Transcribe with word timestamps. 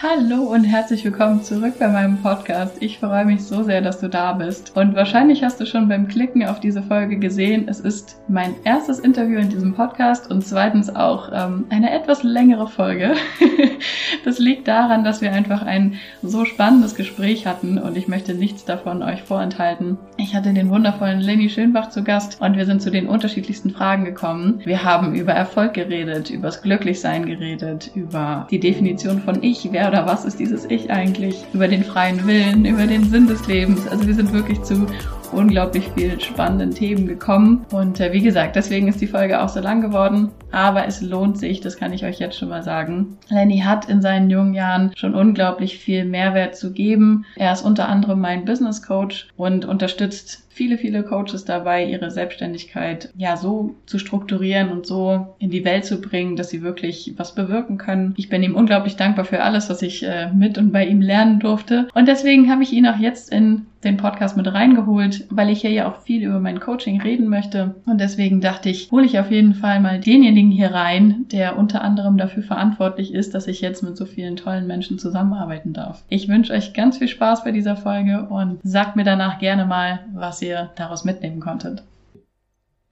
Hallo 0.00 0.42
und 0.42 0.62
herzlich 0.62 1.04
willkommen 1.04 1.42
zurück 1.42 1.74
bei 1.80 1.88
meinem 1.88 2.18
Podcast. 2.18 2.76
Ich 2.78 3.00
freue 3.00 3.24
mich 3.24 3.42
so 3.42 3.64
sehr, 3.64 3.80
dass 3.80 3.98
du 3.98 4.08
da 4.08 4.32
bist. 4.32 4.76
Und 4.76 4.94
wahrscheinlich 4.94 5.42
hast 5.42 5.58
du 5.58 5.66
schon 5.66 5.88
beim 5.88 6.06
Klicken 6.06 6.46
auf 6.46 6.60
diese 6.60 6.84
Folge 6.84 7.16
gesehen, 7.16 7.66
es 7.66 7.80
ist 7.80 8.16
mein 8.28 8.54
erstes 8.62 9.00
Interview 9.00 9.40
in 9.40 9.48
diesem 9.48 9.74
Podcast 9.74 10.30
und 10.30 10.46
zweitens 10.46 10.88
auch 10.94 11.30
ähm, 11.34 11.64
eine 11.70 11.90
etwas 11.90 12.22
längere 12.22 12.68
Folge. 12.68 13.14
das 14.24 14.38
liegt 14.38 14.68
daran, 14.68 15.02
dass 15.02 15.20
wir 15.20 15.32
einfach 15.32 15.62
ein 15.62 15.94
so 16.22 16.44
spannendes 16.44 16.94
Gespräch 16.94 17.48
hatten 17.48 17.76
und 17.76 17.96
ich 17.96 18.06
möchte 18.06 18.34
nichts 18.34 18.64
davon 18.64 19.02
euch 19.02 19.24
vorenthalten. 19.24 19.98
Ich 20.16 20.36
hatte 20.36 20.52
den 20.52 20.70
wundervollen 20.70 21.18
Lenny 21.18 21.50
Schönbach 21.50 21.88
zu 21.88 22.04
Gast 22.04 22.40
und 22.40 22.56
wir 22.56 22.66
sind 22.66 22.82
zu 22.82 22.92
den 22.92 23.08
unterschiedlichsten 23.08 23.70
Fragen 23.70 24.04
gekommen. 24.04 24.60
Wir 24.64 24.84
haben 24.84 25.16
über 25.16 25.32
Erfolg 25.32 25.74
geredet, 25.74 26.30
übers 26.30 26.62
Glücklichsein 26.62 27.26
geredet, 27.26 27.90
über 27.96 28.46
die 28.48 28.60
Definition 28.60 29.22
von 29.22 29.42
Ich, 29.42 29.66
wer 29.72 29.87
oder 29.88 30.06
was 30.06 30.24
ist 30.24 30.38
dieses 30.38 30.66
Ich 30.66 30.90
eigentlich, 30.90 31.44
über 31.52 31.66
den 31.66 31.82
freien 31.82 32.26
Willen, 32.26 32.64
über 32.64 32.86
den 32.86 33.04
Sinn 33.04 33.26
des 33.26 33.46
Lebens. 33.46 33.88
Also 33.88 34.06
wir 34.06 34.14
sind 34.14 34.32
wirklich 34.32 34.62
zu 34.62 34.86
unglaublich 35.32 35.90
viel 35.96 36.20
spannenden 36.20 36.70
Themen 36.70 37.06
gekommen. 37.06 37.66
Und 37.72 38.00
äh, 38.00 38.12
wie 38.12 38.20
gesagt, 38.20 38.56
deswegen 38.56 38.88
ist 38.88 39.00
die 39.00 39.06
Folge 39.06 39.40
auch 39.40 39.48
so 39.48 39.60
lang 39.60 39.80
geworden. 39.80 40.30
Aber 40.50 40.86
es 40.86 41.00
lohnt 41.00 41.38
sich, 41.38 41.60
das 41.60 41.76
kann 41.76 41.92
ich 41.92 42.04
euch 42.04 42.18
jetzt 42.18 42.38
schon 42.38 42.48
mal 42.48 42.62
sagen. 42.62 43.18
Lenny 43.28 43.60
hat 43.60 43.88
in 43.88 44.00
seinen 44.00 44.30
jungen 44.30 44.54
Jahren 44.54 44.92
schon 44.96 45.14
unglaublich 45.14 45.78
viel 45.78 46.04
Mehrwert 46.04 46.56
zu 46.56 46.72
geben. 46.72 47.24
Er 47.36 47.52
ist 47.52 47.62
unter 47.62 47.88
anderem 47.88 48.20
mein 48.20 48.44
Business 48.44 48.82
Coach 48.82 49.28
und 49.36 49.64
unterstützt 49.64 50.47
viele, 50.58 50.76
viele 50.76 51.04
Coaches 51.04 51.44
dabei, 51.44 51.84
ihre 51.84 52.10
Selbstständigkeit 52.10 53.10
ja 53.16 53.36
so 53.36 53.76
zu 53.86 53.96
strukturieren 54.00 54.70
und 54.70 54.86
so 54.86 55.36
in 55.38 55.50
die 55.50 55.64
Welt 55.64 55.84
zu 55.84 56.00
bringen, 56.00 56.34
dass 56.34 56.50
sie 56.50 56.62
wirklich 56.62 57.14
was 57.16 57.36
bewirken 57.36 57.78
können. 57.78 58.12
Ich 58.16 58.28
bin 58.28 58.42
ihm 58.42 58.56
unglaublich 58.56 58.96
dankbar 58.96 59.24
für 59.24 59.40
alles, 59.40 59.70
was 59.70 59.82
ich 59.82 60.04
äh, 60.04 60.32
mit 60.32 60.58
und 60.58 60.72
bei 60.72 60.84
ihm 60.84 61.00
lernen 61.00 61.38
durfte. 61.38 61.86
Und 61.94 62.08
deswegen 62.08 62.50
habe 62.50 62.64
ich 62.64 62.72
ihn 62.72 62.88
auch 62.88 62.98
jetzt 62.98 63.32
in 63.32 63.66
den 63.84 63.96
Podcast 63.96 64.36
mit 64.36 64.52
reingeholt, 64.52 65.26
weil 65.30 65.50
ich 65.50 65.60
hier 65.60 65.70
ja 65.70 65.88
auch 65.88 66.00
viel 66.02 66.24
über 66.24 66.40
mein 66.40 66.60
Coaching 66.60 67.00
reden 67.00 67.28
möchte. 67.28 67.76
Und 67.86 68.00
deswegen 68.00 68.40
dachte 68.40 68.68
ich, 68.68 68.90
hole 68.90 69.06
ich 69.06 69.18
auf 69.18 69.30
jeden 69.30 69.54
Fall 69.54 69.80
mal 69.80 70.00
denjenigen 70.00 70.50
hier 70.50 70.72
rein, 70.72 71.26
der 71.30 71.56
unter 71.56 71.82
anderem 71.82 72.18
dafür 72.18 72.42
verantwortlich 72.42 73.14
ist, 73.14 73.34
dass 73.34 73.46
ich 73.46 73.60
jetzt 73.60 73.82
mit 73.82 73.96
so 73.96 74.04
vielen 74.04 74.36
tollen 74.36 74.66
Menschen 74.66 74.98
zusammenarbeiten 74.98 75.72
darf. 75.72 76.02
Ich 76.08 76.28
wünsche 76.28 76.52
euch 76.52 76.74
ganz 76.74 76.98
viel 76.98 77.08
Spaß 77.08 77.44
bei 77.44 77.52
dieser 77.52 77.76
Folge 77.76 78.26
und 78.28 78.60
sagt 78.62 78.96
mir 78.96 79.04
danach 79.04 79.38
gerne 79.38 79.64
mal, 79.64 80.00
was 80.12 80.42
ihr 80.42 80.70
daraus 80.76 81.04
mitnehmen 81.04 81.40
konntet. 81.40 81.82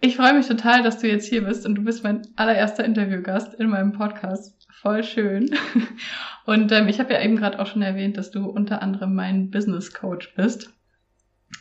Ich 0.00 0.16
freue 0.16 0.34
mich 0.34 0.46
total, 0.46 0.82
dass 0.82 0.98
du 0.98 1.08
jetzt 1.08 1.26
hier 1.26 1.44
bist 1.44 1.66
und 1.66 1.74
du 1.74 1.82
bist 1.82 2.04
mein 2.04 2.22
allererster 2.36 2.84
Interviewgast 2.84 3.54
in 3.54 3.70
meinem 3.70 3.92
Podcast. 3.92 4.54
Voll 4.70 5.02
schön. 5.02 5.50
Und 6.44 6.70
ähm, 6.70 6.86
ich 6.86 7.00
habe 7.00 7.14
ja 7.14 7.22
eben 7.22 7.36
gerade 7.36 7.58
auch 7.58 7.66
schon 7.66 7.80
erwähnt, 7.82 8.18
dass 8.18 8.30
du 8.30 8.44
unter 8.44 8.82
anderem 8.82 9.14
mein 9.14 9.50
Business 9.50 9.92
Coach 9.94 10.34
bist. 10.36 10.75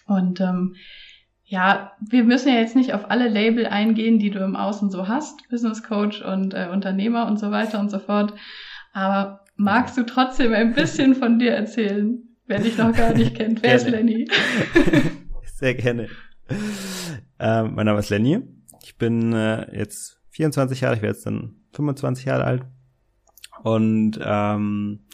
Und 0.07 0.39
ähm, 0.41 0.75
ja, 1.43 1.91
wir 2.01 2.23
müssen 2.23 2.49
ja 2.49 2.59
jetzt 2.59 2.75
nicht 2.75 2.93
auf 2.93 3.11
alle 3.11 3.27
Label 3.27 3.67
eingehen, 3.67 4.17
die 4.17 4.31
du 4.31 4.39
im 4.39 4.55
Außen 4.55 4.89
so 4.89 5.07
hast, 5.07 5.47
Business 5.49 5.83
Coach 5.83 6.21
und 6.21 6.53
äh, 6.53 6.69
Unternehmer 6.71 7.27
und 7.27 7.39
so 7.39 7.51
weiter 7.51 7.79
und 7.79 7.91
so 7.91 7.99
fort. 7.99 8.33
Aber 8.93 9.41
magst 9.55 9.97
du 9.97 10.03
trotzdem 10.03 10.53
ein 10.53 10.73
bisschen 10.73 11.15
von 11.15 11.37
dir 11.37 11.51
erzählen, 11.51 12.19
wer 12.47 12.59
dich 12.59 12.77
noch 12.77 12.93
gar 12.93 13.13
nicht 13.13 13.35
kennt? 13.35 13.61
Wer 13.61 13.75
ist 13.75 13.87
Lenny? 13.87 14.27
Sehr 15.45 15.75
gerne. 15.75 16.07
Ähm, 17.39 17.75
mein 17.75 17.85
Name 17.85 17.99
ist 17.99 18.09
Lenny. 18.09 18.39
Ich 18.83 18.97
bin 18.97 19.33
äh, 19.33 19.77
jetzt 19.77 20.19
24 20.29 20.81
Jahre, 20.81 20.95
ich 20.95 21.01
werde 21.01 21.15
jetzt 21.15 21.25
dann 21.25 21.55
25 21.73 22.25
Jahre 22.25 22.45
alt. 22.45 22.63
Und 23.63 24.19
ähm, 24.21 25.05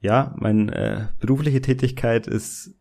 ja, 0.00 0.34
meine 0.38 0.74
äh, 0.74 1.06
berufliche 1.20 1.60
Tätigkeit 1.60 2.26
ist 2.26 2.77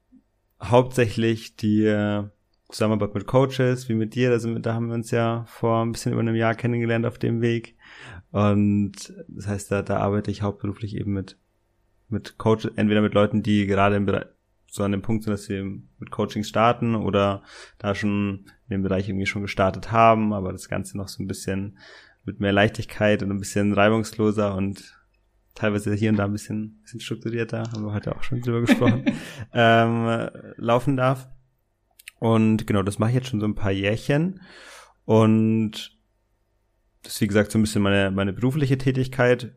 hauptsächlich 0.62 1.56
die 1.56 1.86
äh, 1.86 2.24
Zusammenarbeit 2.70 3.14
mit 3.14 3.28
Coaches, 3.28 3.88
wie 3.90 3.96
mit 3.96 4.16
dir. 4.16 4.30
Da, 4.30 4.40
sind, 4.40 4.66
da 4.66 4.74
haben 4.74 4.88
wir 4.88 4.96
uns 4.96 5.12
ja 5.12 5.46
vor 5.48 5.84
ein 5.84 5.92
bisschen 5.92 6.12
über 6.12 6.22
einem 6.22 6.36
Jahr 6.36 6.56
kennengelernt 6.56 7.06
auf 7.06 7.18
dem 7.18 7.42
Weg. 7.42 7.76
Und 8.32 9.14
das 9.28 9.48
heißt, 9.48 9.72
da, 9.72 9.82
da 9.82 9.98
arbeite 9.98 10.32
ich 10.32 10.42
hauptberuflich 10.42 10.96
eben 10.96 11.14
mit, 11.14 11.38
mit 12.10 12.38
Coaches, 12.38 12.72
entweder 12.76 13.02
mit 13.02 13.14
Leuten, 13.14 13.44
die 13.44 13.66
gerade 13.66 13.96
im 13.96 14.06
Bereich 14.06 14.26
so 14.70 14.84
an 14.84 14.92
dem 14.92 15.02
Punkt 15.02 15.24
sind, 15.24 15.32
dass 15.32 15.50
wir 15.50 15.64
mit 15.64 16.12
Coaching 16.12 16.44
starten 16.44 16.96
oder 16.96 17.42
da 17.78 17.96
schon 17.96 18.46
in 18.68 18.72
dem 18.72 18.84
Bereich 18.84 19.08
irgendwie 19.08 19.26
schon 19.26 19.42
gestartet 19.42 19.92
haben, 19.92 20.34
aber 20.34 20.52
das 20.52 20.68
Ganze 20.68 20.98
noch 20.98 21.08
so 21.08 21.24
ein 21.24 21.28
bisschen 21.28 21.78
mit 22.26 22.40
mehr 22.42 22.52
Leichtigkeit 22.52 23.24
und 23.24 23.32
ein 23.32 23.40
bisschen 23.40 23.74
reibungsloser 23.74 24.54
und 24.54 24.97
teilweise 25.58 25.94
hier 25.94 26.12
und 26.12 26.18
da 26.18 26.26
ein 26.26 26.32
bisschen, 26.32 26.80
bisschen 26.84 27.00
strukturierter, 27.00 27.64
haben 27.72 27.84
wir 27.84 27.94
heute 27.94 28.16
auch 28.16 28.24
schon 28.24 28.42
drüber 28.42 28.62
gesprochen, 28.62 29.06
ähm, 29.54 30.30
laufen 30.58 30.98
darf. 30.98 31.28
Und 32.20 32.68
genau, 32.68 32.84
das 32.84 33.00
mache 33.00 33.10
ich 33.12 33.16
jetzt 33.16 33.30
schon 33.30 33.40
so 33.40 33.48
ein 33.48 33.56
paar 33.56 33.72
Jährchen. 33.72 34.42
Und 35.06 35.98
das 37.04 37.14
ist, 37.14 37.22
wie 37.22 37.28
gesagt, 37.28 37.52
so 37.52 37.58
ein 37.58 37.62
bisschen 37.62 37.82
meine, 37.82 38.12
meine 38.12 38.34
berufliche 38.34 38.78
Tätigkeit. 38.78 39.56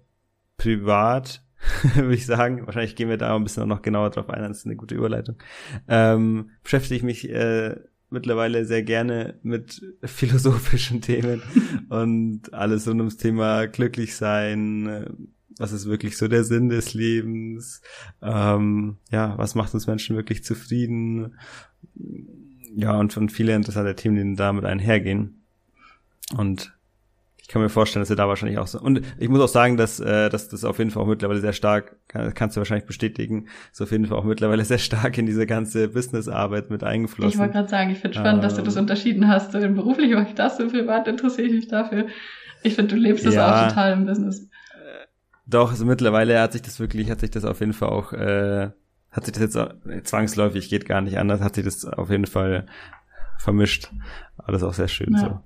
Privat 0.56 1.42
würde 1.94 2.14
ich 2.14 2.26
sagen. 2.26 2.66
Wahrscheinlich 2.66 2.96
gehen 2.96 3.08
wir 3.08 3.16
da 3.16 3.34
ein 3.34 3.44
bisschen 3.44 3.68
noch 3.68 3.82
genauer 3.82 4.10
drauf 4.10 4.30
ein, 4.30 4.42
das 4.42 4.58
ist 4.58 4.66
eine 4.66 4.76
gute 4.76 4.94
Überleitung. 4.94 5.36
Ähm, 5.88 6.50
beschäftige 6.62 6.96
ich 6.96 7.02
mich 7.02 7.30
äh, 7.30 7.76
mittlerweile 8.10 8.64
sehr 8.64 8.82
gerne 8.82 9.38
mit 9.42 9.82
philosophischen 10.04 11.00
Themen 11.00 11.42
und 11.88 12.52
alles 12.52 12.86
rund 12.88 13.00
ums 13.00 13.16
Thema 13.16 13.66
glücklich 13.66 14.16
sein, 14.16 15.06
was 15.60 15.72
ist 15.72 15.86
wirklich 15.86 16.16
so 16.16 16.26
der 16.26 16.44
Sinn 16.44 16.68
des 16.68 16.94
Lebens, 16.94 17.82
ähm, 18.22 18.96
ja, 19.10 19.36
was 19.38 19.54
macht 19.54 19.74
uns 19.74 19.86
Menschen 19.86 20.16
wirklich 20.16 20.42
zufrieden, 20.42 21.36
ja, 22.74 22.98
und, 22.98 23.16
und 23.16 23.30
viele 23.30 23.54
interessante 23.54 23.94
Themen, 23.94 24.16
die 24.16 24.36
damit 24.36 24.64
einhergehen. 24.64 25.44
Und 26.36 26.72
kann 27.50 27.62
mir 27.62 27.68
vorstellen, 27.68 28.02
dass 28.02 28.10
er 28.10 28.16
da 28.16 28.28
wahrscheinlich 28.28 28.58
auch 28.58 28.68
so. 28.68 28.80
Und 28.80 29.02
ich 29.18 29.28
muss 29.28 29.40
auch 29.40 29.48
sagen, 29.48 29.76
dass, 29.76 29.98
äh, 29.98 30.28
dass 30.28 30.48
das 30.48 30.64
auf 30.64 30.78
jeden 30.78 30.90
Fall 30.90 31.02
auch 31.02 31.06
mittlerweile 31.06 31.40
sehr 31.40 31.52
stark, 31.52 31.96
kann, 32.06 32.32
kannst 32.32 32.56
du 32.56 32.60
wahrscheinlich 32.60 32.86
bestätigen, 32.86 33.46
ist 33.72 33.82
auf 33.82 33.90
jeden 33.90 34.06
Fall 34.06 34.18
auch 34.18 34.24
mittlerweile 34.24 34.64
sehr 34.64 34.78
stark 34.78 35.18
in 35.18 35.26
diese 35.26 35.46
ganze 35.46 35.88
Businessarbeit 35.88 36.70
mit 36.70 36.84
eingeflossen. 36.84 37.32
Ich 37.32 37.38
wollte 37.38 37.54
gerade 37.54 37.68
sagen, 37.68 37.90
ich 37.90 37.98
finde 37.98 38.18
spannend, 38.18 38.42
ähm, 38.44 38.48
dass 38.48 38.54
du 38.54 38.62
das 38.62 38.76
ähm. 38.76 38.82
unterschieden 38.82 39.26
hast. 39.26 39.52
Beruflich 39.52 40.12
mache 40.14 40.28
ich 40.28 40.34
das, 40.34 40.58
so 40.58 40.68
privat 40.68 41.08
interessiere 41.08 41.48
ich 41.48 41.54
mich 41.54 41.68
dafür. 41.68 42.06
Ich 42.62 42.74
finde, 42.74 42.94
du 42.94 43.00
lebst 43.00 43.26
das 43.26 43.34
ja, 43.34 43.64
auch 43.64 43.68
total 43.68 43.94
im 43.94 44.06
Business. 44.06 44.48
Äh, 45.46 45.50
doch, 45.50 45.70
also 45.70 45.84
mittlerweile 45.84 46.40
hat 46.40 46.52
sich 46.52 46.62
das 46.62 46.80
wirklich, 46.80 47.10
hat 47.10 47.20
sich 47.20 47.30
das 47.30 47.44
auf 47.44 47.60
jeden 47.60 47.72
Fall 47.72 47.88
auch, 47.88 48.12
äh, 48.12 48.70
hat 49.10 49.24
sich 49.24 49.32
das 49.32 49.42
jetzt 49.42 49.56
auch, 49.56 49.72
zwangsläufig, 50.04 50.68
geht 50.68 50.86
gar 50.86 51.00
nicht 51.00 51.18
anders, 51.18 51.40
hat 51.40 51.54
sich 51.54 51.64
das 51.64 51.84
auf 51.84 52.10
jeden 52.10 52.26
Fall 52.26 52.66
vermischt. 53.38 53.90
Alles 54.36 54.62
auch 54.62 54.74
sehr 54.74 54.88
schön 54.88 55.14
ja. 55.14 55.18
so. 55.18 55.40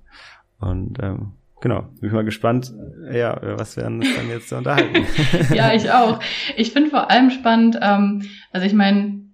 Und 0.65 0.97
ähm, 1.01 1.33
genau, 1.61 1.81
bin 1.99 2.09
ich 2.09 2.13
mal 2.13 2.23
gespannt, 2.23 2.73
ja, 3.11 3.39
was 3.57 3.77
werden 3.77 3.99
uns 3.99 4.15
dann 4.15 4.29
jetzt 4.29 4.51
unterhalten. 4.51 5.05
ja, 5.53 5.73
ich 5.73 5.91
auch. 5.91 6.19
Ich 6.55 6.71
finde 6.71 6.89
vor 6.89 7.09
allem 7.09 7.29
spannend, 7.29 7.77
ähm, 7.81 8.23
also 8.51 8.65
ich 8.65 8.73
meine, 8.73 9.25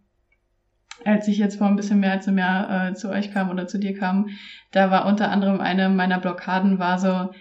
als 1.06 1.28
ich 1.28 1.38
jetzt 1.38 1.58
vor 1.58 1.68
ein 1.68 1.76
bisschen 1.76 2.00
mehr 2.00 2.12
als 2.12 2.28
einem 2.28 2.38
Jahr 2.38 2.90
äh, 2.90 2.94
zu 2.94 3.10
euch 3.10 3.32
kam 3.32 3.50
oder 3.50 3.68
zu 3.68 3.80
dir 3.80 3.98
kam, 3.98 4.30
da 4.72 4.92
war 4.92 5.06
unter 5.06 5.32
anderem 5.32 5.60
eine 5.60 5.90
meiner 5.90 6.20
Blockaden 6.20 6.80
war 6.80 7.00
so 7.00 7.32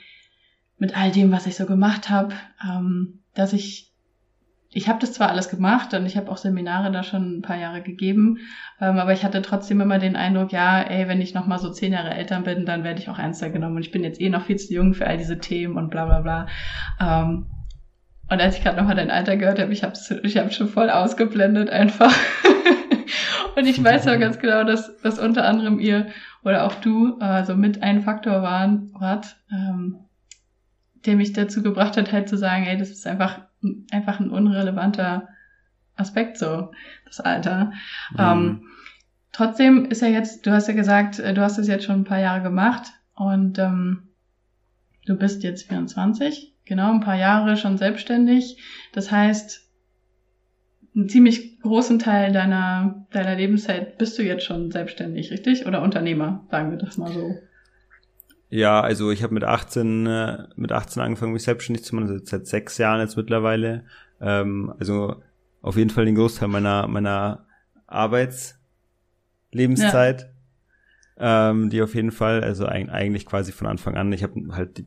mit 0.81 0.97
all 0.97 1.13
dem, 1.13 1.31
was 1.31 1.47
ich 1.47 1.55
so 1.55 1.67
gemacht 1.67 2.11
habe, 2.11 2.35
ähm, 2.65 3.21
dass 3.35 3.53
ich 3.53 3.91
ich 4.73 4.89
habe 4.89 5.01
das 5.01 5.13
zwar 5.13 5.31
alles 5.31 5.49
gemacht 5.49 5.93
und 5.95 6.07
ich 6.07 6.17
habe 6.17 6.31
auch 6.31 6.37
Seminare 6.37 6.93
da 6.93 7.03
schon 7.03 7.39
ein 7.39 7.43
paar 7.43 7.57
Jahre 7.57 7.83
gegeben, 7.83 8.39
ähm, 8.81 8.99
aber 8.99 9.13
ich 9.13 9.25
hatte 9.25 9.43
trotzdem 9.43 9.81
immer 9.81 9.99
den 9.99 10.15
Eindruck, 10.15 10.53
ja, 10.53 10.81
ey, 10.81 11.09
wenn 11.09 11.21
ich 11.21 11.35
noch 11.35 11.47
mal 11.47 11.59
so 11.59 11.71
zehn 11.71 11.93
Jahre 11.93 12.15
älter 12.15 12.41
bin, 12.41 12.67
dann 12.67 12.85
werde 12.85 13.01
ich 13.01 13.09
auch 13.09 13.19
ernster 13.19 13.51
genommen 13.51 13.77
und 13.77 13.83
ich 13.83 13.91
bin 13.91 14.05
jetzt 14.05 14.21
eh 14.21 14.29
noch 14.29 14.45
viel 14.45 14.57
zu 14.57 14.73
jung 14.73 14.95
für 14.95 15.09
all 15.09 15.19
diese 15.19 15.39
Themen 15.39 15.77
und 15.77 15.91
bla 15.91 16.05
bla 16.05 16.21
bla. 16.21 16.47
Ähm, 17.01 17.47
und 18.31 18.41
als 18.41 18.57
ich 18.57 18.63
gerade 18.63 18.77
noch 18.77 18.87
mal 18.87 18.95
dein 18.95 19.11
Alter 19.11 19.37
gehört 19.37 19.59
habe, 19.59 19.73
ich 19.73 19.83
habe 19.83 19.95
ich 20.23 20.37
hab 20.39 20.53
schon 20.53 20.69
voll 20.69 20.89
ausgeblendet 20.89 21.69
einfach. 21.69 22.15
und 23.57 23.67
ich 23.67 23.83
weiß 23.83 24.05
ja 24.05 24.15
ganz 24.17 24.39
genau, 24.39 24.63
dass, 24.63 25.01
dass 25.01 25.19
unter 25.19 25.47
anderem 25.47 25.81
ihr 25.81 26.07
oder 26.45 26.65
auch 26.65 26.77
du 26.77 27.19
äh, 27.21 27.45
so 27.45 27.57
mit 27.57 27.83
ein 27.83 28.03
Faktor 28.03 28.43
waren, 28.43 28.93
wart, 28.95 29.37
ähm, 29.51 30.05
der 31.07 31.17
mich 31.17 31.33
dazu 31.33 31.63
gebracht 31.63 31.97
hat, 31.97 32.13
halt 32.13 32.29
zu 32.29 32.37
sagen, 32.37 32.65
ey, 32.65 32.77
das 32.77 32.91
ist 32.91 33.07
einfach 33.07 33.41
einfach 33.91 34.21
ein 34.21 34.31
unrelevanter 34.31 35.29
Aspekt 35.97 36.39
so, 36.39 36.73
das 37.07 37.21
Alter. 37.21 37.73
Mhm. 38.13 38.19
Ähm, 38.19 38.63
trotzdem 39.33 39.85
ist 39.85 40.03
ja 40.03 40.09
jetzt, 40.09 40.47
du 40.47 40.51
hast 40.51 40.69
ja 40.69 40.75
gesagt, 40.75 41.19
äh, 41.19 41.35
du 41.35 41.43
hast 41.43 41.59
es 41.59 41.69
jetzt 41.69 41.85
schon 41.85 42.01
ein 42.01 42.05
paar 42.05 42.21
Jahre 42.21 42.43
gemacht 42.43 42.93
und 43.15 43.59
ähm, 43.59 44.09
du 45.07 45.17
bist 45.17 45.43
jetzt 45.43 45.69
24, 45.69 46.55
genau, 46.65 46.93
ein 46.93 47.01
paar 47.01 47.17
Jahre 47.17 47.57
schon 47.57 47.77
selbstständig. 47.77 48.63
Das 48.93 49.11
heißt, 49.11 49.69
einen 50.95 51.09
ziemlich 51.09 51.61
großen 51.61 51.99
Teil 51.99 52.33
deiner, 52.33 53.07
deiner 53.11 53.37
Lebenszeit 53.37 53.99
bist 53.99 54.19
du 54.19 54.23
jetzt 54.23 54.45
schon 54.45 54.71
selbstständig, 54.71 55.31
richtig? 55.31 55.67
Oder 55.67 55.83
Unternehmer, 55.83 56.47
sagen 56.51 56.71
wir 56.71 56.79
das 56.79 56.97
mal 56.97 57.13
so. 57.13 57.35
Ja, 58.51 58.81
also 58.81 59.13
ich 59.13 59.23
habe 59.23 59.33
mit 59.33 59.45
18 59.45 60.07
äh, 60.07 60.49
mit 60.57 60.73
18 60.73 61.01
angefangen, 61.03 61.33
mich 61.33 61.45
selbstständig 61.45 61.85
zu 61.85 61.95
machen, 61.95 62.09
also 62.09 62.25
seit 62.25 62.49
sechs 62.49 62.79
Jahren 62.79 63.01
jetzt 63.01 63.17
mittlerweile. 63.17 63.85
Ähm, 64.21 64.75
also 64.79 65.23
auf 65.63 65.77
jeden 65.77 65.91
Fall 65.91 66.05
den 66.05 66.17
Großteil 66.17 66.49
meiner, 66.49 66.89
meiner 66.89 67.47
Arbeitslebenszeit. 67.87 70.23
Ja. 70.23 70.29
Ähm, 71.51 71.71
die 71.71 71.83
auf 71.83 71.95
jeden 71.95 72.13
Fall, 72.13 72.43
also 72.43 72.67
eigentlich 72.67 73.27
quasi 73.27 73.53
von 73.53 73.67
Anfang 73.67 73.97
an. 73.97 74.13
Ich 74.13 74.23
habe 74.23 74.35
halt 74.53 74.79
die, 74.79 74.87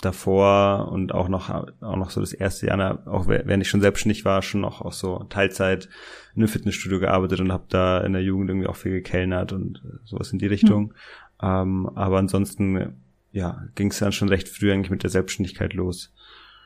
davor 0.00 0.90
und 0.92 1.12
auch 1.12 1.28
noch 1.28 1.50
auch 1.50 1.96
noch 1.96 2.10
so 2.10 2.20
das 2.20 2.32
erste 2.32 2.66
Jahr, 2.66 3.02
auch 3.06 3.26
während 3.26 3.62
ich 3.62 3.68
schon 3.68 3.80
selbstständig 3.80 4.24
war, 4.24 4.42
schon 4.42 4.60
noch 4.60 4.80
auch 4.80 4.92
so 4.92 5.24
Teilzeit 5.24 5.88
in 6.34 6.42
einem 6.42 6.48
Fitnessstudio 6.48 7.00
gearbeitet 7.00 7.40
und 7.40 7.52
habe 7.52 7.64
da 7.68 8.00
in 8.00 8.12
der 8.12 8.22
Jugend 8.22 8.50
irgendwie 8.50 8.68
auch 8.68 8.76
viel 8.76 8.92
gekellnert 8.92 9.52
und 9.52 9.82
sowas 10.04 10.32
in 10.32 10.38
die 10.38 10.46
Richtung. 10.46 10.94
Ähm, 11.42 11.88
aber 11.94 12.18
ansonsten 12.18 12.94
ja 13.32 13.68
ging 13.74 13.90
es 13.90 13.98
dann 13.98 14.12
schon 14.12 14.28
recht 14.28 14.48
früh 14.48 14.72
eigentlich 14.72 14.90
mit 14.90 15.02
der 15.02 15.10
Selbstständigkeit 15.10 15.74
los. 15.74 16.12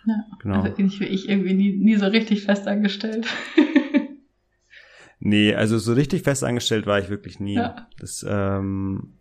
Ja, 0.07 0.15
genau. 0.41 0.63
Also 0.63 0.83
ich, 0.83 1.01
ich 1.01 1.29
irgendwie 1.29 1.55
nie, 1.55 1.77
nie 1.77 1.97
so 1.97 2.07
richtig 2.07 2.45
fest 2.45 2.67
angestellt. 2.67 3.27
nee, 5.21 5.55
also 5.55 5.79
so 5.79 5.93
richtig 5.93 6.23
fest 6.23 6.43
angestellt 6.43 6.87
war 6.87 6.99
ich 6.99 7.09
wirklich 7.09 7.39
nie. 7.39 7.55
Ja. 7.55 7.89
Das 7.99 8.25
ähm, 8.29 9.15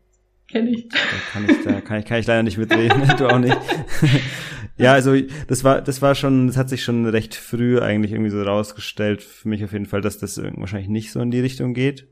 Kenn 0.51 0.67
ich. 0.67 0.89
Da 0.89 0.97
kann 1.31 1.49
ich, 1.49 1.63
da 1.63 1.81
kann 1.81 1.99
ich, 1.99 2.05
kann 2.05 2.19
ich 2.19 2.27
leider 2.27 2.43
nicht 2.43 2.57
mitreden, 2.57 3.01
du 3.17 3.27
auch 3.27 3.39
nicht. 3.39 3.57
ja, 4.77 4.91
also 4.93 5.15
das 5.47 5.63
war, 5.63 5.81
das 5.81 6.01
war 6.01 6.13
schon, 6.13 6.47
das 6.47 6.57
hat 6.57 6.67
sich 6.67 6.83
schon 6.83 7.05
recht 7.05 7.35
früh 7.35 7.79
eigentlich 7.79 8.11
irgendwie 8.11 8.31
so 8.31 8.41
rausgestellt, 8.41 9.21
für 9.21 9.47
mich 9.47 9.63
auf 9.63 9.71
jeden 9.71 9.85
Fall, 9.85 10.01
dass 10.01 10.17
das 10.17 10.41
wahrscheinlich 10.55 10.89
nicht 10.89 11.11
so 11.11 11.21
in 11.21 11.31
die 11.31 11.39
Richtung 11.39 11.73
geht. 11.73 12.07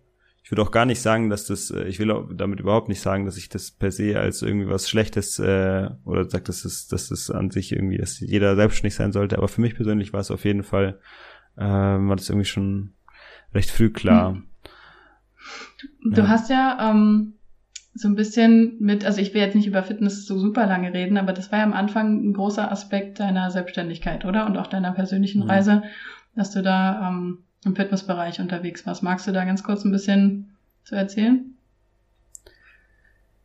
Ich 0.50 0.52
würde 0.52 0.64
auch 0.64 0.72
gar 0.72 0.86
nicht 0.86 1.00
sagen, 1.00 1.30
dass 1.30 1.46
das, 1.46 1.70
äh, 1.70 1.84
ich 1.84 2.00
will 2.00 2.26
damit 2.34 2.60
überhaupt 2.60 2.90
nicht 2.90 3.02
sagen, 3.02 3.26
dass 3.26 3.38
ich 3.38 3.50
das 3.50 3.70
per 3.70 3.92
se 3.92 4.20
als 4.20 4.42
irgendwie 4.42 4.68
was 4.68 4.90
Schlechtes 4.90 5.38
äh, 5.38 5.92
oder 6.06 6.28
sagt, 6.28 6.50
dass 6.50 6.66
es, 6.66 6.88
dass 6.88 7.12
es 7.12 7.30
an 7.30 7.52
sich 7.52 7.72
irgendwie, 7.72 8.00
dass 8.00 8.20
jeder 8.20 8.56
selbstständig 8.56 8.96
sein 8.96 9.12
sollte. 9.12 9.38
Aber 9.38 9.48
für 9.48 9.62
mich 9.62 9.76
persönlich 9.76 10.12
war 10.12 10.22
es 10.22 10.32
auf 10.32 10.46
jeden 10.46 10.64
Fall, 10.64 10.98
äh, 11.56 11.62
war 11.62 12.16
das 12.16 12.30
irgendwie 12.30 12.48
schon 12.48 12.94
recht 13.54 13.70
früh 13.70 13.92
klar. 13.92 14.32
Hm. 14.32 14.44
Du, 16.16 16.22
ja. 16.22 16.28
hast 16.28 16.50
ja 16.50 16.90
ähm, 16.90 17.36
so 17.94 18.08
ein 18.08 18.16
bisschen 18.16 18.78
mit, 18.80 19.06
also 19.06 19.22
ich 19.22 19.36
will 19.36 19.42
jetzt 19.42 19.56
nicht 19.56 19.68
über 19.68 19.84
Fitness 19.84 20.26
so 20.26 20.40
super 20.40 20.66
lange 20.66 20.92
reden, 20.92 21.20
aber 21.20 21.32
das 21.32 21.52
war 21.52 21.60
ja 21.60 21.66
am 21.66 21.74
Anfang 21.74 22.28
ein 22.28 22.34
großer 22.34 22.72
Aspekt 22.72 23.20
deiner 23.20 23.52
Selbstständigkeit, 23.52 24.26
oder? 24.26 24.48
Und 24.48 24.58
auch 24.58 24.66
deiner 24.66 24.94
persönlichen 24.94 25.44
mhm. 25.44 25.50
Reise, 25.52 25.84
dass 26.36 26.50
du 26.50 26.64
da 26.64 27.08
ähm, 27.08 27.44
im 27.66 27.76
Fitnessbereich 27.76 28.40
unterwegs 28.40 28.86
warst. 28.86 29.04
Magst 29.04 29.28
du 29.28 29.32
da 29.32 29.46
ganz 29.46 29.64
kurz 29.64 29.84
ein 29.84 29.92
bisschen 29.92 30.56
zu 30.84 30.96
erzählen? 30.96 31.56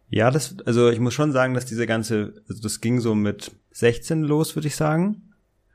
Ja, 0.08 0.30
das, 0.30 0.56
also 0.64 0.90
ich 0.90 1.00
muss 1.00 1.14
schon 1.14 1.32
sagen, 1.32 1.54
dass 1.54 1.66
diese 1.66 1.86
ganze, 1.86 2.34
also 2.48 2.62
das 2.62 2.80
ging 2.80 3.00
so 3.00 3.14
mit 3.14 3.52
16 3.72 4.22
los, 4.22 4.54
würde 4.54 4.68
ich 4.68 4.76
sagen. 4.76 5.34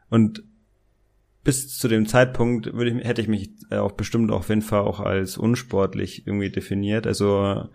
Und 0.09 0.43
bis 1.43 1.77
zu 1.77 1.87
dem 1.87 2.05
Zeitpunkt 2.05 2.73
würde 2.73 2.91
ich, 2.91 3.05
hätte 3.05 3.21
ich 3.21 3.27
mich 3.27 3.51
auch 3.71 3.93
bestimmt 3.93 4.31
auf 4.31 4.49
jeden 4.49 4.61
Fall 4.61 4.81
auch 4.81 4.99
als 4.99 5.37
unsportlich 5.37 6.25
irgendwie 6.25 6.49
definiert. 6.49 7.07
Also 7.07 7.67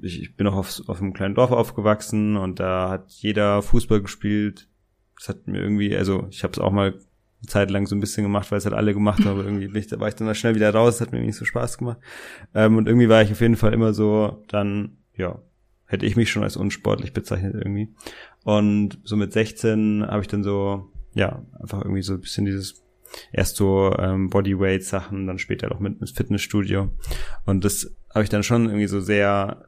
ich, 0.00 0.20
ich 0.22 0.36
bin 0.36 0.46
auch 0.46 0.54
auf, 0.54 0.82
auf 0.86 1.00
einem 1.00 1.14
kleinen 1.14 1.34
Dorf 1.34 1.50
aufgewachsen 1.50 2.36
und 2.36 2.60
da 2.60 2.90
hat 2.90 3.10
jeder 3.10 3.62
Fußball 3.62 4.02
gespielt. 4.02 4.68
Das 5.18 5.28
hat 5.28 5.46
mir 5.46 5.60
irgendwie, 5.60 5.96
also 5.96 6.26
ich 6.30 6.42
habe 6.42 6.52
es 6.52 6.58
auch 6.58 6.72
mal 6.72 6.94
eine 7.44 7.50
Zeit 7.50 7.70
lang 7.70 7.86
so 7.86 7.94
ein 7.94 8.00
bisschen 8.00 8.24
gemacht, 8.24 8.50
weil 8.50 8.58
es 8.58 8.64
halt 8.64 8.74
alle 8.74 8.94
gemacht 8.94 9.20
haben, 9.20 9.38
aber 9.38 9.44
irgendwie 9.44 9.68
bin 9.68 9.80
ich, 9.80 9.86
da 9.86 10.00
war 10.00 10.08
ich 10.08 10.14
dann 10.14 10.26
mal 10.26 10.34
schnell 10.34 10.54
wieder 10.54 10.72
raus, 10.72 11.00
hat 11.00 11.12
mir 11.12 11.20
nicht 11.20 11.36
so 11.36 11.44
Spaß 11.44 11.78
gemacht. 11.78 11.98
Ähm, 12.54 12.76
und 12.76 12.88
irgendwie 12.88 13.08
war 13.08 13.22
ich 13.22 13.32
auf 13.32 13.40
jeden 13.40 13.56
Fall 13.56 13.72
immer 13.72 13.92
so, 13.92 14.42
dann, 14.48 14.98
ja, 15.14 15.40
hätte 15.86 16.06
ich 16.06 16.16
mich 16.16 16.30
schon 16.30 16.42
als 16.42 16.56
unsportlich 16.56 17.12
bezeichnet 17.12 17.54
irgendwie. 17.54 17.94
Und 18.44 18.98
so 19.04 19.16
mit 19.16 19.32
16 19.32 20.04
habe 20.06 20.22
ich 20.22 20.28
dann 20.28 20.42
so, 20.42 20.90
ja, 21.14 21.44
einfach 21.60 21.82
irgendwie 21.82 22.02
so 22.02 22.14
ein 22.14 22.20
bisschen 22.20 22.46
dieses 22.46 22.82
erst 23.32 23.56
so 23.56 23.94
ähm, 23.98 24.28
Bodyweight-Sachen, 24.30 25.26
dann 25.26 25.38
später 25.38 25.70
auch 25.70 25.78
mit, 25.78 26.00
mit 26.00 26.10
Fitnessstudio. 26.10 26.90
Und 27.44 27.64
das 27.64 27.94
habe 28.12 28.24
ich 28.24 28.30
dann 28.30 28.42
schon 28.42 28.66
irgendwie 28.66 28.88
so 28.88 29.00
sehr, 29.00 29.64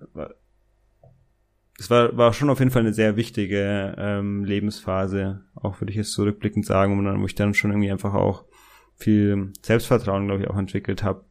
es 1.79 1.91
war, 1.91 2.17
war 2.17 2.33
schon 2.33 2.51
auf 2.51 2.59
jeden 2.59 2.71
Fall 2.71 2.83
eine 2.83 2.95
sehr 2.95 3.17
wichtige 3.17 3.95
ähm, 3.99 4.45
Lebensphase, 4.45 5.43
auch 5.55 5.81
würde 5.81 5.91
ich 5.91 5.97
jetzt 5.97 6.13
zurückblickend 6.13 6.65
sagen, 6.65 7.21
wo 7.21 7.27
ich 7.27 7.35
dann 7.35 7.55
schon 7.55 7.71
irgendwie 7.71 7.91
einfach 7.91 8.15
auch 8.15 8.45
viel 8.97 9.53
Selbstvertrauen, 9.61 10.27
glaube 10.27 10.43
ich, 10.43 10.49
auch 10.49 10.57
entwickelt 10.57 11.03
habe. 11.03 11.25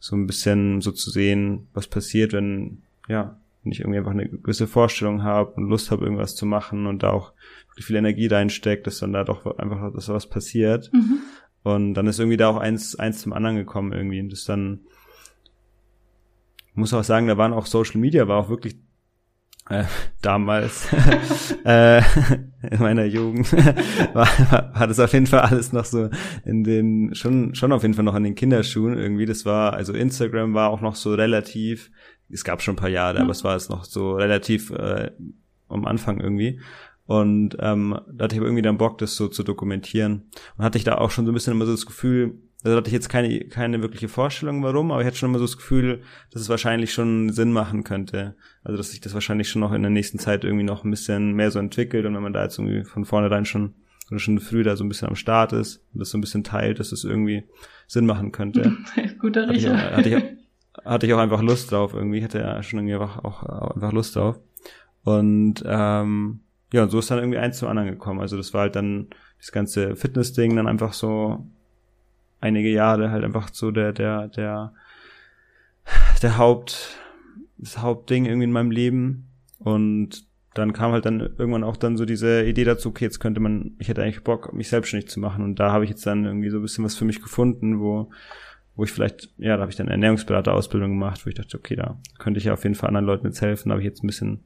So 0.00 0.16
ein 0.16 0.26
bisschen 0.26 0.80
so 0.80 0.90
zu 0.90 1.10
sehen, 1.10 1.68
was 1.72 1.86
passiert, 1.86 2.32
wenn, 2.32 2.82
ja, 3.08 3.38
wenn 3.62 3.72
ich 3.72 3.80
irgendwie 3.80 3.98
einfach 3.98 4.10
eine 4.10 4.28
gewisse 4.28 4.66
Vorstellung 4.66 5.22
habe 5.22 5.52
und 5.52 5.68
Lust 5.68 5.90
habe, 5.90 6.04
irgendwas 6.04 6.34
zu 6.34 6.44
machen 6.44 6.86
und 6.86 7.02
da 7.02 7.10
auch 7.10 7.32
wirklich 7.68 7.86
viel 7.86 7.96
Energie 7.96 8.26
reinsteckt, 8.26 8.86
dass 8.86 8.98
dann 8.98 9.12
da 9.12 9.24
doch 9.24 9.46
einfach 9.58 9.92
dass 9.92 10.08
was 10.08 10.28
passiert. 10.28 10.92
Mhm. 10.92 11.20
Und 11.62 11.94
dann 11.94 12.06
ist 12.06 12.18
irgendwie 12.18 12.36
da 12.36 12.48
auch 12.48 12.58
eins, 12.58 12.96
eins 12.96 13.22
zum 13.22 13.32
anderen 13.32 13.56
gekommen 13.56 13.92
irgendwie. 13.92 14.20
Und 14.20 14.30
das 14.30 14.44
dann, 14.44 14.80
muss 16.74 16.92
auch 16.92 17.04
sagen, 17.04 17.28
da 17.28 17.38
waren 17.38 17.54
auch 17.54 17.66
Social 17.66 18.00
Media, 18.00 18.28
war 18.28 18.38
auch 18.38 18.50
wirklich 18.50 18.76
äh, 19.70 19.84
damals 20.20 20.88
äh, 21.64 21.98
in 22.70 22.80
meiner 22.80 23.04
Jugend 23.04 23.52
war, 24.14 24.28
war 24.74 24.86
das 24.86 25.00
auf 25.00 25.12
jeden 25.12 25.26
Fall 25.26 25.40
alles 25.40 25.72
noch 25.72 25.84
so 25.84 26.10
in 26.44 26.64
den 26.64 27.14
schon 27.14 27.54
schon 27.54 27.72
auf 27.72 27.82
jeden 27.82 27.94
Fall 27.94 28.04
noch 28.04 28.14
in 28.14 28.24
den 28.24 28.34
Kinderschuhen 28.34 28.98
irgendwie 28.98 29.26
das 29.26 29.46
war 29.46 29.72
also 29.72 29.92
Instagram 29.92 30.54
war 30.54 30.70
auch 30.70 30.80
noch 30.80 30.96
so 30.96 31.14
relativ 31.14 31.90
es 32.30 32.44
gab 32.44 32.62
schon 32.62 32.74
ein 32.74 32.78
paar 32.78 32.90
Jahre 32.90 33.18
mhm. 33.18 33.22
aber 33.22 33.32
es 33.32 33.44
war 33.44 33.56
es 33.56 33.68
noch 33.68 33.84
so 33.84 34.12
relativ 34.12 34.70
äh, 34.70 35.10
am 35.68 35.86
Anfang 35.86 36.20
irgendwie 36.20 36.60
und 37.06 37.56
ähm, 37.60 37.98
da 38.10 38.24
hatte 38.24 38.36
ich 38.36 38.40
irgendwie 38.40 38.62
dann 38.62 38.78
Bock, 38.78 38.98
das 38.98 39.14
so 39.14 39.28
zu 39.28 39.42
dokumentieren. 39.42 40.30
Und 40.56 40.64
hatte 40.64 40.78
ich 40.78 40.84
da 40.84 40.96
auch 40.96 41.10
schon 41.10 41.26
so 41.26 41.32
ein 41.32 41.34
bisschen 41.34 41.52
immer 41.52 41.66
so 41.66 41.72
das 41.72 41.84
Gefühl, 41.84 42.38
also 42.64 42.78
hatte 42.78 42.88
ich 42.88 42.94
jetzt 42.94 43.10
keine, 43.10 43.40
keine 43.40 43.82
wirkliche 43.82 44.08
Vorstellung, 44.08 44.62
warum, 44.62 44.90
aber 44.90 45.02
ich 45.02 45.06
hatte 45.06 45.18
schon 45.18 45.28
immer 45.28 45.38
so 45.38 45.44
das 45.44 45.58
Gefühl, 45.58 46.00
dass 46.32 46.40
es 46.40 46.48
wahrscheinlich 46.48 46.94
schon 46.94 47.30
Sinn 47.30 47.52
machen 47.52 47.84
könnte. 47.84 48.36
Also 48.62 48.78
dass 48.78 48.90
sich 48.90 49.02
das 49.02 49.12
wahrscheinlich 49.12 49.50
schon 49.50 49.60
noch 49.60 49.72
in 49.72 49.82
der 49.82 49.90
nächsten 49.90 50.18
Zeit 50.18 50.44
irgendwie 50.44 50.64
noch 50.64 50.82
ein 50.82 50.90
bisschen 50.90 51.32
mehr 51.32 51.50
so 51.50 51.58
entwickelt 51.58 52.06
und 52.06 52.14
wenn 52.14 52.22
man 52.22 52.32
da 52.32 52.42
jetzt 52.42 52.58
irgendwie 52.58 52.84
von 52.84 53.04
vornherein 53.04 53.44
schon 53.44 53.74
oder 54.10 54.18
schon 54.18 54.38
früh 54.38 54.62
da 54.62 54.76
so 54.76 54.84
ein 54.84 54.88
bisschen 54.88 55.08
am 55.08 55.14
Start 55.16 55.52
ist 55.52 55.84
und 55.92 56.00
das 56.00 56.10
so 56.10 56.18
ein 56.18 56.22
bisschen 56.22 56.44
teilt, 56.44 56.78
dass 56.78 56.92
es 56.92 57.04
irgendwie 57.04 57.44
Sinn 57.86 58.06
machen 58.06 58.32
könnte. 58.32 58.76
Guter 59.18 59.48
Riecher. 59.48 59.76
Hatte 59.76 60.08
ich, 60.08 60.14
hatte, 60.14 60.26
ich, 60.26 60.84
hatte 60.84 61.06
ich 61.06 61.14
auch 61.14 61.18
einfach 61.18 61.42
Lust 61.42 61.70
drauf 61.70 61.92
irgendwie, 61.92 62.18
ich 62.18 62.24
hatte 62.24 62.38
ja 62.38 62.62
schon 62.62 62.78
irgendwie 62.78 62.94
einfach 62.94 63.24
auch 63.24 63.42
einfach 63.74 63.92
Lust 63.92 64.16
drauf. 64.16 64.40
Und 65.02 65.62
ähm, 65.66 66.40
ja, 66.72 66.82
und 66.82 66.90
so 66.90 66.98
ist 66.98 67.10
dann 67.10 67.18
irgendwie 67.18 67.38
eins 67.38 67.58
zum 67.58 67.68
anderen 67.68 67.90
gekommen. 67.90 68.20
Also 68.20 68.38
das 68.38 68.54
war 68.54 68.62
halt 68.62 68.76
dann 68.76 69.08
das 69.38 69.52
ganze 69.52 69.96
Fitness-Ding 69.96 70.56
dann 70.56 70.66
einfach 70.66 70.94
so 70.94 71.46
einige 72.44 72.68
Jahre 72.68 73.10
halt 73.10 73.24
einfach 73.24 73.48
so 73.52 73.70
der, 73.70 73.92
der, 73.92 74.28
der, 74.28 74.72
der 76.22 76.38
Haupt, 76.38 76.96
das 77.56 77.78
Hauptding 77.78 78.26
irgendwie 78.26 78.44
in 78.44 78.52
meinem 78.52 78.70
Leben. 78.70 79.28
Und 79.58 80.26
dann 80.52 80.74
kam 80.74 80.92
halt 80.92 81.06
dann 81.06 81.20
irgendwann 81.20 81.64
auch 81.64 81.76
dann 81.76 81.96
so 81.96 82.04
diese 82.04 82.44
Idee 82.44 82.64
dazu, 82.64 82.90
okay, 82.90 83.06
jetzt 83.06 83.18
könnte 83.18 83.40
man, 83.40 83.72
ich 83.78 83.88
hätte 83.88 84.02
eigentlich 84.02 84.22
Bock, 84.22 84.52
mich 84.52 84.68
selbstständig 84.68 85.08
zu 85.08 85.20
machen. 85.20 85.42
Und 85.42 85.58
da 85.58 85.72
habe 85.72 85.84
ich 85.84 85.90
jetzt 85.90 86.06
dann 86.06 86.26
irgendwie 86.26 86.50
so 86.50 86.58
ein 86.58 86.62
bisschen 86.62 86.84
was 86.84 86.94
für 86.94 87.06
mich 87.06 87.22
gefunden, 87.22 87.80
wo, 87.80 88.10
wo 88.76 88.84
ich 88.84 88.92
vielleicht, 88.92 89.30
ja, 89.38 89.56
da 89.56 89.62
habe 89.62 89.70
ich 89.70 89.76
dann 89.76 89.88
Ernährungsberaterausbildung 89.88 90.90
gemacht, 90.90 91.24
wo 91.24 91.30
ich 91.30 91.34
dachte, 91.34 91.56
okay, 91.56 91.76
da 91.76 91.98
könnte 92.18 92.38
ich 92.38 92.44
ja 92.44 92.52
auf 92.52 92.62
jeden 92.62 92.76
Fall 92.76 92.88
anderen 92.88 93.06
Leuten 93.06 93.26
jetzt 93.26 93.40
helfen. 93.40 93.70
Da 93.70 93.72
habe 93.72 93.82
ich 93.82 93.88
jetzt 93.88 94.04
ein 94.04 94.06
bisschen 94.06 94.44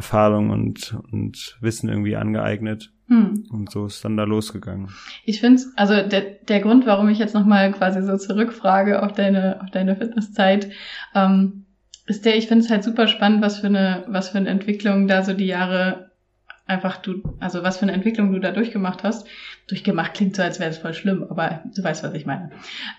Erfahrung 0.00 0.48
und, 0.48 0.96
und 1.12 1.58
Wissen 1.60 1.90
irgendwie 1.90 2.16
angeeignet. 2.16 2.90
Hm. 3.08 3.44
Und 3.50 3.70
so 3.70 3.84
ist 3.84 4.02
dann 4.02 4.16
da 4.16 4.24
losgegangen. 4.24 4.88
Ich 5.26 5.40
finde 5.40 5.62
also 5.76 5.94
der, 6.08 6.22
der 6.22 6.60
Grund, 6.60 6.86
warum 6.86 7.10
ich 7.10 7.18
jetzt 7.18 7.34
nochmal 7.34 7.70
quasi 7.72 8.02
so 8.02 8.16
zurückfrage 8.16 9.02
auf 9.02 9.12
deine, 9.12 9.60
auf 9.62 9.70
deine 9.70 9.96
Fitnesszeit, 9.96 10.70
ähm, 11.14 11.66
ist 12.06 12.24
der, 12.24 12.38
ich 12.38 12.48
finde 12.48 12.64
es 12.64 12.70
halt 12.70 12.82
super 12.82 13.08
spannend, 13.08 13.42
was 13.42 13.58
für 13.58 13.66
eine, 13.66 14.04
was 14.08 14.30
für 14.30 14.38
eine 14.38 14.48
Entwicklung 14.48 15.06
da 15.06 15.22
so 15.22 15.34
die 15.34 15.46
Jahre 15.46 16.10
einfach 16.66 16.96
du, 16.98 17.20
also 17.40 17.62
was 17.62 17.76
für 17.76 17.82
eine 17.82 17.92
Entwicklung 17.92 18.32
du 18.32 18.38
da 18.38 18.52
durchgemacht 18.52 19.02
hast. 19.02 19.26
Durchgemacht 19.68 20.14
klingt 20.14 20.34
so, 20.34 20.42
als 20.42 20.60
wäre 20.60 20.70
es 20.70 20.78
voll 20.78 20.94
schlimm, 20.94 21.26
aber 21.28 21.64
du 21.76 21.84
weißt, 21.84 22.02
was 22.04 22.14
ich 22.14 22.24
meine. 22.24 22.50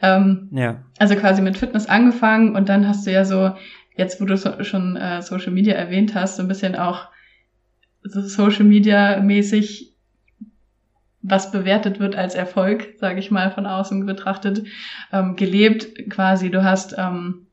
Ähm, 0.03 0.50
ja. 0.51 0.84
Also 1.00 1.15
quasi 1.15 1.41
mit 1.41 1.58
Fitness 1.58 1.88
angefangen 1.88 2.55
und 2.55 2.70
dann 2.70 2.88
hast 2.88 3.08
du 3.08 3.12
ja 3.12 3.25
so 3.25 3.55
jetzt, 3.95 4.21
wo 4.21 4.25
du 4.25 4.38
so, 4.38 4.63
schon 4.63 4.95
äh, 4.95 5.21
Social 5.21 5.51
Media 5.51 5.74
erwähnt 5.74 6.15
hast, 6.15 6.38
so 6.38 6.43
ein 6.43 6.48
bisschen 6.48 6.75
auch 6.75 7.10
so 8.03 8.21
Social 8.21 8.65
Media 8.65 9.19
mäßig 9.19 9.91
was 11.24 11.51
bewertet 11.51 12.00
wird 12.00 12.15
als 12.15 12.36
Erfolg, 12.36 12.95
sage 12.98 13.19
ich 13.19 13.31
mal, 13.31 13.51
von 13.51 13.65
außen 13.65 14.05
betrachtet, 14.05 14.63
ähm, 15.12 15.36
gelebt 15.36 16.10
quasi. 16.10 16.50
Du 16.50 16.63
hast 16.63 16.95
ähm, 16.98 17.48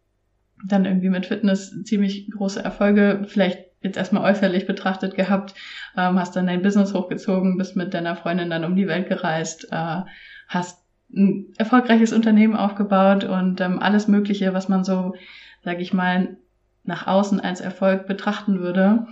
dann 0.64 0.84
irgendwie 0.84 1.10
mit 1.10 1.26
Fitness 1.26 1.82
ziemlich 1.84 2.30
große 2.30 2.62
Erfolge, 2.64 3.26
vielleicht 3.28 3.66
jetzt 3.80 3.96
erstmal 3.96 4.24
äußerlich 4.30 4.66
betrachtet 4.66 5.14
gehabt, 5.14 5.54
ähm, 5.96 6.18
hast 6.18 6.34
dann 6.34 6.46
dein 6.46 6.62
Business 6.62 6.94
hochgezogen, 6.94 7.58
bist 7.58 7.76
mit 7.76 7.94
deiner 7.94 8.16
Freundin 8.16 8.50
dann 8.50 8.64
um 8.64 8.74
die 8.74 8.88
Welt 8.88 9.08
gereist, 9.08 9.68
äh, 9.70 10.00
hast 10.48 10.82
ein 11.14 11.46
erfolgreiches 11.56 12.12
Unternehmen 12.12 12.56
aufgebaut 12.56 13.24
und 13.24 13.60
ähm, 13.60 13.78
alles 13.78 14.08
Mögliche, 14.08 14.52
was 14.52 14.68
man 14.68 14.84
so 14.84 15.14
sage 15.62 15.82
ich 15.82 15.92
mal, 15.92 16.36
nach 16.84 17.06
außen 17.06 17.40
als 17.40 17.60
Erfolg 17.60 18.06
betrachten 18.06 18.60
würde 18.60 19.06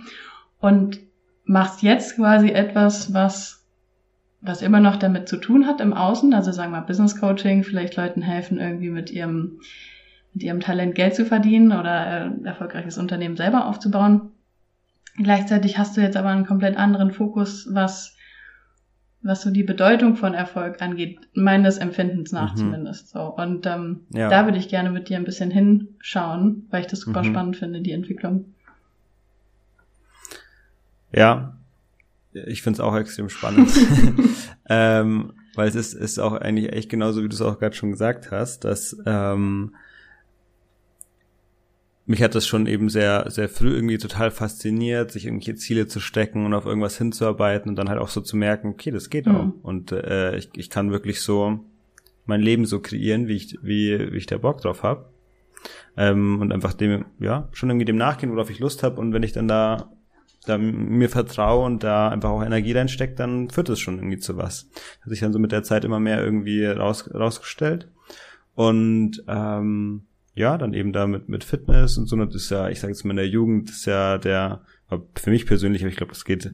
und 0.59 0.99
machst 1.45 1.83
jetzt 1.83 2.15
quasi 2.15 2.49
etwas, 2.49 3.13
was 3.13 3.57
was 4.41 4.61
immer 4.61 4.79
noch 4.79 4.97
damit 4.97 5.27
zu 5.27 5.37
tun 5.37 5.67
hat 5.67 5.81
im 5.81 5.93
Außen, 5.93 6.33
also 6.33 6.51
sagen 6.51 6.71
wir 6.71 6.81
Business 6.81 7.19
Coaching, 7.19 7.63
vielleicht 7.63 7.95
Leuten 7.95 8.21
helfen, 8.21 8.59
irgendwie 8.59 8.89
mit 8.89 9.11
ihrem, 9.11 9.59
mit 10.33 10.43
ihrem 10.43 10.59
Talent 10.59 10.95
Geld 10.95 11.15
zu 11.15 11.25
verdienen 11.25 11.71
oder 11.71 12.25
äh, 12.25 12.45
erfolgreiches 12.45 12.97
Unternehmen 12.97 13.35
selber 13.35 13.65
aufzubauen. 13.65 14.31
Gleichzeitig 15.17 15.77
hast 15.77 15.97
du 15.97 16.01
jetzt 16.01 16.17
aber 16.17 16.29
einen 16.29 16.45
komplett 16.45 16.77
anderen 16.77 17.11
Fokus, 17.11 17.67
was, 17.71 18.15
was 19.21 19.41
so 19.41 19.51
die 19.51 19.63
Bedeutung 19.63 20.15
von 20.15 20.33
Erfolg 20.33 20.81
angeht, 20.81 21.19
meines 21.33 21.77
Empfindens 21.77 22.31
nach 22.31 22.53
mhm. 22.53 22.57
zumindest. 22.57 23.09
So. 23.09 23.21
Und 23.21 23.65
ähm, 23.65 24.01
ja. 24.13 24.29
da 24.29 24.45
würde 24.45 24.57
ich 24.57 24.69
gerne 24.69 24.89
mit 24.89 25.09
dir 25.09 25.17
ein 25.17 25.25
bisschen 25.25 25.51
hinschauen, 25.51 26.67
weil 26.69 26.81
ich 26.81 26.87
das 26.87 27.01
super 27.01 27.23
mhm. 27.23 27.27
spannend 27.27 27.57
finde, 27.57 27.81
die 27.81 27.91
Entwicklung. 27.91 28.53
Ja, 31.11 31.57
ich 32.33 32.61
finde 32.61 32.77
es 32.77 32.79
auch 32.79 32.95
extrem 32.95 33.29
spannend. 33.29 33.71
ähm, 34.69 35.33
weil 35.55 35.67
es 35.67 35.75
ist, 35.75 35.93
ist 35.93 36.19
auch 36.19 36.33
eigentlich 36.33 36.71
echt 36.71 36.89
genauso, 36.89 37.23
wie 37.23 37.29
du 37.29 37.35
es 37.35 37.41
auch 37.41 37.59
gerade 37.59 37.75
schon 37.75 37.91
gesagt 37.91 38.31
hast, 38.31 38.63
dass 38.63 38.95
ähm, 39.05 39.75
mich 42.07 42.23
hat 42.23 42.35
das 42.35 42.47
schon 42.47 42.67
eben 42.67 42.89
sehr, 42.89 43.29
sehr 43.29 43.49
früh 43.49 43.75
irgendwie 43.75 43.97
total 43.97 44.31
fasziniert, 44.31 45.11
sich 45.11 45.25
irgendwelche 45.25 45.55
Ziele 45.55 45.87
zu 45.87 45.99
stecken 45.99 46.45
und 46.45 46.53
auf 46.53 46.65
irgendwas 46.65 46.97
hinzuarbeiten 46.97 47.69
und 47.69 47.75
dann 47.75 47.89
halt 47.89 47.99
auch 47.99 48.07
so 48.07 48.21
zu 48.21 48.37
merken, 48.37 48.69
okay, 48.69 48.91
das 48.91 49.09
geht 49.09 49.27
mhm. 49.27 49.35
auch. 49.35 49.51
Und 49.61 49.91
äh, 49.91 50.37
ich, 50.37 50.49
ich 50.55 50.69
kann 50.69 50.91
wirklich 50.91 51.21
so 51.21 51.59
mein 52.25 52.41
Leben 52.41 52.65
so 52.65 52.79
kreieren, 52.79 53.27
wie 53.27 53.35
ich, 53.35 53.57
wie, 53.61 54.11
wie 54.11 54.17
ich 54.17 54.25
da 54.25 54.37
Bock 54.37 54.61
drauf 54.61 54.83
habe. 54.83 55.09
Ähm, 55.97 56.39
und 56.39 56.53
einfach 56.53 56.73
dem, 56.73 57.05
ja, 57.19 57.49
schon 57.51 57.69
irgendwie 57.69 57.85
dem 57.85 57.97
nachgehen, 57.97 58.31
worauf 58.31 58.49
ich 58.49 58.59
Lust 58.59 58.83
habe. 58.83 59.01
Und 59.01 59.11
wenn 59.11 59.23
ich 59.23 59.33
dann 59.33 59.49
da 59.49 59.91
da 60.45 60.57
mir 60.57 61.09
vertraue 61.09 61.65
und 61.65 61.83
da 61.83 62.07
einfach 62.07 62.29
auch 62.29 62.43
Energie 62.43 62.71
reinsteckt, 62.71 63.19
dann 63.19 63.49
führt 63.49 63.67
es 63.67 63.79
schon 63.79 63.97
irgendwie 63.97 64.17
zu 64.17 64.37
was. 64.37 64.69
Hat 65.01 65.09
sich 65.09 65.19
dann 65.19 65.33
so 65.33 65.39
mit 65.39 65.51
der 65.51 65.63
Zeit 65.63 65.83
immer 65.83 65.99
mehr 65.99 66.23
irgendwie 66.23 66.65
raus, 66.65 67.09
rausgestellt. 67.13 67.89
Und 68.55 69.23
ähm, 69.27 70.06
ja, 70.37 70.57
dann 70.57 70.73
eben 70.73 70.93
da 70.93 71.07
mit, 71.07 71.29
mit 71.29 71.43
Fitness 71.43 71.97
und 71.97 72.05
so, 72.05 72.15
das 72.15 72.35
ist 72.35 72.51
ja, 72.51 72.69
ich 72.69 72.79
sage 72.79 72.93
jetzt 72.93 73.03
mal 73.03 73.11
in 73.11 73.17
der 73.17 73.27
Jugend, 73.27 73.69
ist 73.69 73.85
ja 73.85 74.17
der, 74.19 74.61
für 75.15 75.31
mich 75.31 75.45
persönlich, 75.47 75.81
aber 75.81 75.89
ich 75.89 75.97
glaube, 75.97 76.13
das 76.13 76.25
geht 76.25 76.53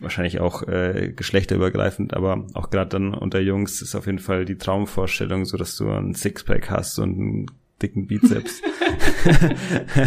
wahrscheinlich 0.00 0.40
auch 0.40 0.66
äh, 0.66 1.12
geschlechterübergreifend, 1.14 2.14
aber 2.14 2.46
auch 2.54 2.70
gerade 2.70 2.88
dann 2.88 3.12
unter 3.14 3.40
Jungs 3.40 3.82
ist 3.82 3.94
auf 3.94 4.06
jeden 4.06 4.18
Fall 4.18 4.46
die 4.46 4.56
Traumvorstellung, 4.56 5.44
so 5.44 5.58
dass 5.58 5.76
du 5.76 5.90
ein 5.90 6.14
Sixpack 6.14 6.70
hast 6.70 6.98
und 6.98 7.18
ein 7.18 7.46
dicken 7.82 8.06
Bizeps. 8.06 8.62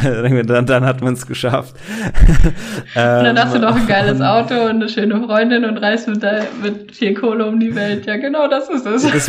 dann, 0.04 0.66
dann 0.66 0.86
hat 0.86 1.02
man 1.02 1.14
es 1.14 1.28
geschafft. 1.28 1.76
und 2.46 2.96
dann 2.96 3.38
hast 3.38 3.56
du 3.56 3.60
noch 3.60 3.76
ein 3.76 3.88
geiles 3.88 4.20
ähm, 4.20 4.26
Auto 4.26 4.54
und 4.56 4.70
eine 4.70 4.90
schöne 4.90 5.22
Freundin 5.24 5.66
und 5.66 5.78
reist 5.78 6.08
mit, 6.08 6.24
der, 6.24 6.46
mit 6.62 6.96
viel 6.96 7.14
Kohle 7.14 7.46
um 7.46 7.60
die 7.60 7.76
Welt. 7.76 8.06
Ja, 8.06 8.18
genau, 8.18 8.48
das 8.48 8.70
ist 8.70 8.86
es. 8.86 9.04
Das, 9.04 9.28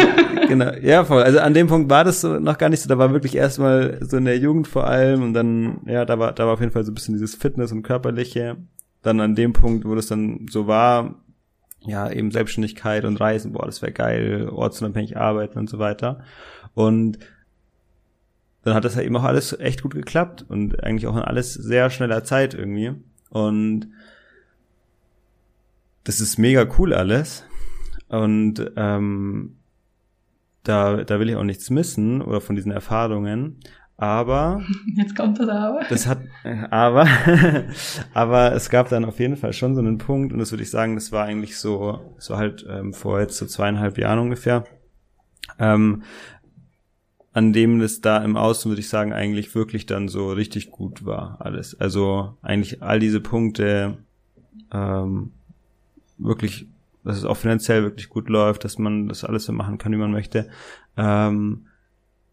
genau, 0.48 0.72
ja, 0.82 1.04
voll. 1.04 1.22
Also 1.22 1.38
an 1.40 1.54
dem 1.54 1.66
Punkt 1.66 1.90
war 1.90 2.04
das 2.04 2.20
so 2.20 2.38
noch 2.38 2.58
gar 2.58 2.68
nicht 2.68 2.80
so. 2.80 2.88
Da 2.88 2.98
war 2.98 3.12
wirklich 3.12 3.36
erstmal 3.36 3.98
so 4.02 4.16
in 4.16 4.24
der 4.24 4.38
Jugend 4.38 4.68
vor 4.68 4.86
allem 4.86 5.22
und 5.22 5.34
dann, 5.34 5.80
ja, 5.86 6.04
da 6.04 6.18
war, 6.18 6.32
da 6.32 6.46
war 6.46 6.54
auf 6.54 6.60
jeden 6.60 6.72
Fall 6.72 6.84
so 6.84 6.92
ein 6.92 6.94
bisschen 6.94 7.14
dieses 7.14 7.34
Fitness 7.34 7.72
und 7.72 7.82
Körperliche. 7.82 8.56
Dann 9.02 9.20
an 9.20 9.34
dem 9.34 9.52
Punkt, 9.52 9.84
wo 9.84 9.94
das 9.94 10.06
dann 10.06 10.46
so 10.50 10.66
war, 10.66 11.16
ja, 11.86 12.10
eben 12.10 12.30
Selbstständigkeit 12.30 13.04
und 13.04 13.20
Reisen, 13.20 13.52
boah, 13.52 13.66
das 13.66 13.82
wäre 13.82 13.92
geil, 13.92 14.48
ortsunabhängig 14.48 15.18
arbeiten 15.18 15.58
und 15.58 15.68
so 15.68 15.78
weiter. 15.78 16.20
Und 16.72 17.18
dann 18.64 18.74
hat 18.74 18.84
das 18.84 18.94
ja 18.94 19.02
eben 19.02 19.16
auch 19.16 19.24
alles 19.24 19.58
echt 19.58 19.82
gut 19.82 19.94
geklappt 19.94 20.44
und 20.48 20.82
eigentlich 20.82 21.06
auch 21.06 21.16
in 21.16 21.22
alles 21.22 21.54
sehr 21.54 21.90
schneller 21.90 22.24
Zeit 22.24 22.54
irgendwie. 22.54 22.92
Und 23.28 23.88
das 26.04 26.20
ist 26.20 26.38
mega 26.38 26.66
cool 26.78 26.94
alles. 26.94 27.44
Und 28.08 28.72
ähm, 28.76 29.56
da, 30.62 31.04
da 31.04 31.20
will 31.20 31.28
ich 31.28 31.36
auch 31.36 31.44
nichts 31.44 31.68
missen 31.70 32.22
oder 32.22 32.40
von 32.40 32.56
diesen 32.56 32.72
Erfahrungen. 32.72 33.60
Aber 33.96 34.62
jetzt 34.96 35.14
kommt 35.14 35.38
das 35.38 35.48
aber. 35.48 35.82
Das 35.88 36.06
hat 36.06 36.18
aber 36.70 37.06
aber 38.14 38.52
es 38.52 38.70
gab 38.70 38.88
dann 38.88 39.04
auf 39.04 39.20
jeden 39.20 39.36
Fall 39.36 39.52
schon 39.52 39.74
so 39.74 39.80
einen 39.80 39.98
Punkt 39.98 40.32
und 40.32 40.40
das 40.40 40.50
würde 40.50 40.64
ich 40.64 40.70
sagen, 40.70 40.96
das 40.96 41.12
war 41.12 41.24
eigentlich 41.24 41.58
so 41.58 42.14
so 42.18 42.36
halt 42.36 42.66
ähm, 42.68 42.92
vor 42.92 43.20
jetzt 43.20 43.36
so 43.36 43.46
zweieinhalb 43.46 43.96
Jahren 43.96 44.18
ungefähr, 44.18 44.64
ähm, 45.60 46.02
an 47.34 47.52
dem 47.52 47.80
es 47.80 48.00
da 48.00 48.18
im 48.18 48.36
Außen, 48.36 48.70
würde 48.70 48.80
ich 48.80 48.88
sagen, 48.88 49.12
eigentlich 49.12 49.54
wirklich 49.56 49.86
dann 49.86 50.08
so 50.08 50.32
richtig 50.32 50.70
gut 50.70 51.04
war, 51.04 51.36
alles. 51.40 51.78
Also 51.78 52.36
eigentlich 52.42 52.80
all 52.80 53.00
diese 53.00 53.20
Punkte 53.20 53.98
ähm, 54.72 55.32
wirklich, 56.16 56.68
dass 57.02 57.18
es 57.18 57.24
auch 57.24 57.36
finanziell 57.36 57.82
wirklich 57.82 58.08
gut 58.08 58.28
läuft, 58.28 58.64
dass 58.64 58.78
man 58.78 59.08
das 59.08 59.24
alles 59.24 59.44
so 59.44 59.52
machen 59.52 59.78
kann, 59.78 59.90
wie 59.90 59.96
man 59.96 60.12
möchte. 60.12 60.48
Ähm, 60.96 61.66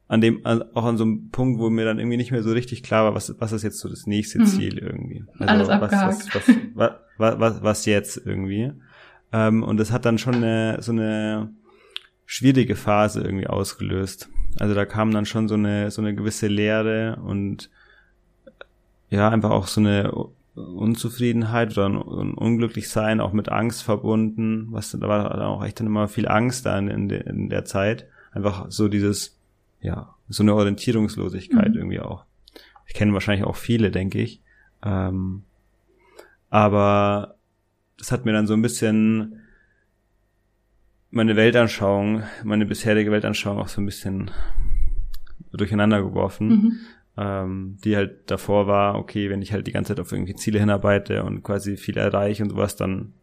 an 0.07 0.21
dem, 0.21 0.45
auch 0.45 0.85
an 0.85 0.97
so 0.97 1.03
einem 1.03 1.29
Punkt, 1.29 1.59
wo 1.59 1.71
mir 1.71 1.85
dann 1.85 1.97
irgendwie 1.97 2.17
nicht 2.17 2.31
mehr 2.31 2.43
so 2.43 2.51
richtig 2.51 2.83
klar 2.83 3.05
war, 3.05 3.15
was, 3.15 3.33
was 3.39 3.53
ist 3.53 3.63
jetzt 3.63 3.79
so 3.79 3.89
das 3.89 4.05
nächste 4.05 4.39
mhm. 4.39 4.45
Ziel 4.45 4.77
irgendwie. 4.77 5.23
Also 5.39 5.45
alles 5.45 5.69
abgehakt. 5.69 6.35
Was, 6.35 6.47
was, 6.75 6.91
was, 7.17 7.39
was, 7.39 7.63
was 7.63 7.85
jetzt 7.87 8.21
irgendwie. 8.23 8.71
Ähm, 9.33 9.63
und 9.63 9.77
das 9.77 9.91
hat 9.91 10.05
dann 10.05 10.19
schon 10.19 10.35
eine, 10.35 10.77
so 10.81 10.91
eine 10.91 11.49
schwierige 12.27 12.75
Phase 12.75 13.21
irgendwie 13.21 13.47
ausgelöst. 13.47 14.29
Also 14.59 14.73
da 14.73 14.85
kam 14.85 15.11
dann 15.11 15.25
schon 15.25 15.47
so 15.47 15.55
eine, 15.55 15.91
so 15.91 16.01
eine 16.01 16.13
gewisse 16.13 16.47
Leere 16.47 17.17
und 17.23 17.69
ja, 19.09 19.29
einfach 19.29 19.51
auch 19.51 19.67
so 19.67 19.81
eine 19.81 20.11
Unzufriedenheit 20.55 21.77
oder 21.77 21.87
ein, 21.87 21.95
ein 21.95 22.33
Unglücklichsein, 22.33 23.21
auch 23.21 23.33
mit 23.33 23.49
Angst 23.49 23.83
verbunden. 23.83 24.67
Was, 24.71 24.91
da 24.91 25.07
war 25.07 25.29
dann 25.29 25.41
auch 25.41 25.63
echt 25.63 25.79
dann 25.79 25.87
immer 25.87 26.07
viel 26.07 26.27
Angst 26.27 26.65
da 26.65 26.77
in, 26.77 27.09
de, 27.09 27.27
in 27.27 27.49
der 27.49 27.65
Zeit. 27.65 28.07
Einfach 28.31 28.67
so 28.69 28.87
dieses, 28.87 29.37
ja, 29.81 30.15
so 30.29 30.43
eine 30.43 30.55
Orientierungslosigkeit 30.55 31.69
mhm. 31.69 31.77
irgendwie 31.77 31.99
auch. 31.99 32.25
Ich 32.87 32.93
kenne 32.93 33.13
wahrscheinlich 33.13 33.45
auch 33.45 33.55
viele, 33.55 33.91
denke 33.91 34.19
ich. 34.19 34.41
Ähm, 34.83 35.43
aber 36.49 37.35
das 37.97 38.11
hat 38.11 38.25
mir 38.25 38.33
dann 38.33 38.47
so 38.47 38.53
ein 38.53 38.61
bisschen 38.61 39.41
meine 41.11 41.35
Weltanschauung, 41.35 42.23
meine 42.43 42.65
bisherige 42.65 43.11
Weltanschauung 43.11 43.59
auch 43.59 43.67
so 43.67 43.81
ein 43.81 43.85
bisschen 43.85 44.31
durcheinander 45.51 46.01
geworfen. 46.01 46.47
Mhm. 46.47 46.79
Ähm, 47.17 47.77
die 47.83 47.97
halt 47.97 48.31
davor 48.31 48.67
war, 48.67 48.95
okay, 48.95 49.29
wenn 49.29 49.41
ich 49.41 49.51
halt 49.51 49.67
die 49.67 49.73
ganze 49.73 49.89
Zeit 49.89 49.99
auf 49.99 50.13
irgendwie 50.13 50.33
Ziele 50.33 50.59
hinarbeite 50.59 51.23
und 51.25 51.43
quasi 51.43 51.75
viel 51.75 51.97
erreiche 51.97 52.41
und 52.41 52.51
sowas, 52.51 52.77
dann 52.77 53.13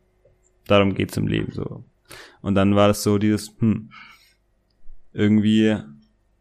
darum 0.67 0.95
geht's 0.95 1.17
im 1.17 1.27
Leben 1.27 1.53
so. 1.53 1.85
Und 2.43 2.55
dann 2.55 2.77
war 2.77 2.89
das 2.89 3.03
so 3.03 3.17
dieses, 3.17 3.57
hm, 3.59 3.91
irgendwie 5.15 5.77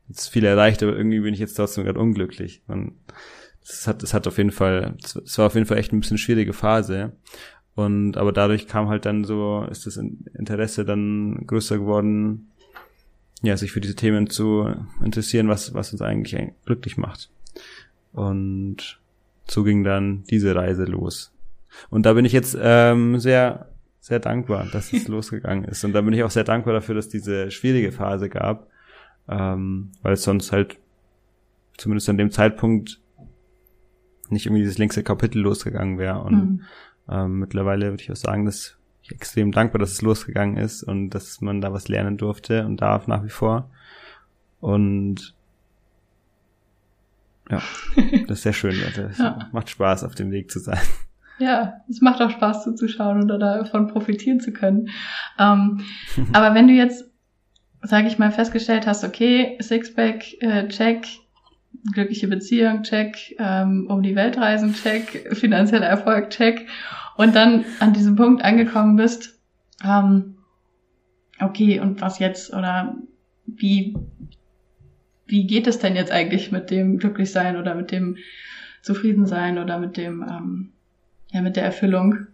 jetzt 0.09 0.27
viel 0.27 0.43
erreicht, 0.43 0.83
aber 0.83 0.95
irgendwie 0.95 1.21
bin 1.21 1.33
ich 1.33 1.39
jetzt 1.39 1.55
trotzdem 1.55 1.85
gerade 1.85 1.99
unglücklich. 1.99 2.61
Und 2.67 2.95
das 3.65 3.87
hat, 3.87 4.03
das 4.03 4.13
hat 4.13 4.27
auf 4.27 4.37
jeden 4.37 4.51
Fall, 4.51 4.95
es 5.01 5.37
war 5.37 5.47
auf 5.47 5.55
jeden 5.55 5.65
Fall 5.65 5.77
echt 5.77 5.93
ein 5.93 5.99
bisschen 6.01 6.17
schwierige 6.17 6.53
Phase. 6.53 7.13
Und 7.77 8.17
aber 8.17 8.31
dadurch 8.31 8.67
kam 8.67 8.89
halt 8.89 9.05
dann 9.05 9.23
so, 9.23 9.63
ist 9.69 9.85
das 9.85 9.97
Interesse 9.97 10.83
dann 10.83 11.45
größer 11.45 11.77
geworden, 11.77 12.49
ja, 13.43 13.55
sich 13.55 13.71
für 13.71 13.81
diese 13.81 13.93
Themen 13.93 14.31
zu 14.31 14.67
interessieren, 15.03 15.47
was, 15.47 15.75
was 15.75 15.91
uns 15.91 16.01
eigentlich 16.01 16.53
glücklich 16.65 16.97
macht. 16.97 17.29
Und 18.13 18.99
so 19.45 19.63
ging 19.63 19.83
dann 19.83 20.23
diese 20.23 20.55
Reise 20.55 20.85
los. 20.85 21.31
Und 21.91 22.07
da 22.07 22.13
bin 22.13 22.25
ich 22.25 22.33
jetzt 22.33 22.57
ähm, 22.59 23.19
sehr, 23.19 23.69
sehr 23.99 24.19
dankbar, 24.19 24.65
dass 24.71 24.91
es 24.91 25.07
losgegangen 25.07 25.65
ist. 25.65 25.85
Und 25.85 25.93
da 25.93 26.01
bin 26.01 26.15
ich 26.15 26.23
auch 26.23 26.31
sehr 26.31 26.45
dankbar 26.45 26.73
dafür, 26.73 26.95
dass 26.95 27.09
diese 27.09 27.51
schwierige 27.51 27.91
Phase 27.91 28.27
gab, 28.27 28.71
ähm, 29.29 29.91
weil 30.01 30.13
es 30.13 30.23
sonst 30.23 30.51
halt 30.51 30.79
zumindest 31.77 32.09
an 32.09 32.17
dem 32.17 32.31
Zeitpunkt 32.31 32.99
nicht 34.29 34.47
irgendwie 34.47 34.63
dieses 34.63 34.79
längste 34.79 35.03
Kapitel 35.03 35.43
losgegangen 35.43 35.99
wäre. 35.99 36.23
Und 36.23 36.33
mhm. 36.33 36.61
Ähm, 37.09 37.39
mittlerweile 37.39 37.91
würde 37.91 38.03
ich 38.03 38.11
auch 38.11 38.15
sagen, 38.15 38.45
dass 38.45 38.77
ich 39.01 39.11
extrem 39.11 39.51
dankbar, 39.51 39.79
dass 39.79 39.91
es 39.91 40.01
losgegangen 40.01 40.57
ist 40.57 40.83
und 40.83 41.11
dass 41.11 41.41
man 41.41 41.61
da 41.61 41.71
was 41.71 41.87
lernen 41.87 42.17
durfte 42.17 42.65
und 42.65 42.81
darf 42.81 43.07
nach 43.07 43.23
wie 43.23 43.29
vor. 43.29 43.69
Und 44.59 45.35
ja, 47.49 47.61
das 48.27 48.39
ist 48.39 48.43
sehr 48.43 48.53
schön. 48.53 48.75
Das 48.95 49.17
ja. 49.17 49.49
macht 49.51 49.69
Spaß, 49.69 50.03
auf 50.03 50.15
dem 50.15 50.31
Weg 50.31 50.51
zu 50.51 50.59
sein. 50.59 50.79
Ja, 51.39 51.81
es 51.87 52.01
macht 52.01 52.21
auch 52.21 52.31
Spaß 52.31 52.63
zuzuschauen 52.63 53.23
oder 53.23 53.37
davon 53.37 53.87
profitieren 53.87 54.39
zu 54.39 54.51
können. 54.51 54.89
Ähm, 55.39 55.81
aber 56.33 56.55
wenn 56.55 56.67
du 56.67 56.73
jetzt, 56.73 57.05
sage 57.81 58.07
ich 58.07 58.17
mal, 58.17 58.31
festgestellt 58.31 58.87
hast, 58.87 59.03
okay, 59.03 59.57
Sixpack, 59.61 60.41
äh, 60.41 60.67
check, 60.67 61.07
glückliche 61.93 62.27
Beziehung, 62.27 62.83
check, 62.83 63.35
ähm, 63.39 63.87
um 63.89 64.01
die 64.01 64.15
Welt 64.15 64.37
reisen, 64.37 64.73
check, 64.73 65.35
finanzieller 65.35 65.85
Erfolg, 65.85 66.29
check. 66.29 66.67
Und 67.15 67.35
dann 67.35 67.65
an 67.79 67.93
diesem 67.93 68.15
Punkt 68.15 68.43
angekommen 68.43 68.95
bist, 68.95 69.39
ähm, 69.83 70.35
okay, 71.39 71.79
und 71.79 72.01
was 72.01 72.19
jetzt? 72.19 72.53
Oder 72.53 72.95
wie, 73.45 73.95
wie 75.25 75.47
geht 75.47 75.67
es 75.67 75.79
denn 75.79 75.95
jetzt 75.95 76.11
eigentlich 76.11 76.51
mit 76.51 76.69
dem 76.69 76.97
Glücklichsein 76.97 77.57
oder 77.57 77.75
mit 77.75 77.91
dem 77.91 78.17
Zufriedensein 78.81 79.57
oder 79.57 79.79
mit 79.79 79.97
dem, 79.97 80.23
ähm, 80.23 80.71
ja, 81.31 81.41
mit 81.41 81.55
der 81.55 81.63
Erfüllung? 81.63 82.27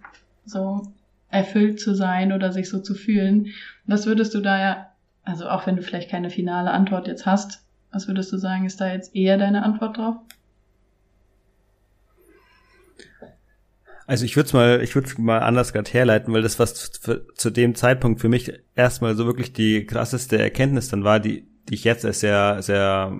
So, 0.46 0.94
erfüllt 1.30 1.80
zu 1.80 1.96
sein 1.96 2.32
oder 2.32 2.52
sich 2.52 2.70
so 2.70 2.80
zu 2.80 2.94
fühlen. 2.94 3.48
Was 3.86 4.06
würdest 4.06 4.36
du 4.36 4.42
da 4.42 4.60
ja, 4.60 4.90
also 5.24 5.48
auch 5.48 5.66
wenn 5.66 5.76
du 5.76 5.82
vielleicht 5.82 6.12
keine 6.12 6.30
finale 6.30 6.72
Antwort 6.72 7.08
jetzt 7.08 7.26
hast, 7.26 7.63
was 7.94 8.08
würdest 8.08 8.34
du 8.34 8.38
sagen, 8.38 8.66
ist 8.66 8.82
da 8.82 8.92
jetzt 8.92 9.16
eher 9.16 9.38
deine 9.38 9.64
Antwort 9.64 9.98
drauf? 9.98 10.16
Also 14.06 14.26
ich 14.26 14.36
würde 14.36 14.48
es 14.48 14.54
mal, 14.54 14.82
ich 14.82 14.96
würde 14.96 15.10
mal 15.22 15.40
anders 15.40 15.72
gerade 15.72 15.90
herleiten, 15.90 16.34
weil 16.34 16.42
das 16.42 16.60
was 16.60 16.92
zu 16.92 17.50
dem 17.52 17.76
Zeitpunkt 17.76 18.20
für 18.20 18.28
mich 18.28 18.52
erstmal 18.76 19.16
so 19.16 19.26
wirklich 19.26 19.54
die 19.54 19.86
krasseste 19.86 20.38
Erkenntnis 20.38 20.90
dann 20.90 21.06
war, 21.06 21.20
die, 21.22 21.48
die 21.70 21.76
ich 21.76 21.86
jetzt 21.86 22.04
als 22.04 22.20
sehr, 22.20 22.62
sehr, 22.62 23.18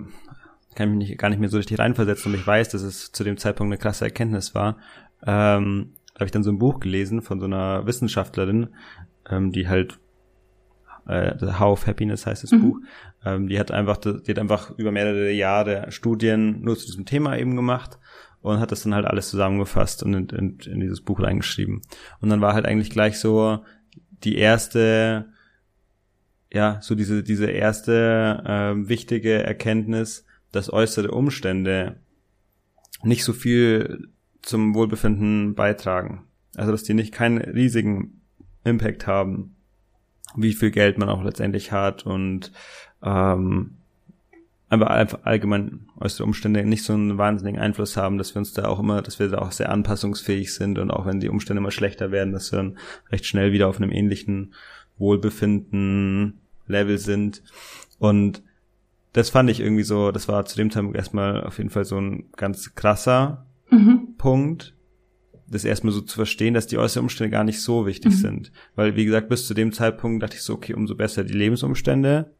kann 0.74 0.90
mich 0.90 1.08
nicht, 1.08 1.18
gar 1.18 1.30
nicht 1.30 1.38
mehr 1.38 1.48
so 1.48 1.56
richtig 1.56 1.78
reinversetzen 1.78 2.32
und 2.32 2.38
ich 2.38 2.46
weiß, 2.46 2.68
dass 2.68 2.82
es 2.82 3.12
zu 3.12 3.24
dem 3.24 3.38
Zeitpunkt 3.38 3.72
eine 3.72 3.78
krasse 3.78 4.04
Erkenntnis 4.04 4.54
war. 4.54 4.76
Ähm, 5.26 5.94
habe 6.14 6.26
ich 6.26 6.32
dann 6.32 6.44
so 6.44 6.50
ein 6.50 6.58
Buch 6.58 6.80
gelesen 6.80 7.22
von 7.22 7.40
so 7.40 7.46
einer 7.46 7.86
Wissenschaftlerin, 7.86 8.68
ähm, 9.30 9.52
die 9.52 9.68
halt 9.68 9.98
äh, 11.06 11.34
The 11.38 11.58
How 11.58 11.72
of 11.72 11.86
Happiness 11.86 12.26
heißt 12.26 12.42
das 12.42 12.52
mhm. 12.52 12.60
Buch. 12.60 12.78
Ähm, 13.24 13.48
die 13.48 13.58
hat 13.58 13.70
einfach, 13.70 13.96
die 13.96 14.30
hat 14.30 14.38
einfach 14.38 14.70
über 14.76 14.92
mehrere 14.92 15.30
Jahre 15.30 15.90
Studien 15.90 16.60
nur 16.62 16.76
zu 16.76 16.86
diesem 16.86 17.06
Thema 17.06 17.36
eben 17.36 17.56
gemacht 17.56 17.98
und 18.42 18.60
hat 18.60 18.72
das 18.72 18.82
dann 18.82 18.94
halt 18.94 19.06
alles 19.06 19.30
zusammengefasst 19.30 20.02
und 20.02 20.14
in, 20.14 20.28
in, 20.38 20.58
in 20.72 20.80
dieses 20.80 21.00
Buch 21.00 21.20
reingeschrieben. 21.20 21.80
Und 22.20 22.28
dann 22.28 22.40
war 22.40 22.54
halt 22.54 22.66
eigentlich 22.66 22.90
gleich 22.90 23.18
so 23.18 23.64
die 24.22 24.36
erste, 24.36 25.30
ja, 26.52 26.78
so 26.82 26.94
diese, 26.94 27.22
diese 27.22 27.46
erste 27.46 28.42
äh, 28.44 28.88
wichtige 28.88 29.42
Erkenntnis, 29.42 30.26
dass 30.52 30.72
äußere 30.72 31.10
Umstände 31.10 32.00
nicht 33.02 33.24
so 33.24 33.32
viel 33.32 34.08
zum 34.42 34.74
Wohlbefinden 34.74 35.54
beitragen. 35.54 36.26
Also 36.54 36.70
dass 36.70 36.82
die 36.82 36.94
nicht 36.94 37.12
keinen 37.12 37.38
riesigen 37.38 38.20
Impact 38.62 39.06
haben, 39.06 39.56
wie 40.36 40.52
viel 40.52 40.70
Geld 40.70 40.98
man 40.98 41.08
auch 41.08 41.22
letztendlich 41.22 41.72
hat 41.72 42.06
und 42.06 42.52
ähm, 43.02 43.76
aber 44.68 44.90
einfach 44.90 45.20
allgemein 45.22 45.86
äußere 46.00 46.24
Umstände 46.24 46.64
nicht 46.64 46.84
so 46.84 46.94
einen 46.94 47.18
wahnsinnigen 47.18 47.60
Einfluss 47.60 47.96
haben, 47.96 48.18
dass 48.18 48.34
wir 48.34 48.40
uns 48.40 48.52
da 48.54 48.66
auch 48.66 48.80
immer, 48.80 49.02
dass 49.02 49.18
wir 49.18 49.28
da 49.28 49.38
auch 49.38 49.52
sehr 49.52 49.70
anpassungsfähig 49.70 50.52
sind 50.52 50.78
und 50.78 50.90
auch 50.90 51.06
wenn 51.06 51.20
die 51.20 51.28
Umstände 51.28 51.60
immer 51.60 51.70
schlechter 51.70 52.10
werden, 52.10 52.32
dass 52.32 52.50
wir 52.50 52.56
dann 52.56 52.78
recht 53.12 53.26
schnell 53.26 53.52
wieder 53.52 53.68
auf 53.68 53.76
einem 53.76 53.92
ähnlichen 53.92 54.54
Wohlbefinden 54.98 56.40
Level 56.66 56.98
sind. 56.98 57.42
Und 57.98 58.42
das 59.12 59.30
fand 59.30 59.50
ich 59.50 59.60
irgendwie 59.60 59.84
so, 59.84 60.10
das 60.10 60.28
war 60.28 60.44
zu 60.44 60.56
dem 60.56 60.70
Zeitpunkt 60.70 60.96
erstmal 60.96 61.44
auf 61.44 61.58
jeden 61.58 61.70
Fall 61.70 61.84
so 61.84 61.98
ein 61.98 62.30
ganz 62.36 62.74
krasser 62.74 63.46
mhm. 63.70 64.14
Punkt, 64.18 64.74
das 65.46 65.64
erstmal 65.64 65.92
so 65.92 66.00
zu 66.00 66.16
verstehen, 66.16 66.54
dass 66.54 66.66
die 66.66 66.78
äußeren 66.78 67.04
Umstände 67.04 67.30
gar 67.30 67.44
nicht 67.44 67.60
so 67.60 67.86
wichtig 67.86 68.12
mhm. 68.12 68.18
sind. 68.18 68.52
Weil, 68.74 68.96
wie 68.96 69.04
gesagt, 69.04 69.28
bis 69.28 69.46
zu 69.46 69.54
dem 69.54 69.72
Zeitpunkt 69.72 70.22
dachte 70.22 70.36
ich 70.36 70.42
so, 70.42 70.54
okay, 70.54 70.74
umso 70.74 70.94
besser 70.94 71.24
die 71.24 71.34
Lebensumstände, 71.34 72.30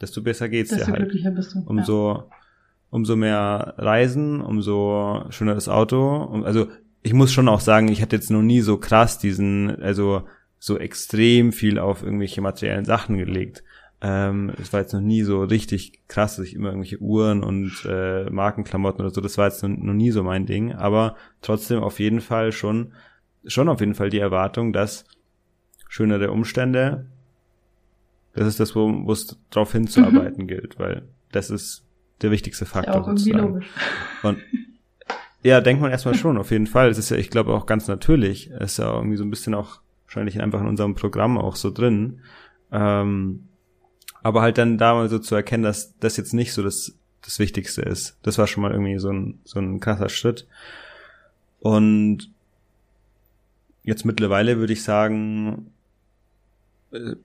desto 0.00 0.22
besser 0.22 0.48
geht's 0.48 0.70
desto 0.70 0.86
dir 0.86 0.92
halt. 0.92 1.02
Glücklicher 1.02 1.30
bist 1.30 1.54
du. 1.54 1.62
Umso, 1.66 2.12
ja. 2.12 2.26
umso 2.90 3.16
mehr 3.16 3.74
Reisen, 3.78 4.40
umso 4.40 5.24
schöner 5.30 5.54
das 5.54 5.68
Auto. 5.68 6.42
Also 6.44 6.68
ich 7.02 7.12
muss 7.12 7.32
schon 7.32 7.48
auch 7.48 7.60
sagen, 7.60 7.88
ich 7.88 8.02
hatte 8.02 8.16
jetzt 8.16 8.30
noch 8.30 8.42
nie 8.42 8.60
so 8.60 8.78
krass 8.78 9.18
diesen, 9.18 9.82
also 9.82 10.22
so 10.58 10.78
extrem 10.78 11.52
viel 11.52 11.78
auf 11.78 12.02
irgendwelche 12.02 12.40
materiellen 12.40 12.86
Sachen 12.86 13.18
gelegt. 13.18 13.62
Ähm, 14.00 14.52
es 14.60 14.72
war 14.72 14.80
jetzt 14.80 14.92
noch 14.92 15.00
nie 15.00 15.22
so 15.22 15.42
richtig 15.42 16.06
krass, 16.08 16.36
dass 16.36 16.46
ich 16.46 16.54
immer 16.54 16.68
irgendwelche 16.68 16.98
Uhren 16.98 17.42
und 17.42 17.86
äh, 17.88 18.28
Markenklamotten 18.28 19.00
oder 19.00 19.14
so, 19.14 19.20
das 19.20 19.38
war 19.38 19.46
jetzt 19.46 19.62
noch, 19.62 19.70
noch 19.70 19.94
nie 19.94 20.10
so 20.10 20.22
mein 20.22 20.46
Ding, 20.46 20.72
aber 20.72 21.16
trotzdem 21.40 21.80
auf 21.80 22.00
jeden 22.00 22.20
Fall 22.20 22.52
schon, 22.52 22.92
schon 23.46 23.68
auf 23.68 23.80
jeden 23.80 23.94
Fall 23.94 24.10
die 24.10 24.18
Erwartung, 24.18 24.72
dass 24.72 25.04
schönere 25.88 26.30
Umstände 26.30 27.06
das 28.34 28.48
ist 28.48 28.60
das, 28.60 28.74
wo 28.74 29.06
wo 29.06 29.12
es 29.12 29.38
darauf 29.50 29.72
hinzuarbeiten 29.72 30.44
mhm. 30.44 30.48
gilt, 30.48 30.78
weil 30.78 31.08
das 31.32 31.50
ist 31.50 31.86
der 32.20 32.30
wichtigste 32.30 32.66
Faktor. 32.66 32.94
Ja, 32.94 33.00
auch 33.00 33.06
irgendwie 33.06 33.24
sozusagen. 33.24 33.52
logisch. 33.52 33.70
Und 34.22 34.38
ja, 35.42 35.60
denkt 35.60 35.82
man 35.82 35.90
erstmal 35.90 36.14
schon, 36.14 36.36
auf 36.36 36.50
jeden 36.50 36.66
Fall. 36.66 36.88
Es 36.88 36.98
ist 36.98 37.10
ja, 37.10 37.16
ich 37.16 37.30
glaube, 37.30 37.54
auch 37.54 37.66
ganz 37.66 37.86
natürlich. 37.86 38.50
Es 38.50 38.72
ist 38.72 38.78
ja 38.78 38.92
irgendwie 38.92 39.16
so 39.16 39.24
ein 39.24 39.30
bisschen 39.30 39.54
auch 39.54 39.80
wahrscheinlich 40.06 40.40
einfach 40.40 40.60
in 40.60 40.66
unserem 40.66 40.94
Programm 40.94 41.38
auch 41.38 41.56
so 41.56 41.70
drin. 41.70 42.20
Ähm, 42.72 43.48
aber 44.24 44.40
halt 44.40 44.56
dann 44.56 44.78
da 44.78 44.94
mal 44.94 45.08
so 45.10 45.18
zu 45.18 45.34
erkennen, 45.34 45.62
dass 45.62 45.96
das 45.98 46.16
jetzt 46.16 46.32
nicht 46.32 46.54
so 46.54 46.62
das, 46.62 46.96
das 47.20 47.38
Wichtigste 47.38 47.82
ist. 47.82 48.16
Das 48.22 48.38
war 48.38 48.46
schon 48.46 48.62
mal 48.62 48.72
irgendwie 48.72 48.98
so 48.98 49.10
ein, 49.10 49.38
so 49.44 49.60
ein 49.60 49.80
krasser 49.80 50.08
Schritt. 50.08 50.46
Und 51.60 52.30
jetzt 53.82 54.06
mittlerweile 54.06 54.56
würde 54.56 54.72
ich 54.72 54.82
sagen, 54.82 55.70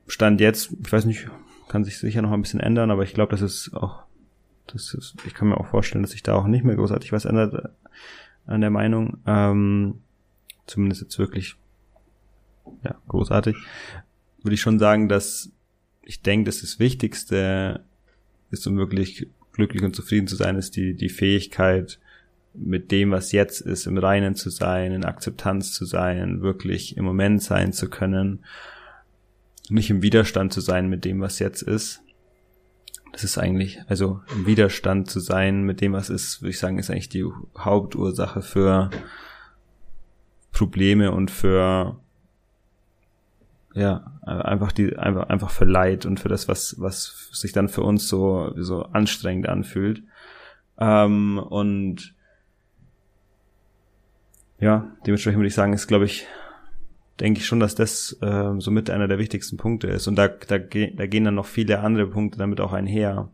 Stand 0.08 0.42
jetzt, 0.42 0.74
ich 0.84 0.92
weiß 0.92 1.06
nicht, 1.06 1.30
kann 1.70 1.86
sich 1.86 2.00
sicher 2.00 2.22
noch 2.22 2.34
ein 2.34 2.42
bisschen 2.42 2.60
ändern, 2.60 2.92
aber 2.92 3.04
ich 3.04 3.14
glaube, 3.14 3.32
das 3.32 3.42
ist 3.42 3.74
auch, 3.74 4.04
das 4.68 4.94
ist, 4.94 5.16
ich 5.26 5.34
kann 5.34 5.48
mir 5.48 5.58
auch 5.58 5.68
vorstellen, 5.68 6.04
dass 6.04 6.12
sich 6.12 6.24
da 6.24 6.36
auch 6.36 6.48
nicht 6.48 6.66
mehr 6.66 6.76
großartig 6.76 7.14
was 7.14 7.24
ändert 7.24 7.54
äh, 7.54 7.70
an 8.46 8.60
der 8.60 8.72
Meinung. 8.72 9.20
Ähm, 9.26 10.02
zumindest 10.68 11.02
jetzt 11.02 11.18
wirklich, 11.18 11.56
ja, 12.84 12.96
großartig. 13.08 13.56
Würde 14.44 14.54
ich 14.54 14.62
schon 14.62 14.80
sagen, 14.80 15.08
dass 15.08 15.52
ich 16.10 16.22
denke, 16.22 16.45
dass 16.45 16.62
das 16.62 16.80
Wichtigste 16.80 17.86
ist, 18.50 18.65
um 18.65 18.78
wirklich 18.78 19.28
glücklich 19.52 19.84
und 19.84 19.95
zufrieden 19.95 20.28
zu 20.28 20.36
sein, 20.36 20.56
ist 20.56 20.76
die, 20.76 20.95
die 20.95 21.10
Fähigkeit, 21.10 22.00
mit 22.56 22.91
dem, 22.91 23.12
was 23.12 23.32
jetzt 23.32 23.62
ist, 23.62 23.86
im 23.86 23.98
Reinen 23.98 24.34
zu 24.36 24.50
sein, 24.50 24.91
in 24.91 25.06
Akzeptanz 25.06 25.72
zu 25.72 25.86
sein, 25.86 26.41
wirklich 26.41 26.98
im 26.98 27.06
Moment 27.06 27.43
sein 27.43 27.74
zu 27.74 27.89
können 27.89 28.43
nicht 29.69 29.89
im 29.89 30.02
Widerstand 30.02 30.52
zu 30.52 30.62
sein 30.62 30.89
mit 30.89 31.06
dem, 31.06 31.22
was 31.22 31.39
jetzt 31.39 31.62
ist. 31.62 32.02
Das 33.12 33.24
ist 33.24 33.38
eigentlich, 33.38 33.82
also 33.88 34.22
im 34.34 34.45
Widerstand 34.45 35.10
zu 35.10 35.19
sein 35.19 35.63
mit 35.63 35.82
dem, 35.82 35.93
was 35.93 36.10
ist, 36.10 36.41
würde 36.41 36.52
ich 36.52 36.60
sagen, 36.60 36.78
ist 36.78 36.89
eigentlich 36.89 37.10
die 37.10 37.26
Hauptursache 37.58 38.41
für 38.41 38.89
Probleme 40.52 41.12
und 41.12 41.32
für 41.32 42.00
ja, 43.73 44.19
einfach 44.23 44.71
die, 44.71 44.97
einfach, 44.97 45.29
einfach 45.29 45.51
für 45.51 45.65
Leid 45.65 46.05
und 46.05 46.19
für 46.19 46.29
das, 46.29 46.47
was, 46.47 46.75
was 46.79 47.29
sich 47.32 47.51
dann 47.51 47.69
für 47.69 47.82
uns 47.82 48.08
so, 48.08 48.53
so 48.58 48.84
anstrengend 48.84 49.47
anfühlt. 49.47 50.03
Ähm, 50.79 51.38
und 51.38 52.15
ja, 54.60 54.91
dementsprechend 55.05 55.39
würde 55.39 55.47
ich 55.47 55.55
sagen, 55.55 55.73
ist, 55.73 55.88
glaube 55.88 56.05
ich, 56.05 56.25
denke 57.19 57.39
ich 57.39 57.45
schon, 57.45 57.60
dass 57.60 57.75
das 57.75 58.17
äh, 58.21 58.53
somit 58.60 58.89
einer 58.89 59.08
der 59.08 59.19
wichtigsten 59.19 59.58
Punkte 59.58 59.88
ist. 59.88 60.08
Und 60.08 60.15
da, 60.15 60.27
da, 60.27 60.58
da 60.58 61.08
gehen 61.08 61.23
dann 61.23 61.36
noch 61.36 61.45
viele 61.45 61.79
andere 61.79 62.08
Punkte 62.08 62.39
damit 62.39 62.62
auch 62.62 62.73
einher. 62.73 63.29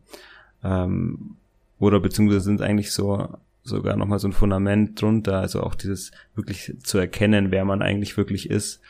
Ähm, 0.62 1.36
oder 1.78 2.00
beziehungsweise 2.00 2.40
sind 2.40 2.62
eigentlich 2.62 2.92
so 2.92 3.38
sogar 3.62 3.96
nochmal 3.96 4.20
so 4.20 4.28
ein 4.28 4.32
Fundament 4.32 5.00
drunter, 5.00 5.40
also 5.40 5.62
auch 5.62 5.74
dieses 5.74 6.12
wirklich 6.34 6.74
zu 6.82 6.98
erkennen, 6.98 7.50
wer 7.50 7.64
man 7.64 7.82
eigentlich 7.82 8.16
wirklich 8.16 8.48
ist. 8.48 8.80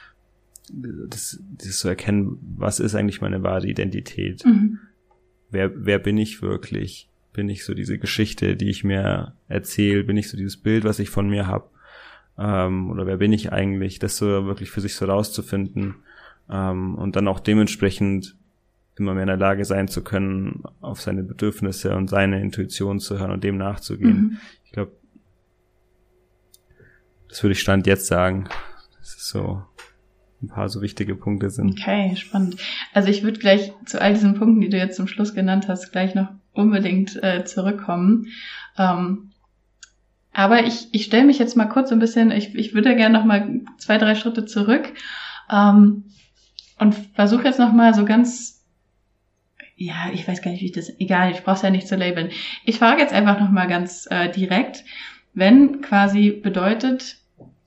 Das, 0.72 1.38
dieses 1.40 1.78
zu 1.78 1.88
erkennen, 1.88 2.38
was 2.56 2.80
ist 2.80 2.94
eigentlich 2.94 3.20
meine 3.20 3.42
wahre 3.42 3.66
Identität? 3.66 4.44
Mhm. 4.44 4.80
Wer, 5.50 5.70
wer 5.74 5.98
bin 5.98 6.18
ich 6.18 6.42
wirklich? 6.42 7.08
Bin 7.32 7.48
ich 7.48 7.64
so 7.64 7.74
diese 7.74 7.98
Geschichte, 7.98 8.56
die 8.56 8.70
ich 8.70 8.82
mir 8.82 9.34
erzähle? 9.48 10.04
Bin 10.04 10.16
ich 10.16 10.28
so 10.28 10.36
dieses 10.36 10.56
Bild, 10.56 10.84
was 10.84 10.98
ich 10.98 11.10
von 11.10 11.28
mir 11.28 11.46
habe? 11.46 11.68
ähm, 12.38 12.90
oder 12.90 13.06
wer 13.06 13.16
bin 13.16 13.32
ich 13.32 13.52
eigentlich, 13.52 13.98
das 13.98 14.16
so 14.16 14.26
wirklich 14.46 14.70
für 14.70 14.80
sich 14.80 14.94
so 14.94 15.06
rauszufinden 15.06 15.96
ähm, 16.50 16.94
und 16.96 17.16
dann 17.16 17.28
auch 17.28 17.40
dementsprechend 17.40 18.36
immer 18.96 19.14
mehr 19.14 19.24
in 19.24 19.28
der 19.28 19.36
Lage 19.36 19.64
sein 19.64 19.88
zu 19.88 20.02
können, 20.02 20.62
auf 20.80 21.00
seine 21.00 21.22
Bedürfnisse 21.22 21.94
und 21.96 22.08
seine 22.08 22.40
Intuition 22.40 22.98
zu 22.98 23.18
hören 23.18 23.30
und 23.30 23.44
dem 23.44 23.58
nachzugehen. 23.58 24.16
Mhm. 24.16 24.36
Ich 24.64 24.72
glaube, 24.72 24.92
das 27.28 27.42
würde 27.42 27.52
ich 27.52 27.60
Stand 27.60 27.86
jetzt 27.86 28.06
sagen. 28.06 28.48
Das 28.98 29.16
ist 29.16 29.28
so 29.28 29.62
ein 30.42 30.48
paar 30.48 30.68
so 30.68 30.82
wichtige 30.82 31.14
Punkte 31.14 31.50
sind. 31.50 31.80
Okay, 31.80 32.14
spannend. 32.16 32.56
Also 32.92 33.08
ich 33.08 33.22
würde 33.22 33.38
gleich 33.38 33.72
zu 33.86 34.00
all 34.00 34.12
diesen 34.12 34.34
Punkten, 34.34 34.60
die 34.60 34.68
du 34.68 34.76
jetzt 34.76 34.96
zum 34.96 35.08
Schluss 35.08 35.34
genannt 35.34 35.66
hast, 35.68 35.92
gleich 35.92 36.14
noch 36.14 36.28
unbedingt 36.52 37.22
äh, 37.22 37.44
zurückkommen. 37.44 38.28
Ähm, 38.78 39.30
aber 40.32 40.64
ich, 40.64 40.88
ich 40.92 41.04
stelle 41.04 41.24
mich 41.24 41.38
jetzt 41.38 41.56
mal 41.56 41.64
kurz 41.64 41.90
ein 41.92 41.98
bisschen, 41.98 42.30
ich, 42.30 42.54
ich 42.54 42.74
würde 42.74 42.94
gerne 42.94 43.18
noch 43.18 43.24
mal 43.24 43.60
zwei, 43.78 43.96
drei 43.96 44.14
Schritte 44.14 44.44
zurück 44.44 44.92
ähm, 45.50 46.04
und 46.78 46.94
versuche 47.14 47.44
jetzt 47.44 47.58
noch 47.58 47.72
mal 47.72 47.94
so 47.94 48.04
ganz, 48.04 48.62
ja, 49.76 50.10
ich 50.12 50.28
weiß 50.28 50.42
gar 50.42 50.50
nicht, 50.50 50.60
wie 50.60 50.66
ich 50.66 50.72
das, 50.72 50.92
egal, 51.00 51.30
ich 51.30 51.42
brauche 51.42 51.56
es 51.56 51.62
ja 51.62 51.70
nicht 51.70 51.88
zu 51.88 51.96
labeln. 51.96 52.28
Ich 52.66 52.78
frage 52.78 53.00
jetzt 53.00 53.14
einfach 53.14 53.40
noch 53.40 53.50
mal 53.50 53.66
ganz 53.66 54.06
äh, 54.10 54.30
direkt, 54.30 54.84
wenn 55.32 55.80
quasi 55.80 56.30
bedeutet, 56.30 57.16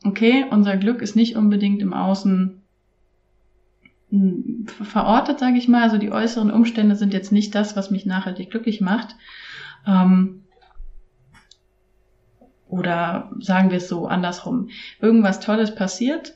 okay, 0.04 0.46
unser 0.52 0.78
Glück 0.78 1.02
ist 1.02 1.16
nicht 1.16 1.36
unbedingt 1.36 1.82
im 1.82 1.94
Außen 1.94 2.59
verortet, 4.66 5.40
sage 5.40 5.58
ich 5.58 5.68
mal. 5.68 5.84
Also 5.84 5.98
die 5.98 6.12
äußeren 6.12 6.52
Umstände 6.52 6.96
sind 6.96 7.14
jetzt 7.14 7.32
nicht 7.32 7.54
das, 7.56 7.76
was 7.76 7.92
mich 7.92 8.06
nachhaltig 8.06 8.50
glücklich 8.50 8.82
macht. 8.82 9.16
Ähm, 9.86 10.44
oder 12.68 13.32
sagen 13.40 13.72
wir 13.72 13.78
es 13.78 13.90
so 13.90 14.08
andersrum, 14.08 14.70
irgendwas 15.02 15.40
Tolles 15.40 15.74
passiert 15.74 16.36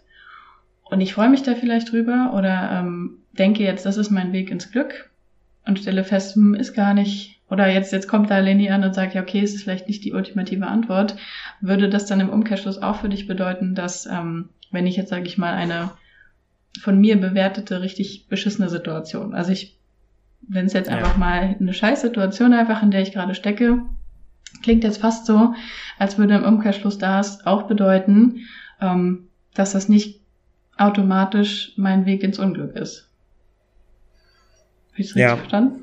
und 0.86 1.00
ich 1.00 1.14
freue 1.14 1.30
mich 1.30 1.44
da 1.44 1.56
vielleicht 1.56 1.92
drüber 1.92 2.34
oder 2.36 2.72
ähm, 2.72 3.20
denke 3.32 3.64
jetzt, 3.64 3.86
das 3.86 3.98
ist 3.98 4.10
mein 4.10 4.34
Weg 4.34 4.50
ins 4.50 4.72
Glück 4.72 5.12
und 5.66 5.80
stelle 5.80 6.04
fest, 6.04 6.36
hm, 6.36 6.56
ist 6.56 6.74
gar 6.74 6.94
nicht, 6.94 7.42
oder 7.50 7.68
jetzt, 7.68 7.94
jetzt 7.94 8.08
kommt 8.08 8.30
da 8.30 8.40
Leni 8.40 8.70
an 8.70 8.84
und 8.84 8.96
sagt, 8.96 9.14
ja, 9.14 9.22
okay, 9.22 9.42
es 9.42 9.54
ist 9.54 9.64
vielleicht 9.64 9.88
nicht 9.88 10.04
die 10.04 10.14
ultimative 10.14 10.68
Antwort, 10.68 11.16
würde 11.62 11.90
das 11.90 12.06
dann 12.06 12.20
im 12.20 12.30
Umkehrschluss 12.30 12.82
auch 12.82 12.98
für 12.98 13.10
dich 13.10 13.28
bedeuten, 13.28 13.76
dass, 13.76 14.06
ähm, 14.08 14.50
wenn 14.72 14.88
ich 14.88 14.98
jetzt, 14.98 15.10
sage 15.10 15.26
ich 15.28 15.38
mal, 15.38 15.54
eine 15.54 15.92
von 16.82 17.00
mir 17.00 17.20
bewertete, 17.20 17.82
richtig 17.82 18.28
beschissene 18.28 18.70
Situation, 18.70 19.34
also 19.34 19.52
ich, 19.52 19.78
wenn 20.42 20.66
es 20.66 20.74
jetzt 20.74 20.90
ja. 20.90 20.98
einfach 20.98 21.18
mal 21.18 21.56
eine 21.60 21.74
Scheißsituation 21.74 22.54
einfach, 22.54 22.82
in 22.84 22.92
der 22.92 23.02
ich 23.02 23.12
gerade 23.12 23.36
stecke, 23.36 23.84
klingt 24.62 24.84
jetzt 24.84 25.02
fast 25.02 25.26
so, 25.26 25.54
als 25.98 26.18
würde 26.18 26.36
im 26.36 26.44
Umkehrschluss 26.44 26.98
das 26.98 27.46
auch 27.46 27.64
bedeuten, 27.64 28.42
ähm, 28.82 29.28
dass 29.54 29.74
das 29.74 29.90
nicht 29.90 30.22
automatisch 30.78 31.74
mein 31.78 32.06
Weg 32.06 32.24
ins 32.24 32.40
Unglück 32.40 32.76
ist. 32.76 33.10
Habe 34.92 35.02
ich 35.02 35.08
das 35.08 35.16
ja. 35.16 35.28
richtig 35.28 35.40
verstanden? 35.42 35.83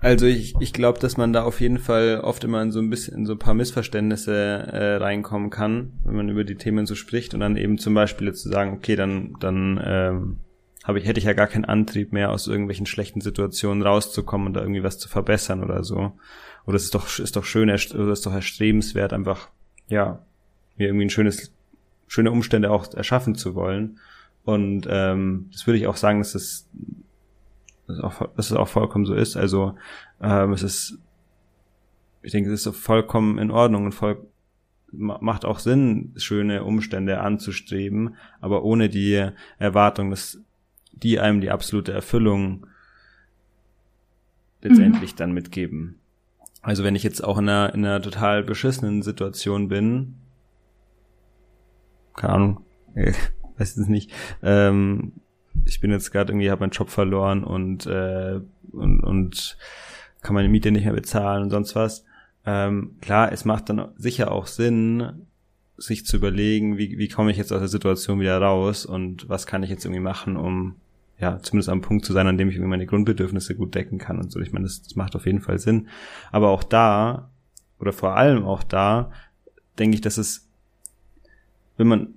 Also 0.00 0.26
ich, 0.26 0.54
ich 0.60 0.72
glaube, 0.72 0.98
dass 0.98 1.18
man 1.18 1.32
da 1.34 1.42
auf 1.42 1.60
jeden 1.60 1.78
Fall 1.78 2.20
oft 2.22 2.42
immer 2.44 2.62
in 2.62 2.72
so 2.72 2.80
ein 2.80 2.88
bisschen 2.88 3.18
in 3.18 3.26
so 3.26 3.32
ein 3.32 3.38
paar 3.38 3.52
Missverständnisse 3.52 4.32
äh, 4.32 4.96
reinkommen 4.96 5.50
kann, 5.50 5.92
wenn 6.04 6.16
man 6.16 6.28
über 6.30 6.44
die 6.44 6.54
Themen 6.54 6.86
so 6.86 6.94
spricht 6.94 7.34
und 7.34 7.40
dann 7.40 7.56
eben 7.56 7.76
zum 7.76 7.92
Beispiel 7.92 8.26
jetzt 8.28 8.42
zu 8.42 8.48
sagen, 8.48 8.72
okay, 8.72 8.96
dann 8.96 9.36
dann 9.40 9.78
ähm, 9.84 10.36
habe 10.84 10.98
ich 10.98 11.06
hätte 11.06 11.20
ich 11.20 11.26
ja 11.26 11.34
gar 11.34 11.48
keinen 11.48 11.66
Antrieb 11.66 12.12
mehr 12.12 12.30
aus 12.30 12.46
irgendwelchen 12.46 12.86
schlechten 12.86 13.20
Situationen 13.20 13.82
rauszukommen 13.82 14.46
und 14.46 14.54
da 14.54 14.62
irgendwie 14.62 14.82
was 14.82 14.98
zu 14.98 15.10
verbessern 15.10 15.62
oder 15.62 15.84
so. 15.84 16.12
Oder 16.64 16.76
es 16.76 16.84
ist 16.84 16.94
doch 16.94 17.18
ist 17.18 17.36
doch 17.36 17.44
schön, 17.44 17.68
oder 17.68 18.12
ist 18.12 18.24
doch 18.24 18.32
erstrebenswert 18.32 19.12
einfach 19.12 19.50
ja 19.88 20.20
mir 20.78 20.88
irgendwie 20.88 21.06
ein 21.06 21.10
schönes 21.10 21.52
schöne 22.06 22.32
Umstände 22.32 22.70
auch 22.70 22.92
erschaffen 22.94 23.34
zu 23.34 23.54
wollen. 23.54 23.98
Und 24.44 24.86
ähm, 24.90 25.50
das 25.52 25.66
würde 25.66 25.78
ich 25.78 25.86
auch 25.86 25.96
sagen, 25.96 26.18
dass 26.18 26.34
es, 26.34 26.66
dass, 27.90 28.00
auch, 28.00 28.34
dass 28.36 28.50
es 28.50 28.56
auch 28.56 28.68
vollkommen 28.68 29.06
so 29.06 29.14
ist. 29.14 29.36
Also 29.36 29.74
ähm, 30.20 30.52
es 30.52 30.62
ist, 30.62 30.98
ich 32.22 32.32
denke, 32.32 32.52
es 32.52 32.66
ist 32.66 32.76
vollkommen 32.76 33.38
in 33.38 33.50
Ordnung 33.50 33.86
und 33.86 33.92
voll, 33.92 34.26
macht 34.92 35.44
auch 35.44 35.58
Sinn, 35.58 36.12
schöne 36.16 36.64
Umstände 36.64 37.20
anzustreben, 37.20 38.16
aber 38.40 38.64
ohne 38.64 38.88
die 38.88 39.30
Erwartung, 39.58 40.10
dass 40.10 40.40
die 40.92 41.20
einem 41.20 41.40
die 41.40 41.50
absolute 41.50 41.92
Erfüllung 41.92 42.66
letztendlich 44.62 45.12
mhm. 45.12 45.16
dann 45.16 45.32
mitgeben. 45.32 46.00
Also 46.62 46.84
wenn 46.84 46.94
ich 46.94 47.02
jetzt 47.02 47.24
auch 47.24 47.38
in 47.38 47.48
einer, 47.48 47.74
in 47.74 47.84
einer 47.84 48.02
total 48.02 48.42
beschissenen 48.42 49.02
Situation 49.02 49.68
bin, 49.68 50.16
keine 52.16 52.32
Ahnung, 52.34 52.64
weiß 52.94 53.76
es 53.76 53.88
nicht, 53.88 54.12
ähm, 54.42 55.12
ich 55.64 55.80
bin 55.80 55.90
jetzt 55.90 56.10
gerade 56.10 56.32
irgendwie, 56.32 56.50
habe 56.50 56.60
meinen 56.60 56.70
Job 56.70 56.90
verloren 56.90 57.44
und, 57.44 57.86
äh, 57.86 58.40
und, 58.72 59.00
und 59.00 59.56
kann 60.22 60.34
meine 60.34 60.48
Miete 60.48 60.70
nicht 60.70 60.84
mehr 60.84 60.94
bezahlen 60.94 61.44
und 61.44 61.50
sonst 61.50 61.74
was. 61.74 62.04
Ähm, 62.46 62.96
klar, 63.00 63.32
es 63.32 63.44
macht 63.44 63.68
dann 63.68 63.88
sicher 63.96 64.32
auch 64.32 64.46
Sinn, 64.46 65.26
sich 65.76 66.04
zu 66.04 66.16
überlegen, 66.16 66.76
wie, 66.78 66.98
wie 66.98 67.08
komme 67.08 67.30
ich 67.30 67.36
jetzt 67.36 67.52
aus 67.52 67.60
der 67.60 67.68
Situation 67.68 68.20
wieder 68.20 68.38
raus 68.38 68.84
und 68.84 69.28
was 69.28 69.46
kann 69.46 69.62
ich 69.62 69.70
jetzt 69.70 69.84
irgendwie 69.84 70.02
machen, 70.02 70.36
um 70.36 70.76
ja, 71.18 71.38
zumindest 71.40 71.68
am 71.68 71.82
Punkt 71.82 72.04
zu 72.04 72.12
sein, 72.12 72.26
an 72.26 72.38
dem 72.38 72.48
ich 72.48 72.54
irgendwie 72.56 72.70
meine 72.70 72.86
Grundbedürfnisse 72.86 73.54
gut 73.54 73.74
decken 73.74 73.98
kann 73.98 74.18
und 74.18 74.32
so. 74.32 74.40
Ich 74.40 74.52
meine, 74.52 74.64
das, 74.64 74.82
das 74.82 74.96
macht 74.96 75.14
auf 75.16 75.26
jeden 75.26 75.40
Fall 75.40 75.58
Sinn. 75.58 75.88
Aber 76.32 76.48
auch 76.48 76.62
da, 76.62 77.30
oder 77.78 77.92
vor 77.92 78.16
allem 78.16 78.44
auch 78.44 78.62
da, 78.62 79.12
denke 79.78 79.94
ich, 79.94 80.00
dass 80.00 80.16
es 80.16 80.50
wenn 81.80 81.88
man 81.88 82.14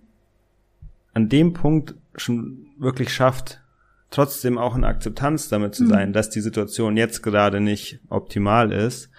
an 1.13 1.29
dem 1.29 1.53
Punkt 1.53 1.95
schon 2.15 2.67
wirklich 2.77 3.13
schafft, 3.13 3.61
trotzdem 4.09 4.57
auch 4.57 4.75
in 4.75 4.83
Akzeptanz 4.83 5.49
damit 5.49 5.75
zu 5.75 5.83
mhm. 5.83 5.89
sein, 5.89 6.09
mhm. 6.09 6.13
dass 6.13 6.29
die 6.29 6.41
Situation 6.41 6.97
jetzt 6.97 7.23
gerade 7.23 7.59
nicht 7.59 7.99
optimal 8.09 8.71
ist, 8.71 9.09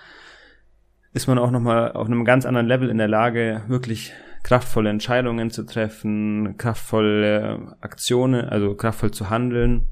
ist 1.13 1.27
man 1.27 1.39
auch 1.39 1.51
nochmal 1.51 1.93
auf 1.93 2.07
einem 2.07 2.25
ganz 2.25 2.45
anderen 2.47 2.67
Level 2.67 2.89
in 2.89 2.99
der 2.99 3.09
Lage, 3.09 3.63
wirklich 3.69 4.13
kraftvolle 4.43 4.91
Entscheidungen 4.91 5.51
zu 5.51 5.65
treffen, 5.65 6.57
kraftvolle 6.59 7.77
Aktionen, 7.81 8.45
also 8.45 8.75
kraftvoll 8.75 9.11
zu 9.11 9.31
handeln, 9.31 9.89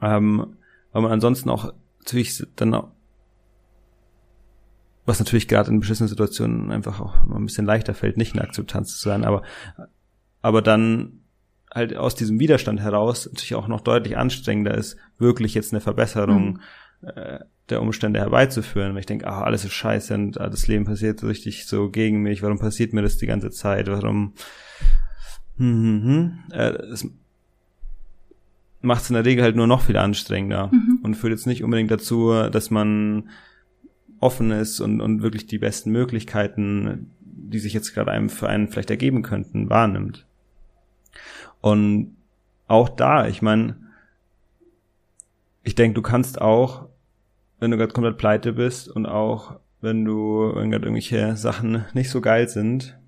ähm, 0.00 0.56
weil 0.92 1.02
man 1.02 1.12
ansonsten 1.12 1.50
auch 1.50 1.72
natürlich 1.98 2.42
dann 2.56 2.74
auch 2.74 2.90
was 5.06 5.18
natürlich 5.18 5.48
gerade 5.48 5.70
in 5.70 5.80
beschissenen 5.80 6.08
Situationen 6.08 6.70
einfach 6.70 7.00
auch 7.00 7.14
ein 7.24 7.44
bisschen 7.44 7.66
leichter 7.66 7.94
fällt, 7.94 8.16
nicht 8.16 8.34
in 8.34 8.40
Akzeptanz 8.40 8.96
zu 8.96 9.08
sein, 9.08 9.24
aber, 9.24 9.42
aber 10.40 10.62
dann 10.62 11.23
halt 11.74 11.96
aus 11.96 12.14
diesem 12.14 12.38
Widerstand 12.38 12.80
heraus 12.80 13.26
natürlich 13.26 13.56
auch 13.56 13.68
noch 13.68 13.80
deutlich 13.80 14.16
anstrengender 14.16 14.74
ist, 14.74 14.96
wirklich 15.18 15.54
jetzt 15.54 15.72
eine 15.72 15.80
Verbesserung 15.80 16.60
mhm. 17.02 17.08
äh, 17.08 17.40
der 17.68 17.82
Umstände 17.82 18.20
herbeizuführen. 18.20 18.92
Weil 18.92 19.00
ich 19.00 19.06
denke, 19.06 19.26
ah, 19.26 19.42
alles 19.42 19.64
ist 19.64 19.72
scheiße 19.72 20.14
und 20.14 20.40
ah, 20.40 20.48
das 20.48 20.68
Leben 20.68 20.84
passiert 20.84 21.20
so 21.20 21.26
richtig 21.26 21.66
so 21.66 21.90
gegen 21.90 22.22
mich, 22.22 22.42
warum 22.42 22.58
passiert 22.58 22.92
mir 22.92 23.02
das 23.02 23.18
die 23.18 23.26
ganze 23.26 23.50
Zeit, 23.50 23.88
warum 23.88 24.34
hm, 25.56 25.82
hm, 25.82 26.04
hm. 26.04 26.38
Äh, 26.52 26.70
es 26.92 27.08
macht 28.80 29.02
es 29.02 29.10
in 29.10 29.14
der 29.14 29.24
Regel 29.24 29.42
halt 29.42 29.56
nur 29.56 29.66
noch 29.66 29.82
viel 29.82 29.96
anstrengender 29.96 30.70
mhm. 30.70 31.00
und 31.02 31.14
führt 31.14 31.32
jetzt 31.32 31.46
nicht 31.46 31.64
unbedingt 31.64 31.90
dazu, 31.90 32.32
dass 32.50 32.70
man 32.70 33.30
offen 34.20 34.50
ist 34.50 34.80
und, 34.80 35.00
und 35.00 35.22
wirklich 35.22 35.46
die 35.46 35.58
besten 35.58 35.90
Möglichkeiten, 35.90 37.10
die 37.20 37.58
sich 37.58 37.72
jetzt 37.72 37.94
gerade 37.94 38.10
einem 38.10 38.28
für 38.28 38.48
einen 38.48 38.68
vielleicht 38.68 38.90
ergeben 38.90 39.22
könnten, 39.22 39.70
wahrnimmt. 39.70 40.26
Und 41.64 42.18
auch 42.66 42.90
da, 42.90 43.26
ich 43.26 43.40
meine, 43.40 43.76
ich 45.62 45.74
denke, 45.74 45.94
du 45.94 46.02
kannst 46.02 46.38
auch, 46.38 46.90
wenn 47.58 47.70
du 47.70 47.78
gerade 47.78 47.94
komplett 47.94 48.18
pleite 48.18 48.52
bist 48.52 48.86
und 48.86 49.06
auch 49.06 49.60
wenn 49.80 50.04
du 50.04 50.52
wenn 50.54 50.70
irgendwelche 50.70 51.38
Sachen 51.38 51.86
nicht 51.94 52.10
so 52.10 52.20
geil 52.20 52.50
sind, 52.50 52.98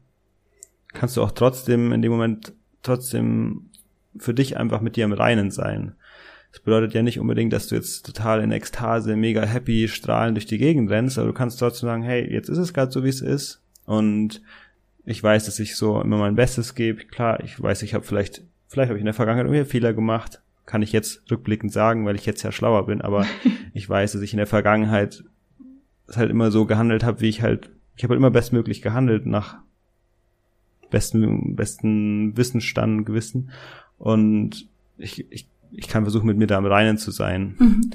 kannst 0.95 1.19
du 1.19 1.23
auch 1.23 1.33
trotzdem 1.33 1.93
in 1.93 2.01
dem 2.01 2.11
Moment 2.11 2.55
trotzdem 2.83 3.69
für 4.17 4.33
dich 4.33 4.57
einfach 4.57 4.81
mit 4.81 4.97
dir 4.97 5.05
im 5.05 5.13
Reinen 5.13 5.51
sein. 5.51 5.95
Das 6.51 6.61
bedeutet 6.61 6.95
ja 6.95 7.03
nicht 7.03 7.21
unbedingt, 7.21 7.53
dass 7.53 7.67
du 7.67 7.75
jetzt 7.75 8.07
total 8.07 8.41
in 8.41 8.53
Ekstase, 8.53 9.17
mega 9.17 9.43
happy, 9.43 9.87
strahlend 9.87 10.39
durch 10.39 10.47
die 10.47 10.57
Gegend 10.57 10.91
rennst, 10.91 11.19
aber 11.19 11.27
du 11.29 11.35
kannst 11.35 11.59
trotzdem 11.59 11.89
sagen, 11.89 12.03
hey, 12.03 12.33
jetzt 12.33 12.49
ist 12.49 12.57
es 12.57 12.73
gerade 12.73 12.91
so, 12.91 13.05
wie 13.05 13.11
es 13.11 13.21
ist. 13.21 13.63
Und 13.85 14.41
ich 15.07 15.23
weiß, 15.23 15.47
dass 15.47 15.59
ich 15.61 15.77
so 15.77 16.01
immer 16.01 16.19
mein 16.19 16.35
Bestes 16.35 16.75
gebe. 16.75 17.05
Klar, 17.05 17.43
ich 17.43 17.61
weiß, 17.61 17.83
ich 17.83 17.95
habe 17.95 18.05
vielleicht, 18.05 18.43
vielleicht 18.69 18.89
habe 18.89 18.99
ich 18.99 19.03
in 19.03 19.07
der 19.07 19.15
Vergangenheit 19.15 19.47
irgendwie 19.47 19.71
Fehler 19.71 19.95
gemacht. 19.95 20.43
Kann 20.67 20.83
ich 20.83 20.93
jetzt 20.93 21.31
rückblickend 21.31 21.73
sagen, 21.73 22.05
weil 22.05 22.17
ich 22.17 22.27
jetzt 22.27 22.43
ja 22.43 22.53
schlauer 22.53 22.87
bin, 22.87 23.01
aber 23.01 23.25
ich 23.73 23.89
weiß, 23.89 24.13
dass 24.13 24.23
ich 24.23 24.33
in 24.33 24.39
der 24.39 24.47
Vergangenheit 24.47 25.25
halt 26.15 26.31
immer 26.31 26.51
so 26.51 26.67
gehandelt 26.67 27.05
habe, 27.05 27.21
wie 27.21 27.29
ich 27.29 27.41
halt, 27.41 27.71
ich 27.97 28.05
habe 28.05 28.13
halt 28.13 28.19
immer 28.19 28.31
bestmöglich 28.31 28.83
gehandelt 28.83 29.27
nach 29.27 29.59
besten, 30.91 31.57
besten 31.57 32.37
Wissensstand, 32.37 33.07
Gewissen. 33.07 33.51
Und 33.99 34.69
ich, 34.99 35.31
ich 35.31 35.49
ich 35.73 35.89
kann 35.89 36.05
versuchen, 36.05 36.27
mit 36.27 36.39
mir 36.39 36.47
da 36.47 36.59
im 36.59 36.67
Reinen 36.67 36.99
zu 36.99 37.11
sein 37.11 37.57
mhm. 37.59 37.91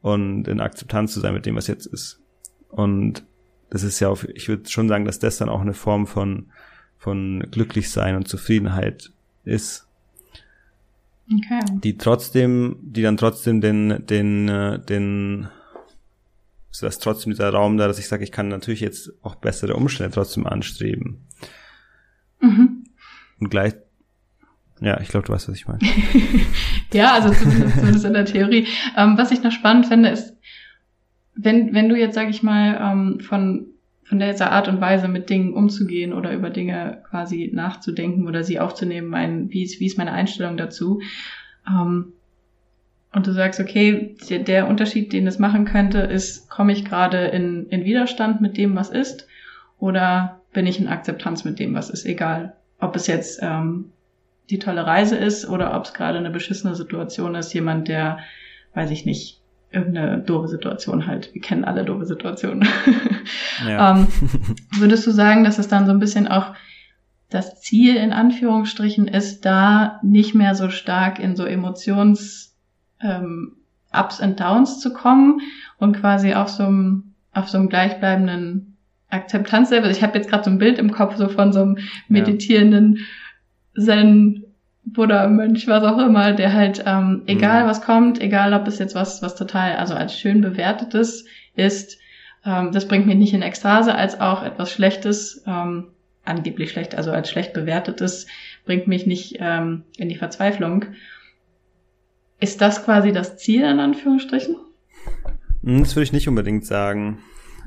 und 0.00 0.48
in 0.48 0.60
Akzeptanz 0.60 1.12
zu 1.12 1.20
sein 1.20 1.34
mit 1.34 1.46
dem, 1.46 1.56
was 1.56 1.66
jetzt 1.66 1.86
ist. 1.86 2.20
Und 2.68 3.24
das 3.72 3.84
ist 3.84 4.00
ja 4.00 4.10
auch, 4.10 4.22
ich 4.24 4.48
würde 4.48 4.68
schon 4.68 4.86
sagen, 4.86 5.06
dass 5.06 5.18
das 5.18 5.38
dann 5.38 5.48
auch 5.48 5.62
eine 5.62 5.72
Form 5.72 6.06
von, 6.06 6.50
von 6.98 7.40
Glücklichsein 7.50 8.16
und 8.16 8.28
Zufriedenheit 8.28 9.12
ist. 9.44 9.88
Okay. 11.32 11.60
Die 11.82 11.96
trotzdem, 11.96 12.76
die 12.82 13.00
dann 13.00 13.16
trotzdem 13.16 13.62
den, 13.62 14.04
den, 14.06 14.48
äh, 14.50 14.78
den, 14.78 15.48
so 16.70 16.84
dass 16.84 16.98
trotzdem 16.98 17.32
dieser 17.32 17.48
Raum 17.48 17.78
da, 17.78 17.88
dass 17.88 17.98
ich 17.98 18.08
sage, 18.08 18.24
ich 18.24 18.30
kann 18.30 18.48
natürlich 18.48 18.80
jetzt 18.80 19.10
auch 19.22 19.36
bessere 19.36 19.74
Umstände 19.74 20.12
trotzdem 20.12 20.46
anstreben. 20.46 21.22
Mhm. 22.42 22.84
Und 23.40 23.48
gleich, 23.48 23.72
ja, 24.82 25.00
ich 25.00 25.08
glaube, 25.08 25.26
du 25.26 25.32
weißt, 25.32 25.48
was 25.48 25.56
ich 25.56 25.66
meine. 25.66 25.80
ja, 26.92 27.14
also 27.14 27.32
zumindest, 27.32 27.76
zumindest 27.76 28.04
in 28.04 28.12
der 28.12 28.26
Theorie. 28.26 28.66
Ähm, 28.98 29.16
was 29.16 29.30
ich 29.30 29.42
noch 29.42 29.52
spannend 29.52 29.86
finde, 29.86 30.10
ist, 30.10 30.34
wenn, 31.34 31.74
wenn 31.74 31.88
du 31.88 31.96
jetzt, 31.96 32.14
sag 32.14 32.28
ich 32.28 32.42
mal, 32.42 32.78
ähm, 32.80 33.20
von, 33.20 33.66
von 34.04 34.18
dieser 34.18 34.52
Art 34.52 34.68
und 34.68 34.80
Weise 34.80 35.08
mit 35.08 35.30
Dingen 35.30 35.54
umzugehen 35.54 36.12
oder 36.12 36.32
über 36.32 36.50
Dinge 36.50 37.02
quasi 37.08 37.50
nachzudenken 37.52 38.26
oder 38.26 38.44
sie 38.44 38.60
aufzunehmen, 38.60 39.08
mein, 39.08 39.50
wie, 39.50 39.62
ist, 39.62 39.80
wie 39.80 39.86
ist 39.86 39.98
meine 39.98 40.12
Einstellung 40.12 40.56
dazu, 40.56 41.00
ähm, 41.68 42.12
und 43.14 43.26
du 43.26 43.32
sagst, 43.32 43.60
okay, 43.60 44.16
der, 44.30 44.38
der 44.38 44.68
Unterschied, 44.68 45.12
den 45.12 45.26
es 45.26 45.38
machen 45.38 45.66
könnte, 45.66 45.98
ist, 45.98 46.48
komme 46.48 46.72
ich 46.72 46.84
gerade 46.84 47.26
in, 47.26 47.66
in 47.68 47.84
Widerstand 47.84 48.40
mit 48.40 48.56
dem, 48.56 48.74
was 48.74 48.88
ist, 48.88 49.28
oder 49.78 50.40
bin 50.52 50.66
ich 50.66 50.80
in 50.80 50.88
Akzeptanz 50.88 51.44
mit 51.44 51.58
dem, 51.58 51.74
was 51.74 51.90
ist, 51.90 52.06
egal. 52.06 52.54
Ob 52.80 52.96
es 52.96 53.06
jetzt 53.06 53.40
ähm, 53.42 53.92
die 54.48 54.58
tolle 54.58 54.86
Reise 54.86 55.16
ist 55.16 55.46
oder 55.48 55.76
ob 55.76 55.84
es 55.84 55.92
gerade 55.92 56.18
eine 56.18 56.30
beschissene 56.30 56.74
Situation 56.74 57.34
ist, 57.34 57.52
jemand, 57.52 57.88
der, 57.88 58.18
weiß 58.74 58.90
ich 58.90 59.04
nicht, 59.04 59.41
irgendeine 59.72 60.18
doofe 60.20 60.48
Situation 60.48 61.06
halt. 61.06 61.32
Wir 61.34 61.40
kennen 61.40 61.64
alle 61.64 61.84
doofe 61.84 62.06
Situationen. 62.06 62.68
Ja. 63.66 63.96
ähm, 63.96 64.08
würdest 64.78 65.06
du 65.06 65.10
sagen, 65.10 65.44
dass 65.44 65.58
es 65.58 65.68
dann 65.68 65.86
so 65.86 65.92
ein 65.92 65.98
bisschen 65.98 66.28
auch 66.28 66.54
das 67.30 67.60
Ziel 67.60 67.96
in 67.96 68.12
Anführungsstrichen 68.12 69.08
ist, 69.08 69.44
da 69.44 70.00
nicht 70.02 70.34
mehr 70.34 70.54
so 70.54 70.68
stark 70.68 71.18
in 71.18 71.34
so 71.34 71.44
Emotions 71.44 72.56
ähm, 73.00 73.56
Ups 73.92 74.20
and 74.20 74.38
Downs 74.40 74.80
zu 74.80 74.92
kommen 74.92 75.40
und 75.78 75.98
quasi 75.98 76.34
auf 76.34 76.48
so 76.48 76.64
einem, 76.64 77.14
auf 77.32 77.48
so 77.48 77.58
einem 77.58 77.68
gleichbleibenden 77.68 78.76
Akzeptanzlevel. 79.08 79.90
Ich 79.90 80.02
habe 80.02 80.16
jetzt 80.16 80.30
gerade 80.30 80.44
so 80.44 80.50
ein 80.50 80.58
Bild 80.58 80.78
im 80.78 80.92
Kopf 80.92 81.16
so 81.16 81.28
von 81.28 81.52
so 81.52 81.62
einem 81.62 81.78
meditierenden 82.08 82.98
Zen 83.78 84.41
Buddha, 84.84 85.28
Mönch, 85.28 85.68
was 85.68 85.84
auch 85.84 85.98
immer, 85.98 86.32
der 86.32 86.52
halt, 86.52 86.82
ähm, 86.86 87.22
egal 87.26 87.64
mhm. 87.64 87.68
was 87.68 87.82
kommt, 87.82 88.20
egal 88.20 88.52
ob 88.52 88.66
es 88.66 88.78
jetzt 88.78 88.94
was, 88.94 89.22
was 89.22 89.36
total, 89.36 89.76
also 89.76 89.94
als 89.94 90.18
schön 90.18 90.40
bewertetes 90.40 91.24
ist, 91.54 91.98
ähm, 92.44 92.72
das 92.72 92.88
bringt 92.88 93.06
mich 93.06 93.16
nicht 93.16 93.32
in 93.32 93.42
Ekstase, 93.42 93.94
als 93.94 94.20
auch 94.20 94.42
etwas 94.42 94.72
Schlechtes, 94.72 95.44
ähm, 95.46 95.88
angeblich 96.24 96.70
schlecht, 96.70 96.94
also 96.94 97.12
als 97.12 97.30
schlecht 97.30 97.52
bewertetes, 97.52 98.26
bringt 98.64 98.86
mich 98.88 99.06
nicht 99.06 99.36
ähm, 99.40 99.84
in 99.96 100.08
die 100.08 100.16
Verzweiflung. 100.16 100.86
Ist 102.40 102.60
das 102.60 102.84
quasi 102.84 103.12
das 103.12 103.36
Ziel 103.36 103.62
in 103.62 103.78
Anführungsstrichen? 103.78 104.56
Hm, 105.62 105.80
das 105.80 105.94
würde 105.94 106.04
ich 106.04 106.12
nicht 106.12 106.28
unbedingt 106.28 106.66
sagen. 106.66 107.18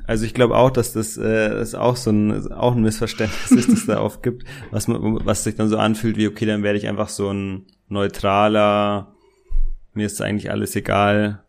Also 0.06 0.24
ich 0.24 0.34
glaube 0.34 0.56
auch, 0.56 0.70
dass 0.70 0.92
das, 0.92 1.16
äh, 1.16 1.50
das 1.50 1.74
auch 1.74 1.96
so 1.96 2.10
ein 2.10 2.52
auch 2.52 2.74
ein 2.74 2.82
Missverständnis 2.82 3.50
ist, 3.50 3.72
das 3.72 3.86
da 3.86 4.00
oft 4.02 4.22
gibt, 4.22 4.44
was 4.70 4.86
man, 4.86 5.24
was 5.24 5.44
sich 5.44 5.56
dann 5.56 5.68
so 5.68 5.78
anfühlt 5.78 6.16
wie 6.16 6.28
okay, 6.28 6.46
dann 6.46 6.62
werde 6.62 6.78
ich 6.78 6.86
einfach 6.86 7.08
so 7.08 7.30
ein 7.30 7.66
neutraler, 7.88 9.14
mir 9.94 10.06
ist 10.06 10.20
eigentlich 10.22 10.50
alles 10.50 10.76
egal 10.76 11.44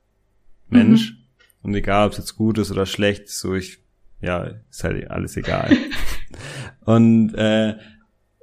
Mensch 0.69 1.11
mhm. 1.11 1.17
und 1.63 1.75
egal, 1.75 2.07
ob 2.07 2.13
es 2.13 2.17
jetzt 2.17 2.35
gut 2.35 2.57
ist 2.57 2.71
oder 2.71 2.85
schlecht, 2.85 3.29
so 3.29 3.53
ich 3.53 3.79
ja 4.21 4.49
ist 4.69 4.83
halt 4.83 5.09
alles 5.11 5.37
egal. 5.37 5.75
und 6.85 7.35
äh, 7.35 7.75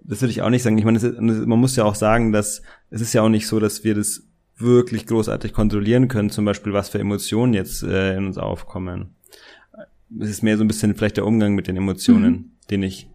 das 0.07 0.21
würde 0.21 0.31
ich 0.31 0.43
auch 0.43 0.51
nicht 0.51 0.63
sagen. 0.63 0.79
Ich 0.79 0.85
meine, 0.85 0.99
ist, 0.99 1.19
man 1.19 1.59
muss 1.59 1.77
ja 1.77 1.85
auch 1.85 1.95
sagen, 1.95 2.31
dass 2.31 2.63
es 2.91 3.01
ist 3.01 3.15
ja 3.15 3.23
auch 3.23 3.29
nicht 3.29 3.47
so, 3.47 3.59
dass 3.59 3.83
wir 3.83 3.95
das 3.95 4.23
wirklich 4.57 5.07
großartig 5.07 5.53
kontrollieren 5.53 6.07
können, 6.07 6.31
zum 6.31 6.45
Beispiel 6.45 6.73
was 6.73 6.89
für 6.89 7.01
Emotionen 7.01 7.55
jetzt 7.55 7.83
äh, 7.83 8.17
in 8.17 8.27
uns 8.27 8.39
aufkommen 8.39 9.17
es 10.21 10.31
ist 10.31 10.43
mehr 10.43 10.57
so 10.57 10.65
ein 10.65 10.69
bisschen 10.69 10.95
vielleicht 10.95 11.17
der 11.17 11.27
Umgang 11.27 11.55
mit 11.55 11.69
den 11.69 11.77
Emotionen, 11.77 12.33
mhm. 12.33 12.51
den 12.71 12.83
ich 12.83 13.09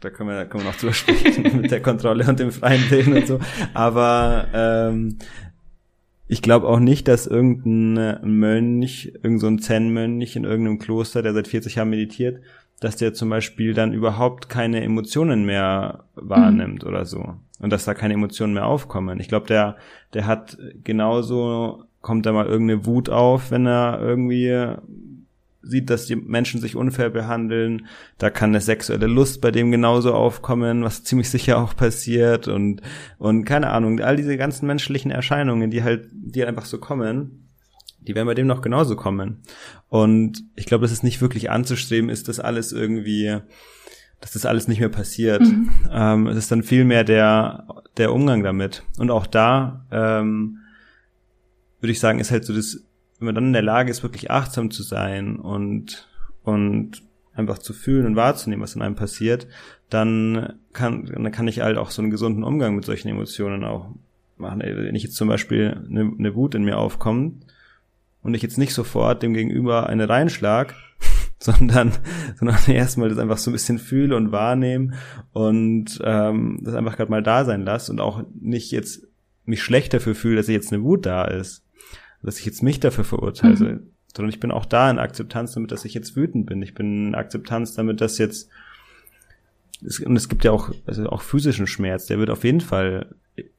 da 0.00 0.10
können 0.10 0.28
wir, 0.28 0.36
da 0.36 0.44
können 0.44 0.62
wir 0.62 0.70
noch 0.70 0.78
drüber 0.78 0.92
sprechen 0.92 1.42
mit 1.60 1.72
der 1.72 1.82
Kontrolle 1.82 2.24
und 2.28 2.38
dem 2.38 2.52
freien 2.52 2.88
Willen 2.90 3.14
und 3.14 3.26
so. 3.26 3.40
Aber 3.74 4.46
ähm, 4.54 5.18
ich 6.28 6.40
glaube 6.40 6.68
auch 6.68 6.78
nicht, 6.78 7.08
dass 7.08 7.26
irgendein 7.26 8.20
Mönch, 8.22 9.12
irgendein 9.14 9.58
so 9.58 9.64
Zen-Mönch 9.64 10.36
in 10.36 10.44
irgendeinem 10.44 10.78
Kloster, 10.78 11.22
der 11.22 11.34
seit 11.34 11.48
40 11.48 11.76
Jahren 11.76 11.90
meditiert, 11.90 12.42
dass 12.80 12.96
der 12.96 13.12
zum 13.12 13.28
Beispiel 13.28 13.74
dann 13.74 13.92
überhaupt 13.92 14.48
keine 14.48 14.82
Emotionen 14.84 15.44
mehr 15.44 16.04
wahrnimmt 16.14 16.84
mhm. 16.84 16.88
oder 16.88 17.04
so. 17.04 17.34
Und 17.58 17.72
dass 17.72 17.84
da 17.84 17.94
keine 17.94 18.14
Emotionen 18.14 18.54
mehr 18.54 18.66
aufkommen. 18.66 19.18
Ich 19.18 19.26
glaube, 19.26 19.48
der, 19.48 19.76
der 20.14 20.26
hat 20.26 20.56
genauso, 20.84 21.82
kommt 22.02 22.24
da 22.24 22.32
mal 22.32 22.46
irgendeine 22.46 22.86
Wut 22.86 23.08
auf, 23.08 23.50
wenn 23.50 23.66
er 23.66 23.98
irgendwie 24.00 24.76
sieht, 25.62 25.90
dass 25.90 26.06
die 26.06 26.16
Menschen 26.16 26.60
sich 26.60 26.76
unfair 26.76 27.10
behandeln. 27.10 27.86
Da 28.16 28.30
kann 28.30 28.50
eine 28.50 28.60
sexuelle 28.60 29.06
Lust 29.06 29.40
bei 29.40 29.50
dem 29.50 29.70
genauso 29.70 30.14
aufkommen, 30.14 30.84
was 30.84 31.04
ziemlich 31.04 31.30
sicher 31.30 31.58
auch 31.58 31.74
passiert 31.74 32.48
und, 32.48 32.80
und 33.18 33.44
keine 33.44 33.70
Ahnung, 33.70 34.00
all 34.00 34.16
diese 34.16 34.36
ganzen 34.36 34.66
menschlichen 34.66 35.10
Erscheinungen, 35.10 35.70
die 35.70 35.82
halt, 35.82 36.08
die 36.12 36.44
einfach 36.44 36.64
so 36.64 36.78
kommen, 36.78 37.48
die 38.00 38.14
werden 38.14 38.26
bei 38.26 38.34
dem 38.34 38.46
noch 38.46 38.62
genauso 38.62 38.96
kommen. 38.96 39.42
Und 39.88 40.44
ich 40.54 40.66
glaube, 40.66 40.82
dass 40.82 40.92
es 40.92 41.02
nicht 41.02 41.20
wirklich 41.20 41.50
anzustreben 41.50 42.08
ist, 42.08 42.28
dass 42.28 42.40
alles 42.40 42.72
irgendwie, 42.72 43.38
dass 44.20 44.32
das 44.32 44.46
alles 44.46 44.68
nicht 44.68 44.80
mehr 44.80 44.88
passiert. 44.88 45.42
Mhm. 45.42 45.70
Ähm, 45.90 46.26
es 46.28 46.36
ist 46.38 46.52
dann 46.52 46.62
viel 46.62 46.84
mehr 46.84 47.04
der, 47.04 47.66
der 47.96 48.12
Umgang 48.12 48.42
damit. 48.42 48.84
Und 48.98 49.10
auch 49.10 49.26
da, 49.26 49.86
ähm, 49.90 50.58
würde 51.80 51.92
ich 51.92 52.00
sagen, 52.00 52.18
ist 52.18 52.30
halt 52.30 52.44
so 52.44 52.54
das 52.54 52.87
wenn 53.18 53.26
man 53.26 53.34
dann 53.34 53.46
in 53.46 53.52
der 53.52 53.62
Lage 53.62 53.90
ist, 53.90 54.02
wirklich 54.02 54.30
achtsam 54.30 54.70
zu 54.70 54.82
sein 54.82 55.36
und, 55.36 56.08
und 56.42 57.02
einfach 57.34 57.58
zu 57.58 57.72
fühlen 57.72 58.06
und 58.06 58.16
wahrzunehmen, 58.16 58.62
was 58.62 58.74
in 58.74 58.82
einem 58.82 58.96
passiert, 58.96 59.46
dann 59.90 60.54
kann, 60.72 61.06
dann 61.06 61.32
kann 61.32 61.48
ich 61.48 61.60
halt 61.60 61.78
auch 61.78 61.90
so 61.90 62.02
einen 62.02 62.10
gesunden 62.10 62.44
Umgang 62.44 62.74
mit 62.74 62.84
solchen 62.84 63.08
Emotionen 63.08 63.64
auch 63.64 63.90
machen. 64.36 64.60
Wenn 64.60 64.94
ich 64.94 65.02
jetzt 65.02 65.16
zum 65.16 65.28
Beispiel 65.28 65.84
eine, 65.88 66.12
eine 66.18 66.34
Wut 66.34 66.54
in 66.54 66.64
mir 66.64 66.78
aufkommt 66.78 67.46
und 68.22 68.34
ich 68.34 68.42
jetzt 68.42 68.58
nicht 68.58 68.74
sofort 68.74 69.22
dem 69.22 69.34
Gegenüber 69.34 69.88
eine 69.88 70.08
reinschlag, 70.08 70.74
sondern, 71.38 71.92
sondern 72.36 72.58
erstmal 72.66 73.08
das 73.08 73.18
einfach 73.18 73.38
so 73.38 73.50
ein 73.50 73.54
bisschen 73.54 73.78
fühle 73.78 74.16
und 74.16 74.32
wahrnehme 74.32 74.92
und 75.32 75.98
ähm, 76.04 76.60
das 76.62 76.74
einfach 76.74 76.96
gerade 76.96 77.10
mal 77.10 77.22
da 77.22 77.44
sein 77.44 77.62
lasse 77.62 77.90
und 77.90 78.00
auch 78.00 78.22
nicht 78.38 78.70
jetzt 78.70 79.06
mich 79.44 79.62
schlecht 79.62 79.94
dafür 79.94 80.14
fühle, 80.14 80.36
dass 80.36 80.48
jetzt 80.48 80.72
eine 80.72 80.82
Wut 80.82 81.06
da 81.06 81.24
ist, 81.24 81.64
dass 82.22 82.38
ich 82.38 82.46
jetzt 82.46 82.62
mich 82.62 82.80
dafür 82.80 83.04
verurteile, 83.04 83.54
mhm. 83.54 83.80
sondern 84.14 84.30
ich 84.30 84.40
bin 84.40 84.50
auch 84.50 84.66
da 84.66 84.90
in 84.90 84.98
Akzeptanz 84.98 85.52
damit, 85.52 85.72
dass 85.72 85.84
ich 85.84 85.94
jetzt 85.94 86.16
wütend 86.16 86.46
bin. 86.46 86.62
Ich 86.62 86.74
bin 86.74 87.08
in 87.08 87.14
Akzeptanz 87.14 87.74
damit, 87.74 88.00
dass 88.00 88.18
jetzt 88.18 88.48
es, 89.84 90.00
und 90.00 90.16
es 90.16 90.28
gibt 90.28 90.44
ja 90.44 90.50
auch 90.50 90.70
also 90.86 91.08
auch 91.08 91.22
physischen 91.22 91.66
Schmerz, 91.66 92.06
der 92.06 92.18
wird 92.18 92.30
auf 92.30 92.44
jeden 92.44 92.60
Fall 92.60 93.14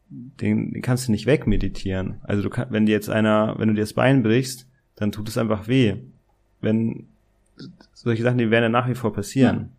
den, 0.10 0.74
den 0.74 0.82
kannst 0.82 1.08
du 1.08 1.12
nicht 1.12 1.26
wegmeditieren. 1.26 2.20
Also 2.24 2.42
du 2.42 2.50
kannst, 2.50 2.74
wenn 2.74 2.86
dir 2.86 2.94
jetzt 2.94 3.10
einer, 3.10 3.56
wenn 3.58 3.70
du 3.70 3.76
dir 3.76 3.82
das 3.82 3.94
Bein 3.94 4.24
brichst, 4.24 4.68
dann 4.96 5.12
tut 5.12 5.30
es 5.30 5.38
einfach 5.38 5.68
weh. 5.68 5.98
Wenn 6.62 7.08
solche 7.94 8.24
Sachen, 8.24 8.38
die 8.38 8.52
werden 8.52 8.64
ja 8.64 8.70
nach 8.70 8.90
wie 8.90 8.96
vor 8.96 9.14
passieren. 9.14 9.70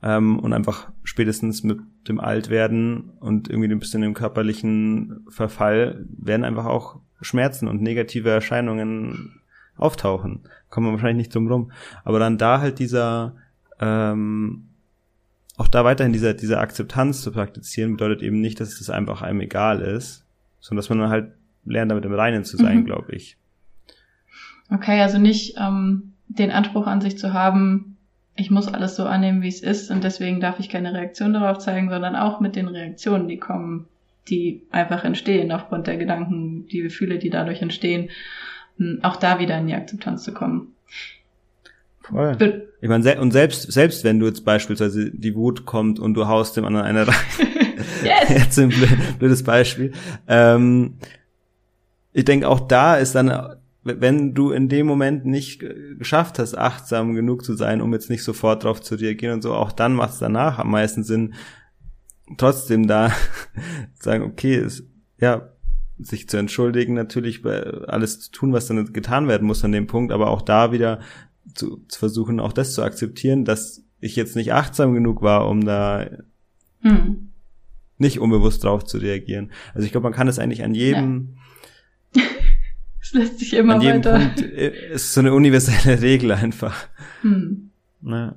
Ja. 0.00 0.16
Ähm, 0.16 0.38
und 0.38 0.52
einfach 0.52 0.90
spätestens 1.04 1.62
mit 1.62 1.80
dem 2.08 2.20
Altwerden 2.20 3.10
und 3.20 3.48
irgendwie 3.48 3.70
ein 3.70 3.80
bisschen 3.80 4.02
dem 4.02 4.14
körperlichen 4.14 5.26
Verfall 5.28 6.06
werden 6.16 6.44
einfach 6.44 6.66
auch 6.66 7.00
Schmerzen 7.20 7.68
und 7.68 7.82
negative 7.82 8.30
Erscheinungen 8.30 9.40
auftauchen. 9.76 10.40
Kommen 10.70 10.88
wir 10.88 10.92
wahrscheinlich 10.92 11.26
nicht 11.26 11.34
drum 11.34 11.48
rum. 11.48 11.72
Aber 12.04 12.18
dann 12.18 12.38
da 12.38 12.60
halt 12.60 12.78
dieser, 12.78 13.34
ähm, 13.80 14.68
auch 15.56 15.68
da 15.68 15.84
weiterhin 15.84 16.12
dieser, 16.12 16.34
dieser 16.34 16.60
Akzeptanz 16.60 17.22
zu 17.22 17.32
praktizieren, 17.32 17.92
bedeutet 17.92 18.22
eben 18.22 18.40
nicht, 18.40 18.60
dass 18.60 18.80
es 18.80 18.90
einfach 18.90 19.22
einem 19.22 19.40
egal 19.40 19.80
ist, 19.80 20.24
sondern 20.60 20.82
dass 20.82 20.88
man 20.90 20.98
dann 20.98 21.10
halt 21.10 21.32
lernt, 21.64 21.90
damit 21.90 22.04
im 22.04 22.14
Reinen 22.14 22.44
zu 22.44 22.56
sein, 22.56 22.78
mhm. 22.78 22.84
glaube 22.84 23.12
ich. 23.12 23.36
Okay, 24.70 25.00
also 25.00 25.18
nicht 25.18 25.56
ähm, 25.58 26.14
den 26.28 26.50
Anspruch 26.50 26.86
an 26.86 27.00
sich 27.00 27.18
zu 27.18 27.32
haben, 27.32 27.96
ich 28.34 28.50
muss 28.50 28.68
alles 28.68 28.94
so 28.94 29.04
annehmen, 29.04 29.42
wie 29.42 29.48
es 29.48 29.62
ist 29.62 29.90
und 29.90 30.04
deswegen 30.04 30.40
darf 30.40 30.60
ich 30.60 30.68
keine 30.68 30.94
Reaktion 30.94 31.32
darauf 31.32 31.58
zeigen, 31.58 31.90
sondern 31.90 32.14
auch 32.14 32.38
mit 32.38 32.54
den 32.54 32.68
Reaktionen, 32.68 33.26
die 33.26 33.38
kommen, 33.38 33.88
die 34.28 34.66
einfach 34.70 35.04
entstehen 35.04 35.52
aufgrund 35.52 35.86
der 35.86 35.96
Gedanken, 35.96 36.66
die 36.68 36.82
Gefühle, 36.82 37.18
die 37.18 37.30
dadurch 37.30 37.62
entstehen, 37.62 38.10
auch 39.02 39.16
da 39.16 39.38
wieder 39.38 39.58
in 39.58 39.66
die 39.66 39.74
Akzeptanz 39.74 40.24
zu 40.24 40.32
kommen. 40.32 40.74
Voll. 42.00 42.36
Be 42.36 42.68
ich 42.80 42.88
meine, 42.88 43.20
und 43.20 43.32
selbst, 43.32 43.72
selbst 43.72 44.04
wenn 44.04 44.20
du 44.20 44.26
jetzt 44.26 44.44
beispielsweise 44.44 45.10
die 45.10 45.34
Wut 45.34 45.66
kommt 45.66 45.98
und 45.98 46.14
du 46.14 46.28
haust 46.28 46.56
dem 46.56 46.64
anderen 46.64 46.86
eine 46.86 47.08
rein, 47.08 47.14
yes. 48.04 48.28
jetzt 48.28 48.58
ein 48.58 48.72
blödes 49.18 49.42
Beispiel, 49.42 49.92
ähm, 50.28 50.94
ich 52.12 52.24
denke 52.24 52.48
auch 52.48 52.60
da 52.60 52.96
ist 52.96 53.14
dann, 53.14 53.56
wenn 53.82 54.34
du 54.34 54.52
in 54.52 54.68
dem 54.68 54.86
Moment 54.86 55.26
nicht 55.26 55.64
geschafft 55.98 56.38
hast, 56.38 56.56
achtsam 56.56 57.14
genug 57.14 57.44
zu 57.44 57.54
sein, 57.54 57.80
um 57.80 57.92
jetzt 57.92 58.10
nicht 58.10 58.22
sofort 58.22 58.64
darauf 58.64 58.80
zu 58.80 58.94
reagieren 58.94 59.34
und 59.34 59.42
so, 59.42 59.54
auch 59.54 59.72
dann 59.72 59.94
macht 59.94 60.12
es 60.12 60.18
danach 60.18 60.58
am 60.58 60.70
meisten 60.70 61.02
Sinn, 61.02 61.34
trotzdem 62.36 62.86
da 62.86 63.12
sagen, 63.94 64.24
okay, 64.24 64.56
ist, 64.56 64.84
ja, 65.18 65.50
sich 65.98 66.28
zu 66.28 66.36
entschuldigen, 66.36 66.94
natürlich 66.94 67.44
alles 67.44 68.20
zu 68.20 68.30
tun, 68.30 68.52
was 68.52 68.66
dann 68.66 68.92
getan 68.92 69.26
werden 69.26 69.46
muss 69.46 69.64
an 69.64 69.72
dem 69.72 69.88
Punkt, 69.88 70.12
aber 70.12 70.30
auch 70.30 70.42
da 70.42 70.70
wieder 70.70 71.00
zu, 71.54 71.84
zu 71.88 71.98
versuchen, 71.98 72.38
auch 72.38 72.52
das 72.52 72.74
zu 72.74 72.82
akzeptieren, 72.82 73.44
dass 73.44 73.82
ich 74.00 74.14
jetzt 74.14 74.36
nicht 74.36 74.52
achtsam 74.52 74.94
genug 74.94 75.22
war, 75.22 75.48
um 75.48 75.64
da 75.64 76.08
hm. 76.82 77.32
nicht 77.96 78.20
unbewusst 78.20 78.62
drauf 78.62 78.84
zu 78.84 78.98
reagieren. 78.98 79.50
Also 79.74 79.86
ich 79.86 79.90
glaube, 79.90 80.04
man 80.04 80.12
kann 80.12 80.28
es 80.28 80.38
eigentlich 80.38 80.62
an 80.62 80.74
jedem 80.74 81.36
ja. 82.14 82.22
Es 83.00 83.12
lässt 83.14 83.38
sich 83.38 83.54
immer 83.54 83.76
an 83.76 83.80
jedem 83.80 84.04
weiter. 84.04 84.18
Punkt 84.18 84.42
äh, 84.42 84.92
ist 84.92 85.14
so 85.14 85.20
eine 85.20 85.32
universelle 85.32 86.02
Regel 86.02 86.32
einfach. 86.32 86.88
Hm. 87.22 87.67
Ja. 88.02 88.34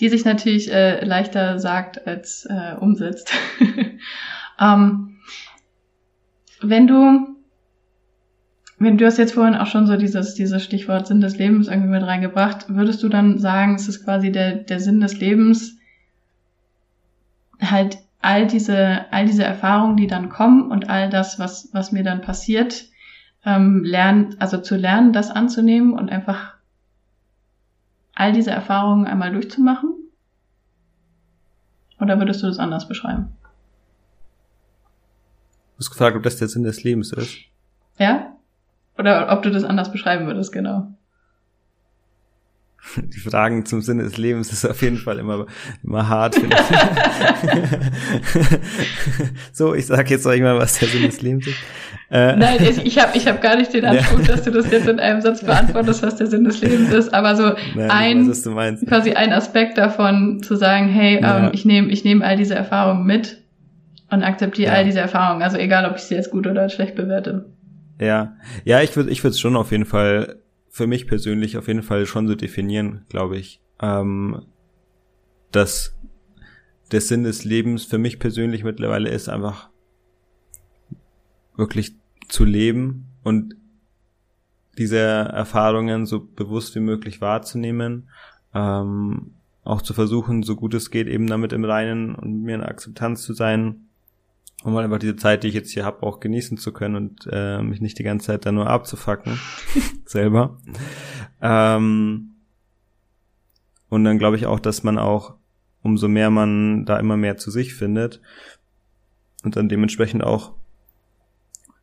Die 0.00 0.08
sich 0.08 0.24
natürlich 0.24 0.72
äh, 0.72 1.04
leichter 1.04 1.58
sagt 1.58 2.06
als 2.06 2.46
äh, 2.46 2.74
umsetzt. 2.78 3.32
ähm, 4.60 5.16
wenn 6.60 6.86
du, 6.86 7.36
wenn 8.78 8.98
du 8.98 9.06
hast 9.06 9.18
jetzt 9.18 9.34
vorhin 9.34 9.54
auch 9.54 9.66
schon 9.66 9.86
so 9.86 9.96
dieses, 9.96 10.34
dieses 10.34 10.62
Stichwort 10.64 11.06
Sinn 11.06 11.20
des 11.20 11.38
Lebens 11.38 11.68
irgendwie 11.68 11.90
mit 11.90 12.02
reingebracht, 12.02 12.66
würdest 12.68 13.02
du 13.02 13.08
dann 13.08 13.38
sagen, 13.38 13.76
es 13.76 13.88
ist 13.88 14.04
quasi 14.04 14.32
der, 14.32 14.56
der 14.56 14.80
Sinn 14.80 15.00
des 15.00 15.18
Lebens, 15.20 15.78
halt 17.60 17.98
all 18.20 18.46
diese, 18.46 19.04
all 19.12 19.26
diese 19.26 19.44
Erfahrungen, 19.44 19.96
die 19.96 20.06
dann 20.06 20.28
kommen 20.28 20.70
und 20.70 20.88
all 20.88 21.10
das, 21.10 21.38
was, 21.38 21.68
was 21.72 21.92
mir 21.92 22.02
dann 22.02 22.22
passiert, 22.22 22.86
ähm, 23.44 23.84
lernen, 23.84 24.36
also 24.38 24.58
zu 24.58 24.76
lernen, 24.76 25.12
das 25.12 25.30
anzunehmen 25.30 25.92
und 25.92 26.10
einfach 26.10 26.53
all 28.14 28.32
diese 28.32 28.50
Erfahrungen 28.50 29.06
einmal 29.06 29.32
durchzumachen? 29.32 29.94
Oder 32.00 32.18
würdest 32.18 32.42
du 32.42 32.46
das 32.46 32.58
anders 32.58 32.88
beschreiben? 32.88 33.36
Du 35.74 35.78
hast 35.78 35.90
gefragt, 35.90 36.16
ob 36.16 36.22
das 36.22 36.36
der 36.36 36.48
Sinn 36.48 36.62
des 36.62 36.84
Lebens 36.84 37.12
ist. 37.12 37.38
Ja? 37.98 38.36
Oder 38.96 39.32
ob 39.32 39.42
du 39.42 39.50
das 39.50 39.64
anders 39.64 39.90
beschreiben 39.90 40.26
würdest, 40.26 40.52
genau. 40.52 40.92
Die 42.96 43.18
Fragen 43.18 43.64
zum 43.66 43.82
Sinne 43.82 44.04
des 44.04 44.16
Lebens 44.16 44.52
ist 44.52 44.64
auf 44.64 44.80
jeden 44.82 44.98
Fall 44.98 45.18
immer, 45.18 45.46
immer 45.82 46.08
hart. 46.08 46.36
so, 49.52 49.74
ich 49.74 49.86
sag 49.86 50.10
jetzt 50.10 50.26
euch 50.26 50.40
mal, 50.40 50.58
was 50.58 50.78
der 50.78 50.88
Sinn 50.88 51.02
des 51.02 51.22
Lebens 51.22 51.46
ist. 51.46 51.56
Äh, 52.10 52.36
Nein, 52.36 52.58
ich, 52.60 52.84
ich 52.84 52.98
habe 52.98 53.16
ich 53.16 53.26
hab 53.26 53.40
gar 53.40 53.56
nicht 53.56 53.72
den 53.72 53.84
Anspruch, 53.84 54.20
ja. 54.20 54.26
dass 54.26 54.42
du 54.42 54.50
das 54.50 54.70
jetzt 54.70 54.86
in 54.86 55.00
einem 55.00 55.20
Satz 55.20 55.40
beantwortest, 55.44 56.02
was 56.02 56.16
der 56.16 56.26
Sinn 56.26 56.44
des 56.44 56.60
Lebens 56.60 56.92
ist, 56.92 57.14
aber 57.14 57.36
so 57.36 57.54
Nein, 57.74 57.90
ein, 57.90 58.28
weiß, 58.28 58.84
quasi 58.86 59.12
ein 59.12 59.32
Aspekt 59.32 59.78
davon 59.78 60.42
zu 60.42 60.56
sagen, 60.56 60.88
hey, 60.88 61.20
ja. 61.20 61.46
ähm, 61.46 61.50
ich 61.52 61.64
nehme 61.64 61.90
ich 61.90 62.04
nehm 62.04 62.22
all 62.22 62.36
diese 62.36 62.54
Erfahrungen 62.54 63.06
mit 63.06 63.38
und 64.10 64.22
akzeptiere 64.22 64.72
ja. 64.72 64.78
all 64.78 64.84
diese 64.84 65.00
Erfahrungen, 65.00 65.42
also 65.42 65.56
egal, 65.56 65.90
ob 65.90 65.96
ich 65.96 66.02
sie 66.02 66.14
jetzt 66.14 66.30
gut 66.30 66.46
oder 66.46 66.68
schlecht 66.68 66.94
bewerte. 66.94 67.46
Ja, 68.00 68.34
ja, 68.64 68.82
ich 68.82 68.94
würde, 68.96 69.10
ich 69.10 69.22
würde 69.22 69.32
es 69.32 69.40
schon 69.40 69.56
auf 69.56 69.70
jeden 69.70 69.86
Fall 69.86 70.43
für 70.74 70.88
mich 70.88 71.06
persönlich 71.06 71.56
auf 71.56 71.68
jeden 71.68 71.84
Fall 71.84 72.04
schon 72.04 72.26
so 72.26 72.34
definieren, 72.34 73.04
glaube 73.08 73.36
ich, 73.36 73.60
ähm, 73.80 74.44
dass 75.52 75.96
der 76.90 77.00
Sinn 77.00 77.22
des 77.22 77.44
Lebens 77.44 77.84
für 77.84 77.98
mich 77.98 78.18
persönlich 78.18 78.64
mittlerweile 78.64 79.08
ist 79.08 79.28
einfach 79.28 79.70
wirklich 81.54 81.94
zu 82.26 82.44
leben 82.44 83.06
und 83.22 83.54
diese 84.76 84.98
Erfahrungen 84.98 86.06
so 86.06 86.24
bewusst 86.24 86.74
wie 86.74 86.80
möglich 86.80 87.20
wahrzunehmen, 87.20 88.10
ähm, 88.52 89.36
auch 89.62 89.80
zu 89.80 89.94
versuchen, 89.94 90.42
so 90.42 90.56
gut 90.56 90.74
es 90.74 90.90
geht, 90.90 91.06
eben 91.06 91.28
damit 91.28 91.52
im 91.52 91.64
Reinen 91.64 92.16
und 92.16 92.42
mir 92.42 92.54
eine 92.54 92.68
Akzeptanz 92.68 93.22
zu 93.22 93.32
sein 93.32 93.83
um 94.64 94.76
einfach 94.78 94.98
diese 94.98 95.16
Zeit, 95.16 95.44
die 95.44 95.48
ich 95.48 95.54
jetzt 95.54 95.70
hier 95.70 95.84
habe, 95.84 96.02
auch 96.02 96.20
genießen 96.20 96.56
zu 96.56 96.72
können 96.72 96.96
und 96.96 97.28
äh, 97.30 97.60
mich 97.60 97.82
nicht 97.82 97.98
die 97.98 98.02
ganze 98.02 98.26
Zeit 98.26 98.46
da 98.46 98.50
nur 98.50 98.68
abzufacken 98.68 99.38
selber. 100.06 100.58
Ähm, 101.42 102.30
und 103.90 104.04
dann 104.04 104.18
glaube 104.18 104.36
ich 104.36 104.46
auch, 104.46 104.58
dass 104.58 104.82
man 104.82 104.98
auch, 104.98 105.34
umso 105.82 106.08
mehr 106.08 106.30
man 106.30 106.86
da 106.86 106.98
immer 106.98 107.18
mehr 107.18 107.36
zu 107.36 107.50
sich 107.50 107.74
findet 107.74 108.22
und 109.44 109.54
dann 109.56 109.68
dementsprechend 109.68 110.24
auch 110.24 110.54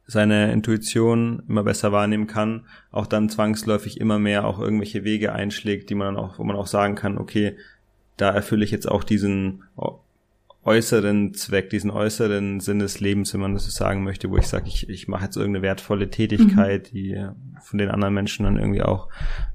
seine 0.08 0.52
Intuition 0.52 1.44
immer 1.48 1.64
besser 1.64 1.92
wahrnehmen 1.92 2.26
kann, 2.26 2.66
auch 2.92 3.06
dann 3.06 3.30
zwangsläufig 3.30 4.02
immer 4.02 4.18
mehr 4.18 4.46
auch 4.46 4.60
irgendwelche 4.60 5.04
Wege 5.04 5.34
einschlägt, 5.34 5.92
die 5.92 5.96
man 5.96 6.16
dann 6.16 6.26
auch, 6.26 6.40
wo 6.40 6.44
man 6.44 6.56
auch 6.56 6.68
sagen 6.68 6.96
kann, 6.96 7.20
okay, 7.20 7.58
da 8.18 8.32
erfülle 8.32 8.66
ich 8.66 8.72
jetzt 8.72 8.90
auch 8.90 9.04
diesen 9.04 9.64
äußeren 10.64 11.34
Zweck, 11.34 11.70
diesen 11.70 11.90
äußeren 11.90 12.60
Sinn 12.60 12.80
des 12.80 13.00
Lebens, 13.00 13.34
wenn 13.34 13.42
man 13.42 13.54
das 13.54 13.66
so 13.66 13.72
sagen 13.72 14.04
möchte, 14.04 14.30
wo 14.30 14.38
ich 14.38 14.48
sage, 14.48 14.68
ich, 14.68 14.88
ich 14.90 15.08
mache 15.08 15.26
jetzt 15.26 15.36
irgendeine 15.36 15.64
wertvolle 15.64 16.10
Tätigkeit, 16.10 16.90
mhm. 16.92 16.96
die 16.96 17.28
von 17.62 17.80
den 17.80 17.90
anderen 17.90 18.14
Menschen 18.14 18.46
dann 18.46 18.58
irgendwie 18.58 18.84
auch 18.84 19.10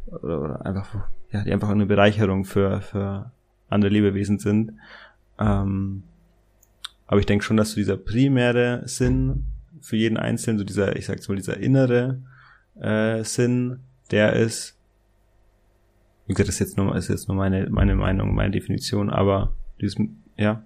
oder 0.06 0.64
einfach, 0.66 1.08
ja, 1.30 1.44
die 1.44 1.52
einfach 1.52 1.68
eine 1.68 1.86
Bereicherung 1.86 2.44
für, 2.44 2.80
für 2.80 3.30
andere 3.68 3.92
Lebewesen 3.92 4.38
sind. 4.38 4.72
Ähm, 5.38 6.02
aber 7.06 7.20
ich 7.20 7.26
denke 7.26 7.44
schon, 7.44 7.56
dass 7.56 7.70
so 7.70 7.76
dieser 7.76 7.96
primäre 7.96 8.82
Sinn 8.86 9.44
für 9.80 9.96
jeden 9.96 10.16
Einzelnen, 10.16 10.58
so 10.58 10.64
dieser, 10.64 10.96
ich 10.96 11.06
sag's 11.06 11.28
mal, 11.28 11.36
dieser 11.36 11.58
innere 11.58 12.20
äh, 12.80 13.22
Sinn, 13.22 13.80
der 14.10 14.32
ist, 14.32 14.76
wie 16.26 16.32
gesagt, 16.32 16.48
das 16.48 16.56
ist 16.56 16.60
jetzt 16.60 16.76
nur, 16.76 16.96
ist 16.96 17.08
jetzt 17.08 17.28
nur 17.28 17.36
meine, 17.36 17.68
meine 17.70 17.94
Meinung, 17.94 18.34
meine 18.34 18.50
Definition, 18.50 19.10
aber 19.10 19.54
dieses, 19.80 19.96
ja, 20.36 20.64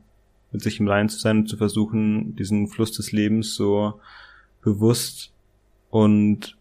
mit 0.52 0.62
sich 0.62 0.80
im 0.80 0.88
Reinen 0.88 1.08
zu 1.08 1.18
sein 1.18 1.38
und 1.38 1.48
zu 1.48 1.56
versuchen, 1.56 2.34
diesen 2.36 2.68
Fluss 2.68 2.92
des 2.92 3.12
Lebens 3.12 3.54
so 3.54 4.00
bewusst 4.62 5.32
und 5.90 6.56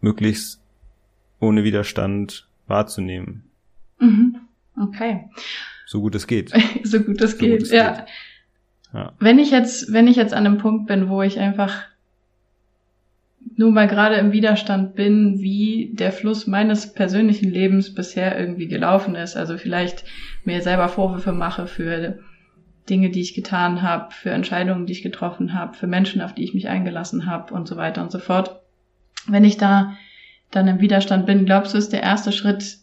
möglichst 0.00 0.60
ohne 1.38 1.64
Widerstand 1.64 2.48
wahrzunehmen. 2.66 3.44
Mhm. 3.98 4.40
Okay. 4.80 5.28
So 5.86 6.00
gut 6.00 6.14
es 6.14 6.26
geht. 6.26 6.52
so 6.84 7.00
gut 7.00 7.20
es 7.20 7.32
so 7.32 7.38
geht, 7.38 7.58
gut 7.58 7.62
es 7.62 7.70
ja. 7.70 7.92
Geht. 7.92 8.04
ja. 8.94 9.12
Wenn 9.18 9.38
ich 9.38 9.50
jetzt, 9.50 9.92
wenn 9.92 10.06
ich 10.06 10.16
jetzt 10.16 10.32
an 10.32 10.46
einem 10.46 10.58
Punkt 10.58 10.86
bin, 10.86 11.08
wo 11.08 11.22
ich 11.22 11.38
einfach 11.38 11.84
nur 13.60 13.72
mal 13.72 13.88
gerade 13.88 14.14
im 14.14 14.32
Widerstand 14.32 14.94
bin, 14.94 15.40
wie 15.40 15.90
der 15.92 16.12
Fluss 16.12 16.46
meines 16.46 16.94
persönlichen 16.94 17.50
Lebens 17.50 17.94
bisher 17.94 18.40
irgendwie 18.40 18.68
gelaufen 18.68 19.14
ist. 19.14 19.36
Also 19.36 19.58
vielleicht 19.58 20.02
mir 20.44 20.62
selber 20.62 20.88
Vorwürfe 20.88 21.32
mache 21.32 21.66
für 21.66 22.20
Dinge, 22.88 23.10
die 23.10 23.20
ich 23.20 23.34
getan 23.34 23.82
habe, 23.82 24.14
für 24.14 24.30
Entscheidungen, 24.30 24.86
die 24.86 24.94
ich 24.94 25.02
getroffen 25.02 25.52
habe, 25.52 25.74
für 25.74 25.86
Menschen, 25.86 26.22
auf 26.22 26.34
die 26.34 26.42
ich 26.42 26.54
mich 26.54 26.70
eingelassen 26.70 27.26
habe 27.26 27.52
und 27.52 27.68
so 27.68 27.76
weiter 27.76 28.00
und 28.00 28.10
so 28.10 28.18
fort. 28.18 28.62
Wenn 29.26 29.44
ich 29.44 29.58
da 29.58 29.92
dann 30.50 30.66
im 30.66 30.80
Widerstand 30.80 31.26
bin, 31.26 31.44
glaubst 31.44 31.74
du, 31.74 31.78
ist 31.78 31.92
der 31.92 32.02
erste 32.02 32.32
Schritt, 32.32 32.78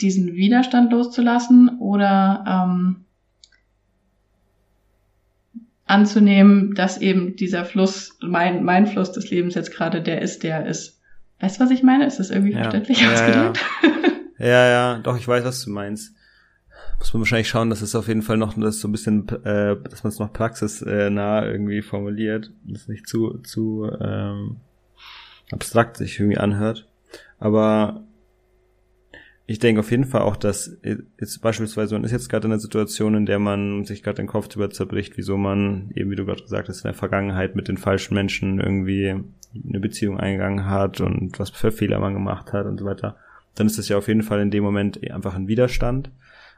diesen 0.00 0.34
Widerstand 0.34 0.92
loszulassen 0.92 1.80
oder 1.80 2.44
ähm, 2.46 3.05
anzunehmen, 5.86 6.74
dass 6.74 6.98
eben 6.98 7.36
dieser 7.36 7.64
Fluss, 7.64 8.18
mein, 8.20 8.64
mein 8.64 8.86
Fluss 8.86 9.12
des 9.12 9.30
Lebens 9.30 9.54
jetzt 9.54 9.72
gerade 9.72 10.02
der 10.02 10.20
ist, 10.20 10.42
der 10.42 10.66
ist. 10.66 11.00
Weißt 11.40 11.58
du, 11.58 11.64
was 11.64 11.70
ich 11.70 11.82
meine? 11.82 12.06
Ist 12.06 12.18
das 12.18 12.30
irgendwie 12.30 12.52
ja. 12.52 12.62
verständlich 12.62 13.00
ja, 13.00 13.12
ausgedrückt? 13.12 13.64
Ja. 13.82 13.90
ja, 14.46 14.68
ja, 14.68 14.98
doch, 14.98 15.16
ich 15.16 15.28
weiß, 15.28 15.44
was 15.44 15.64
du 15.64 15.70
meinst. 15.70 16.14
Muss 16.98 17.12
man 17.12 17.20
wahrscheinlich 17.20 17.48
schauen, 17.48 17.70
dass 17.70 17.82
es 17.82 17.94
auf 17.94 18.08
jeden 18.08 18.22
Fall 18.22 18.38
noch 18.38 18.54
das 18.54 18.80
so 18.80 18.88
ein 18.88 18.92
bisschen, 18.92 19.28
äh, 19.44 19.76
dass 19.76 20.02
man 20.02 20.12
es 20.12 20.18
noch 20.18 20.32
praxisnah 20.32 21.44
irgendwie 21.46 21.82
formuliert, 21.82 22.52
dass 22.64 22.82
es 22.82 22.88
nicht 22.88 23.06
zu, 23.06 23.38
zu 23.38 23.90
ähm, 24.00 24.56
abstrakt 25.52 25.98
sich 25.98 26.18
irgendwie 26.18 26.38
anhört. 26.38 26.88
Aber 27.38 28.05
ich 29.48 29.60
denke 29.60 29.80
auf 29.80 29.90
jeden 29.92 30.04
Fall 30.04 30.22
auch, 30.22 30.36
dass 30.36 30.76
jetzt 30.82 31.40
beispielsweise 31.40 31.94
man 31.94 32.02
ist 32.02 32.10
jetzt 32.10 32.28
gerade 32.28 32.46
in 32.46 32.52
einer 32.52 32.60
Situation, 32.60 33.14
in 33.14 33.26
der 33.26 33.38
man 33.38 33.84
sich 33.84 34.02
gerade 34.02 34.16
den 34.16 34.26
Kopf 34.26 34.48
drüber 34.48 34.70
zerbricht, 34.70 35.16
wieso 35.16 35.36
man 35.36 35.92
eben, 35.94 36.10
wie 36.10 36.16
du 36.16 36.26
gerade 36.26 36.42
gesagt 36.42 36.68
hast, 36.68 36.78
in 36.78 36.88
der 36.88 36.94
Vergangenheit 36.94 37.54
mit 37.54 37.68
den 37.68 37.76
falschen 37.76 38.14
Menschen 38.14 38.58
irgendwie 38.58 39.14
eine 39.54 39.80
Beziehung 39.80 40.18
eingegangen 40.18 40.66
hat 40.66 41.00
und 41.00 41.38
was 41.38 41.50
für 41.50 41.70
Fehler 41.70 42.00
man 42.00 42.14
gemacht 42.14 42.52
hat 42.52 42.66
und 42.66 42.78
so 42.78 42.84
weiter. 42.84 43.16
Dann 43.54 43.68
ist 43.68 43.78
das 43.78 43.88
ja 43.88 43.96
auf 43.96 44.08
jeden 44.08 44.24
Fall 44.24 44.40
in 44.40 44.50
dem 44.50 44.64
Moment 44.64 45.00
einfach 45.10 45.36
ein 45.36 45.46
Widerstand. 45.46 46.10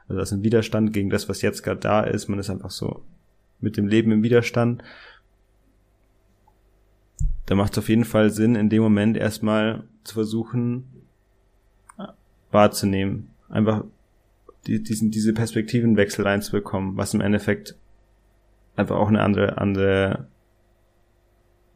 Also 0.07 0.19
das 0.19 0.31
ist 0.31 0.39
ein 0.39 0.43
Widerstand 0.43 0.91
gegen 0.91 1.11
das, 1.11 1.29
was 1.29 1.43
jetzt 1.43 1.61
gerade 1.61 1.79
da 1.79 2.01
ist. 2.01 2.27
Man 2.27 2.39
ist 2.39 2.49
einfach 2.49 2.71
so 2.71 3.03
mit 3.61 3.77
dem 3.77 3.87
Leben 3.87 4.11
im 4.11 4.23
Widerstand. 4.23 4.83
Da 7.45 7.53
macht 7.53 7.73
es 7.73 7.77
auf 7.77 7.89
jeden 7.89 8.05
Fall 8.05 8.31
Sinn, 8.31 8.55
in 8.55 8.69
dem 8.69 8.81
Moment 8.81 9.15
erstmal 9.15 9.83
zu 10.03 10.15
versuchen, 10.15 10.98
wahrzunehmen. 12.51 13.29
Einfach 13.49 13.83
die, 14.67 14.83
diesen, 14.83 15.11
diese 15.11 15.33
Perspektivenwechsel 15.33 16.25
reinzubekommen, 16.25 16.97
was 16.97 17.13
im 17.13 17.21
Endeffekt 17.21 17.75
einfach 18.75 18.95
auch 18.95 19.07
eine 19.07 19.21
andere, 19.21 19.57
andere, 19.57 20.27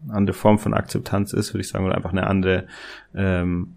andere 0.08 0.36
Form 0.36 0.60
von 0.60 0.74
Akzeptanz 0.74 1.34
ist, 1.34 1.54
würde 1.54 1.62
ich 1.62 1.70
sagen, 1.70 1.86
oder 1.86 1.96
einfach 1.96 2.12
eine 2.12 2.28
andere, 2.28 2.68
ähm, 3.16 3.76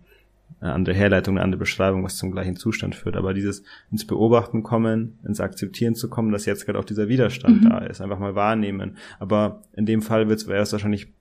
eine 0.61 0.73
andere 0.73 0.95
Herleitung, 0.95 1.37
eine 1.37 1.45
andere 1.45 1.59
Beschreibung, 1.59 2.03
was 2.03 2.17
zum 2.17 2.31
gleichen 2.31 2.57
Zustand 2.57 2.95
führt. 2.95 3.17
Aber 3.17 3.35
dieses 3.35 3.63
ins 3.91 4.07
Beobachten 4.07 4.63
kommen, 4.63 5.19
ins 5.25 5.41
Akzeptieren 5.41 5.95
zu 5.95 6.09
kommen, 6.09 6.33
dass 6.33 6.47
jetzt 6.47 6.65
gerade 6.65 6.79
auch 6.79 6.85
dieser 6.85 7.09
Widerstand 7.09 7.63
mhm. 7.63 7.69
da 7.69 7.79
ist, 7.79 8.01
einfach 8.01 8.19
mal 8.19 8.35
wahrnehmen. 8.35 8.97
Aber 9.19 9.63
in 9.75 9.87
dem 9.87 10.03
Fall 10.03 10.29
wird 10.29 10.41
es 10.41 10.73
wahrscheinlich 10.73 11.13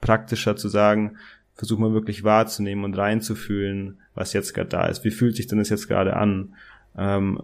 praktischer 0.00 0.56
zu 0.56 0.68
sagen, 0.68 1.16
versuch 1.58 1.78
mal 1.78 1.92
wirklich 1.92 2.24
wahrzunehmen 2.24 2.84
und 2.84 2.96
reinzufühlen, 2.96 3.98
was 4.14 4.32
jetzt 4.32 4.54
gerade 4.54 4.70
da 4.70 4.86
ist. 4.86 5.04
Wie 5.04 5.10
fühlt 5.10 5.36
sich 5.36 5.48
denn 5.48 5.58
das 5.58 5.68
jetzt 5.68 5.88
gerade 5.88 6.16
an? 6.16 6.54
Ähm, 6.96 7.42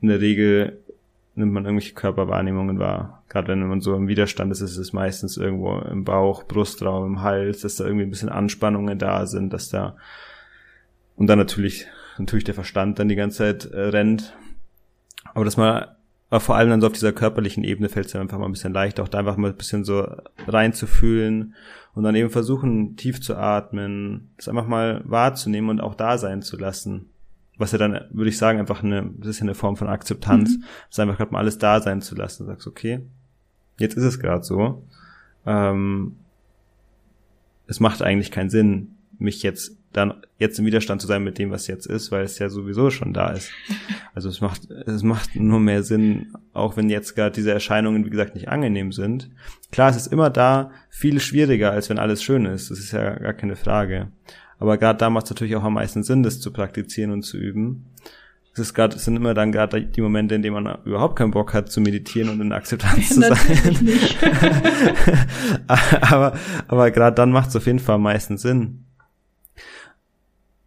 in 0.00 0.08
der 0.08 0.20
Regel 0.20 0.80
nimmt 1.34 1.52
man 1.52 1.64
irgendwelche 1.64 1.94
Körperwahrnehmungen 1.94 2.78
wahr. 2.78 3.24
Gerade 3.28 3.48
wenn 3.48 3.66
man 3.66 3.80
so 3.80 3.94
im 3.96 4.08
Widerstand 4.08 4.52
ist, 4.52 4.60
ist 4.60 4.76
es 4.76 4.92
meistens 4.92 5.36
irgendwo 5.36 5.78
im 5.80 6.04
Bauch, 6.04 6.44
Brustraum, 6.44 7.04
im 7.06 7.22
Hals, 7.22 7.60
dass 7.60 7.76
da 7.76 7.84
irgendwie 7.84 8.04
ein 8.04 8.10
bisschen 8.10 8.28
Anspannungen 8.28 8.98
da 8.98 9.26
sind, 9.26 9.52
dass 9.52 9.68
da 9.68 9.96
und 11.16 11.26
dann 11.26 11.38
natürlich 11.38 11.86
natürlich 12.18 12.44
der 12.44 12.54
Verstand 12.54 12.98
dann 12.98 13.08
die 13.08 13.16
ganze 13.16 13.38
Zeit 13.38 13.64
äh, 13.66 13.80
rennt. 13.80 14.36
Aber 15.34 15.44
dass 15.44 15.56
man 15.56 15.86
aber 16.28 16.40
vor 16.40 16.56
allem 16.56 16.70
dann 16.70 16.80
so 16.80 16.88
auf 16.88 16.92
dieser 16.92 17.12
körperlichen 17.12 17.62
Ebene 17.62 17.88
fällt 17.88 18.06
es 18.06 18.12
ja 18.12 18.20
einfach 18.20 18.38
mal 18.38 18.46
ein 18.46 18.52
bisschen 18.52 18.72
leichter, 18.72 19.02
auch 19.02 19.08
da 19.08 19.18
einfach 19.18 19.36
mal 19.36 19.50
ein 19.50 19.56
bisschen 19.56 19.84
so 19.84 20.06
reinzufühlen 20.48 21.54
und 21.94 22.02
dann 22.02 22.16
eben 22.16 22.30
versuchen, 22.30 22.96
tief 22.96 23.20
zu 23.20 23.36
atmen, 23.36 24.30
das 24.36 24.48
einfach 24.48 24.66
mal 24.66 25.02
wahrzunehmen 25.04 25.70
und 25.70 25.80
auch 25.80 25.94
da 25.94 26.18
sein 26.18 26.42
zu 26.42 26.56
lassen. 26.56 27.10
Was 27.58 27.72
ja 27.72 27.78
dann, 27.78 28.00
würde 28.10 28.28
ich 28.28 28.36
sagen, 28.36 28.58
einfach 28.58 28.82
eine, 28.82 29.10
das 29.18 29.28
ist 29.28 29.38
ja 29.38 29.44
eine 29.44 29.54
Form 29.54 29.76
von 29.76 29.88
Akzeptanz, 29.88 30.58
mhm. 30.58 30.64
das 30.90 30.98
einfach 30.98 31.16
gerade 31.16 31.32
mal 31.32 31.38
alles 31.38 31.58
da 31.58 31.80
sein 31.80 32.02
zu 32.02 32.14
lassen. 32.14 32.44
Du 32.44 32.50
sagst, 32.50 32.66
okay, 32.66 33.00
jetzt 33.78 33.96
ist 33.96 34.04
es 34.04 34.18
gerade 34.18 34.42
so. 34.42 34.84
Ähm, 35.46 36.16
es 37.66 37.80
macht 37.80 38.02
eigentlich 38.02 38.30
keinen 38.30 38.50
Sinn, 38.50 38.96
mich 39.18 39.42
jetzt 39.42 39.78
dann 39.96 40.14
jetzt 40.38 40.58
im 40.58 40.66
Widerstand 40.66 41.00
zu 41.00 41.06
sein 41.06 41.24
mit 41.24 41.38
dem, 41.38 41.50
was 41.50 41.66
jetzt 41.66 41.86
ist, 41.86 42.12
weil 42.12 42.24
es 42.24 42.38
ja 42.38 42.48
sowieso 42.48 42.90
schon 42.90 43.12
da 43.12 43.30
ist. 43.30 43.50
Also 44.14 44.30
es 44.30 44.40
macht, 44.40 44.70
es 44.70 45.02
macht 45.02 45.36
nur 45.36 45.60
mehr 45.60 45.82
Sinn, 45.82 46.32
auch 46.54 46.78
wenn 46.78 46.88
jetzt 46.88 47.14
gerade 47.14 47.32
diese 47.32 47.52
Erscheinungen, 47.52 48.06
wie 48.06 48.10
gesagt, 48.10 48.34
nicht 48.34 48.48
angenehm 48.48 48.90
sind. 48.90 49.28
Klar, 49.70 49.90
es 49.90 49.96
ist 49.96 50.06
immer 50.06 50.30
da 50.30 50.70
viel 50.88 51.20
schwieriger, 51.20 51.72
als 51.72 51.90
wenn 51.90 51.98
alles 51.98 52.22
schön 52.22 52.46
ist. 52.46 52.70
Das 52.70 52.78
ist 52.78 52.92
ja 52.92 53.10
gar 53.18 53.34
keine 53.34 53.56
Frage. 53.56 54.08
Aber 54.58 54.78
gerade 54.78 54.98
da 54.98 55.10
macht 55.10 55.26
es 55.26 55.32
natürlich 55.32 55.54
auch 55.54 55.64
am 55.64 55.74
meisten 55.74 56.02
Sinn, 56.02 56.22
das 56.22 56.40
zu 56.40 56.50
praktizieren 56.50 57.10
und 57.10 57.24
zu 57.24 57.36
üben. 57.36 57.84
Es 58.54 58.60
ist 58.60 58.72
gerade, 58.72 58.96
es 58.96 59.04
sind 59.04 59.16
immer 59.16 59.34
dann 59.34 59.52
gerade 59.52 59.82
die 59.82 60.00
Momente, 60.00 60.34
in 60.34 60.40
denen 60.40 60.54
man 60.54 60.78
überhaupt 60.86 61.16
keinen 61.16 61.30
Bock 61.30 61.52
hat 61.52 61.70
zu 61.70 61.82
meditieren 61.82 62.30
und 62.30 62.40
in 62.40 62.52
Akzeptanz 62.52 63.08
zu 63.10 63.20
sein. 63.20 63.34
aber 66.00 66.32
aber 66.66 66.90
gerade 66.90 67.14
dann 67.14 67.32
macht 67.32 67.50
es 67.50 67.56
auf 67.56 67.66
jeden 67.66 67.80
Fall 67.80 67.96
am 67.96 68.02
meisten 68.02 68.38
Sinn. 68.38 68.85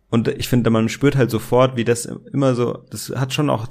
Und 0.09 0.27
ich 0.27 0.47
finde, 0.47 0.69
man 0.69 0.89
spürt 0.89 1.15
halt 1.15 1.29
sofort, 1.29 1.75
wie 1.75 1.83
das 1.83 2.05
immer 2.05 2.55
so, 2.55 2.85
das 2.89 3.09
hat 3.09 3.33
schon 3.33 3.49
auch 3.49 3.67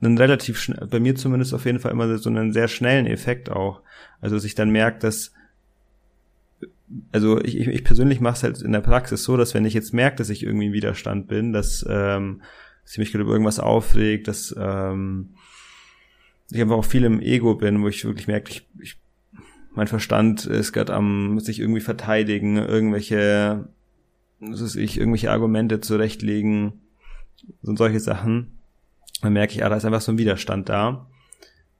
einen 0.00 0.18
relativ, 0.18 0.70
bei 0.90 1.00
mir 1.00 1.16
zumindest 1.16 1.54
auf 1.54 1.64
jeden 1.64 1.80
Fall 1.80 1.90
immer 1.90 2.18
so 2.18 2.30
einen 2.30 2.52
sehr 2.52 2.68
schnellen 2.68 3.06
Effekt 3.06 3.50
auch. 3.50 3.80
Also 4.20 4.38
sich 4.38 4.54
dann 4.54 4.70
merkt, 4.70 5.02
dass, 5.02 5.32
also 7.12 7.40
ich, 7.42 7.56
ich 7.56 7.84
persönlich 7.84 8.20
mache 8.20 8.34
es 8.34 8.42
halt 8.42 8.62
in 8.62 8.72
der 8.72 8.80
Praxis 8.80 9.24
so, 9.24 9.36
dass 9.36 9.54
wenn 9.54 9.64
ich 9.64 9.74
jetzt 9.74 9.92
merke, 9.92 10.16
dass 10.16 10.28
ich 10.28 10.44
irgendwie 10.44 10.66
im 10.66 10.72
Widerstand 10.72 11.26
bin, 11.26 11.52
dass, 11.52 11.84
ähm, 11.88 12.42
dass 12.84 12.92
ich 12.92 12.98
mich 12.98 13.10
gerade 13.10 13.24
über 13.24 13.32
irgendwas 13.32 13.58
aufregt, 13.58 14.28
dass 14.28 14.54
ähm, 14.56 15.30
ich 16.50 16.60
einfach 16.60 16.76
auch 16.76 16.84
viel 16.84 17.02
im 17.02 17.20
Ego 17.20 17.56
bin, 17.56 17.82
wo 17.82 17.88
ich 17.88 18.04
wirklich 18.04 18.28
merke, 18.28 18.52
ich, 18.52 18.68
ich 18.80 19.00
mein 19.74 19.88
Verstand 19.88 20.46
ist 20.46 20.72
gerade 20.72 20.94
am 20.94 21.38
sich 21.38 21.60
irgendwie 21.60 21.80
verteidigen, 21.80 22.56
irgendwelche 22.56 23.68
das 24.40 24.60
ist 24.60 24.76
ich, 24.76 24.98
irgendwelche 24.98 25.30
Argumente 25.30 25.80
zurechtlegen 25.80 26.80
und 27.62 27.78
solche 27.78 28.00
Sachen, 28.00 28.58
dann 29.22 29.32
merke 29.32 29.54
ich, 29.54 29.64
ah, 29.64 29.68
da 29.68 29.76
ist 29.76 29.84
einfach 29.84 30.00
so 30.00 30.12
ein 30.12 30.18
Widerstand 30.18 30.68
da. 30.68 31.06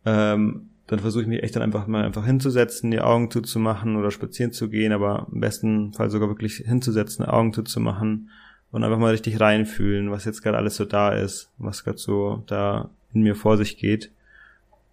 Ähm, 0.05 0.71
dann 0.87 1.01
versuche 1.01 1.23
ich 1.23 1.29
mich 1.29 1.43
echt 1.43 1.57
dann 1.57 1.63
einfach 1.63 1.87
mal 1.87 2.05
einfach 2.05 2.25
hinzusetzen, 2.25 2.91
die 2.91 3.01
Augen 3.01 3.31
zuzumachen 3.31 3.97
oder 3.97 4.11
spazieren 4.11 4.53
zu 4.53 4.69
gehen, 4.69 4.93
aber 4.93 5.27
im 5.33 5.41
besten 5.41 5.93
Fall 5.93 6.11
sogar 6.11 6.29
wirklich 6.29 6.63
hinzusetzen, 6.65 7.25
Augen 7.25 7.53
zuzumachen 7.53 8.31
und 8.71 8.85
einfach 8.85 8.99
mal 8.99 9.11
richtig 9.11 9.41
reinfühlen, 9.41 10.11
was 10.11 10.25
jetzt 10.25 10.43
gerade 10.43 10.59
alles 10.59 10.77
so 10.77 10.85
da 10.85 11.13
ist, 11.13 11.51
was 11.59 11.83
gerade 11.83 11.99
so 11.99 12.45
da 12.47 12.91
in 13.13 13.23
mir 13.23 13.35
vor 13.35 13.57
sich 13.57 13.79
geht. 13.79 14.13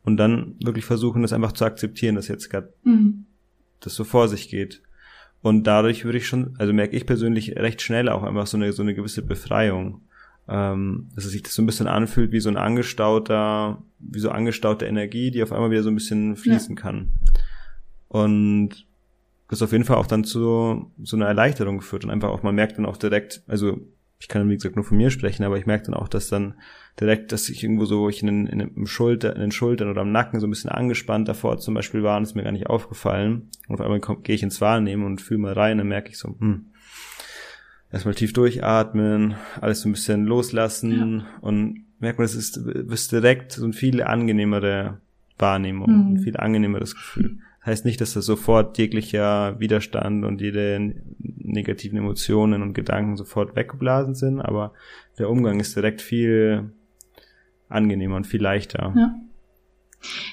Und 0.03 0.17
dann 0.17 0.55
wirklich 0.61 0.85
versuchen, 0.85 1.21
das 1.21 1.31
einfach 1.31 1.53
zu 1.53 1.63
akzeptieren, 1.63 2.15
dass 2.15 2.27
jetzt 2.27 2.49
gerade 2.49 2.73
mhm. 2.83 3.25
das 3.79 3.95
so 3.95 4.03
vor 4.03 4.27
sich 4.27 4.49
geht. 4.49 4.81
Und 5.43 5.67
dadurch 5.67 6.05
würde 6.05 6.17
ich 6.17 6.25
schon, 6.25 6.55
also 6.57 6.71
merke 6.71 6.95
ich 6.95 7.05
persönlich 7.05 7.57
recht 7.57 7.81
schnell 7.81 8.07
auch 8.07 8.23
einfach 8.23 8.47
so 8.47 8.55
eine, 8.55 8.71
so 8.71 8.81
eine 8.81 8.95
gewisse 8.95 9.21
Befreiung. 9.21 10.01
Ähm, 10.47 11.09
dass 11.15 11.25
sich 11.25 11.43
das 11.43 11.53
so 11.53 11.61
ein 11.61 11.65
bisschen 11.65 11.87
anfühlt 11.87 12.31
wie 12.31 12.39
so 12.39 12.49
ein 12.49 12.57
angestauter, 12.57 13.81
wie 13.99 14.19
so 14.19 14.29
angestaute 14.29 14.85
Energie, 14.85 15.31
die 15.31 15.43
auf 15.43 15.51
einmal 15.51 15.69
wieder 15.69 15.83
so 15.83 15.89
ein 15.89 15.95
bisschen 15.95 16.37
fließen 16.37 16.75
ja. 16.75 16.81
kann. 16.81 17.11
Und 18.07 18.85
das 19.49 19.61
auf 19.61 19.73
jeden 19.73 19.83
Fall 19.83 19.97
auch 19.97 20.07
dann 20.07 20.23
zu 20.23 20.91
so 21.01 21.15
einer 21.15 21.27
Erleichterung 21.27 21.81
führt 21.81 22.05
und 22.05 22.09
einfach 22.09 22.29
auch, 22.29 22.43
man 22.43 22.55
merkt 22.55 22.77
dann 22.77 22.85
auch 22.85 22.97
direkt, 22.97 23.43
also 23.47 23.81
ich 24.23 24.29
kann 24.29 24.49
wie 24.49 24.55
gesagt 24.55 24.77
nur 24.77 24.85
von 24.85 24.95
mir 24.95 25.11
sprechen, 25.11 25.43
aber 25.43 25.57
ich 25.57 25.65
merke 25.65 25.87
dann 25.87 25.95
auch, 25.95 26.07
dass 26.07 26.29
dann 26.29 26.53
direkt, 26.97 27.33
dass 27.33 27.49
ich 27.49 27.61
irgendwo 27.61 27.83
so 27.83 28.07
ich 28.07 28.23
in, 28.23 28.47
in, 28.47 28.61
in, 28.61 28.85
Schulter, 28.85 29.35
in 29.35 29.41
den 29.41 29.51
Schultern 29.51 29.89
oder 29.89 29.99
am 29.99 30.13
Nacken 30.13 30.39
so 30.39 30.47
ein 30.47 30.49
bisschen 30.49 30.69
angespannt 30.69 31.27
davor 31.27 31.57
zum 31.57 31.73
Beispiel 31.73 32.03
war 32.03 32.15
und 32.15 32.23
ist 32.23 32.33
mir 32.33 32.43
gar 32.43 32.53
nicht 32.53 32.67
aufgefallen. 32.67 33.49
Und 33.67 33.75
auf 33.75 33.81
einmal 33.81 33.99
gehe 33.99 34.35
ich 34.35 34.41
ins 34.41 34.61
Wahrnehmen 34.61 35.03
und 35.03 35.19
fühle 35.19 35.41
mal 35.41 35.51
rein, 35.51 35.77
dann 35.77 35.89
merke 35.89 36.09
ich 36.09 36.17
so, 36.17 36.37
hm, 36.39 36.67
erstmal 37.91 38.15
tief 38.15 38.31
durchatmen, 38.31 39.35
alles 39.59 39.81
so 39.81 39.89
ein 39.89 39.91
bisschen 39.91 40.23
loslassen 40.23 41.19
ja. 41.19 41.25
und 41.41 41.83
merkt 41.99 42.17
man, 42.17 42.23
es 42.25 42.35
ist, 42.35 42.55
ist 42.55 43.11
direkt 43.11 43.51
so 43.51 43.65
ein 43.65 43.73
viel 43.73 44.01
angenehmere 44.03 45.01
Wahrnehmung, 45.37 45.91
mhm. 45.91 46.13
ein 46.13 46.19
viel 46.19 46.37
angenehmeres 46.37 46.95
Gefühl. 46.95 47.39
Heißt 47.65 47.83
nicht, 47.83 47.99
dass 47.99 48.13
da 48.13 48.21
sofort 48.21 48.77
jeglicher 48.77 49.59
Widerstand 49.59 50.23
und 50.23 50.39
jede 50.39 50.93
negativen 51.53 51.97
Emotionen 51.97 52.61
und 52.61 52.73
Gedanken 52.73 53.15
sofort 53.15 53.55
weggeblasen 53.55 54.15
sind, 54.15 54.41
aber 54.41 54.73
der 55.17 55.29
Umgang 55.29 55.59
ist 55.59 55.75
direkt 55.75 56.01
viel 56.01 56.71
angenehmer 57.69 58.15
und 58.15 58.27
viel 58.27 58.41
leichter. 58.41 58.93
Ja. 58.95 59.15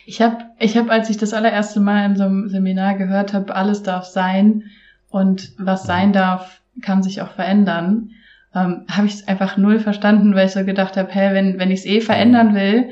Ich 0.05 0.21
habe, 0.21 0.39
ich 0.59 0.77
hab, 0.77 0.91
als 0.91 1.11
ich 1.11 1.17
das 1.17 1.33
allererste 1.33 1.81
Mal 1.81 2.07
in 2.07 2.17
so 2.17 2.25
einem 2.25 2.49
Seminar 2.49 2.97
gehört 2.97 3.33
habe, 3.33 3.55
alles 3.55 3.83
darf 3.83 4.05
sein 4.05 4.65
und 5.09 5.53
was 5.59 5.85
sein 5.85 6.09
mhm. 6.09 6.15
darf, 6.15 6.61
kann 6.83 7.03
sich 7.03 7.23
auch 7.23 7.31
verändern, 7.31 8.11
ähm, 8.55 8.85
habe 8.91 9.07
ich 9.07 9.15
es 9.15 9.29
einfach 9.29 9.57
null 9.57 9.79
verstanden, 9.79 10.35
weil 10.35 10.47
ich 10.47 10.53
so 10.53 10.65
gedacht 10.65 10.97
habe, 10.97 11.09
hey, 11.11 11.35
wenn, 11.35 11.59
wenn 11.59 11.71
ich 11.71 11.81
es 11.81 11.87
eh 11.87 12.01
verändern 12.01 12.55
will, 12.55 12.91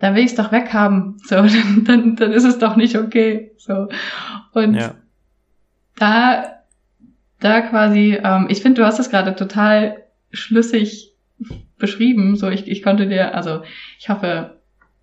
dann 0.00 0.14
will 0.14 0.24
ich 0.24 0.30
es 0.30 0.36
doch 0.36 0.52
weghaben. 0.52 1.16
So, 1.24 1.36
dann, 1.36 1.84
dann, 1.84 2.16
dann 2.16 2.32
ist 2.32 2.44
es 2.44 2.58
doch 2.58 2.76
nicht 2.76 2.96
okay. 2.96 3.52
So. 3.58 3.88
Und 4.52 4.74
ja. 4.74 4.94
da, 5.96 6.57
da 7.40 7.60
quasi, 7.60 8.18
ähm, 8.22 8.46
ich 8.48 8.62
finde, 8.62 8.80
du 8.80 8.86
hast 8.86 8.98
es 8.98 9.10
gerade 9.10 9.34
total 9.34 10.04
schlüssig 10.30 11.14
beschrieben. 11.78 12.36
So, 12.36 12.48
ich, 12.48 12.68
ich 12.68 12.82
konnte 12.82 13.06
dir, 13.06 13.34
also 13.34 13.62
ich 13.98 14.08
hoffe, 14.08 14.58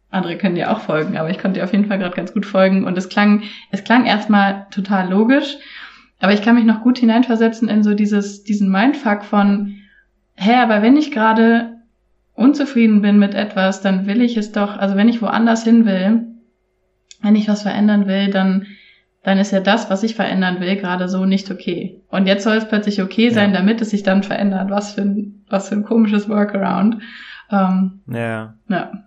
andere 0.10 0.38
können 0.38 0.56
dir 0.56 0.72
auch 0.72 0.80
folgen, 0.80 1.18
aber 1.18 1.30
ich 1.30 1.40
konnte 1.40 1.60
dir 1.60 1.64
auf 1.64 1.72
jeden 1.72 1.86
Fall 1.86 2.00
gerade 2.00 2.16
ganz 2.16 2.34
gut 2.34 2.46
folgen. 2.46 2.86
Und 2.86 2.98
es 2.98 3.10
klang, 3.10 3.44
es 3.72 3.84
klang 3.84 4.06
erstmal 4.06 4.68
total 4.72 5.10
logisch, 5.10 5.58
aber 6.20 6.34
ich 6.34 6.42
kann 6.42 6.56
mich 6.56 6.66
noch 6.66 6.82
gut 6.82 6.98
hineinversetzen 6.98 7.68
in 7.68 7.84
so 7.84 7.94
dieses, 7.94 8.44
diesen 8.44 8.70
Mindfuck 8.70 9.24
von, 9.24 9.76
hä, 10.36 10.56
aber 10.56 10.82
wenn 10.82 10.98
ich 10.98 11.12
gerade 11.12 11.76
unzufrieden 12.34 13.02
bin 13.02 13.18
mit 13.18 13.34
etwas, 13.34 13.82
dann 13.82 14.06
will 14.06 14.22
ich 14.22 14.38
es 14.38 14.52
doch, 14.52 14.78
also 14.78 14.96
wenn 14.96 15.10
ich 15.10 15.22
woanders 15.22 15.64
hin 15.64 15.86
will, 15.86 16.26
wenn 17.22 17.36
ich 17.36 17.48
was 17.48 17.64
verändern 17.64 18.08
will, 18.08 18.30
dann, 18.30 18.68
dann 19.26 19.40
ist 19.40 19.52
ja 19.52 19.60
das, 19.60 19.90
was 19.90 20.04
ich 20.04 20.14
verändern 20.14 20.60
will, 20.60 20.76
gerade 20.76 21.10
so 21.10 21.26
nicht 21.26 21.50
okay. 21.50 22.00
Und 22.10 22.28
jetzt 22.28 22.44
soll 22.44 22.58
es 22.58 22.68
plötzlich 22.68 23.02
okay 23.02 23.32
sein, 23.32 23.52
ja. 23.52 23.58
damit 23.58 23.82
es 23.82 23.90
sich 23.90 24.04
dann 24.04 24.22
verändert. 24.22 24.70
Was 24.70 24.94
für 24.94 25.02
ein, 25.02 25.44
was 25.50 25.70
für 25.70 25.76
ein 25.76 25.84
komisches 25.84 26.30
Workaround. 26.30 27.02
Ähm, 27.52 28.02
ja. 28.08 28.56
Ja. 28.70 28.92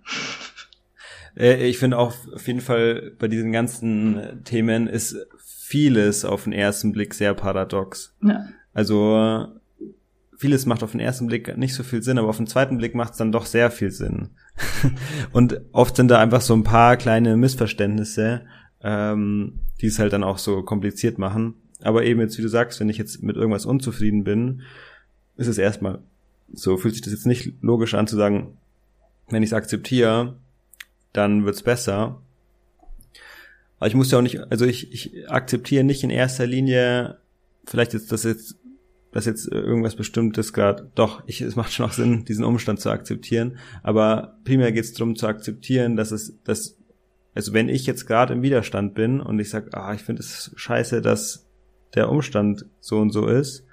Äh, 1.37 1.69
ich 1.69 1.79
finde 1.79 1.99
auch 1.99 2.15
auf 2.35 2.49
jeden 2.49 2.61
Fall 2.61 3.13
bei 3.17 3.29
diesen 3.29 3.53
ganzen 3.53 4.43
Themen 4.43 4.89
ist 4.89 5.17
vieles 5.39 6.25
auf 6.25 6.45
den 6.45 6.53
ersten 6.53 6.91
Blick 6.91 7.15
sehr 7.15 7.33
paradox. 7.33 8.17
Ja. 8.23 8.47
Also 8.75 9.47
vieles 10.37 10.67
macht 10.67 10.83
auf 10.83 10.91
den 10.91 11.01
ersten 11.01 11.29
Blick 11.29 11.57
nicht 11.57 11.75
so 11.75 11.85
viel 11.85 12.03
Sinn, 12.03 12.19
aber 12.19 12.29
auf 12.29 12.39
den 12.39 12.49
zweiten 12.49 12.79
Blick 12.79 12.97
macht 12.97 13.13
es 13.13 13.19
dann 13.19 13.31
doch 13.31 13.47
sehr 13.47 13.71
viel 13.71 13.93
Sinn. 13.93 14.31
und 15.33 15.61
oft 15.71 15.95
sind 15.95 16.09
da 16.09 16.19
einfach 16.19 16.41
so 16.41 16.55
ein 16.55 16.65
paar 16.65 16.97
kleine 16.97 17.37
Missverständnisse, 17.37 18.43
ähm, 18.83 19.61
die 19.81 19.87
es 19.87 19.99
halt 19.99 20.13
dann 20.13 20.25
auch 20.25 20.39
so 20.39 20.63
kompliziert 20.63 21.19
machen. 21.19 21.55
Aber 21.83 22.05
eben 22.05 22.21
jetzt, 22.21 22.39
wie 22.39 22.43
du 22.43 22.49
sagst, 22.49 22.81
wenn 22.81 22.89
ich 22.89 22.99
jetzt 22.99 23.23
mit 23.23 23.37
irgendwas 23.37 23.67
unzufrieden 23.67 24.25
bin, 24.25 24.63
ist 25.37 25.47
es 25.47 25.59
erstmal 25.59 26.01
so, 26.53 26.77
fühlt 26.77 26.95
sich 26.95 27.03
das 27.03 27.13
jetzt 27.13 27.27
nicht 27.27 27.53
logisch 27.61 27.95
an 27.95 28.07
zu 28.07 28.17
sagen, 28.17 28.59
wenn 29.29 29.43
ich 29.43 29.51
es 29.51 29.55
akzeptiere, 29.55 30.37
dann 31.13 31.45
wird's 31.45 31.63
besser. 31.63 32.21
Aber 33.79 33.87
ich 33.87 33.95
muss 33.95 34.11
ja 34.11 34.19
auch 34.19 34.23
nicht, 34.23 34.41
also 34.51 34.65
ich, 34.65 34.93
ich 34.93 35.31
akzeptiere 35.31 35.85
nicht 35.85 36.03
in 36.03 36.11
erster 36.11 36.47
Linie, 36.47 37.19
vielleicht 37.65 37.93
jetzt 37.93 38.11
das 38.11 38.25
jetzt 38.25 38.57
dass 39.11 39.25
jetzt 39.25 39.49
irgendwas 39.49 39.97
Bestimmtes 39.97 40.53
gerade, 40.53 40.91
doch, 40.95 41.23
ich, 41.27 41.41
es 41.41 41.57
macht 41.57 41.73
schon 41.73 41.87
auch 41.87 41.93
Sinn, 41.93 42.25
diesen 42.25 42.45
Umstand 42.45 42.81
zu 42.81 42.91
akzeptieren, 42.91 43.59
aber 43.83 44.39
primär 44.45 44.71
geht 44.73 44.85
es 44.85 44.93
darum 44.93 45.17
zu 45.17 45.27
akzeptieren, 45.27 45.97
dass 45.97 46.11
es, 46.11 46.39
dass, 46.45 46.78
also 47.39 47.53
wenn 47.53 47.69
ich 47.69 47.87
jetzt 47.87 48.07
gerade 48.07 48.35
im 48.35 48.43
Widerstand 48.43 48.95
bin 48.95 49.21
und 49.21 49.39
ich 49.39 49.49
sage, 49.49 49.71
ah, 49.73 49.95
ich 49.95 50.03
finde 50.03 50.23
es 50.23 50.51
scheiße, 50.57 51.01
dass 51.03 51.47
der 51.95 52.11
Umstand 52.11 52.65
so 52.81 52.99
und 52.99 53.13
so 53.13 53.29
ist, 53.29 53.65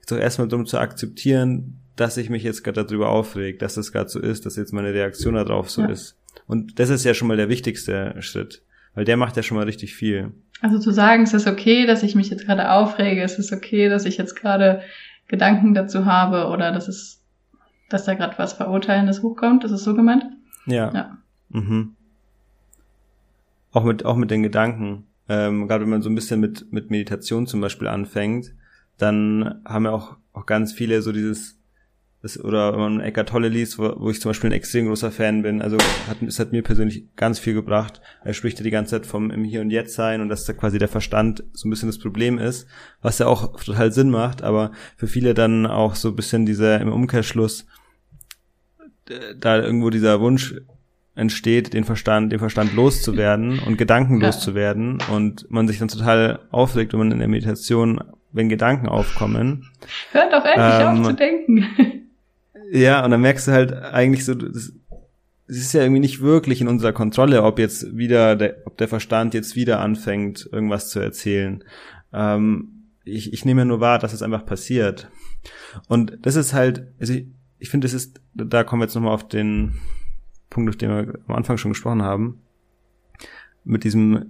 ist 0.00 0.10
doch 0.10 0.16
erstmal 0.16 0.48
darum 0.48 0.64
zu 0.64 0.78
akzeptieren, 0.78 1.78
dass 1.94 2.16
ich 2.16 2.30
mich 2.30 2.42
jetzt 2.42 2.64
gerade 2.64 2.86
darüber 2.86 3.10
aufreg, 3.10 3.58
dass 3.58 3.74
das 3.74 3.92
gerade 3.92 4.08
so 4.08 4.18
ist, 4.18 4.46
dass 4.46 4.56
jetzt 4.56 4.72
meine 4.72 4.94
Reaktion 4.94 5.34
darauf 5.34 5.68
so 5.68 5.82
ja. 5.82 5.90
ist. 5.90 6.18
Und 6.46 6.78
das 6.78 6.88
ist 6.88 7.04
ja 7.04 7.12
schon 7.12 7.28
mal 7.28 7.36
der 7.36 7.50
wichtigste 7.50 8.14
Schritt, 8.20 8.62
weil 8.94 9.04
der 9.04 9.18
macht 9.18 9.36
ja 9.36 9.42
schon 9.42 9.58
mal 9.58 9.66
richtig 9.66 9.94
viel. 9.94 10.32
Also 10.62 10.78
zu 10.78 10.90
sagen, 10.90 11.24
es 11.24 11.34
ist 11.34 11.46
okay, 11.46 11.84
dass 11.84 12.02
ich 12.02 12.14
mich 12.14 12.30
jetzt 12.30 12.46
gerade 12.46 12.70
aufrege, 12.70 13.22
es 13.22 13.38
ist 13.38 13.52
okay, 13.52 13.90
dass 13.90 14.06
ich 14.06 14.16
jetzt 14.16 14.36
gerade 14.36 14.80
Gedanken 15.28 15.74
dazu 15.74 16.06
habe 16.06 16.46
oder 16.46 16.72
dass 16.72 16.88
es, 16.88 17.22
dass 17.90 18.06
da 18.06 18.14
gerade 18.14 18.38
was 18.38 18.54
Verurteilendes 18.54 19.22
hochkommt, 19.22 19.64
das 19.64 19.70
ist 19.70 19.84
so 19.84 19.94
gemeint? 19.94 20.24
Ja. 20.64 20.90
ja. 20.94 21.18
Mhm. 21.50 21.96
Auch 23.72 23.84
mit, 23.84 24.04
auch 24.04 24.16
mit 24.16 24.30
den 24.30 24.42
Gedanken. 24.42 25.06
Ähm, 25.28 25.66
gerade 25.66 25.84
wenn 25.84 25.90
man 25.90 26.02
so 26.02 26.10
ein 26.10 26.14
bisschen 26.14 26.40
mit, 26.40 26.72
mit 26.72 26.90
Meditation 26.90 27.46
zum 27.46 27.60
Beispiel 27.60 27.88
anfängt, 27.88 28.54
dann 28.98 29.62
haben 29.64 29.84
ja 29.84 29.92
auch, 29.92 30.16
auch 30.32 30.46
ganz 30.46 30.72
viele 30.72 31.02
so 31.02 31.12
dieses, 31.12 31.58
das, 32.22 32.38
oder 32.42 32.72
wenn 32.72 32.80
man 32.80 33.00
Eckart 33.00 33.30
Tolle 33.30 33.48
liest, 33.48 33.78
wo, 33.78 33.94
wo 33.98 34.10
ich 34.10 34.20
zum 34.20 34.30
Beispiel 34.30 34.50
ein 34.50 34.54
extrem 34.54 34.86
großer 34.86 35.10
Fan 35.10 35.42
bin, 35.42 35.62
also 35.62 35.76
hat, 36.08 36.22
es 36.22 36.38
hat 36.38 36.52
mir 36.52 36.62
persönlich 36.62 37.14
ganz 37.16 37.38
viel 37.38 37.54
gebracht. 37.54 38.00
Er 38.22 38.34
spricht 38.34 38.58
ja 38.58 38.64
die 38.64 38.70
ganze 38.70 38.90
Zeit 38.92 39.06
vom 39.06 39.30
im 39.30 39.44
Hier 39.44 39.60
und 39.60 39.70
Jetzt 39.70 39.94
sein 39.94 40.20
und 40.20 40.28
dass 40.28 40.44
da 40.44 40.52
quasi 40.52 40.78
der 40.78 40.88
Verstand 40.88 41.42
so 41.52 41.66
ein 41.66 41.70
bisschen 41.70 41.88
das 41.88 41.98
Problem 41.98 42.38
ist, 42.38 42.66
was 43.00 43.18
ja 43.18 43.26
auch 43.26 43.60
total 43.60 43.90
Sinn 43.92 44.10
macht, 44.10 44.42
aber 44.42 44.72
für 44.96 45.06
viele 45.08 45.34
dann 45.34 45.66
auch 45.66 45.94
so 45.94 46.10
ein 46.10 46.16
bisschen 46.16 46.46
dieser 46.46 46.80
im 46.80 46.92
Umkehrschluss 46.92 47.66
da 49.36 49.60
irgendwo 49.60 49.90
dieser 49.90 50.20
Wunsch 50.20 50.54
entsteht, 51.14 51.74
den 51.74 51.84
Verstand, 51.84 52.32
den 52.32 52.38
Verstand 52.38 52.74
loszuwerden 52.74 53.58
und 53.58 53.76
Gedanken 53.76 54.20
ja. 54.20 54.26
loszuwerden 54.26 54.98
und 55.12 55.50
man 55.50 55.68
sich 55.68 55.78
dann 55.78 55.88
total 55.88 56.40
aufregt, 56.50 56.92
wenn 56.92 57.00
man 57.00 57.12
in 57.12 57.18
der 57.18 57.28
Meditation, 57.28 58.02
wenn 58.32 58.48
Gedanken 58.48 58.88
aufkommen. 58.88 59.70
Hört 60.12 60.32
doch 60.32 60.44
endlich 60.44 60.80
ähm, 60.80 61.00
auf 61.00 61.06
zu 61.08 61.14
denken. 61.14 61.66
Ja, 62.74 63.04
und 63.04 63.10
dann 63.10 63.20
merkst 63.20 63.48
du 63.48 63.52
halt 63.52 63.74
eigentlich 63.74 64.24
so, 64.24 64.32
das, 64.32 64.72
es 65.46 65.56
ist 65.58 65.74
ja 65.74 65.82
irgendwie 65.82 66.00
nicht 66.00 66.22
wirklich 66.22 66.62
in 66.62 66.68
unserer 66.68 66.94
Kontrolle, 66.94 67.42
ob 67.42 67.58
jetzt 67.58 67.94
wieder 67.98 68.34
der, 68.34 68.56
ob 68.64 68.78
der 68.78 68.88
Verstand 68.88 69.34
jetzt 69.34 69.56
wieder 69.56 69.80
anfängt, 69.80 70.48
irgendwas 70.50 70.88
zu 70.88 70.98
erzählen. 70.98 71.62
Ähm, 72.14 72.88
ich, 73.04 73.34
ich 73.34 73.44
nehme 73.44 73.60
ja 73.60 73.64
nur 73.66 73.80
wahr, 73.80 73.98
dass 73.98 74.14
es 74.14 74.22
einfach 74.22 74.46
passiert. 74.46 75.10
Und 75.86 76.18
das 76.22 76.34
ist 76.34 76.54
halt, 76.54 76.86
also 76.98 77.12
ich, 77.12 77.26
ich 77.58 77.68
finde, 77.68 77.86
es 77.86 77.92
ist, 77.92 78.22
da 78.32 78.64
kommen 78.64 78.80
wir 78.80 78.86
jetzt 78.86 78.94
nochmal 78.94 79.12
auf 79.12 79.28
den 79.28 79.74
Punkt, 80.52 80.68
auf 80.68 80.76
den 80.76 80.90
wir 80.90 81.18
am 81.26 81.34
Anfang 81.34 81.56
schon 81.56 81.72
gesprochen 81.72 82.02
haben, 82.02 82.40
mit 83.64 83.84
diesem, 83.84 84.26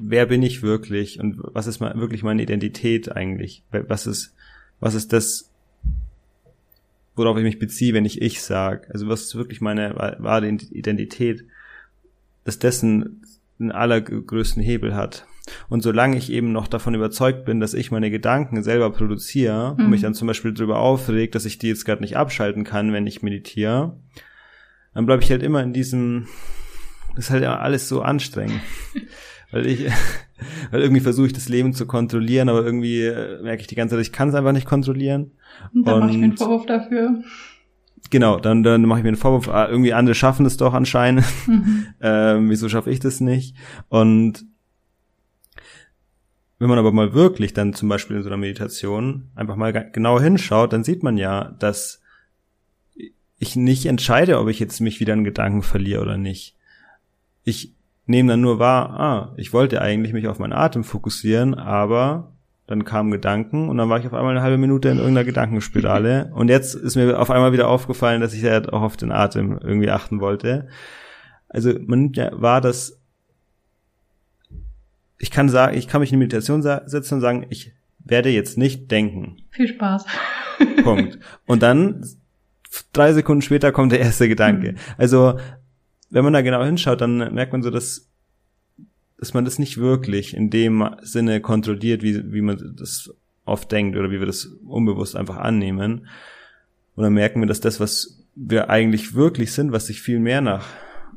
wer 0.00 0.26
bin 0.26 0.42
ich 0.42 0.62
wirklich 0.62 1.20
und 1.20 1.38
was 1.38 1.66
ist 1.66 1.80
mal 1.80 1.98
wirklich 1.98 2.22
meine 2.22 2.42
Identität 2.42 3.14
eigentlich? 3.14 3.62
Was 3.70 4.06
ist, 4.06 4.34
was 4.80 4.94
ist 4.94 5.12
das, 5.12 5.50
worauf 7.14 7.36
ich 7.36 7.44
mich 7.44 7.58
beziehe, 7.58 7.92
wenn 7.92 8.06
ich 8.06 8.22
ich 8.22 8.40
sage. 8.42 8.88
Also 8.90 9.08
was 9.08 9.22
ist 9.22 9.34
wirklich 9.34 9.60
meine 9.60 9.94
wahre 10.18 10.48
Identität, 10.48 11.44
dass 12.44 12.58
dessen 12.58 13.22
den 13.58 13.70
allergrößten 13.70 14.62
Hebel 14.62 14.94
hat. 14.94 15.26
Und 15.68 15.82
solange 15.82 16.16
ich 16.16 16.32
eben 16.32 16.52
noch 16.52 16.68
davon 16.68 16.94
überzeugt 16.94 17.44
bin, 17.44 17.60
dass 17.60 17.74
ich 17.74 17.90
meine 17.90 18.10
Gedanken 18.10 18.62
selber 18.62 18.90
produziere 18.90 19.74
mhm. 19.76 19.84
und 19.84 19.90
mich 19.90 20.00
dann 20.00 20.14
zum 20.14 20.28
Beispiel 20.28 20.54
darüber 20.54 20.78
aufregt, 20.78 21.34
dass 21.34 21.44
ich 21.44 21.58
die 21.58 21.68
jetzt 21.68 21.84
gerade 21.84 22.00
nicht 22.00 22.16
abschalten 22.16 22.64
kann, 22.64 22.92
wenn 22.92 23.06
ich 23.06 23.22
meditiere, 23.22 23.98
dann 24.94 25.06
bleibe 25.06 25.22
ich 25.22 25.30
halt 25.30 25.42
immer 25.42 25.62
in 25.62 25.72
diesem, 25.72 26.26
das 27.14 27.26
ist 27.26 27.30
halt 27.30 27.44
alles 27.44 27.88
so 27.88 28.02
anstrengend. 28.02 28.60
weil 29.50 29.66
ich, 29.66 29.86
weil 30.70 30.82
irgendwie 30.82 31.00
versuche 31.00 31.26
ich 31.26 31.32
das 31.32 31.48
Leben 31.48 31.72
zu 31.72 31.86
kontrollieren, 31.86 32.48
aber 32.48 32.64
irgendwie 32.64 33.02
äh, 33.02 33.42
merke 33.42 33.62
ich 33.62 33.66
die 33.66 33.74
ganze 33.74 33.96
Zeit, 33.96 34.02
ich 34.02 34.12
kann 34.12 34.28
es 34.28 34.34
einfach 34.34 34.52
nicht 34.52 34.66
kontrollieren. 34.66 35.32
Und 35.74 35.86
dann 35.86 36.00
mache 36.00 36.10
ich 36.10 36.16
mir 36.16 36.24
einen 36.24 36.36
Vorwurf 36.36 36.66
dafür. 36.66 37.22
Genau, 38.10 38.40
dann, 38.40 38.62
dann 38.62 38.82
mache 38.82 39.00
ich 39.00 39.04
mir 39.04 39.10
einen 39.10 39.16
Vorwurf, 39.16 39.48
ah, 39.48 39.68
irgendwie 39.68 39.92
andere 39.92 40.14
schaffen 40.14 40.46
es 40.46 40.56
doch 40.56 40.74
anscheinend. 40.74 41.24
Mhm. 41.46 41.86
ähm, 42.00 42.50
wieso 42.50 42.68
schaffe 42.68 42.90
ich 42.90 43.00
das 43.00 43.20
nicht? 43.20 43.56
Und 43.88 44.44
wenn 46.58 46.68
man 46.68 46.78
aber 46.78 46.92
mal 46.92 47.14
wirklich 47.14 47.54
dann 47.54 47.72
zum 47.72 47.88
Beispiel 47.88 48.16
in 48.16 48.22
so 48.22 48.28
einer 48.28 48.36
Meditation 48.36 49.30
einfach 49.34 49.56
mal 49.56 49.72
genau 49.72 50.20
hinschaut, 50.20 50.72
dann 50.72 50.84
sieht 50.84 51.02
man 51.02 51.16
ja, 51.16 51.56
dass 51.58 51.99
ich 53.40 53.56
nicht 53.56 53.86
entscheide, 53.86 54.38
ob 54.38 54.48
ich 54.48 54.60
jetzt 54.60 54.80
mich 54.80 55.00
wieder 55.00 55.14
in 55.14 55.24
Gedanken 55.24 55.62
verliere 55.62 56.02
oder 56.02 56.18
nicht. 56.18 56.56
Ich 57.42 57.74
nehme 58.04 58.32
dann 58.32 58.42
nur 58.42 58.58
wahr, 58.58 59.00
ah, 59.00 59.34
ich 59.38 59.54
wollte 59.54 59.80
eigentlich 59.80 60.12
mich 60.12 60.28
auf 60.28 60.38
meinen 60.38 60.52
Atem 60.52 60.84
fokussieren, 60.84 61.54
aber 61.54 62.34
dann 62.66 62.84
kamen 62.84 63.10
Gedanken 63.10 63.70
und 63.70 63.78
dann 63.78 63.88
war 63.88 63.98
ich 63.98 64.06
auf 64.06 64.12
einmal 64.12 64.32
eine 64.36 64.42
halbe 64.42 64.58
Minute 64.58 64.90
in 64.90 64.98
irgendeiner 64.98 65.24
Gedankenspirale. 65.24 66.30
und 66.34 66.48
jetzt 66.48 66.74
ist 66.74 66.96
mir 66.96 67.18
auf 67.18 67.30
einmal 67.30 67.54
wieder 67.54 67.68
aufgefallen, 67.68 68.20
dass 68.20 68.34
ich 68.34 68.42
ja 68.42 68.62
auch 68.72 68.82
auf 68.82 68.98
den 68.98 69.10
Atem 69.10 69.58
irgendwie 69.58 69.90
achten 69.90 70.20
wollte. 70.20 70.68
Also 71.48 71.72
man 71.86 72.02
nimmt 72.02 72.18
ja 72.18 72.30
wahr, 72.34 72.60
dass 72.60 73.00
ich 75.16 75.30
kann 75.30 75.48
sagen, 75.48 75.78
ich 75.78 75.88
kann 75.88 76.02
mich 76.02 76.12
in 76.12 76.18
die 76.18 76.24
Meditation 76.24 76.62
setzen 76.62 77.14
und 77.14 77.20
sagen, 77.22 77.46
ich 77.48 77.72
werde 77.98 78.28
jetzt 78.28 78.58
nicht 78.58 78.90
denken. 78.90 79.38
Viel 79.50 79.68
Spaß. 79.68 80.04
Punkt. 80.82 81.18
Und 81.46 81.62
dann 81.62 82.04
drei 82.92 83.12
Sekunden 83.12 83.42
später 83.42 83.72
kommt 83.72 83.92
der 83.92 84.00
erste 84.00 84.28
Gedanke. 84.28 84.72
Mhm. 84.72 84.78
Also 84.96 85.38
wenn 86.10 86.24
man 86.24 86.32
da 86.32 86.42
genau 86.42 86.64
hinschaut, 86.64 87.00
dann 87.00 87.34
merkt 87.34 87.52
man 87.52 87.62
so, 87.62 87.70
dass 87.70 88.10
dass 89.20 89.34
man 89.34 89.44
das 89.44 89.58
nicht 89.58 89.76
wirklich 89.76 90.34
in 90.34 90.48
dem 90.48 90.88
Sinne 91.02 91.42
kontrolliert, 91.42 92.02
wie, 92.02 92.32
wie 92.32 92.40
man 92.40 92.74
das 92.76 93.14
oft 93.44 93.70
denkt 93.70 93.96
oder 93.98 94.10
wie 94.10 94.18
wir 94.18 94.26
das 94.26 94.46
unbewusst 94.64 95.14
einfach 95.14 95.36
annehmen. 95.36 96.06
Und 96.94 97.04
dann 97.04 97.12
merken 97.12 97.40
wir, 97.40 97.46
dass 97.46 97.60
das, 97.60 97.80
was 97.80 98.24
wir 98.34 98.70
eigentlich 98.70 99.14
wirklich 99.14 99.52
sind, 99.52 99.72
was 99.72 99.88
sich 99.88 100.00
viel 100.00 100.20
mehr 100.20 100.40
nach, 100.40 100.66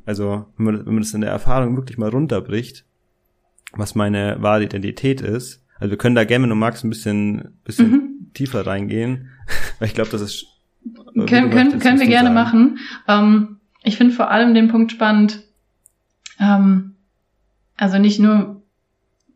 also 0.06 0.48
wenn 0.58 0.66
man, 0.66 0.86
wenn 0.86 0.94
man 0.96 1.04
das 1.04 1.14
in 1.14 1.22
der 1.22 1.30
Erfahrung 1.30 1.78
wirklich 1.78 1.98
mal 1.98 2.10
runterbricht, 2.10 2.86
was 3.72 3.96
meine 3.96 4.36
wahre 4.42 4.66
Identität 4.66 5.22
ist, 5.22 5.64
also 5.80 5.92
wir 5.92 5.98
können 5.98 6.16
da 6.16 6.26
gerne, 6.26 6.44
wenn 6.44 6.50
du 6.50 6.56
magst, 6.56 6.84
ein 6.84 6.90
bisschen, 6.90 7.58
bisschen 7.64 7.92
mhm. 7.92 8.34
tiefer 8.34 8.68
reingehen, 8.68 9.30
weil 9.80 9.88
ich 9.88 9.94
glaube, 9.94 10.12
das 10.12 10.22
ist 10.22 10.46
können, 11.28 11.50
können, 11.52 11.80
können 11.80 12.00
wir 12.00 12.08
gerne 12.08 12.34
sagen. 12.34 12.36
machen. 12.36 12.80
Ähm, 13.08 13.60
ich 13.84 13.98
finde 13.98 14.14
vor 14.14 14.32
allem 14.32 14.54
den 14.54 14.70
Punkt 14.70 14.92
spannend, 14.92 15.44
ähm, 16.40 16.96
also 17.76 17.98
nicht 17.98 18.20
nur, 18.20 18.62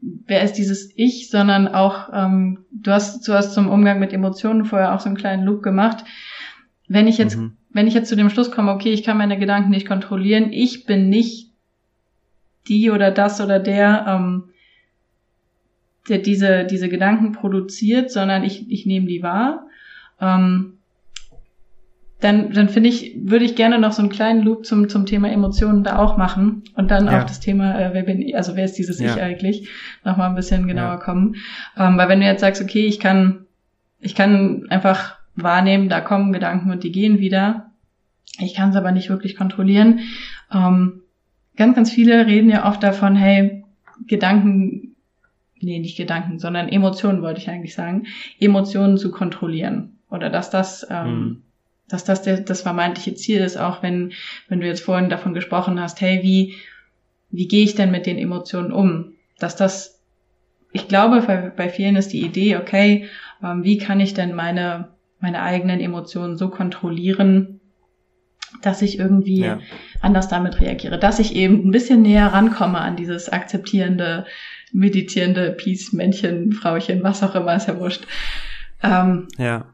wer 0.02 0.44
ist 0.44 0.54
dieses 0.54 0.92
Ich, 0.96 1.30
sondern 1.30 1.68
auch, 1.68 2.10
ähm, 2.14 2.66
du 2.72 2.92
hast, 2.92 3.28
du 3.28 3.34
hast 3.34 3.54
zum 3.54 3.70
Umgang 3.70 4.00
mit 4.00 4.14
Emotionen 4.14 4.66
vorher 4.66 4.94
auch 4.94 5.00
so 5.00 5.08
einen 5.08 5.18
kleinen 5.18 5.44
Loop 5.44 5.64
gemacht. 5.64 6.04
Wenn 6.88 7.08
ich 7.08 7.18
jetzt, 7.18 7.38
mhm. 7.38 7.58
wenn 7.72 7.88
ich 7.88 7.94
jetzt 7.94 8.10
zu 8.10 8.16
dem 8.16 8.30
Schluss 8.30 8.52
komme, 8.52 8.72
okay, 8.72 8.94
ich 8.94 9.04
kann 9.04 9.18
meine 9.18 9.38
Gedanken 9.38 9.70
nicht 9.70 9.88
kontrollieren, 9.88 10.52
ich 10.52 10.86
bin 10.86 11.10
nicht 11.10 11.52
die 12.68 12.92
oder 12.92 13.12
das 13.12 13.42
oder 13.42 13.60
der, 13.60 14.06
ähm, 14.08 14.44
der 16.10 16.20
diese, 16.20 16.66
diese 16.66 16.90
Gedanken 16.90 17.34
produziert, 17.34 18.12
sondern 18.12 18.44
ich, 18.44 18.70
ich 18.72 18.86
nehme 18.86 19.08
die 19.08 19.24
wahr. 19.24 19.68
Ähm, 20.22 20.77
dann, 22.20 22.52
dann 22.52 22.68
finde 22.70 22.90
ich, 22.90 23.16
würde 23.22 23.46
ich 23.46 23.56
gerne 23.56 23.78
noch 23.78 23.92
so 23.92 24.02
einen 24.02 24.10
kleinen 24.10 24.42
Loop 24.42 24.66
zum, 24.66 24.90
zum 24.90 25.06
Thema 25.06 25.30
Emotionen 25.30 25.84
da 25.84 25.98
auch 25.98 26.18
machen 26.18 26.64
und 26.76 26.90
dann 26.90 27.06
ja. 27.06 27.20
auf 27.20 27.26
das 27.26 27.40
Thema, 27.40 27.80
äh, 27.80 27.94
wer 27.94 28.04
bin 28.04 28.22
ich, 28.22 28.36
also 28.36 28.56
wer 28.56 28.66
ist 28.66 28.78
dieses 28.78 29.00
ja. 29.00 29.14
Ich 29.14 29.22
eigentlich, 29.22 29.70
noch 30.04 30.18
mal 30.18 30.28
ein 30.28 30.36
bisschen 30.36 30.68
genauer 30.68 30.94
ja. 30.94 30.98
kommen. 30.98 31.36
Ähm, 31.78 31.98
weil 31.98 32.10
wenn 32.10 32.20
du 32.20 32.26
jetzt 32.26 32.42
sagst, 32.42 32.62
okay, 32.62 32.88
ich 32.88 33.00
kann, 33.00 33.46
ich 34.00 34.16
kann 34.16 34.66
einfach 34.70 35.16
wahrnehmen, 35.36 35.90
da 35.90 36.02
kommen 36.02 36.34
Gedanken 36.34 36.72
und 36.72 36.84
die 36.84 36.92
gehen 36.92 37.20
wieder. 37.20 37.72
Ich 38.40 38.56
kann 38.56 38.72
es 38.72 38.76
aber 38.76 38.92
nicht 38.92 39.10
wirklich 39.10 39.36
kontrollieren. 39.36 40.00
Ähm, 40.52 41.02
ganz, 41.56 41.76
ganz 41.76 41.92
viele 41.92 42.26
reden 42.26 42.50
ja 42.50 42.68
oft 42.68 42.82
davon, 42.82 43.16
hey, 43.16 43.64
Gedanken, 44.08 44.96
nee, 45.60 45.80
nicht 45.80 45.98
Gedanken, 45.98 46.40
sondern 46.40 46.68
Emotionen 46.68 47.22
wollte 47.22 47.42
ich 47.42 47.50
eigentlich 47.50 47.76
sagen, 47.76 48.08
Emotionen 48.40 48.98
zu 48.98 49.12
kontrollieren. 49.12 50.00
Oder 50.10 50.32
dass 50.32 50.50
das 50.50 50.88
ähm, 50.90 51.20
mhm 51.20 51.44
dass 51.90 52.04
das 52.04 52.22
der, 52.22 52.42
das 52.42 52.62
vermeintliche 52.62 53.16
Ziel 53.16 53.40
ist, 53.40 53.58
auch 53.58 53.82
wenn, 53.82 54.14
wenn 54.50 54.60
du 54.60 54.68
jetzt 54.68 54.84
vorhin 54.84 55.10
davon 55.10 55.34
gesprochen 55.34 55.80
hast, 55.80 56.02
hey, 56.02 56.22
wie, 56.22 56.56
wie 57.30 57.48
gehe 57.48 57.64
ich 57.64 57.76
denn 57.76 57.92
mit 57.92 58.06
den 58.06 58.18
Emotionen 58.18 58.72
um? 58.72 59.14
Dass 59.40 59.56
das, 59.56 60.02
ich 60.74 60.88
glaube, 60.88 61.22
bei, 61.22 61.50
bei 61.50 61.70
vielen 61.70 61.96
ist 61.96 62.12
die 62.14 62.26
Idee, 62.26 62.58
okay, 62.58 63.08
ähm, 63.44 63.64
wie 63.64 63.78
kann 63.78 64.00
ich 64.00 64.14
denn 64.14 64.36
meine, 64.36 64.90
meine 65.20 65.42
eigenen 65.42 65.80
Emotionen 65.80 66.38
so 66.38 66.50
kontrollieren, 66.50 67.62
dass 68.62 68.82
ich 68.82 68.98
irgendwie 68.98 69.42
ja. 69.42 69.60
anders 70.02 70.28
damit 70.28 70.60
reagiere, 70.60 70.98
dass 70.98 71.20
ich 71.20 71.36
eben 71.36 71.68
ein 71.68 71.72
bisschen 71.72 72.02
näher 72.02 72.28
rankomme 72.28 72.80
an 72.80 72.96
dieses 72.96 73.30
akzeptierende, 73.30 74.26
meditierende 74.72 75.52
Peace-Männchen, 75.52 76.52
Frauchen, 76.52 77.04
was 77.04 77.24
auch 77.24 77.36
immer, 77.36 77.56
ist 77.56 77.68
ja 77.68 77.80
wurscht. 77.80 78.06
Ähm, 78.84 79.28
ja. 79.38 79.74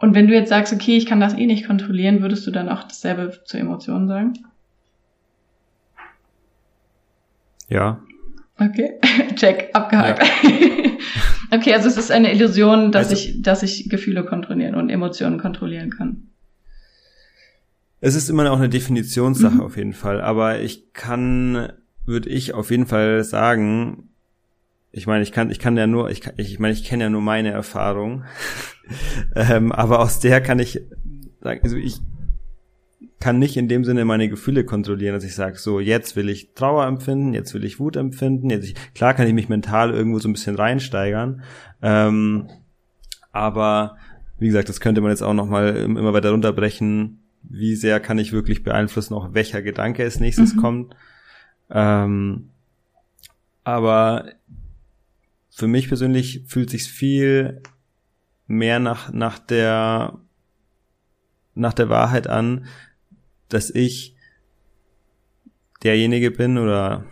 Und 0.00 0.14
wenn 0.14 0.26
du 0.26 0.34
jetzt 0.34 0.48
sagst, 0.48 0.72
okay, 0.72 0.96
ich 0.96 1.04
kann 1.04 1.20
das 1.20 1.34
eh 1.34 1.46
nicht 1.46 1.66
kontrollieren, 1.66 2.22
würdest 2.22 2.46
du 2.46 2.50
dann 2.50 2.70
auch 2.70 2.84
dasselbe 2.84 3.38
zu 3.44 3.58
Emotionen 3.58 4.08
sagen? 4.08 4.32
Ja. 7.68 8.00
Okay, 8.58 8.98
check, 9.36 9.68
abgehakt. 9.74 10.22
Ja. 10.42 10.90
okay, 11.56 11.74
also 11.74 11.86
es 11.86 11.98
ist 11.98 12.10
eine 12.10 12.32
Illusion, 12.32 12.92
dass 12.92 13.10
also, 13.10 13.22
ich, 13.22 13.42
dass 13.42 13.62
ich 13.62 13.90
Gefühle 13.90 14.24
kontrollieren 14.24 14.74
und 14.74 14.88
Emotionen 14.88 15.38
kontrollieren 15.38 15.90
kann. 15.90 16.28
Es 18.00 18.14
ist 18.14 18.30
immer 18.30 18.50
auch 18.50 18.58
eine 18.58 18.70
Definitionssache 18.70 19.56
mhm. 19.56 19.60
auf 19.60 19.76
jeden 19.76 19.92
Fall, 19.92 20.22
aber 20.22 20.60
ich 20.60 20.94
kann, 20.94 21.72
würde 22.06 22.30
ich 22.30 22.54
auf 22.54 22.70
jeden 22.70 22.86
Fall 22.86 23.22
sagen, 23.22 24.09
ich 24.92 25.06
meine, 25.06 25.22
ich 25.22 25.32
kann, 25.32 25.50
ich 25.50 25.58
kann 25.58 25.76
ja 25.76 25.86
nur, 25.86 26.10
ich, 26.10 26.20
kann, 26.20 26.34
ich 26.36 26.58
meine, 26.58 26.74
ich 26.74 26.84
kenne 26.84 27.04
ja 27.04 27.10
nur 27.10 27.20
meine 27.20 27.50
Erfahrung, 27.50 28.24
ähm, 29.34 29.72
aber 29.72 30.00
aus 30.00 30.20
der 30.20 30.40
kann 30.40 30.58
ich 30.58 30.80
sagen, 31.40 31.60
also 31.62 31.76
ich 31.76 32.00
kann 33.18 33.38
nicht 33.38 33.56
in 33.56 33.68
dem 33.68 33.84
Sinne 33.84 34.04
meine 34.04 34.28
Gefühle 34.28 34.64
kontrollieren, 34.64 35.14
dass 35.14 35.24
ich 35.24 35.34
sage, 35.34 35.58
so 35.58 35.78
jetzt 35.78 36.16
will 36.16 36.28
ich 36.28 36.54
Trauer 36.54 36.86
empfinden, 36.86 37.34
jetzt 37.34 37.52
will 37.52 37.64
ich 37.64 37.78
Wut 37.78 37.96
empfinden, 37.96 38.50
jetzt 38.50 38.64
ich, 38.64 38.74
klar 38.94 39.14
kann 39.14 39.26
ich 39.26 39.34
mich 39.34 39.48
mental 39.48 39.90
irgendwo 39.90 40.18
so 40.18 40.28
ein 40.28 40.32
bisschen 40.32 40.56
reinsteigern, 40.56 41.42
ähm, 41.82 42.48
aber 43.32 43.96
wie 44.40 44.46
gesagt, 44.46 44.70
das 44.70 44.80
könnte 44.80 45.02
man 45.02 45.10
jetzt 45.10 45.22
auch 45.22 45.34
nochmal 45.34 45.76
immer 45.76 46.12
weiter 46.14 46.30
runterbrechen. 46.30 47.22
Wie 47.42 47.76
sehr 47.76 48.00
kann 48.00 48.18
ich 48.18 48.32
wirklich 48.32 48.64
beeinflussen, 48.64 49.14
auch 49.14 49.34
welcher 49.34 49.62
Gedanke 49.62 50.02
als 50.02 50.18
nächstes 50.18 50.54
mhm. 50.54 50.60
kommt. 50.60 50.96
Ähm, 51.70 52.50
aber 53.64 54.32
für 55.60 55.68
mich 55.68 55.88
persönlich 55.88 56.44
fühlt 56.46 56.70
sich 56.70 56.84
viel 56.84 57.62
mehr 58.46 58.80
nach, 58.80 59.12
nach 59.12 59.38
der, 59.38 60.18
nach 61.54 61.74
der 61.74 61.90
Wahrheit 61.90 62.28
an, 62.28 62.64
dass 63.50 63.68
ich 63.68 64.16
derjenige 65.82 66.30
bin 66.30 66.56
oder 66.56 67.04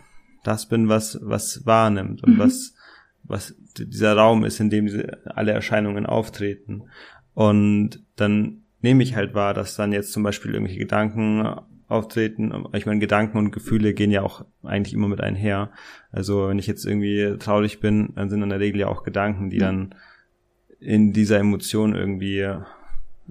das 0.44 0.66
bin, 0.66 0.88
was, 0.88 1.18
was 1.20 1.66
wahrnimmt 1.66 2.24
und 2.24 2.36
mhm. 2.36 2.38
was, 2.38 2.74
was 3.22 3.54
dieser 3.76 4.16
Raum 4.16 4.46
ist, 4.46 4.60
in 4.60 4.70
dem 4.70 4.86
diese, 4.86 5.20
alle 5.26 5.52
Erscheinungen 5.52 6.06
auftreten. 6.06 6.84
Und 7.34 8.02
dann 8.16 8.62
nehme 8.80 9.02
ich 9.02 9.14
halt 9.14 9.34
wahr, 9.34 9.52
dass 9.52 9.76
dann 9.76 9.92
jetzt 9.92 10.10
zum 10.10 10.22
Beispiel 10.22 10.54
irgendwelche 10.54 10.80
Gedanken 10.80 11.50
auftreten. 11.88 12.66
Ich 12.74 12.86
meine, 12.86 13.00
Gedanken 13.00 13.38
und 13.38 13.50
Gefühle 13.50 13.94
gehen 13.94 14.10
ja 14.10 14.22
auch 14.22 14.44
eigentlich 14.62 14.94
immer 14.94 15.08
mit 15.08 15.20
einher. 15.20 15.70
Also 16.12 16.48
wenn 16.48 16.58
ich 16.58 16.66
jetzt 16.66 16.84
irgendwie 16.84 17.36
traurig 17.38 17.80
bin, 17.80 18.12
dann 18.14 18.30
sind 18.30 18.42
in 18.42 18.50
der 18.50 18.60
Regel 18.60 18.80
ja 18.80 18.88
auch 18.88 19.02
Gedanken, 19.02 19.50
die 19.50 19.58
dann 19.58 19.94
in 20.80 21.12
dieser 21.12 21.38
Emotion 21.38 21.94
irgendwie 21.94 22.46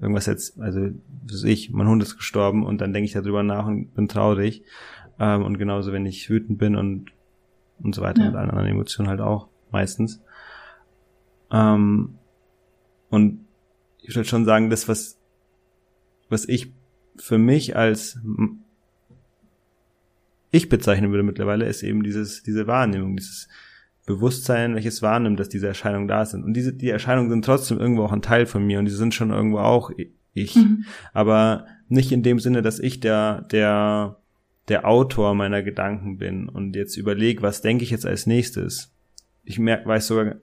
irgendwas 0.00 0.26
jetzt, 0.26 0.60
also 0.60 0.90
was 1.26 1.44
ich, 1.44 1.70
mein 1.70 1.88
Hund 1.88 2.02
ist 2.02 2.16
gestorben 2.16 2.66
und 2.66 2.80
dann 2.80 2.92
denke 2.92 3.06
ich 3.06 3.12
darüber 3.12 3.42
nach 3.42 3.66
und 3.66 3.94
bin 3.94 4.08
traurig. 4.08 4.64
Ähm, 5.18 5.44
und 5.44 5.58
genauso, 5.58 5.92
wenn 5.92 6.06
ich 6.06 6.28
wütend 6.28 6.58
bin 6.58 6.76
und 6.76 7.12
und 7.82 7.94
so 7.94 8.02
weiter 8.02 8.22
ja. 8.22 8.26
mit 8.28 8.36
allen 8.36 8.50
anderen 8.50 8.68
Emotionen 8.68 9.08
halt 9.08 9.20
auch 9.20 9.48
meistens. 9.70 10.20
Ähm, 11.50 12.18
und 13.10 13.46
ich 14.02 14.14
würde 14.14 14.28
schon 14.28 14.44
sagen, 14.44 14.70
das, 14.70 14.88
was, 14.88 15.18
was 16.28 16.48
ich 16.48 16.72
für 17.20 17.38
mich 17.38 17.76
als 17.76 18.18
ich 20.50 20.68
bezeichnen 20.68 21.10
würde 21.10 21.22
mittlerweile, 21.22 21.66
ist 21.66 21.82
eben 21.82 22.02
dieses, 22.02 22.42
diese 22.42 22.66
Wahrnehmung, 22.66 23.16
dieses 23.16 23.48
Bewusstsein, 24.06 24.74
welches 24.74 25.02
wahrnimmt, 25.02 25.38
dass 25.38 25.50
diese 25.50 25.68
Erscheinungen 25.68 26.08
da 26.08 26.24
sind. 26.24 26.44
Und 26.44 26.54
diese, 26.54 26.72
die 26.72 26.88
Erscheinungen 26.88 27.28
sind 27.30 27.44
trotzdem 27.44 27.78
irgendwo 27.78 28.04
auch 28.04 28.12
ein 28.12 28.22
Teil 28.22 28.46
von 28.46 28.66
mir 28.66 28.78
und 28.78 28.86
die 28.86 28.90
sind 28.90 29.14
schon 29.14 29.30
irgendwo 29.30 29.58
auch 29.58 29.90
ich. 30.32 30.56
Mhm. 30.56 30.84
Aber 31.12 31.66
nicht 31.88 32.12
in 32.12 32.22
dem 32.22 32.38
Sinne, 32.38 32.62
dass 32.62 32.78
ich 32.78 33.00
der, 33.00 33.42
der, 33.52 34.16
der 34.68 34.88
Autor 34.88 35.34
meiner 35.34 35.62
Gedanken 35.62 36.16
bin 36.16 36.48
und 36.48 36.74
jetzt 36.74 36.96
überlege, 36.96 37.42
was 37.42 37.60
denke 37.60 37.84
ich 37.84 37.90
jetzt 37.90 38.06
als 38.06 38.26
nächstes. 38.26 38.94
Ich 39.44 39.58
merke, 39.58 39.86
weiß 39.86 40.06
sogar 40.06 40.36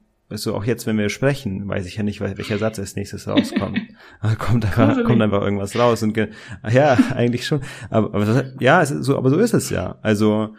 du, 0.43 0.53
auch 0.53 0.65
jetzt, 0.65 0.87
wenn 0.87 0.97
wir 0.97 1.09
sprechen, 1.09 1.67
weiß 1.67 1.85
ich 1.85 1.95
ja 1.95 2.03
nicht, 2.03 2.21
welcher 2.21 2.57
Satz 2.57 2.79
als 2.79 2.95
nächstes 2.95 3.27
rauskommt. 3.27 3.79
kommt 4.39 4.65
einfach, 4.65 5.03
kommt 5.03 5.21
einfach 5.21 5.41
irgendwas 5.41 5.77
raus 5.77 6.01
und 6.03 6.17
ja, 6.17 6.97
eigentlich 7.13 7.45
schon. 7.45 7.61
Aber, 7.89 8.13
aber 8.13 8.45
ja, 8.59 8.81
es 8.81 8.91
ist 8.91 9.05
so, 9.05 9.17
aber 9.17 9.29
so 9.29 9.37
ist 9.37 9.53
es 9.53 9.69
ja. 9.69 9.97
Also 10.01 10.55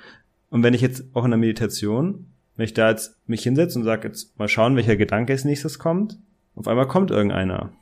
und 0.51 0.63
wenn 0.63 0.75
ich 0.75 0.81
jetzt 0.81 1.05
auch 1.15 1.25
in 1.25 1.31
der 1.31 1.39
Meditation, 1.39 2.27
wenn 2.57 2.65
ich 2.65 2.75
da 2.75 2.91
jetzt 2.91 3.17
mich 3.29 3.43
hinsetze 3.43 3.79
und 3.79 3.85
sage 3.85 4.09
jetzt 4.09 4.39
mal 4.39 4.49
schauen, 4.49 4.77
welcher 4.77 4.97
Gedanke 4.97 5.33
als 5.33 5.45
nächstes 5.45 5.79
kommt, 5.79 6.19
auf 6.55 6.69
einmal 6.69 6.89
kommt 6.89 7.11
irgendeiner. 7.11 7.73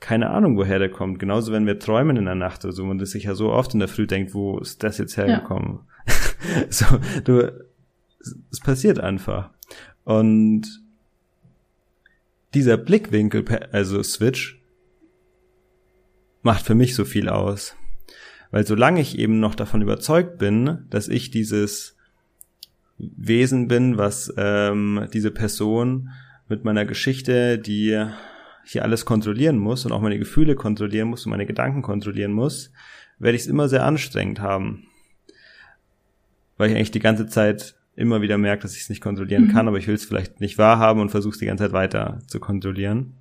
Keine 0.00 0.30
Ahnung, 0.30 0.56
woher 0.56 0.78
der 0.78 0.90
kommt. 0.90 1.18
Genauso, 1.18 1.52
wenn 1.52 1.66
wir 1.66 1.78
träumen 1.78 2.16
in 2.16 2.24
der 2.24 2.34
Nacht 2.34 2.64
oder 2.64 2.72
so, 2.72 2.84
man 2.84 2.98
das 2.98 3.10
sich 3.10 3.24
ja 3.24 3.34
so 3.34 3.52
oft 3.52 3.74
in 3.74 3.80
der 3.80 3.88
Früh 3.88 4.06
denkt, 4.06 4.34
wo 4.34 4.58
ist 4.58 4.82
das 4.82 4.98
jetzt 4.98 5.16
hergekommen? 5.16 5.80
Ja. 6.06 6.14
so, 6.70 6.86
du, 7.22 7.52
es 8.50 8.60
passiert 8.60 8.98
einfach. 8.98 9.50
Und 10.04 10.82
dieser 12.54 12.76
Blickwinkel, 12.76 13.44
also 13.72 14.02
Switch, 14.02 14.60
macht 16.42 16.64
für 16.64 16.74
mich 16.74 16.94
so 16.94 17.04
viel 17.04 17.28
aus. 17.28 17.76
Weil 18.50 18.66
solange 18.66 19.00
ich 19.00 19.18
eben 19.18 19.40
noch 19.40 19.54
davon 19.54 19.82
überzeugt 19.82 20.38
bin, 20.38 20.86
dass 20.90 21.08
ich 21.08 21.30
dieses 21.30 21.96
Wesen 22.98 23.68
bin, 23.68 23.96
was 23.96 24.32
ähm, 24.36 25.08
diese 25.12 25.30
Person 25.30 26.10
mit 26.48 26.64
meiner 26.64 26.84
Geschichte, 26.84 27.58
die 27.58 28.04
hier 28.64 28.82
alles 28.82 29.04
kontrollieren 29.04 29.58
muss 29.58 29.86
und 29.86 29.92
auch 29.92 30.00
meine 30.00 30.18
Gefühle 30.18 30.54
kontrollieren 30.54 31.08
muss 31.08 31.24
und 31.24 31.30
meine 31.30 31.46
Gedanken 31.46 31.82
kontrollieren 31.82 32.32
muss, 32.32 32.72
werde 33.18 33.36
ich 33.36 33.42
es 33.42 33.48
immer 33.48 33.68
sehr 33.68 33.84
anstrengend 33.84 34.40
haben. 34.40 34.86
Weil 36.56 36.70
ich 36.70 36.76
eigentlich 36.76 36.90
die 36.90 37.00
ganze 37.00 37.26
Zeit 37.26 37.76
immer 38.00 38.22
wieder 38.22 38.38
merke, 38.38 38.62
dass 38.62 38.74
ich 38.74 38.82
es 38.82 38.88
nicht 38.88 39.02
kontrollieren 39.02 39.44
mhm. 39.44 39.52
kann, 39.52 39.68
aber 39.68 39.78
ich 39.78 39.86
will 39.86 39.94
es 39.94 40.04
vielleicht 40.04 40.40
nicht 40.40 40.58
wahrhaben 40.58 41.00
und 41.00 41.10
versuche 41.10 41.32
es 41.32 41.38
die 41.38 41.46
ganze 41.46 41.64
Zeit 41.64 41.72
weiter 41.72 42.18
zu 42.26 42.40
kontrollieren. 42.40 43.14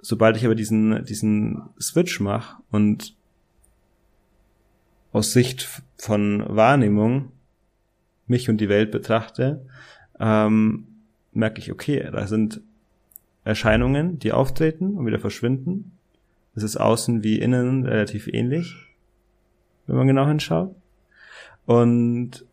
Sobald 0.00 0.36
ich 0.36 0.44
aber 0.44 0.54
diesen, 0.54 1.04
diesen 1.04 1.62
Switch 1.80 2.20
mache 2.20 2.62
und 2.70 3.16
aus 5.12 5.32
Sicht 5.32 5.82
von 5.96 6.44
Wahrnehmung 6.48 7.32
mich 8.26 8.50
und 8.50 8.60
die 8.60 8.68
Welt 8.68 8.90
betrachte, 8.90 9.64
ähm, 10.20 10.86
merke 11.32 11.60
ich, 11.60 11.72
okay, 11.72 12.08
da 12.12 12.26
sind 12.26 12.60
Erscheinungen, 13.44 14.18
die 14.18 14.32
auftreten 14.32 14.94
und 14.94 15.06
wieder 15.06 15.18
verschwinden. 15.18 15.92
Es 16.54 16.62
ist 16.62 16.76
außen 16.76 17.22
wie 17.22 17.38
innen 17.38 17.84
relativ 17.84 18.28
ähnlich, 18.28 18.74
wenn 19.86 19.96
man 19.96 20.06
genau 20.06 20.26
hinschaut. 20.26 20.74
Und 21.66 22.44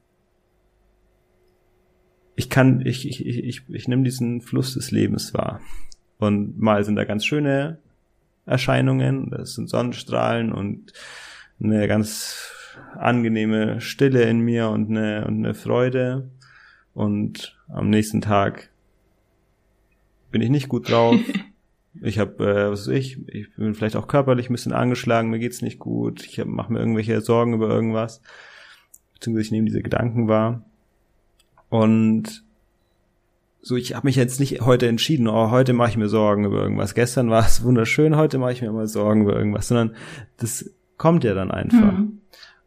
ich 2.36 2.50
kann, 2.50 2.82
ich, 2.86 3.08
ich, 3.08 3.26
ich, 3.26 3.44
ich, 3.44 3.62
ich 3.70 3.88
nehme 3.88 4.04
diesen 4.04 4.42
Fluss 4.42 4.74
des 4.74 4.92
Lebens 4.92 5.34
wahr. 5.34 5.62
Und 6.18 6.60
mal 6.60 6.84
sind 6.84 6.96
da 6.96 7.04
ganz 7.04 7.26
schöne 7.26 7.80
Erscheinungen, 8.46 9.30
das 9.30 9.54
sind 9.54 9.70
Sonnenstrahlen 9.70 10.52
und 10.52 10.94
eine 11.62 11.88
ganz 11.88 12.52
angenehme 12.96 13.80
Stille 13.82 14.24
in 14.24 14.40
mir 14.40 14.70
und 14.70 14.90
eine, 14.90 15.26
und 15.28 15.38
eine 15.38 15.54
Freude. 15.54 16.30
Und 16.94 17.58
am 17.68 17.90
nächsten 17.90 18.22
Tag 18.22 18.70
bin 20.32 20.42
ich 20.42 20.50
nicht 20.50 20.70
gut 20.70 20.90
drauf. 20.90 21.20
Ich 22.02 22.18
habe, 22.18 22.44
äh, 22.44 22.72
was 22.72 22.88
weiß 22.88 22.96
ich, 22.96 23.20
ich 23.28 23.56
bin 23.56 23.76
vielleicht 23.76 23.96
auch 23.96 24.08
körperlich 24.08 24.50
ein 24.50 24.54
bisschen 24.54 24.74
angeschlagen, 24.74 25.30
mir 25.30 25.38
geht's 25.38 25.62
nicht 25.62 25.78
gut, 25.78 26.26
ich 26.26 26.44
mache 26.44 26.74
mir 26.74 26.80
irgendwelche 26.80 27.22
Sorgen 27.22 27.54
über 27.54 27.70
irgendwas, 27.70 28.20
beziehungsweise 29.14 29.46
ich 29.46 29.52
nehme 29.52 29.68
diese 29.68 29.84
Gedanken 29.84 30.28
wahr. 30.28 30.66
Und 31.74 32.44
so, 33.64 33.76
ich 33.76 33.96
habe 33.96 34.06
mich 34.06 34.16
jetzt 34.16 34.40
nicht 34.40 34.62
heute 34.62 34.88
entschieden, 34.88 35.28
oh, 35.28 35.50
heute 35.50 35.74
mache 35.74 35.90
ich 35.90 35.98
mir 35.98 36.08
Sorgen 36.08 36.46
über 36.46 36.62
irgendwas. 36.62 36.94
Gestern 36.94 37.32
war 37.32 37.44
es 37.44 37.64
wunderschön, 37.64 38.16
heute 38.16 38.38
mache 38.38 38.52
ich 38.52 38.62
mir 38.62 38.68
immer 38.68 38.86
Sorgen 38.86 39.24
über 39.24 39.36
irgendwas, 39.36 39.70
sondern 39.70 39.96
das 40.38 40.70
kommt 40.98 41.24
ja 41.24 41.34
dann 41.34 41.50
einfach. 41.50 41.98
Mhm. 41.98 42.20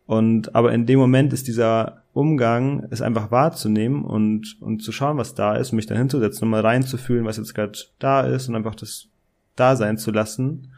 Und 0.07 0.57
aber 0.57 0.73
in 0.73 0.87
dem 0.87 0.99
Moment 0.99 1.33
ist 1.33 1.47
dieser 1.47 2.03
Umgang, 2.15 2.89
es 2.91 3.01
einfach 3.01 3.31
wahrzunehmen 3.31 4.05
und 4.05 4.61
und 4.61 4.83
zu 4.83 4.91
schauen, 4.91 5.19
was 5.19 5.37
da 5.37 5.55
ist, 5.55 5.71
mich 5.71 5.87
dann 5.87 5.99
hinzusetzen 5.99 6.43
und 6.43 6.51
mal 6.51 6.63
reinzufühlen, 6.63 7.27
was 7.27 7.37
jetzt 7.37 7.55
gerade 7.55 7.79
da 8.01 8.23
ist 8.23 8.49
und 8.49 8.57
einfach 8.57 8.75
das 8.75 9.07
da 9.55 9.77
sein 9.77 9.99
zu 9.99 10.11
lassen, 10.11 10.73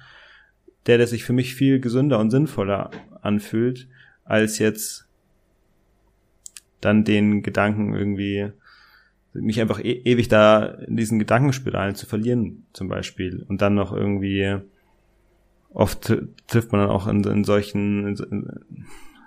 der, 0.85 0.99
der 0.99 1.07
sich 1.07 1.25
für 1.25 1.33
mich 1.33 1.55
viel 1.55 1.81
gesünder 1.81 2.19
und 2.19 2.29
sinnvoller 2.29 2.91
anfühlt, 3.23 3.89
als 4.27 4.59
jetzt 4.59 5.08
dann 6.81 7.05
den 7.05 7.43
Gedanken 7.43 7.95
irgendwie 7.95 8.51
mich 9.35 9.61
einfach 9.61 9.79
e 9.81 9.93
ewig 10.05 10.29
da 10.29 10.65
in 10.65 10.97
diesen 10.97 11.19
Gedankenspiralen 11.19 11.95
zu 11.95 12.07
verlieren, 12.07 12.67
zum 12.73 12.89
Beispiel. 12.89 13.45
Und 13.49 13.63
dann 13.63 13.75
noch 13.75 13.93
irgendwie 13.93 14.57
oft 15.71 16.15
trifft 16.47 16.73
man 16.73 16.81
dann 16.81 16.91
auch 16.91 17.07
in, 17.07 17.23
in 17.25 17.45
solchen, 17.45 18.09
in, 18.09 18.51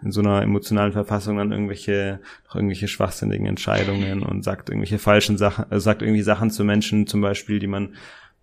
in, 0.04 0.12
so 0.12 0.22
einer 0.22 0.41
emotionalen 0.41 0.91
Verfassung 0.91 1.38
dann 1.38 1.52
irgendwelche, 1.52 2.20
noch 2.47 2.56
irgendwelche 2.56 2.88
schwachsinnigen 2.88 3.45
Entscheidungen 3.45 4.24
und 4.24 4.43
sagt 4.43 4.70
irgendwelche 4.70 4.99
falschen 4.99 5.38
Sachen, 5.38 5.66
also 5.70 5.84
sagt 5.84 6.02
irgendwie 6.02 6.24
Sachen 6.24 6.49
zu 6.49 6.64
Menschen 6.64 7.08
zum 7.08 7.22
Beispiel, 7.22 7.60
die 7.60 7.68
man 7.68 7.95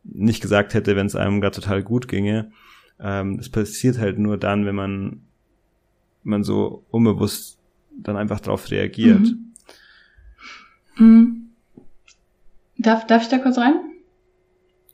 nicht 0.04 0.40
gesagt 0.40 0.74
hätte, 0.74 0.96
wenn 0.96 1.06
es 1.06 1.16
einem 1.16 1.40
gerade 1.40 1.60
total 1.60 1.82
gut 1.82 2.08
ginge. 2.08 2.52
Ähm, 3.00 3.36
das 3.36 3.48
passiert 3.48 3.98
halt 3.98 4.18
nur 4.18 4.38
dann, 4.38 4.64
wenn 4.64 4.76
man, 4.76 5.22
man 6.22 6.44
so 6.44 6.84
unbewusst 6.90 7.57
dann 7.98 8.16
einfach 8.16 8.40
darauf 8.40 8.70
reagiert. 8.70 9.20
Mhm. 9.20 9.54
Mhm. 10.96 11.50
Darf, 12.78 13.06
darf 13.06 13.22
ich 13.22 13.28
da 13.28 13.38
kurz 13.38 13.58
rein? 13.58 13.74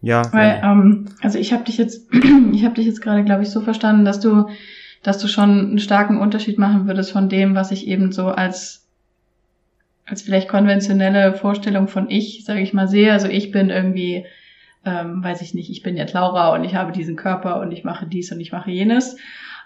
Ja. 0.00 0.30
Weil, 0.32 0.60
ähm, 0.62 1.06
also 1.22 1.38
ich 1.38 1.52
habe 1.52 1.64
dich 1.64 1.78
jetzt, 1.78 2.12
ich 2.52 2.64
habe 2.64 2.74
dich 2.74 2.86
jetzt 2.86 3.00
gerade, 3.00 3.24
glaube 3.24 3.42
ich, 3.42 3.50
so 3.50 3.60
verstanden, 3.60 4.04
dass 4.04 4.20
du, 4.20 4.48
dass 5.02 5.18
du 5.18 5.28
schon 5.28 5.50
einen 5.50 5.78
starken 5.78 6.18
Unterschied 6.18 6.58
machen 6.58 6.86
würdest 6.86 7.12
von 7.12 7.28
dem, 7.28 7.54
was 7.54 7.70
ich 7.70 7.86
eben 7.86 8.12
so 8.12 8.28
als 8.28 8.84
als 10.06 10.22
vielleicht 10.22 10.48
konventionelle 10.48 11.34
Vorstellung 11.34 11.88
von 11.88 12.10
ich, 12.10 12.44
sage 12.44 12.60
ich 12.60 12.72
mal, 12.72 12.88
sehe. 12.88 13.12
Also 13.12 13.28
ich 13.28 13.50
bin 13.50 13.70
irgendwie, 13.70 14.26
ähm, 14.84 15.24
weiß 15.24 15.40
ich 15.40 15.54
nicht, 15.54 15.70
ich 15.70 15.82
bin 15.82 15.96
jetzt 15.96 16.12
Laura 16.12 16.54
und 16.54 16.64
ich 16.64 16.74
habe 16.74 16.92
diesen 16.92 17.16
Körper 17.16 17.60
und 17.60 17.72
ich 17.72 17.84
mache 17.84 18.06
dies 18.06 18.30
und 18.30 18.40
ich 18.40 18.52
mache 18.52 18.70
jenes. 18.70 19.16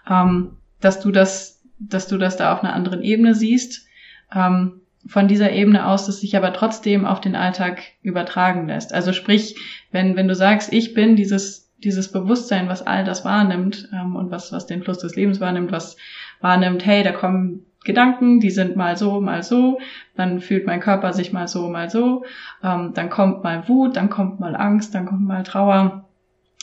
Ähm, 0.09 0.57
dass 0.79 1.01
du 1.01 1.11
das 1.11 1.58
dass 1.79 2.07
du 2.07 2.17
das 2.17 2.37
da 2.37 2.53
auf 2.53 2.63
einer 2.63 2.73
anderen 2.73 3.01
Ebene 3.01 3.35
siehst. 3.35 3.87
Ähm, 4.33 4.81
von 5.07 5.27
dieser 5.27 5.51
Ebene 5.51 5.87
aus, 5.87 6.05
das 6.05 6.19
sich 6.19 6.35
aber 6.35 6.53
trotzdem 6.53 7.05
auf 7.05 7.21
den 7.21 7.35
Alltag 7.35 7.81
übertragen 8.01 8.67
lässt. 8.67 8.93
Also 8.93 9.13
sprich, 9.13 9.55
wenn, 9.91 10.15
wenn 10.15 10.27
du 10.27 10.35
sagst, 10.35 10.73
ich 10.73 10.93
bin 10.93 11.15
dieses, 11.15 11.71
dieses 11.77 12.11
Bewusstsein, 12.11 12.67
was 12.67 12.85
all 12.85 13.03
das 13.03 13.23
wahrnimmt 13.23 13.89
ähm, 13.93 14.15
und 14.15 14.29
was, 14.29 14.51
was 14.51 14.65
den 14.65 14.83
Fluss 14.83 14.99
des 14.99 15.15
Lebens 15.15 15.39
wahrnimmt, 15.39 15.71
was 15.71 15.95
wahrnimmt, 16.41 16.85
hey, 16.85 17.03
da 17.03 17.11
kommen 17.11 17.65
Gedanken, 17.85 18.41
die 18.41 18.49
sind 18.49 18.75
mal 18.75 18.97
so, 18.97 19.21
mal 19.21 19.41
so, 19.41 19.79
dann 20.15 20.41
fühlt 20.41 20.67
mein 20.67 20.81
Körper 20.81 21.13
sich 21.13 21.31
mal 21.31 21.47
so, 21.47 21.69
mal 21.69 21.89
so, 21.89 22.25
ähm, 22.61 22.91
dann 22.93 23.09
kommt 23.09 23.43
mal 23.43 23.69
Wut, 23.69 23.95
dann 23.95 24.09
kommt 24.09 24.41
mal 24.41 24.55
Angst, 24.55 24.93
dann 24.93 25.05
kommt 25.05 25.25
mal 25.25 25.43
Trauer. 25.43 26.09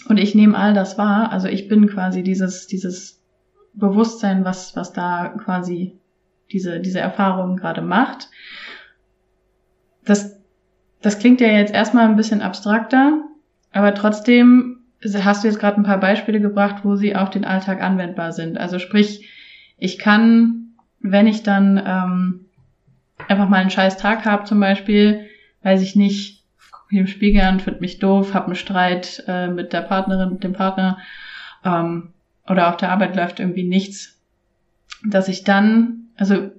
Und 0.09 0.19
ich 0.19 0.35
nehme 0.35 0.57
all 0.57 0.75
das 0.75 0.99
wahr, 0.99 1.33
also 1.33 1.49
ich 1.49 1.69
bin 1.69 1.89
quasi 1.89 2.23
dieses, 2.23 2.67
dieses 2.67 3.16
Bewusstsein, 3.77 4.45
was, 4.45 4.74
was 4.74 4.93
da 4.93 5.29
quasi 5.29 5.99
diese, 6.51 6.81
diese 6.81 7.01
Erfahrung 7.01 7.57
gerade 7.57 7.83
macht. 7.83 8.29
Das, 10.05 10.37
das 11.03 11.18
klingt 11.18 11.41
ja 11.41 11.49
jetzt 11.49 11.74
erstmal 11.74 12.07
ein 12.07 12.16
bisschen 12.16 12.41
abstrakter, 12.41 13.22
aber 13.72 13.95
trotzdem 13.95 14.81
hast 15.05 15.45
du 15.45 15.49
jetzt 15.49 15.59
gerade 15.59 15.81
ein 15.81 15.85
paar 15.85 16.01
Beispiele 16.01 16.41
gebracht, 16.41 16.85
wo 16.85 16.97
sie 16.97 17.14
auf 17.14 17.31
den 17.31 17.45
Alltag 17.45 17.83
anwendbar 17.83 18.33
sind. 18.33 18.59
Also 18.59 18.79
sprich, 18.79 19.29
ich 19.77 19.99
kann, 19.99 20.70
wenn 21.01 21.27
ich 21.27 21.43
dann 21.43 21.83
ähm, 21.85 22.47
einfach 23.29 23.49
mal 23.49 23.59
einen 23.59 23.70
scheiß 23.70 23.99
Tag 23.99 24.24
habe 24.24 24.45
zum 24.45 24.59
Beispiel, 24.59 25.27
weiß 25.62 25.83
ich 25.83 25.97
nicht, 25.97 26.45
gucke 26.70 26.95
mich 26.95 27.01
im 27.01 27.07
Spiegel 27.07 27.43
an, 27.43 27.61
finde 27.61 27.81
mich 27.81 27.99
doof, 27.99 28.33
habe 28.33 28.47
einen 28.47 28.55
Streit 28.55 29.22
äh, 29.27 29.49
mit 29.49 29.72
der 29.72 29.83
Partnerin, 29.83 30.31
mit 30.31 30.45
dem 30.45 30.53
Partner 30.53 30.99
ähm, 31.64 32.12
oder 32.49 32.68
auf 32.68 32.76
der 32.76 32.90
Arbeit 32.90 33.16
läuft 33.16 33.40
irgendwie 33.40 33.64
nichts, 33.64 34.20
dass 35.05 35.28
ich 35.28 35.44
dann 35.44 36.07
also 36.16 36.51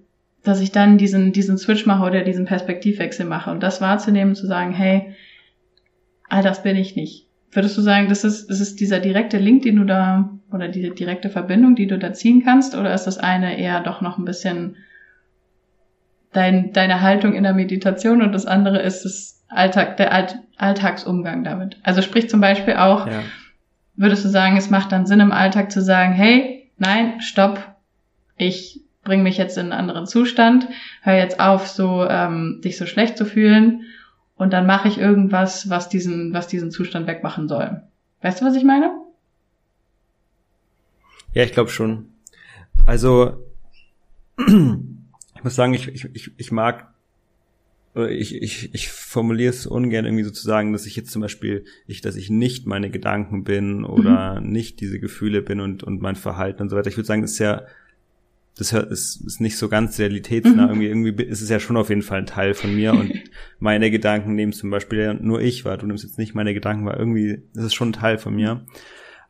dass 0.43 0.61
ich 0.61 0.71
dann 0.71 0.97
diesen, 0.97 1.33
diesen 1.33 1.57
Switch 1.57 1.85
mache 1.85 2.05
oder 2.05 2.23
diesen 2.23 2.45
Perspektivwechsel 2.45 3.25
mache 3.25 3.51
und 3.51 3.61
das 3.61 3.81
wahrzunehmen, 3.81 4.33
zu 4.33 4.47
sagen, 4.47 4.71
hey, 4.71 5.13
all 6.29 6.41
das 6.41 6.63
bin 6.63 6.77
ich 6.77 6.95
nicht. 6.95 7.27
Würdest 7.51 7.77
du 7.77 7.81
sagen, 7.81 8.07
das 8.07 8.23
ist, 8.23 8.49
das 8.49 8.61
ist 8.61 8.79
dieser 8.79 8.99
direkte 8.99 9.37
Link, 9.37 9.63
den 9.63 9.75
du 9.77 9.83
da, 9.83 10.29
oder 10.51 10.69
diese 10.69 10.91
direkte 10.91 11.29
Verbindung, 11.29 11.75
die 11.75 11.87
du 11.87 11.97
da 11.97 12.13
ziehen 12.13 12.43
kannst, 12.43 12.75
oder 12.75 12.93
ist 12.93 13.05
das 13.05 13.17
eine 13.17 13.59
eher 13.59 13.81
doch 13.81 14.01
noch 14.01 14.17
ein 14.17 14.25
bisschen 14.25 14.77
dein, 16.31 16.71
deine 16.71 17.01
Haltung 17.01 17.33
in 17.33 17.43
der 17.43 17.53
Meditation 17.53 18.21
und 18.21 18.31
das 18.31 18.45
andere 18.45 18.81
ist 18.81 19.03
das 19.03 19.43
Alltag, 19.49 19.97
der 19.97 20.13
Alt, 20.13 20.37
Alltagsumgang 20.55 21.43
damit? 21.43 21.77
Also 21.83 22.01
sprich 22.01 22.29
zum 22.29 22.39
Beispiel 22.39 22.75
auch, 22.75 23.07
ja. 23.07 23.23
Würdest 23.97 24.23
du 24.23 24.29
sagen, 24.29 24.55
es 24.55 24.69
macht 24.69 24.91
dann 24.91 25.05
Sinn 25.05 25.19
im 25.19 25.31
Alltag 25.31 25.71
zu 25.71 25.81
sagen, 25.81 26.13
hey, 26.13 26.69
nein, 26.77 27.19
stopp, 27.21 27.75
ich 28.37 28.81
bring 29.03 29.23
mich 29.23 29.37
jetzt 29.37 29.57
in 29.57 29.71
einen 29.71 29.79
anderen 29.79 30.05
Zustand, 30.05 30.67
hör 31.01 31.15
jetzt 31.15 31.39
auf, 31.39 31.67
so 31.67 32.05
ähm, 32.05 32.61
dich 32.63 32.77
so 32.77 32.85
schlecht 32.85 33.17
zu 33.17 33.25
fühlen 33.25 33.85
und 34.35 34.53
dann 34.53 34.65
mache 34.65 34.87
ich 34.87 34.97
irgendwas, 34.97 35.69
was 35.69 35.89
diesen, 35.89 36.33
was 36.33 36.47
diesen 36.47 36.71
Zustand 36.71 37.07
wegmachen 37.07 37.47
soll. 37.47 37.81
Weißt 38.21 38.41
du, 38.41 38.45
was 38.45 38.55
ich 38.55 38.63
meine? 38.63 38.91
Ja, 41.33 41.43
ich 41.43 41.53
glaube 41.53 41.69
schon. 41.69 42.09
Also 42.85 43.43
ich 44.37 45.43
muss 45.43 45.55
sagen, 45.55 45.73
ich, 45.73 45.87
ich, 45.87 46.31
ich 46.37 46.51
mag 46.51 46.93
ich, 48.05 48.35
ich, 48.41 48.73
ich 48.73 48.89
formuliere 48.89 49.49
es 49.49 49.65
ungern 49.65 50.05
irgendwie 50.05 50.23
sozusagen, 50.23 50.73
dass 50.73 50.85
ich 50.85 50.95
jetzt 50.95 51.11
zum 51.11 51.21
Beispiel, 51.21 51.65
ich, 51.85 52.01
dass 52.01 52.15
ich 52.15 52.29
nicht 52.29 52.65
meine 52.65 52.89
Gedanken 52.89 53.43
bin 53.43 53.83
oder 53.83 54.39
mhm. 54.39 54.51
nicht 54.51 54.79
diese 54.81 54.99
Gefühle 54.99 55.41
bin 55.41 55.59
und, 55.59 55.83
und 55.83 56.01
mein 56.01 56.15
Verhalten 56.15 56.61
und 56.61 56.69
so 56.69 56.75
weiter. 56.75 56.89
Ich 56.89 56.97
würde 56.97 57.07
sagen, 57.07 57.21
das 57.21 57.31
ist 57.31 57.39
ja 57.39 57.63
das 58.57 58.73
ist, 58.73 59.21
ist 59.21 59.39
nicht 59.39 59.57
so 59.57 59.69
ganz 59.69 59.99
realitätsnah. 59.99 60.73
Mhm. 60.73 60.81
Irgendwie, 60.81 60.87
irgendwie 60.87 61.23
ist 61.23 61.41
es 61.41 61.49
ja 61.49 61.59
schon 61.59 61.77
auf 61.77 61.89
jeden 61.89 62.01
Fall 62.01 62.19
ein 62.19 62.25
Teil 62.25 62.53
von 62.53 62.75
mir 62.75 62.93
und 62.93 63.13
meine 63.59 63.91
Gedanken 63.91 64.33
nehmen 64.33 64.51
zum 64.51 64.69
Beispiel 64.71 64.99
ja 64.99 65.13
nur 65.13 65.41
ich 65.41 65.63
wahr. 65.63 65.77
Du 65.77 65.85
nimmst 65.85 66.03
jetzt 66.03 66.17
nicht 66.17 66.33
meine 66.33 66.53
Gedanken 66.53 66.85
wahr. 66.85 66.97
Irgendwie 66.97 67.43
ist 67.53 67.63
es 67.63 67.73
schon 67.73 67.89
ein 67.89 67.93
Teil 67.93 68.17
von 68.17 68.35
mir. 68.35 68.65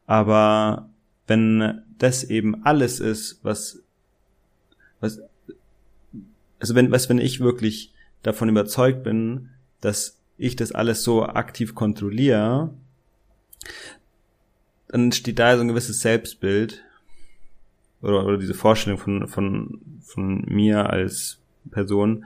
Aber 0.05 0.89
wenn 1.28 1.82
das 1.97 2.24
eben 2.24 2.63
alles 2.63 2.99
ist, 2.99 3.39
was, 3.43 3.84
was, 5.01 5.20
also 6.59 6.76
wenn, 6.76 6.91
was, 6.91 7.09
wenn 7.09 7.20
ich 7.20 7.41
wirklich 7.41 7.93
davon 8.28 8.50
überzeugt 8.50 9.04
bin, 9.04 9.50
dass 9.80 10.20
ich 10.38 10.56
das 10.56 10.74
alles 10.74 11.04
so 11.04 11.26
aktiv 11.26 11.74
kontrolliere, 11.74 12.74
dann 14.90 15.12
steht 15.12 15.40
da 15.40 15.56
so 15.56 15.62
ein 15.62 15.70
gewisses 15.70 16.02
Selbstbild, 16.02 16.84
oder, 18.02 18.26
oder 18.26 18.38
diese 18.38 18.54
Vorstellung 18.54 19.00
von, 19.00 19.28
von, 19.28 19.82
von 20.02 20.46
mir 20.46 20.90
als 20.90 21.40
Person, 21.72 22.26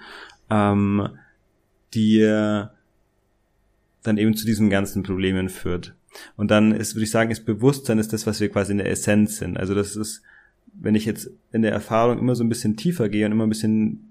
ähm, 0.50 1.08
die 1.94 2.20
dann 4.04 4.18
eben 4.18 4.36
zu 4.36 4.46
diesen 4.46 4.70
ganzen 4.70 5.04
Problemen 5.04 5.50
führt. 5.50 5.94
Und 6.36 6.52
dann 6.52 6.74
ist, 6.74 6.96
würde 6.96 7.04
ich 7.04 7.12
sagen, 7.12 7.32
ist 7.32 7.46
Bewusstsein 7.46 8.00
ist 8.00 8.12
das, 8.12 8.28
was 8.28 8.42
wir 8.42 8.50
quasi 8.50 8.72
in 8.72 8.80
der 8.80 8.90
Essenz 8.90 9.38
sind. 9.38 9.58
Also 9.58 9.76
das 9.76 9.96
ist, 9.96 10.24
wenn 10.74 10.96
ich 10.96 11.06
jetzt 11.06 11.30
in 11.52 11.62
der 11.62 11.72
Erfahrung 11.72 12.20
immer 12.20 12.36
so 12.36 12.44
ein 12.44 12.50
bisschen 12.50 12.76
tiefer 12.76 13.08
gehe 13.08 13.26
und 13.26 13.32
immer 13.32 13.46
ein 13.46 13.50
bisschen 13.50 14.11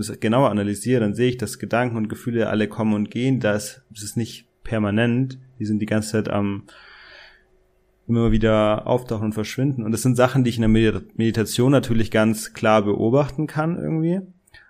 das 0.00 0.20
genauer 0.20 0.50
analysiere, 0.50 1.00
dann 1.00 1.14
sehe 1.14 1.30
ich, 1.30 1.36
dass 1.36 1.58
Gedanken 1.58 1.96
und 1.96 2.08
Gefühle 2.08 2.48
alle 2.48 2.68
kommen 2.68 2.94
und 2.94 3.10
gehen. 3.10 3.40
Das, 3.40 3.82
das 3.90 4.02
ist 4.02 4.16
nicht 4.16 4.46
permanent. 4.62 5.38
Die 5.58 5.64
sind 5.64 5.80
die 5.80 5.86
ganze 5.86 6.12
Zeit 6.12 6.28
am, 6.28 6.64
immer 8.06 8.30
wieder 8.30 8.86
auftauchen 8.86 9.26
und 9.26 9.32
verschwinden. 9.32 9.84
Und 9.84 9.92
das 9.92 10.02
sind 10.02 10.16
Sachen, 10.16 10.44
die 10.44 10.50
ich 10.50 10.58
in 10.58 10.72
der 10.72 11.02
Meditation 11.16 11.72
natürlich 11.72 12.10
ganz 12.10 12.52
klar 12.52 12.82
beobachten 12.82 13.46
kann 13.46 13.78
irgendwie. 13.78 14.20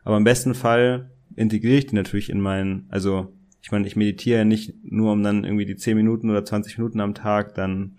Aber 0.05 0.17
im 0.17 0.25
besten 0.25 0.55
Fall 0.55 1.11
integriere 1.35 1.79
ich 1.79 1.87
die 1.87 1.97
natürlich 1.97 2.31
in 2.31 2.41
meinen, 2.41 2.87
also 2.89 3.33
ich 3.63 3.73
meine, 3.73 3.87
ich 3.87 3.97
meditiere 3.97 4.45
nicht 4.45 4.75
nur, 4.85 5.13
um 5.13 5.23
dann 5.23 5.45
irgendwie 5.45 5.67
die 5.67 5.77
10 5.77 5.97
Minuten 5.97 6.31
oder 6.31 6.45
20 6.45 6.79
Minuten 6.79 7.01
am 7.01 7.15
Tag 7.15 7.55
dann 7.55 7.97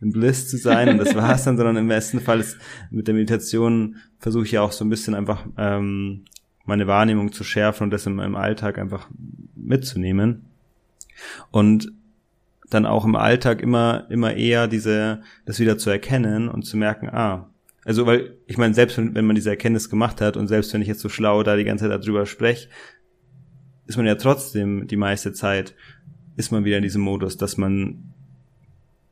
im 0.00 0.12
Bliss 0.12 0.48
zu 0.48 0.58
sein 0.58 0.90
und 0.90 0.98
das 0.98 1.14
war's 1.14 1.44
dann, 1.44 1.56
sondern 1.56 1.76
im 1.76 1.88
besten 1.88 2.20
Fall 2.20 2.40
ist 2.40 2.58
mit 2.90 3.06
der 3.08 3.14
Meditation 3.14 3.96
versuche 4.18 4.44
ich 4.44 4.52
ja 4.52 4.60
auch 4.60 4.72
so 4.72 4.84
ein 4.84 4.90
bisschen 4.90 5.14
einfach 5.14 5.46
ähm, 5.56 6.24
meine 6.66 6.86
Wahrnehmung 6.86 7.32
zu 7.32 7.44
schärfen 7.44 7.84
und 7.84 7.90
das 7.90 8.06
in 8.06 8.14
meinem 8.14 8.36
Alltag 8.36 8.78
einfach 8.78 9.08
mitzunehmen. 9.54 10.46
Und 11.50 11.92
dann 12.68 12.86
auch 12.86 13.04
im 13.04 13.16
Alltag 13.16 13.62
immer, 13.62 14.06
immer 14.10 14.34
eher 14.34 14.66
diese, 14.66 15.22
das 15.44 15.60
wieder 15.60 15.78
zu 15.78 15.90
erkennen 15.90 16.48
und 16.48 16.64
zu 16.64 16.76
merken, 16.76 17.08
ah, 17.08 17.48
also 17.84 18.04
weil, 18.04 18.36
ich 18.46 18.58
meine, 18.58 18.74
selbst 18.74 18.98
wenn, 18.98 19.14
wenn 19.14 19.26
man 19.26 19.36
diese 19.36 19.50
Erkenntnis 19.50 19.88
gemacht 19.88 20.20
hat 20.20 20.36
und 20.36 20.48
selbst 20.48 20.74
wenn 20.74 20.82
ich 20.82 20.88
jetzt 20.88 21.00
so 21.00 21.08
schlau 21.08 21.44
da 21.44 21.54
die 21.54 21.64
ganze 21.64 21.88
Zeit 21.88 22.02
darüber 22.02 22.26
spreche, 22.26 22.68
ist 23.86 23.96
man 23.96 24.06
ja 24.06 24.16
trotzdem 24.16 24.88
die 24.88 24.96
meiste 24.96 25.32
Zeit, 25.32 25.74
ist 26.36 26.50
man 26.50 26.64
wieder 26.64 26.78
in 26.78 26.82
diesem 26.82 27.02
Modus, 27.02 27.36
dass 27.36 27.56
man 27.56 28.12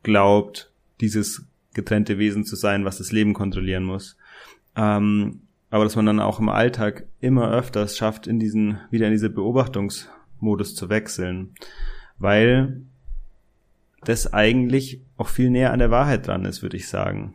glaubt, 0.02 0.72
dieses 1.00 1.46
getrennte 1.72 2.18
Wesen 2.18 2.44
zu 2.44 2.56
sein, 2.56 2.84
was 2.84 2.98
das 2.98 3.12
Leben 3.12 3.32
kontrollieren 3.32 3.84
muss. 3.84 4.16
Ähm, 4.76 5.42
aber 5.74 5.82
dass 5.82 5.96
man 5.96 6.06
dann 6.06 6.20
auch 6.20 6.38
im 6.38 6.48
Alltag 6.48 7.08
immer 7.18 7.50
öfters 7.50 7.96
schafft, 7.96 8.28
in 8.28 8.38
diesen, 8.38 8.78
wieder 8.92 9.06
in 9.06 9.12
diese 9.12 9.28
Beobachtungsmodus 9.28 10.76
zu 10.76 10.88
wechseln. 10.88 11.56
Weil 12.16 12.82
das 14.04 14.32
eigentlich 14.32 15.02
auch 15.16 15.26
viel 15.26 15.50
näher 15.50 15.72
an 15.72 15.80
der 15.80 15.90
Wahrheit 15.90 16.28
dran 16.28 16.44
ist, 16.44 16.62
würde 16.62 16.76
ich 16.76 16.86
sagen. 16.86 17.34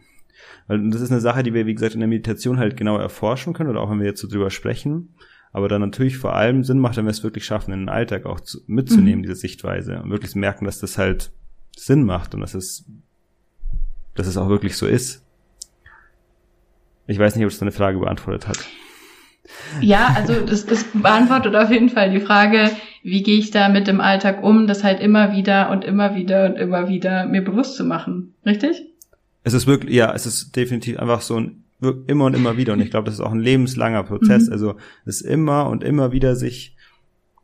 Weil 0.68 0.90
das 0.90 1.02
ist 1.02 1.12
eine 1.12 1.20
Sache, 1.20 1.44
die 1.44 1.54
wir, 1.54 1.66
wie 1.66 1.74
gesagt, 1.74 1.96
in 1.96 2.00
der 2.00 2.08
Meditation 2.08 2.60
halt 2.60 2.78
genau 2.78 2.98
erforschen 2.98 3.52
können 3.52 3.72
oder 3.72 3.82
auch 3.82 3.92
wenn 3.92 4.00
wir 4.00 4.08
jetzt 4.08 4.22
so 4.22 4.30
drüber 4.30 4.52
sprechen. 4.52 5.16
Aber 5.52 5.68
dann 5.68 5.82
natürlich 5.82 6.18
vor 6.18 6.34
allem 6.34 6.64
Sinn 6.64 6.80
macht, 6.80 6.96
wenn 6.96 7.04
wir 7.04 7.12
es 7.12 7.26
wirklich 7.26 7.44
schaffen, 7.44 7.74
in 7.74 7.82
den 7.82 7.90
Alltag 7.90 8.26
auch 8.26 8.40
zu, 8.40 8.60
mitzunehmen, 8.68 9.20
mhm. 9.20 9.24
diese 9.24 9.36
Sichtweise 9.36 10.02
und 10.02 10.12
wirklich 10.12 10.34
merken, 10.36 10.64
dass 10.64 10.80
das 10.80 10.98
halt 10.98 11.34
Sinn 11.76 12.06
macht 12.06 12.34
und 12.36 12.40
dass 12.40 12.54
es, 12.54 12.90
dass 14.16 14.28
es 14.28 14.38
auch 14.38 14.48
wirklich 14.48 14.78
so 14.78 14.88
ist. 14.88 15.26
Ich 17.10 17.18
weiß 17.18 17.36
nicht, 17.36 17.46
ob 17.46 17.52
es 17.52 17.58
deine 17.58 17.72
Frage 17.72 17.98
beantwortet 17.98 18.48
hat. 18.48 18.60
Ja, 19.82 20.14
also 20.16 20.42
das, 20.42 20.68
das 20.68 20.86
beantwortet 20.94 21.56
auf 21.56 21.72
jeden 21.72 21.90
Fall 21.90 22.12
die 22.12 22.20
Frage, 22.20 22.70
wie 23.02 23.24
gehe 23.24 23.40
ich 23.40 23.50
da 23.50 23.68
mit 23.68 23.88
dem 23.88 24.00
Alltag 24.00 24.44
um, 24.44 24.68
das 24.68 24.84
halt 24.84 25.00
immer 25.00 25.34
wieder 25.34 25.72
und 25.72 25.84
immer 25.84 26.14
wieder 26.14 26.46
und 26.46 26.56
immer 26.56 26.88
wieder 26.88 27.26
mir 27.26 27.44
bewusst 27.44 27.76
zu 27.78 27.84
machen. 27.84 28.36
Richtig? 28.46 28.86
Es 29.44 29.56
ist 29.56 29.66
wirklich, 29.66 29.96
ja, 29.96 30.14
es 30.14 30.28
ist 30.28 30.56
definitiv 30.56 31.00
einfach 31.00 31.22
so 31.22 31.40
ein 31.40 31.64
immer 32.06 32.26
und 32.26 32.36
immer 32.36 32.58
wieder. 32.58 32.74
Und 32.74 32.82
ich 32.82 32.92
glaube, 32.92 33.06
das 33.06 33.16
ist 33.16 33.22
auch 33.22 33.32
ein 33.32 33.40
lebenslanger 33.40 34.04
Prozess. 34.04 34.46
Mhm. 34.46 34.54
Also 34.54 34.76
es 35.06 35.22
immer 35.22 35.68
und 35.68 35.84
immer 35.84 36.12
wieder 36.12 36.36
sich 36.36 36.76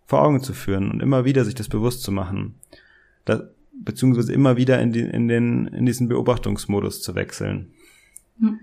vor 0.05 0.21
Augen 0.21 0.41
zu 0.41 0.53
führen 0.53 0.91
und 0.91 1.01
immer 1.01 1.25
wieder 1.25 1.43
sich 1.43 1.55
das 1.55 1.69
bewusst 1.69 2.03
zu 2.03 2.11
machen. 2.11 2.53
Das, 3.23 3.41
beziehungsweise 3.73 4.31
immer 4.31 4.57
wieder 4.57 4.79
in, 4.79 4.91
die, 4.91 4.99
in, 4.99 5.27
den, 5.27 5.65
in 5.67 5.87
diesen 5.87 6.07
Beobachtungsmodus 6.07 7.01
zu 7.01 7.15
wechseln. 7.15 7.71
Mhm. 8.37 8.59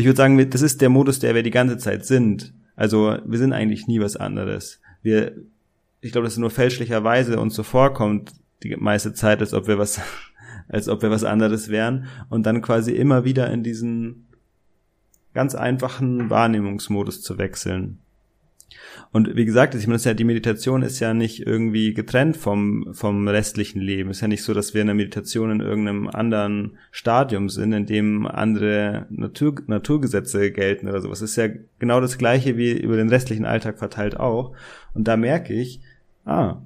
Ich 0.00 0.06
würde 0.06 0.16
sagen, 0.16 0.50
das 0.50 0.62
ist 0.62 0.80
der 0.80 0.88
Modus, 0.88 1.18
der 1.18 1.34
wir 1.34 1.42
die 1.42 1.50
ganze 1.50 1.76
Zeit 1.76 2.06
sind. 2.06 2.54
Also 2.74 3.18
wir 3.26 3.38
sind 3.38 3.52
eigentlich 3.52 3.86
nie 3.86 4.00
was 4.00 4.16
anderes. 4.16 4.80
Wir, 5.02 5.36
ich 6.00 6.12
glaube, 6.12 6.24
dass 6.24 6.32
es 6.32 6.38
nur 6.38 6.50
fälschlicherweise 6.50 7.38
uns 7.38 7.54
so 7.54 7.62
vorkommt, 7.62 8.32
die 8.62 8.74
meiste 8.76 9.12
Zeit, 9.12 9.40
als 9.40 9.52
ob 9.52 9.68
wir 9.68 9.78
was, 9.78 10.00
als 10.68 10.88
ob 10.88 11.02
wir 11.02 11.10
was 11.10 11.24
anderes 11.24 11.68
wären 11.68 12.06
und 12.30 12.46
dann 12.46 12.62
quasi 12.62 12.92
immer 12.92 13.24
wieder 13.26 13.50
in 13.50 13.62
diesen 13.62 14.28
ganz 15.34 15.54
einfachen 15.54 16.30
Wahrnehmungsmodus 16.30 17.20
zu 17.20 17.36
wechseln. 17.36 17.98
Und 19.12 19.34
wie 19.34 19.44
gesagt, 19.44 19.74
ich 19.74 19.88
meine, 19.88 20.00
ja, 20.00 20.14
die 20.14 20.24
Meditation 20.24 20.82
ist 20.82 21.00
ja 21.00 21.14
nicht 21.14 21.44
irgendwie 21.44 21.94
getrennt 21.94 22.36
vom, 22.36 22.86
vom 22.92 23.26
restlichen 23.26 23.80
Leben. 23.80 24.10
Es 24.10 24.18
ist 24.18 24.20
ja 24.20 24.28
nicht 24.28 24.44
so, 24.44 24.54
dass 24.54 24.72
wir 24.72 24.82
in 24.82 24.86
der 24.86 24.94
Meditation 24.94 25.50
in 25.50 25.60
irgendeinem 25.60 26.06
anderen 26.06 26.78
Stadium 26.92 27.48
sind, 27.48 27.72
in 27.72 27.86
dem 27.86 28.26
andere 28.26 29.06
Natur, 29.10 29.56
Naturgesetze 29.66 30.52
gelten 30.52 30.88
oder 30.88 31.00
sowas. 31.00 31.22
Es 31.22 31.30
ist 31.30 31.36
ja 31.36 31.48
genau 31.80 32.00
das 32.00 32.18
Gleiche 32.18 32.56
wie 32.56 32.70
über 32.70 32.96
den 32.96 33.08
restlichen 33.08 33.46
Alltag 33.46 33.78
verteilt 33.78 34.18
auch. 34.18 34.54
Und 34.94 35.08
da 35.08 35.16
merke 35.16 35.54
ich, 35.54 35.80
ah, 36.24 36.58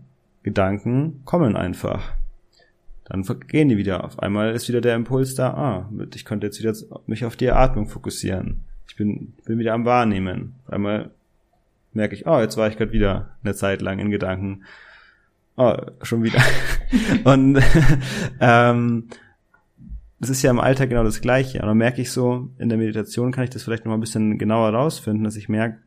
Gedanken 0.42 1.22
kommen 1.24 1.56
einfach. 1.56 2.12
Dann 3.06 3.24
gehen 3.48 3.70
die 3.70 3.78
wieder. 3.78 4.04
Auf 4.04 4.18
einmal 4.18 4.54
ist 4.54 4.68
wieder 4.68 4.82
der 4.82 4.96
Impuls 4.96 5.34
da, 5.34 5.50
ah, 5.54 5.90
ich 6.14 6.26
könnte 6.26 6.46
jetzt 6.46 6.58
wieder 6.58 6.74
mich 7.06 7.24
auf 7.24 7.36
die 7.36 7.50
Atmung 7.50 7.88
fokussieren. 7.88 8.64
Ich 8.86 8.96
bin, 8.96 9.32
bin 9.46 9.58
wieder 9.58 9.72
am 9.72 9.86
Wahrnehmen. 9.86 10.54
Auf 10.66 10.74
einmal 10.74 11.10
merke 11.94 12.14
ich, 12.14 12.26
oh, 12.26 12.38
jetzt 12.40 12.56
war 12.56 12.68
ich 12.68 12.76
gerade 12.76 12.92
wieder 12.92 13.36
eine 13.42 13.54
Zeit 13.54 13.82
lang 13.82 13.98
in 13.98 14.10
Gedanken. 14.10 14.64
Oh, 15.56 15.76
schon 16.02 16.22
wieder. 16.22 16.40
und 17.24 17.62
ähm, 18.40 19.08
das 20.20 20.30
ist 20.30 20.42
ja 20.42 20.50
im 20.50 20.60
Alltag 20.60 20.88
genau 20.88 21.04
das 21.04 21.20
Gleiche. 21.20 21.60
Und 21.60 21.66
dann 21.66 21.76
merke 21.76 22.00
ich 22.00 22.10
so, 22.10 22.48
in 22.58 22.68
der 22.68 22.78
Meditation 22.78 23.32
kann 23.32 23.44
ich 23.44 23.50
das 23.50 23.62
vielleicht 23.62 23.84
noch 23.84 23.90
mal 23.90 23.98
ein 23.98 24.00
bisschen 24.00 24.38
genauer 24.38 24.70
rausfinden, 24.70 25.24
dass 25.24 25.36
ich 25.36 25.48
merke, 25.48 25.78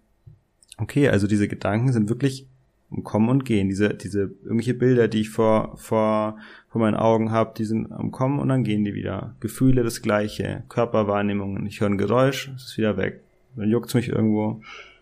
okay, 0.77 1.09
also 1.09 1.27
diese 1.27 1.47
Gedanken 1.47 1.91
sind 1.91 2.09
wirklich 2.09 2.47
am 2.91 3.03
Kommen 3.03 3.29
und 3.29 3.45
Gehen. 3.45 3.69
Diese, 3.69 3.93
diese 3.93 4.31
irgendwelche 4.43 4.73
Bilder, 4.73 5.07
die 5.07 5.21
ich 5.21 5.29
vor, 5.29 5.77
vor, 5.77 6.37
vor 6.69 6.81
meinen 6.81 6.95
Augen 6.95 7.31
habe, 7.31 7.53
die 7.57 7.65
sind 7.65 7.91
am 7.91 8.11
Kommen 8.11 8.39
und 8.39 8.49
dann 8.49 8.63
gehen 8.63 8.83
die 8.83 8.93
wieder. 8.93 9.35
Gefühle 9.39 9.83
das 9.83 10.01
Gleiche, 10.01 10.63
Körperwahrnehmungen. 10.69 11.65
Ich 11.65 11.81
höre 11.81 11.89
ein 11.89 11.97
Geräusch, 11.97 12.51
es 12.55 12.65
ist 12.65 12.77
wieder 12.77 12.97
weg. 12.97 13.21
Dann 13.55 13.69
juckt's 13.69 13.93
mich 13.93 14.09
irgendwo, 14.09 14.61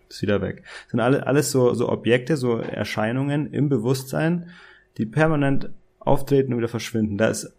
ist 0.09 0.21
wieder 0.21 0.41
weg. 0.41 0.63
Das 0.83 0.91
sind 0.91 0.99
alle, 0.99 1.27
alles 1.27 1.51
so, 1.51 1.73
so 1.73 1.89
Objekte, 1.89 2.37
so 2.37 2.57
Erscheinungen 2.57 3.51
im 3.51 3.69
Bewusstsein, 3.69 4.49
die 4.97 5.05
permanent 5.05 5.69
auftreten 5.99 6.53
und 6.53 6.59
wieder 6.59 6.67
verschwinden. 6.67 7.17
Da 7.17 7.27
ist 7.27 7.53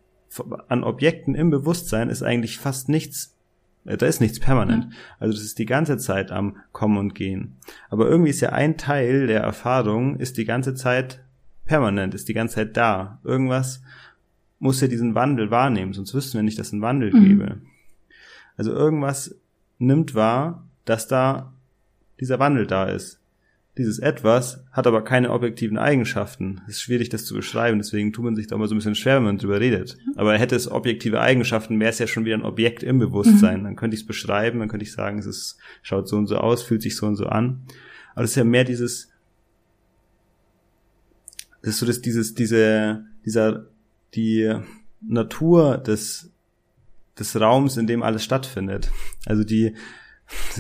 an 0.69 0.85
Objekten 0.85 1.35
im 1.35 1.51
Bewusstsein 1.51 2.11
ist 2.11 2.23
eigentlich 2.23 2.59
fast 2.59 2.89
nichts, 2.89 3.35
äh, 3.85 3.97
da 3.97 4.07
ist 4.07 4.21
nichts 4.21 4.41
permanent. 4.41 4.89
Also 5.19 5.35
das 5.35 5.43
ist 5.43 5.59
die 5.59 5.67
ganze 5.67 5.99
Zeit 5.99 6.31
am 6.31 6.57
Kommen 6.73 6.99
und 6.99 7.15
Gehen. 7.15 7.57
Aber 7.89 8.09
irgendwie 8.09 8.31
ist 8.31 8.41
ja 8.41 8.51
ein 8.51 8.77
Teil 8.77 9.27
der 9.27 9.41
Erfahrung, 9.41 10.17
ist 10.19 10.37
die 10.37 10.45
ganze 10.45 10.75
Zeit 10.75 11.25
permanent, 11.65 12.15
ist 12.15 12.29
die 12.29 12.35
ganze 12.35 12.57
Zeit 12.57 12.77
da. 12.77 13.21
Irgendwas 13.25 13.83
muss 14.59 14.81
ja 14.81 14.89
diesen 14.89 15.15
Wandel 15.15 15.51
wahrnehmen, 15.51 15.93
sonst 15.93 16.15
wüssten 16.15 16.39
wir 16.39 16.43
nicht, 16.43 16.59
dass 16.59 16.69
es 16.69 16.73
einen 16.73 16.83
Wandel 16.83 17.13
mhm. 17.13 17.25
gäbe. 17.25 17.61
Also 18.57 18.73
irgendwas 18.73 19.35
nimmt 19.79 20.15
wahr, 20.15 20.67
dass 20.85 21.09
da 21.09 21.53
dieser 22.21 22.39
Wandel 22.39 22.67
da 22.67 22.87
ist. 22.87 23.21
Dieses 23.79 23.99
Etwas 23.99 24.65
hat 24.73 24.87
aber 24.87 25.05
keine 25.05 25.31
objektiven 25.31 25.77
Eigenschaften. 25.77 26.63
Es 26.67 26.77
ist 26.77 26.83
schwierig, 26.83 27.11
das 27.11 27.27
zu 27.27 27.35
beschreiben, 27.35 27.79
deswegen 27.79 28.13
tut 28.13 28.25
man 28.25 28.35
sich 28.35 28.47
da 28.47 28.57
mal 28.57 28.69
so 28.69 28.75
ein 28.75 28.79
bisschen 28.79 28.95
schwer, 28.95 29.17
wenn 29.17 29.25
man 29.25 29.39
drüber 29.39 29.61
redet. 29.61 29.99
Aber 30.15 30.37
hätte 30.39 30.57
es 30.57 30.71
objektive 30.71 31.21
Eigenschaften, 31.21 31.79
wäre 31.79 31.91
es 31.91 31.99
ja 31.99 32.07
schon 32.07 32.25
wieder 32.25 32.37
ein 32.37 32.45
Objekt 32.45 32.83
im 32.83 32.99
Bewusstsein. 32.99 33.61
Mhm. 33.61 33.65
Dann 33.65 33.77
könnte 33.77 33.95
ich 33.95 34.01
es 34.01 34.07
beschreiben, 34.07 34.61
dann 34.61 34.69
könnte 34.69 34.85
ich 34.85 34.93
sagen, 34.93 35.19
es 35.19 35.27
ist, 35.27 35.59
schaut 35.83 36.09
so 36.09 36.17
und 36.17 36.27
so 36.27 36.39
aus, 36.39 36.63
fühlt 36.63 36.81
sich 36.81 36.97
so 36.97 37.07
und 37.07 37.17
so 37.17 37.27
an. 37.27 37.67
Aber 38.15 38.25
es 38.25 38.31
ist 38.31 38.37
ja 38.37 38.45
mehr 38.45 38.65
dieses, 38.65 39.11
das 41.61 41.75
ist 41.75 41.81
so, 41.81 41.87
dass 41.87 42.01
dieses, 42.01 42.35
diese, 42.35 43.05
dieser, 43.27 43.67
die 44.15 44.55
Natur 45.03 45.77
des, 45.77 46.31
des 47.19 47.39
Raums, 47.39 47.77
in 47.77 47.87
dem 47.87 48.03
alles 48.03 48.25
stattfindet. 48.25 48.91
Also 49.27 49.45
die, 49.45 49.75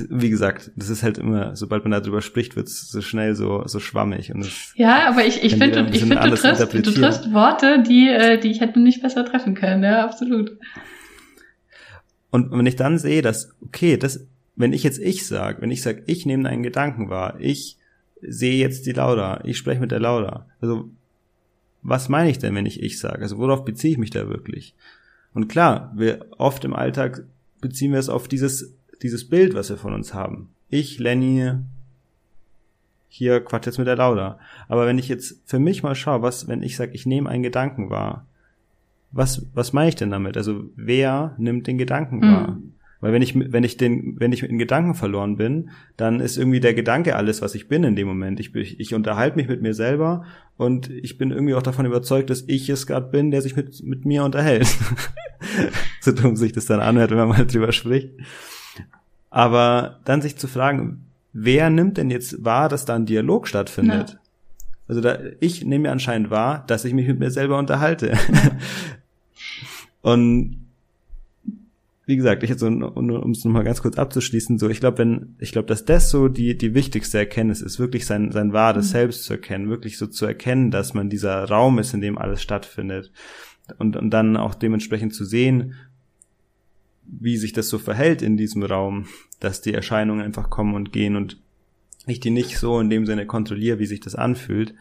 wie 0.08 0.30
gesagt, 0.30 0.70
das 0.76 0.88
ist 0.88 1.02
halt 1.02 1.18
immer, 1.18 1.56
sobald 1.56 1.84
man 1.84 1.90
darüber 1.90 2.22
spricht, 2.22 2.54
wird 2.54 2.68
es 2.68 2.88
so 2.88 3.00
schnell 3.00 3.34
so, 3.34 3.66
so 3.66 3.80
schwammig. 3.80 4.32
Und 4.32 4.48
ja, 4.76 5.08
aber 5.08 5.24
ich, 5.24 5.42
ich 5.42 5.56
finde, 5.56 5.88
ich 5.92 6.00
finde, 6.00 6.16
du 6.20 6.36
triffst, 6.36 6.72
du 6.72 6.82
triffst 6.82 7.32
Worte, 7.32 7.82
die, 7.82 8.08
äh, 8.08 8.38
die 8.38 8.50
ich 8.50 8.60
hätte 8.60 8.78
nicht 8.78 9.02
besser 9.02 9.24
treffen 9.24 9.54
können, 9.54 9.82
ja, 9.82 10.04
absolut. 10.04 10.56
Und 12.30 12.52
wenn 12.52 12.66
ich 12.66 12.76
dann 12.76 12.98
sehe, 12.98 13.22
dass, 13.22 13.56
okay, 13.60 13.96
das, 13.96 14.26
wenn 14.54 14.72
ich 14.72 14.82
jetzt 14.82 14.98
ich 14.98 15.26
sage, 15.26 15.60
wenn 15.62 15.70
ich 15.70 15.82
sage, 15.82 16.02
ich 16.06 16.26
nehme 16.26 16.48
einen 16.48 16.62
Gedanken 16.62 17.08
wahr, 17.08 17.36
ich 17.40 17.76
sehe 18.20 18.56
jetzt 18.56 18.86
die 18.86 18.92
Laura, 18.92 19.40
ich 19.44 19.58
spreche 19.58 19.80
mit 19.80 19.90
der 19.90 20.00
Laura. 20.00 20.46
Also, 20.60 20.90
was 21.82 22.08
meine 22.08 22.30
ich 22.30 22.38
denn, 22.38 22.54
wenn 22.54 22.66
ich 22.66 22.82
ich 22.82 22.98
sage? 22.98 23.22
Also, 23.22 23.38
worauf 23.38 23.64
beziehe 23.64 23.92
ich 23.92 23.98
mich 23.98 24.10
da 24.10 24.28
wirklich? 24.28 24.74
Und 25.34 25.48
klar, 25.48 25.92
wir 25.96 26.26
oft 26.38 26.64
im 26.64 26.74
Alltag 26.74 27.24
beziehen 27.60 27.92
wir 27.92 27.98
es 27.98 28.08
auf 28.08 28.28
dieses 28.28 28.74
dieses 29.02 29.28
Bild, 29.28 29.54
was 29.54 29.70
wir 29.70 29.76
von 29.76 29.94
uns 29.94 30.14
haben. 30.14 30.50
Ich, 30.68 30.98
Lenny, 30.98 31.52
hier 33.08 33.40
quatsch 33.40 33.66
jetzt 33.66 33.78
mit 33.78 33.86
der 33.86 33.96
Lauda. 33.96 34.38
Aber 34.68 34.86
wenn 34.86 34.98
ich 34.98 35.08
jetzt 35.08 35.42
für 35.46 35.58
mich 35.58 35.82
mal 35.82 35.94
schaue, 35.94 36.22
was, 36.22 36.48
wenn 36.48 36.62
ich 36.62 36.76
sage, 36.76 36.92
ich 36.92 37.06
nehme 37.06 37.30
einen 37.30 37.42
Gedanken 37.42 37.90
wahr, 37.90 38.26
was, 39.12 39.46
was 39.54 39.72
meine 39.72 39.88
ich 39.88 39.94
denn 39.94 40.10
damit? 40.10 40.36
Also 40.36 40.64
wer 40.76 41.34
nimmt 41.38 41.66
den 41.66 41.78
Gedanken 41.78 42.20
wahr? 42.20 42.50
Mhm. 42.52 42.72
Weil 43.00 43.12
wenn 43.12 43.22
ich, 43.22 43.34
wenn 43.52 43.62
ich 43.62 43.76
den, 43.76 44.18
wenn 44.18 44.32
ich 44.32 44.42
in 44.42 44.58
Gedanken 44.58 44.94
verloren 44.94 45.36
bin, 45.36 45.70
dann 45.96 46.20
ist 46.20 46.38
irgendwie 46.38 46.60
der 46.60 46.74
Gedanke 46.74 47.14
alles, 47.14 47.42
was 47.42 47.54
ich 47.54 47.68
bin 47.68 47.84
in 47.84 47.94
dem 47.94 48.08
Moment. 48.08 48.40
Ich, 48.40 48.54
ich, 48.54 48.80
ich 48.80 48.94
unterhalte 48.94 49.36
mich 49.36 49.48
mit 49.48 49.62
mir 49.62 49.74
selber 49.74 50.24
und 50.56 50.90
ich 50.90 51.18
bin 51.18 51.30
irgendwie 51.30 51.54
auch 51.54 51.62
davon 51.62 51.86
überzeugt, 51.86 52.30
dass 52.30 52.44
ich 52.46 52.68
es 52.68 52.86
gerade 52.86 53.08
bin, 53.08 53.30
der 53.30 53.42
sich 53.42 53.54
mit, 53.54 53.82
mit 53.84 54.06
mir 54.06 54.24
unterhält. 54.24 54.66
so 56.00 56.12
dumm 56.12 56.36
sich 56.36 56.52
das 56.52 56.66
dann 56.66 56.80
anhört, 56.80 57.10
wenn 57.10 57.18
man 57.18 57.28
mal 57.28 57.46
drüber 57.46 57.72
spricht. 57.72 58.10
Aber 59.36 60.00
dann 60.06 60.22
sich 60.22 60.38
zu 60.38 60.48
fragen, 60.48 61.04
wer 61.34 61.68
nimmt 61.68 61.98
denn 61.98 62.08
jetzt 62.08 62.42
wahr, 62.42 62.70
dass 62.70 62.86
da 62.86 62.94
ein 62.94 63.04
Dialog 63.04 63.46
stattfindet? 63.46 64.12
Ja. 64.12 64.18
Also 64.88 65.02
da, 65.02 65.18
ich 65.40 65.62
nehme 65.62 65.82
mir 65.82 65.92
anscheinend 65.92 66.30
wahr, 66.30 66.64
dass 66.68 66.86
ich 66.86 66.94
mich 66.94 67.06
mit 67.06 67.18
mir 67.18 67.30
selber 67.30 67.58
unterhalte. 67.58 68.16
Und 70.00 70.66
wie 72.06 72.16
gesagt, 72.16 72.44
ich 72.44 72.48
jetzt 72.48 72.60
so, 72.60 72.66
um 72.66 73.30
es 73.30 73.44
nochmal 73.44 73.64
ganz 73.64 73.82
kurz 73.82 73.98
abzuschließen, 73.98 74.58
so, 74.58 74.70
ich 74.70 74.80
glaube, 74.80 74.96
wenn, 74.96 75.36
ich 75.38 75.52
glaube, 75.52 75.68
dass 75.68 75.84
das 75.84 76.08
so 76.08 76.28
die, 76.28 76.56
die 76.56 76.72
wichtigste 76.72 77.18
Erkenntnis 77.18 77.60
ist, 77.60 77.78
wirklich 77.78 78.06
sein, 78.06 78.32
sein 78.32 78.54
wahres 78.54 78.86
mhm. 78.86 78.92
Selbst 78.92 79.24
zu 79.24 79.34
erkennen, 79.34 79.68
wirklich 79.68 79.98
so 79.98 80.06
zu 80.06 80.24
erkennen, 80.24 80.70
dass 80.70 80.94
man 80.94 81.10
dieser 81.10 81.44
Raum 81.44 81.78
ist, 81.78 81.92
in 81.92 82.00
dem 82.00 82.16
alles 82.16 82.40
stattfindet. 82.40 83.12
Und, 83.76 83.96
und 83.96 84.08
dann 84.08 84.38
auch 84.38 84.54
dementsprechend 84.54 85.14
zu 85.14 85.26
sehen, 85.26 85.74
wie 87.08 87.36
sich 87.36 87.52
das 87.52 87.68
so 87.68 87.78
verhält 87.78 88.22
in 88.22 88.36
diesem 88.36 88.62
Raum, 88.62 89.06
dass 89.40 89.60
die 89.60 89.74
Erscheinungen 89.74 90.24
einfach 90.24 90.50
kommen 90.50 90.74
und 90.74 90.92
gehen 90.92 91.16
und 91.16 91.38
ich 92.06 92.20
die 92.20 92.30
nicht 92.30 92.58
so 92.58 92.80
in 92.80 92.90
dem 92.90 93.06
Sinne 93.06 93.26
kontrolliere, 93.26 93.78
wie 93.78 93.86
sich 93.86 94.00
das 94.00 94.14
anfühlt. 94.14 94.74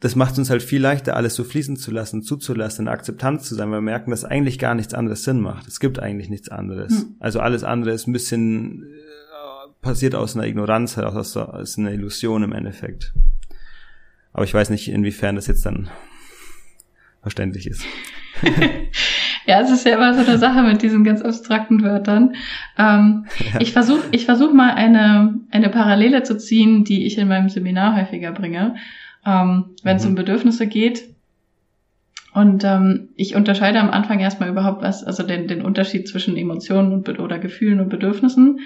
Das 0.00 0.16
macht 0.16 0.38
uns 0.38 0.50
halt 0.50 0.62
viel 0.62 0.80
leichter, 0.80 1.16
alles 1.16 1.34
so 1.34 1.44
fließen 1.44 1.76
zu 1.76 1.90
lassen, 1.90 2.22
zuzulassen, 2.22 2.86
in 2.86 2.92
Akzeptanz 2.92 3.48
zu 3.48 3.54
sein, 3.54 3.70
weil 3.70 3.78
wir 3.78 3.82
merken, 3.82 4.10
dass 4.10 4.24
eigentlich 4.24 4.58
gar 4.58 4.74
nichts 4.74 4.94
anderes 4.94 5.24
Sinn 5.24 5.40
macht. 5.40 5.66
Es 5.66 5.80
gibt 5.80 5.98
eigentlich 5.98 6.28
nichts 6.28 6.48
anderes. 6.48 6.92
Hm. 6.92 7.16
Also 7.18 7.40
alles 7.40 7.64
andere 7.64 7.94
ist 7.94 8.06
ein 8.06 8.12
bisschen 8.12 8.84
äh, 8.84 8.86
passiert 9.82 10.14
aus 10.14 10.36
einer 10.36 10.46
Ignoranz, 10.46 10.96
halt 10.96 11.06
aus, 11.06 11.36
aus 11.36 11.78
einer 11.78 11.92
Illusion 11.92 12.42
im 12.42 12.52
Endeffekt. 12.52 13.12
Aber 14.32 14.44
ich 14.44 14.52
weiß 14.52 14.70
nicht, 14.70 14.88
inwiefern 14.88 15.36
das 15.36 15.46
jetzt 15.46 15.64
dann 15.66 15.90
verständlich 17.22 17.66
ist. 17.66 17.82
Ja, 19.46 19.60
es 19.60 19.70
ist 19.70 19.86
ja 19.86 19.94
immer 19.94 20.12
so 20.12 20.28
eine 20.28 20.38
Sache 20.38 20.62
mit 20.62 20.82
diesen 20.82 21.04
ganz 21.04 21.22
abstrakten 21.22 21.82
Wörtern. 21.82 22.34
Ähm, 22.76 23.26
ja. 23.38 23.60
Ich 23.60 23.72
versuche 23.72 24.02
ich 24.10 24.26
versuch 24.26 24.52
mal 24.52 24.74
eine, 24.74 25.38
eine 25.50 25.68
Parallele 25.68 26.24
zu 26.24 26.36
ziehen, 26.36 26.84
die 26.84 27.06
ich 27.06 27.16
in 27.16 27.28
meinem 27.28 27.48
Seminar 27.48 27.96
häufiger 27.96 28.32
bringe, 28.32 28.74
ähm, 29.24 29.76
wenn 29.84 29.96
es 29.96 30.04
mhm. 30.04 30.10
um 30.10 30.14
Bedürfnisse 30.16 30.66
geht. 30.66 31.04
Und 32.34 32.64
ähm, 32.64 33.08
ich 33.14 33.36
unterscheide 33.36 33.80
am 33.80 33.90
Anfang 33.90 34.18
erstmal 34.18 34.50
überhaupt 34.50 34.82
was, 34.82 35.04
also 35.04 35.22
den, 35.22 35.46
den 35.46 35.62
Unterschied 35.62 36.06
zwischen 36.08 36.36
Emotionen 36.36 36.92
und, 36.92 37.08
oder 37.18 37.38
Gefühlen 37.38 37.80
und 37.80 37.88
Bedürfnissen. 37.88 38.60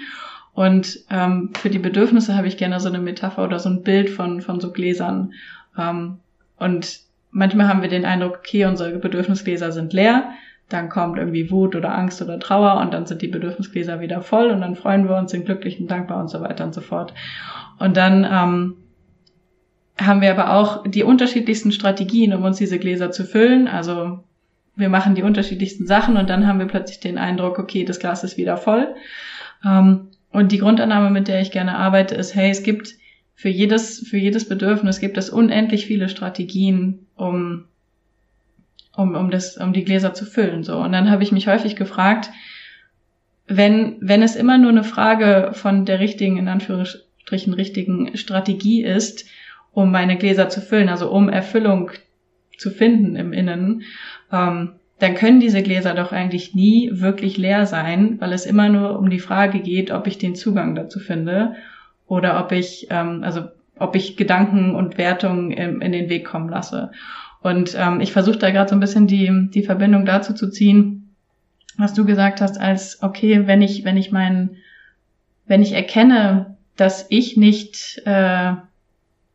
Und 0.53 0.99
ähm, 1.09 1.51
für 1.53 1.69
die 1.69 1.79
Bedürfnisse 1.79 2.35
habe 2.35 2.47
ich 2.47 2.57
gerne 2.57 2.79
so 2.79 2.89
eine 2.89 2.99
Metapher 2.99 3.43
oder 3.43 3.59
so 3.59 3.69
ein 3.69 3.83
Bild 3.83 4.09
von, 4.09 4.41
von 4.41 4.59
so 4.59 4.71
Gläsern. 4.73 5.33
Ähm, 5.77 6.17
und 6.57 6.99
manchmal 7.29 7.69
haben 7.69 7.81
wir 7.81 7.87
den 7.87 8.03
Eindruck, 8.03 8.39
okay, 8.39 8.65
unsere 8.65 8.97
Bedürfnisgläser 8.97 9.71
sind 9.71 9.93
leer 9.93 10.31
dann 10.73 10.89
kommt 10.89 11.17
irgendwie 11.17 11.51
Wut 11.51 11.75
oder 11.75 11.95
Angst 11.95 12.21
oder 12.21 12.39
Trauer 12.39 12.79
und 12.81 12.93
dann 12.93 13.05
sind 13.05 13.21
die 13.21 13.27
Bedürfnisgläser 13.27 13.99
wieder 13.99 14.21
voll 14.21 14.51
und 14.51 14.61
dann 14.61 14.75
freuen 14.75 15.07
wir 15.07 15.17
uns, 15.17 15.31
sind 15.31 15.45
glücklich 15.45 15.79
und 15.79 15.89
dankbar 15.89 16.19
und 16.19 16.29
so 16.29 16.41
weiter 16.41 16.63
und 16.63 16.73
so 16.73 16.81
fort. 16.81 17.13
Und 17.79 17.97
dann 17.97 18.23
ähm, 18.23 18.77
haben 19.99 20.21
wir 20.21 20.31
aber 20.31 20.53
auch 20.53 20.83
die 20.83 21.03
unterschiedlichsten 21.03 21.71
Strategien, 21.71 22.33
um 22.33 22.43
uns 22.43 22.57
diese 22.57 22.79
Gläser 22.79 23.11
zu 23.11 23.25
füllen. 23.25 23.67
Also 23.67 24.23
wir 24.75 24.89
machen 24.89 25.15
die 25.15 25.23
unterschiedlichsten 25.23 25.85
Sachen 25.85 26.17
und 26.17 26.29
dann 26.29 26.47
haben 26.47 26.59
wir 26.59 26.67
plötzlich 26.67 26.99
den 26.99 27.17
Eindruck, 27.17 27.59
okay, 27.59 27.83
das 27.83 27.99
Glas 27.99 28.23
ist 28.23 28.37
wieder 28.37 28.57
voll. 28.57 28.95
Ähm, 29.65 30.07
und 30.31 30.51
die 30.51 30.59
Grundannahme, 30.59 31.09
mit 31.09 31.27
der 31.27 31.41
ich 31.41 31.51
gerne 31.51 31.77
arbeite, 31.77 32.15
ist, 32.15 32.35
hey, 32.35 32.49
es 32.49 32.63
gibt 32.63 32.95
für 33.35 33.49
jedes, 33.49 34.07
für 34.07 34.17
jedes 34.17 34.47
Bedürfnis 34.47 34.99
gibt 34.99 35.17
es 35.17 35.29
unendlich 35.29 35.85
viele 35.85 36.09
Strategien, 36.09 37.07
um 37.15 37.65
um, 38.95 39.15
um, 39.15 39.31
das, 39.31 39.57
um 39.57 39.73
die 39.73 39.83
Gläser 39.83 40.13
zu 40.13 40.25
füllen. 40.25 40.63
So. 40.63 40.77
Und 40.77 40.91
dann 40.91 41.09
habe 41.09 41.23
ich 41.23 41.31
mich 41.31 41.47
häufig 41.47 41.75
gefragt, 41.75 42.29
wenn, 43.47 43.97
wenn 43.99 44.21
es 44.21 44.35
immer 44.35 44.57
nur 44.57 44.71
eine 44.71 44.83
Frage 44.83 45.51
von 45.53 45.85
der 45.85 45.99
richtigen, 45.99 46.37
in 46.37 46.47
Anführungsstrichen, 46.47 47.53
richtigen 47.53 48.15
Strategie 48.17 48.83
ist, 48.83 49.25
um 49.73 49.91
meine 49.91 50.17
Gläser 50.17 50.49
zu 50.49 50.61
füllen, 50.61 50.89
also 50.89 51.11
um 51.11 51.29
Erfüllung 51.29 51.91
zu 52.57 52.69
finden 52.69 53.15
im 53.15 53.33
Innen, 53.33 53.83
ähm, 54.31 54.73
dann 54.99 55.15
können 55.15 55.39
diese 55.39 55.63
Gläser 55.63 55.95
doch 55.95 56.11
eigentlich 56.11 56.53
nie 56.53 56.91
wirklich 56.93 57.35
leer 57.37 57.65
sein, 57.65 58.17
weil 58.19 58.33
es 58.33 58.45
immer 58.45 58.69
nur 58.69 58.99
um 58.99 59.09
die 59.09 59.19
Frage 59.19 59.59
geht, 59.59 59.89
ob 59.89 60.05
ich 60.05 60.19
den 60.19 60.35
Zugang 60.35 60.75
dazu 60.75 60.99
finde 60.99 61.55
oder 62.05 62.39
ob 62.39 62.51
ich, 62.51 62.87
ähm, 62.91 63.23
also 63.23 63.45
ob 63.79 63.95
ich 63.95 64.15
Gedanken 64.15 64.75
und 64.75 64.99
Wertungen 64.99 65.51
in, 65.51 65.81
in 65.81 65.91
den 65.91 66.09
Weg 66.09 66.25
kommen 66.25 66.49
lasse. 66.49 66.91
Und 67.41 67.75
ähm, 67.77 68.01
ich 68.01 68.11
versuche 68.13 68.37
da 68.37 68.51
gerade 68.51 68.69
so 68.69 68.75
ein 68.75 68.79
bisschen 68.79 69.07
die, 69.07 69.49
die 69.49 69.63
Verbindung 69.63 70.05
dazu 70.05 70.33
zu 70.33 70.49
ziehen, 70.49 71.15
was 71.77 71.93
du 71.93 72.05
gesagt 72.05 72.41
hast, 72.41 72.59
als 72.59 73.01
okay, 73.01 73.47
wenn 73.47 73.61
ich, 73.61 73.83
wenn 73.83 73.97
ich 73.97 74.11
mein, 74.11 74.57
wenn 75.47 75.61
ich 75.61 75.73
erkenne, 75.73 76.57
dass 76.77 77.07
ich 77.09 77.37
nicht, 77.37 78.01
äh, 78.05 78.53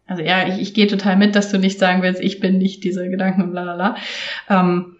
also 0.06 0.22
ja, 0.22 0.46
ich, 0.48 0.60
ich 0.60 0.74
gehe 0.74 0.86
total 0.86 1.16
mit, 1.16 1.34
dass 1.34 1.50
du 1.50 1.58
nicht 1.58 1.78
sagen 1.78 2.02
willst, 2.02 2.20
ich 2.20 2.38
bin 2.38 2.58
nicht 2.58 2.84
diese 2.84 3.08
Gedanken 3.08 3.42
und 3.42 3.50
bla 3.50 3.96
Ähm, 4.48 4.96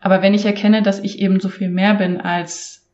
aber 0.00 0.22
wenn 0.22 0.34
ich 0.34 0.44
erkenne, 0.44 0.82
dass 0.82 1.00
ich 1.00 1.18
eben 1.20 1.40
so 1.40 1.48
viel 1.48 1.70
mehr 1.70 1.94
bin 1.94 2.20
als 2.20 2.86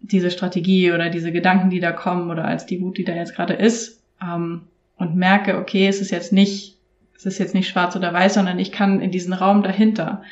diese 0.00 0.30
Strategie 0.30 0.92
oder 0.92 1.08
diese 1.08 1.30
Gedanken, 1.32 1.70
die 1.70 1.80
da 1.80 1.92
kommen 1.92 2.30
oder 2.30 2.44
als 2.44 2.66
die 2.66 2.80
Wut, 2.80 2.98
die 2.98 3.04
da 3.04 3.14
jetzt 3.14 3.34
gerade 3.34 3.54
ist, 3.54 4.02
ähm, 4.22 4.62
und 4.96 5.16
merke, 5.16 5.58
okay, 5.58 5.86
es 5.86 6.00
ist 6.00 6.10
jetzt 6.10 6.32
nicht, 6.32 6.76
es 7.20 7.34
ist 7.34 7.38
jetzt 7.38 7.54
nicht 7.54 7.68
schwarz 7.68 7.94
oder 7.96 8.14
weiß, 8.14 8.34
sondern 8.34 8.58
ich 8.58 8.72
kann 8.72 9.00
in 9.00 9.10
diesen 9.10 9.34
Raum 9.34 9.62
dahinter. 9.62 10.22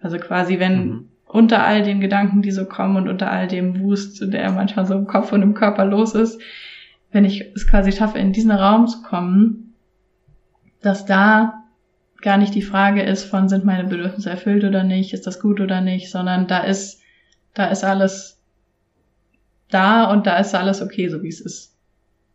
Also 0.00 0.18
quasi, 0.18 0.58
wenn 0.58 0.86
mhm. 0.86 1.08
unter 1.26 1.62
all 1.62 1.82
den 1.82 2.00
Gedanken, 2.00 2.40
die 2.40 2.52
so 2.52 2.64
kommen 2.64 2.96
und 2.96 3.08
unter 3.08 3.30
all 3.30 3.48
dem 3.48 3.80
Wust, 3.80 4.22
der 4.32 4.50
manchmal 4.52 4.86
so 4.86 4.94
im 4.94 5.06
Kopf 5.06 5.32
und 5.32 5.42
im 5.42 5.52
Körper 5.52 5.84
los 5.84 6.14
ist, 6.14 6.40
wenn 7.12 7.26
ich 7.26 7.44
es 7.54 7.66
quasi 7.66 7.92
schaffe, 7.92 8.18
in 8.18 8.32
diesen 8.32 8.50
Raum 8.50 8.86
zu 8.86 9.02
kommen, 9.02 9.74
dass 10.80 11.04
da 11.04 11.64
gar 12.22 12.38
nicht 12.38 12.54
die 12.54 12.62
Frage 12.62 13.02
ist 13.02 13.24
von, 13.24 13.50
sind 13.50 13.66
meine 13.66 13.84
Bedürfnisse 13.84 14.30
erfüllt 14.30 14.64
oder 14.64 14.84
nicht, 14.84 15.12
ist 15.12 15.26
das 15.26 15.40
gut 15.40 15.60
oder 15.60 15.82
nicht, 15.82 16.10
sondern 16.10 16.46
da 16.46 16.60
ist, 16.60 17.02
da 17.52 17.66
ist 17.66 17.84
alles 17.84 18.42
da 19.68 20.10
und 20.10 20.26
da 20.26 20.38
ist 20.38 20.54
alles 20.54 20.80
okay, 20.80 21.08
so 21.10 21.22
wie 21.22 21.28
es 21.28 21.40
ist. 21.40 21.76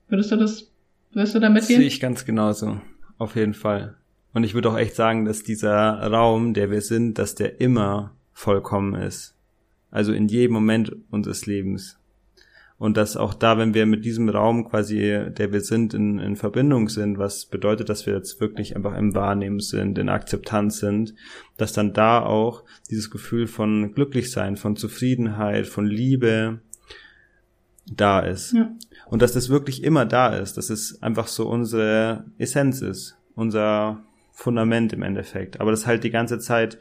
Würdest 0.08 0.32
du 0.32 0.36
das, 0.36 0.72
würdest 1.14 1.34
du 1.34 1.40
da 1.40 1.50
mitgehen? 1.50 1.80
Sehe 1.80 1.88
ich 1.88 2.00
ganz 2.00 2.26
genauso. 2.26 2.80
Auf 3.18 3.36
jeden 3.36 3.56
Fall. 3.56 3.96
Und 4.34 4.44
ich 4.44 4.54
würde 4.54 4.72
auch 4.72 4.78
echt 4.78 4.96
sagen, 4.96 5.26
dass 5.26 5.44
dieser 5.44 6.00
Raum, 6.12 6.54
der 6.54 6.72
wir 6.72 6.82
sind, 6.82 7.20
dass 7.20 7.36
der 7.36 7.62
immer 7.62 8.16
vollkommen 8.32 8.96
ist. 8.96 9.36
Also 9.92 10.12
in 10.12 10.28
jedem 10.28 10.54
Moment 10.54 10.96
unseres 11.12 11.46
Lebens 11.46 12.00
und 12.84 12.98
dass 12.98 13.16
auch 13.16 13.34
da, 13.34 13.58
wenn 13.58 13.74
wir 13.74 13.86
mit 13.86 14.04
diesem 14.04 14.28
Raum 14.28 14.68
quasi, 14.68 14.98
der 14.98 15.54
wir 15.54 15.62
sind, 15.62 15.94
in, 15.94 16.20
in 16.20 16.36
Verbindung 16.36 16.90
sind, 16.90 17.18
was 17.18 17.46
bedeutet, 17.46 17.88
dass 17.88 18.06
wir 18.06 18.14
jetzt 18.14 18.42
wirklich 18.42 18.76
einfach 18.76 18.98
im 18.98 19.16
Wahrnehmen 19.16 19.62
sind, 19.62 19.98
in 19.98 20.10
Akzeptanz 20.10 20.80
sind, 20.80 21.14
dass 21.56 21.72
dann 21.72 21.94
da 21.94 22.22
auch 22.22 22.66
dieses 22.90 23.10
Gefühl 23.10 23.48
von 23.48 23.94
Glücklichsein, 23.94 24.58
von 24.58 24.76
Zufriedenheit, 24.76 25.66
von 25.68 25.86
Liebe 25.86 26.60
da 27.86 28.20
ist. 28.20 28.52
Ja. 28.52 28.70
Und 29.08 29.22
dass 29.22 29.32
das 29.32 29.48
wirklich 29.48 29.84
immer 29.84 30.06
da 30.06 30.36
ist, 30.36 30.58
dass 30.58 30.70
es 30.70 31.02
einfach 31.02 31.28
so 31.28 31.48
unsere 31.48 32.26
Essenz 32.38 32.82
ist, 32.82 33.18
unser 33.36 34.04
Fundament 34.34 34.92
im 34.94 35.04
Endeffekt, 35.04 35.62
aber 35.62 35.72
das 35.72 35.88
halt 35.88 36.04
die 36.04 36.10
ganze 36.10 36.40
Zeit 36.40 36.78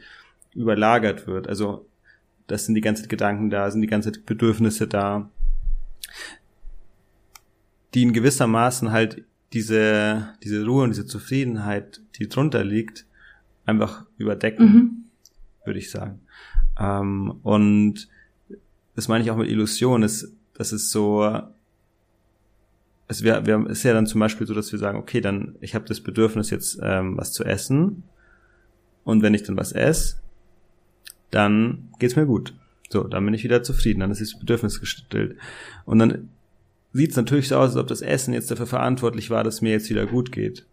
überlagert 0.53 1.27
wird. 1.27 1.47
Also 1.47 1.87
das 2.47 2.65
sind 2.65 2.75
die 2.75 2.81
ganze 2.81 3.03
Zeit 3.03 3.09
Gedanken 3.09 3.49
da, 3.49 3.71
sind 3.71 3.81
die 3.81 3.87
ganze 3.87 4.11
Zeit 4.11 4.25
Bedürfnisse 4.25 4.87
da 4.87 5.29
die 7.93 8.01
in 8.01 8.13
gewissermaßen 8.13 8.91
halt 8.91 9.23
diese, 9.53 10.29
diese 10.43 10.65
Ruhe 10.65 10.83
und 10.83 10.89
diese 10.91 11.05
Zufriedenheit, 11.05 12.01
die 12.17 12.27
drunter 12.27 12.63
liegt, 12.63 13.05
einfach 13.65 14.05
überdecken, 14.17 14.65
mhm. 14.65 14.91
würde 15.63 15.79
ich 15.79 15.91
sagen. 15.91 16.21
Ähm, 16.79 17.39
und 17.43 18.09
das 18.95 19.07
meine 19.07 19.23
ich 19.23 19.31
auch 19.31 19.37
mit 19.37 19.49
Illusion, 19.49 20.03
ist, 20.03 20.35
das 20.55 20.73
ist 20.73 20.89
so, 20.89 21.39
es 23.07 23.23
wir, 23.23 23.67
ist 23.67 23.83
ja 23.83 23.93
dann 23.93 24.07
zum 24.07 24.19
Beispiel 24.19 24.47
so, 24.47 24.53
dass 24.53 24.71
wir 24.71 24.79
sagen, 24.79 24.97
okay, 24.97 25.21
dann 25.21 25.55
ich 25.61 25.75
habe 25.75 25.85
das 25.85 26.01
Bedürfnis 26.01 26.49
jetzt 26.49 26.79
ähm, 26.81 27.17
was 27.17 27.31
zu 27.31 27.43
essen 27.43 28.03
und 29.03 29.21
wenn 29.21 29.33
ich 29.33 29.43
dann 29.43 29.57
was 29.57 29.71
esse, 29.71 30.17
dann 31.31 31.89
geht's 31.99 32.15
mir 32.15 32.25
gut. 32.25 32.53
So, 32.89 33.03
dann 33.03 33.25
bin 33.25 33.33
ich 33.33 33.43
wieder 33.43 33.63
zufrieden, 33.63 34.01
dann 34.01 34.11
ist 34.11 34.21
das 34.21 34.37
Bedürfnis 34.39 34.79
gestillt. 34.79 35.37
Und 35.85 35.99
dann 35.99 36.29
sieht 36.93 37.11
es 37.11 37.17
natürlich 37.17 37.47
so 37.47 37.57
aus, 37.57 37.71
als 37.71 37.77
ob 37.77 37.87
das 37.87 38.01
Essen 38.01 38.33
jetzt 38.33 38.51
dafür 38.51 38.67
verantwortlich 38.67 39.29
war, 39.29 39.43
dass 39.43 39.61
mir 39.61 39.71
jetzt 39.71 39.89
wieder 39.89 40.05
gut 40.05 40.31
geht. 40.31 40.65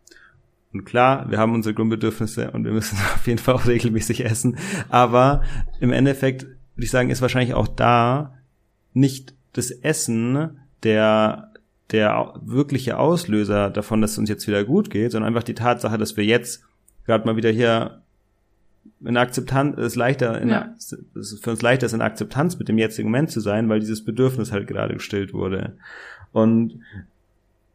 Und 0.73 0.85
klar, 0.85 1.31
wir 1.31 1.39
haben 1.39 1.55
unsere 1.55 1.75
Grundbedürfnisse 1.75 2.51
und 2.53 2.65
wir 2.65 2.73
müssen 2.73 2.97
auf 3.15 3.27
jeden 3.27 3.39
Fall 3.39 3.55
auch 3.55 3.67
regelmäßig 3.67 4.25
essen. 4.25 4.59
Aber 4.89 5.43
im 5.81 5.93
Endeffekt 5.93 6.43
würde 6.43 6.85
ich 6.85 6.91
sagen, 6.91 7.11
ist 7.11 7.23
wahrscheinlich 7.23 7.55
auch 7.55 7.69
da 7.69 8.35
nicht 8.93 9.35
das 9.53 9.71
Essen 9.71 10.59
der, 10.83 11.50
der 11.93 12.35
wirkliche 12.43 12.99
Auslöser 12.99 13.71
davon, 13.71 14.01
dass 14.01 14.13
es 14.13 14.19
uns 14.19 14.29
jetzt 14.29 14.47
wieder 14.47 14.65
gut 14.65 14.91
geht, 14.91 15.13
sondern 15.13 15.29
einfach 15.29 15.43
die 15.43 15.55
Tatsache, 15.55 15.99
dass 15.99 16.17
wir 16.17 16.25
jetzt 16.25 16.65
gerade 17.05 17.27
mal 17.27 17.37
wieder 17.37 17.51
hier 17.51 18.03
in 19.03 19.17
Akzeptanz 19.17 19.79
ist 19.79 19.97
leichter, 19.97 20.41
in, 20.41 20.51
ja. 20.51 20.75
ist 20.77 21.43
für 21.43 21.51
uns 21.51 21.63
leichter 21.63 21.87
ist 21.87 21.93
in 21.93 22.03
Akzeptanz 22.03 22.59
mit 22.59 22.69
dem 22.69 22.79
jetzigen 22.79 23.09
Moment 23.09 23.31
zu 23.31 23.41
sein, 23.41 23.69
weil 23.69 23.81
dieses 23.81 24.05
Bedürfnis 24.05 24.53
halt 24.53 24.67
gerade 24.67 24.95
gestillt 24.95 25.33
wurde. 25.33 25.77
Und 26.33 26.81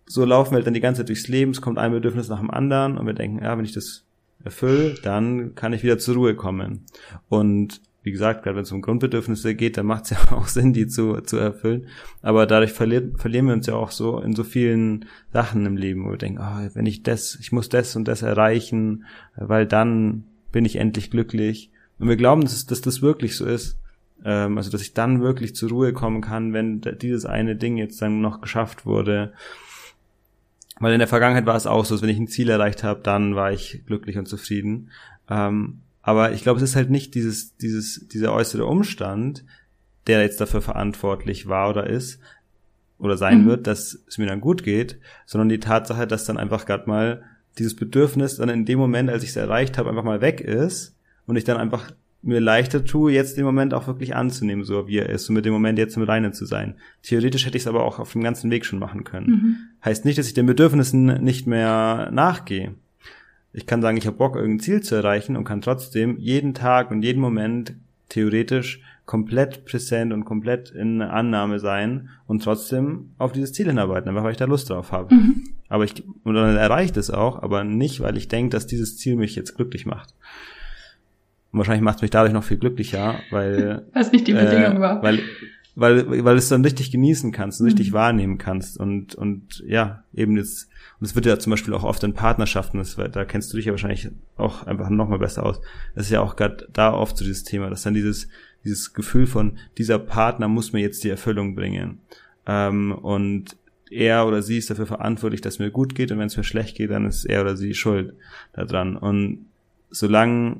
so 0.06 0.24
laufen 0.24 0.52
wir 0.52 0.58
halt 0.58 0.68
dann 0.68 0.74
die 0.74 0.82
ganze 0.82 1.02
Zeit 1.02 1.10
durchs 1.10 1.28
Leben, 1.28 1.52
es 1.52 1.62
kommt 1.62 1.78
ein 1.78 1.92
Bedürfnis 1.92 2.30
nach 2.30 2.40
dem 2.40 2.52
anderen 2.52 2.98
und 2.98 3.06
wir 3.06 3.14
denken, 3.14 3.44
ja, 3.44 3.58
wenn 3.58 3.66
ich 3.66 3.74
das 3.74 4.04
erfülle, 4.44 4.96
dann 5.04 5.56
kann 5.56 5.74
ich 5.74 5.84
wieder 5.84 5.98
zur 5.98 6.16
Ruhe 6.16 6.36
kommen. 6.36 6.86
Und 7.28 7.82
wie 8.06 8.12
gesagt, 8.12 8.44
gerade 8.44 8.56
wenn 8.56 8.64
es 8.64 8.72
um 8.72 8.84
Grundbedürfnisse 8.84 9.56
geht, 9.56 9.78
dann 9.78 9.88
macht 9.88 10.04
es 10.04 10.10
ja 10.12 10.18
auch 10.32 10.48
Sinn, 10.48 10.74
die 10.74 10.86
zu, 10.86 11.22
zu 11.22 11.38
erfüllen. 11.38 11.88
Aber 12.22 12.46
dadurch 12.46 12.72
verliert, 12.72 13.20
verlieren 13.20 13.48
wir 13.48 13.54
uns 13.54 13.66
ja 13.66 13.74
auch 13.74 13.90
so 13.90 14.20
in 14.20 14.36
so 14.36 14.44
vielen 14.44 15.06
Sachen 15.34 15.66
im 15.66 15.76
Leben, 15.76 16.06
wo 16.06 16.12
wir 16.12 16.18
denken, 16.18 16.40
oh, 16.40 16.70
wenn 16.76 16.86
ich 16.86 17.02
das, 17.02 17.36
ich 17.42 17.52
muss 17.52 17.68
das 17.68 17.96
und 17.96 18.08
das 18.08 18.22
erreichen, 18.22 19.06
weil 19.36 19.66
dann 19.66 20.26
bin 20.52 20.66
ich 20.66 20.76
endlich 20.76 21.10
glücklich. 21.10 21.72
Und 21.98 22.08
wir 22.08 22.16
glauben, 22.16 22.42
dass, 22.42 22.64
dass 22.68 22.82
das 22.82 23.02
wirklich 23.02 23.36
so 23.36 23.46
ist. 23.46 23.80
Ähm, 24.24 24.56
also, 24.58 24.70
dass 24.70 24.84
ich 24.84 24.94
dann 24.94 25.24
wirklich 25.24 25.56
zur 25.56 25.70
Ruhe 25.70 25.92
kommen 25.92 26.22
kann, 26.22 26.54
wenn 26.54 26.82
dieses 26.82 27.26
eine 27.26 27.56
Ding 27.56 27.76
jetzt 27.78 28.00
dann 28.04 28.22
noch 28.22 28.40
geschafft 28.40 28.86
wurde. 28.86 29.34
Weil 30.80 30.94
in 30.94 31.00
der 31.00 31.08
Vergangenheit 31.08 31.48
war 31.48 31.56
es 31.56 31.66
auch 31.66 31.86
so, 31.86 31.96
dass 31.96 32.04
wenn 32.04 32.10
ich 32.10 32.20
ein 32.20 32.28
Ziel 32.28 32.50
erreicht 32.50 32.84
habe, 32.84 33.00
dann 33.02 33.36
war 33.36 33.52
ich 33.52 33.82
glücklich 33.88 34.20
und 34.20 34.28
zufrieden. 34.28 34.92
Ähm, 35.28 35.80
aber 36.08 36.34
ich 36.34 36.44
glaube, 36.44 36.58
es 36.58 36.70
ist 36.70 36.76
halt 36.76 36.92
nicht 36.92 37.16
dieses, 37.16 37.58
dieses, 37.58 38.08
dieser 38.08 38.32
äußere 38.32 38.68
Umstand, 38.68 39.44
der 40.06 40.22
jetzt 40.22 40.40
dafür 40.40 40.62
verantwortlich 40.62 41.48
war 41.48 41.72
oder 41.72 41.88
ist 41.88 42.20
oder 43.00 43.18
sein 43.18 43.42
mhm. 43.42 43.48
wird, 43.48 43.66
dass 43.66 43.98
es 44.08 44.20
mir 44.20 44.28
dann 44.28 44.40
gut 44.40 44.62
geht, 44.62 45.00
sondern 45.26 45.50
die 45.50 45.60
Tatsache, 45.60 46.06
dass 46.06 46.26
dann 46.26 46.38
einfach 46.38 46.68
gerade 46.68 46.88
mal 46.88 47.24
dieses 47.58 47.76
Bedürfnis 47.76 48.36
dann 48.36 48.50
in 48.50 48.66
dem 48.66 48.78
Moment, 48.78 49.10
als 49.10 49.24
ich 49.24 49.32
es 49.32 49.36
erreicht 49.36 49.80
habe, 49.80 49.90
einfach 49.90 50.04
mal 50.04 50.22
weg 50.22 50.42
ist 50.42 50.96
und 51.26 51.38
ich 51.38 51.44
dann 51.44 51.58
einfach 51.58 51.92
mir 52.22 52.40
leichter 52.40 52.86
tue, 52.86 53.12
jetzt 53.12 53.38
den 53.38 53.46
Moment 53.46 53.74
auch 53.74 53.88
wirklich 53.88 54.16
anzunehmen, 54.16 54.64
so 54.64 54.88
wie 54.88 55.00
er 55.00 55.10
ist, 55.10 55.28
und 55.30 55.34
mit 55.34 55.46
dem 55.46 55.54
Moment 55.54 55.80
jetzt 55.80 55.98
im 55.98 56.04
Reinen 56.04 56.34
zu 56.34 56.46
sein. 56.46 56.76
Theoretisch 57.02 57.48
hätte 57.48 57.58
ich 57.58 57.64
es 57.64 57.68
aber 57.68 57.84
auch 57.84 57.98
auf 57.98 58.12
dem 58.12 58.22
ganzen 58.22 58.52
Weg 58.52 58.66
schon 58.66 58.78
machen 58.78 59.04
können. 59.06 59.28
Mhm. 59.28 59.58
Heißt 59.84 60.06
nicht, 60.06 60.20
dass 60.20 60.28
ich 60.28 60.36
den 60.36 60.46
Bedürfnissen 60.46 61.24
nicht 61.24 61.48
mehr 61.48 62.12
nachgehe. 62.12 62.76
Ich 63.56 63.66
kann 63.66 63.82
sagen, 63.82 63.98
ich 63.98 64.06
habe 64.06 64.18
Bock, 64.18 64.36
irgendein 64.36 64.60
Ziel 64.60 64.82
zu 64.82 64.96
erreichen 64.96 65.38
und 65.38 65.46
kann 65.46 65.62
trotzdem 65.62 66.18
jeden 66.18 66.54
Tag 66.54 66.92
und 66.92 67.04
jeden 67.04 67.22
Moment 67.22 67.74
theoretisch 68.10 68.82
komplett 69.06 69.66
präsent 69.66 70.12
und 70.12 70.26
komplett 70.26 70.72
in 70.72 71.02
Annahme 71.02 71.60
sein 71.60 72.10
und 72.28 72.44
trotzdem 72.44 73.12
auf 73.18 73.32
dieses 73.32 73.54
Ziel 73.54 73.68
hinarbeiten, 73.68 74.10
einfach 74.10 74.24
weil 74.24 74.32
ich 74.32 74.38
da 74.38 74.46
Lust 74.46 74.70
drauf 74.70 74.92
habe. 74.92 75.14
Mhm. 75.14 75.44
Aber 75.70 75.84
ich, 75.84 76.04
und 76.24 76.34
dann 76.34 76.58
erreicht 76.58 76.98
es 76.98 77.10
auch, 77.10 77.42
aber 77.42 77.64
nicht, 77.64 78.02
weil 78.02 78.18
ich 78.18 78.28
denke, 78.28 78.50
dass 78.50 78.68
dieses 78.68 78.98
Ziel 78.98 79.16
mich 79.16 79.36
jetzt 79.36 79.56
glücklich 79.56 79.86
macht. 79.86 80.14
Und 81.52 81.60
wahrscheinlich 81.60 81.84
macht 81.84 81.98
es 81.98 82.02
mich 82.02 82.12
dadurch 82.12 82.34
noch 82.34 82.44
viel 82.44 82.58
glücklicher, 82.58 83.20
weil. 83.32 83.86
Was 83.94 84.12
nicht 84.12 84.28
die 84.28 84.34
Bedingung 84.34 84.78
äh, 84.78 84.82
war. 84.82 85.02
Weil, 85.02 85.20
weil, 85.76 86.24
weil 86.24 86.38
es 86.38 86.48
dann 86.48 86.64
richtig 86.64 86.92
genießen 86.92 87.32
kannst 87.32 87.60
und 87.60 87.68
richtig 87.68 87.92
mhm. 87.92 87.96
wahrnehmen 87.96 88.38
kannst 88.38 88.80
und, 88.80 89.14
und 89.16 89.64
ja, 89.68 90.04
eben 90.14 90.38
jetzt, 90.38 90.70
und 91.00 91.06
es 91.06 91.16
wird 91.16 91.26
ja 91.26 91.38
zum 91.38 91.52
Beispiel 91.52 91.74
auch 91.74 91.84
oft 91.84 92.04
in 92.04 92.14
Partnerschaften, 92.14 92.78
das, 92.78 92.96
da 92.96 93.26
kennst 93.26 93.52
du 93.52 93.58
dich 93.58 93.66
ja 93.66 93.74
wahrscheinlich 93.74 94.10
auch 94.38 94.64
einfach 94.64 94.90
nochmal 94.90 95.20
besser 95.20 95.46
aus. 95.46 95.60
Das 95.94 96.06
ist 96.06 96.12
ja 96.12 96.22
auch 96.22 96.38
gerade 96.38 96.68
da 96.72 96.94
oft 96.94 97.18
so 97.18 97.26
dieses 97.26 97.44
Thema, 97.44 97.70
dass 97.70 97.84
dann 97.84 97.94
dieses, 97.94 98.30
dieses 98.64 98.94
Gefühl 98.94 99.28
von, 99.28 99.58
dieser 99.78 100.00
Partner 100.00 100.48
muss 100.48 100.72
mir 100.72 100.82
jetzt 100.82 101.04
die 101.04 101.10
Erfüllung 101.10 101.56
bringen. 101.56 102.00
Ähm, 102.48 102.94
und 102.94 103.58
er 103.92 104.28
oder 104.28 104.42
sie 104.42 104.58
ist 104.58 104.70
dafür 104.70 104.88
verantwortlich, 104.88 105.42
dass 105.42 105.60
mir 105.60 105.72
gut 105.72 105.94
geht 105.94 106.12
und 106.12 106.20
wenn 106.20 106.28
es 106.28 106.38
mir 106.38 106.44
schlecht 106.44 106.78
geht, 106.78 106.92
dann 106.92 107.06
ist 107.06 107.26
er 107.26 107.42
oder 107.42 107.58
sie 107.58 107.74
schuld 107.74 108.14
daran. 108.54 108.96
Und 108.96 109.48
solange 109.90 110.58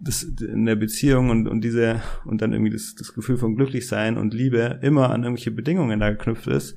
das 0.00 0.22
in 0.22 0.66
der 0.66 0.76
Beziehung 0.76 1.30
und, 1.30 1.48
und 1.48 1.62
diese 1.62 2.02
und 2.24 2.40
dann 2.40 2.52
irgendwie 2.52 2.72
das, 2.72 2.94
das 2.94 3.14
Gefühl 3.14 3.36
von 3.36 3.56
Glücklichsein 3.56 4.16
und 4.16 4.32
Liebe 4.34 4.78
immer 4.82 5.10
an 5.10 5.24
irgendwelche 5.24 5.50
Bedingungen 5.50 6.00
da 6.00 6.10
geknüpft 6.10 6.46
ist, 6.46 6.76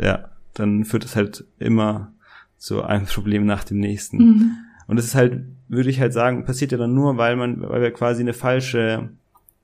ja, 0.00 0.30
dann 0.54 0.84
führt 0.84 1.04
es 1.04 1.16
halt 1.16 1.44
immer 1.58 2.12
zu 2.56 2.82
einem 2.82 3.06
Problem 3.06 3.46
nach 3.46 3.64
dem 3.64 3.78
nächsten. 3.78 4.16
Mhm. 4.18 4.52
Und 4.86 4.98
es 4.98 5.06
ist 5.06 5.14
halt, 5.14 5.44
würde 5.68 5.90
ich 5.90 6.00
halt 6.00 6.12
sagen, 6.12 6.44
passiert 6.44 6.72
ja 6.72 6.78
dann 6.78 6.94
nur, 6.94 7.16
weil 7.16 7.36
man, 7.36 7.60
weil 7.60 7.82
wir 7.82 7.90
quasi 7.92 8.22
eine 8.22 8.32
falsche, 8.32 9.10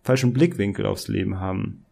falschen 0.03 0.33
Blickwinkel 0.33 0.87
aufs 0.87 1.09
Leben 1.09 1.41
haben. 1.41 1.85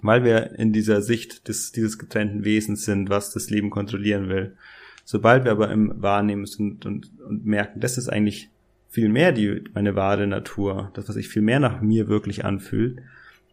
Weil 0.00 0.24
wir 0.24 0.58
in 0.58 0.72
dieser 0.72 1.02
Sicht 1.02 1.48
des, 1.48 1.72
dieses 1.72 1.98
getrennten 1.98 2.44
Wesens 2.44 2.84
sind, 2.84 3.10
was 3.10 3.32
das 3.32 3.50
Leben 3.50 3.70
kontrollieren 3.70 4.28
will. 4.28 4.56
Sobald 5.04 5.44
wir 5.44 5.52
aber 5.52 5.70
im 5.70 6.00
Wahrnehmen 6.02 6.46
sind 6.46 6.86
und, 6.86 7.10
und 7.20 7.44
merken, 7.44 7.80
das 7.80 7.98
ist 7.98 8.08
eigentlich 8.08 8.50
viel 8.96 9.10
mehr 9.10 9.30
die, 9.30 9.62
meine 9.74 9.94
wahre 9.94 10.26
Natur, 10.26 10.90
das, 10.94 11.06
was 11.06 11.16
sich 11.16 11.28
viel 11.28 11.42
mehr 11.42 11.60
nach 11.60 11.82
mir 11.82 12.08
wirklich 12.08 12.46
anfühlt, 12.46 13.02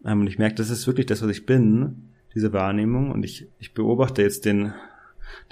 ähm, 0.06 0.22
und 0.22 0.28
ich 0.28 0.40
merke, 0.40 0.56
das 0.56 0.70
ist 0.70 0.88
wirklich 0.88 1.06
das, 1.06 1.22
was 1.22 1.30
ich 1.30 1.46
bin, 1.46 2.14
diese 2.34 2.54
Wahrnehmung, 2.54 3.12
und 3.12 3.26
ich, 3.26 3.50
ich 3.60 3.74
beobachte 3.74 4.22
jetzt 4.22 4.46
den, 4.46 4.72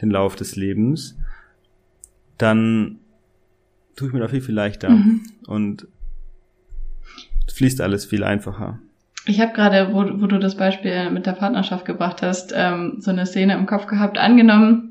den 0.01 0.09
Lauf 0.09 0.37
des 0.37 0.55
Lebens, 0.55 1.17
dann 2.37 2.99
tue 3.97 4.07
ich 4.07 4.13
mir 4.13 4.21
da 4.21 4.29
viel, 4.29 4.39
viel 4.39 4.55
leichter 4.55 4.91
mhm. 4.91 5.23
und 5.45 5.87
fließt 7.53 7.81
alles 7.81 8.05
viel 8.05 8.23
einfacher. 8.23 8.79
Ich 9.25 9.41
habe 9.41 9.51
gerade, 9.51 9.91
wo, 9.91 10.21
wo 10.21 10.25
du 10.25 10.39
das 10.39 10.55
Beispiel 10.55 11.09
mit 11.09 11.25
der 11.25 11.33
Partnerschaft 11.33 11.83
gebracht 11.83 12.21
hast, 12.21 12.53
ähm, 12.55 12.95
so 12.99 13.11
eine 13.11 13.25
Szene 13.25 13.55
im 13.55 13.65
Kopf 13.65 13.87
gehabt. 13.87 14.17
Angenommen, 14.17 14.90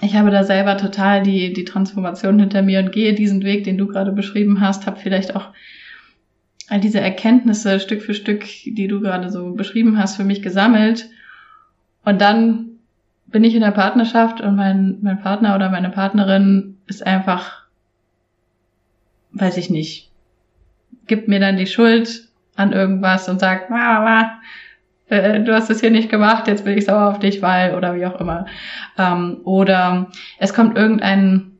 ich 0.00 0.16
habe 0.16 0.30
da 0.30 0.42
selber 0.42 0.76
total 0.76 1.22
die, 1.22 1.52
die 1.52 1.64
Transformation 1.64 2.38
hinter 2.38 2.62
mir 2.62 2.80
und 2.80 2.92
gehe 2.92 3.14
diesen 3.14 3.42
Weg, 3.42 3.64
den 3.64 3.78
du 3.78 3.86
gerade 3.86 4.12
beschrieben 4.12 4.60
hast, 4.60 4.86
habe 4.86 4.98
vielleicht 4.98 5.36
auch 5.36 5.48
all 6.68 6.80
diese 6.80 7.00
Erkenntnisse 7.00 7.80
Stück 7.80 8.02
für 8.02 8.14
Stück, 8.14 8.44
die 8.64 8.88
du 8.88 9.00
gerade 9.00 9.30
so 9.30 9.52
beschrieben 9.52 9.98
hast, 9.98 10.16
für 10.16 10.24
mich 10.24 10.42
gesammelt. 10.42 11.08
Und 12.04 12.20
dann 12.20 12.70
bin 13.26 13.44
ich 13.44 13.54
in 13.54 13.60
der 13.60 13.72
Partnerschaft 13.72 14.40
und 14.40 14.56
mein, 14.56 14.98
mein 15.02 15.20
Partner 15.20 15.54
oder 15.54 15.70
meine 15.70 15.90
Partnerin 15.90 16.78
ist 16.86 17.06
einfach, 17.06 17.62
weiß 19.32 19.56
ich 19.56 19.70
nicht, 19.70 20.10
gibt 21.06 21.28
mir 21.28 21.40
dann 21.40 21.56
die 21.56 21.66
Schuld 21.66 22.28
an 22.56 22.72
irgendwas 22.72 23.28
und 23.28 23.40
sagt, 23.40 23.70
Mama, 23.70 24.40
äh, 25.12 25.44
du 25.44 25.54
hast 25.54 25.70
es 25.70 25.80
hier 25.80 25.90
nicht 25.90 26.08
gemacht, 26.08 26.48
jetzt 26.48 26.64
bin 26.64 26.76
ich 26.76 26.86
sauer 26.86 27.10
auf 27.10 27.18
dich, 27.18 27.42
weil, 27.42 27.74
oder 27.74 27.94
wie 27.94 28.06
auch 28.06 28.20
immer. 28.20 28.46
Ähm, 28.98 29.40
oder 29.44 30.10
es 30.38 30.54
kommt 30.54 30.76
irgendein, 30.76 31.52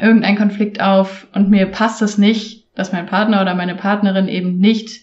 irgendein 0.00 0.36
Konflikt 0.36 0.80
auf 0.80 1.26
und 1.34 1.50
mir 1.50 1.66
passt 1.66 2.00
es 2.02 2.16
nicht, 2.18 2.66
dass 2.74 2.92
mein 2.92 3.06
Partner 3.06 3.42
oder 3.42 3.54
meine 3.54 3.74
Partnerin 3.74 4.28
eben 4.28 4.58
nicht 4.58 5.02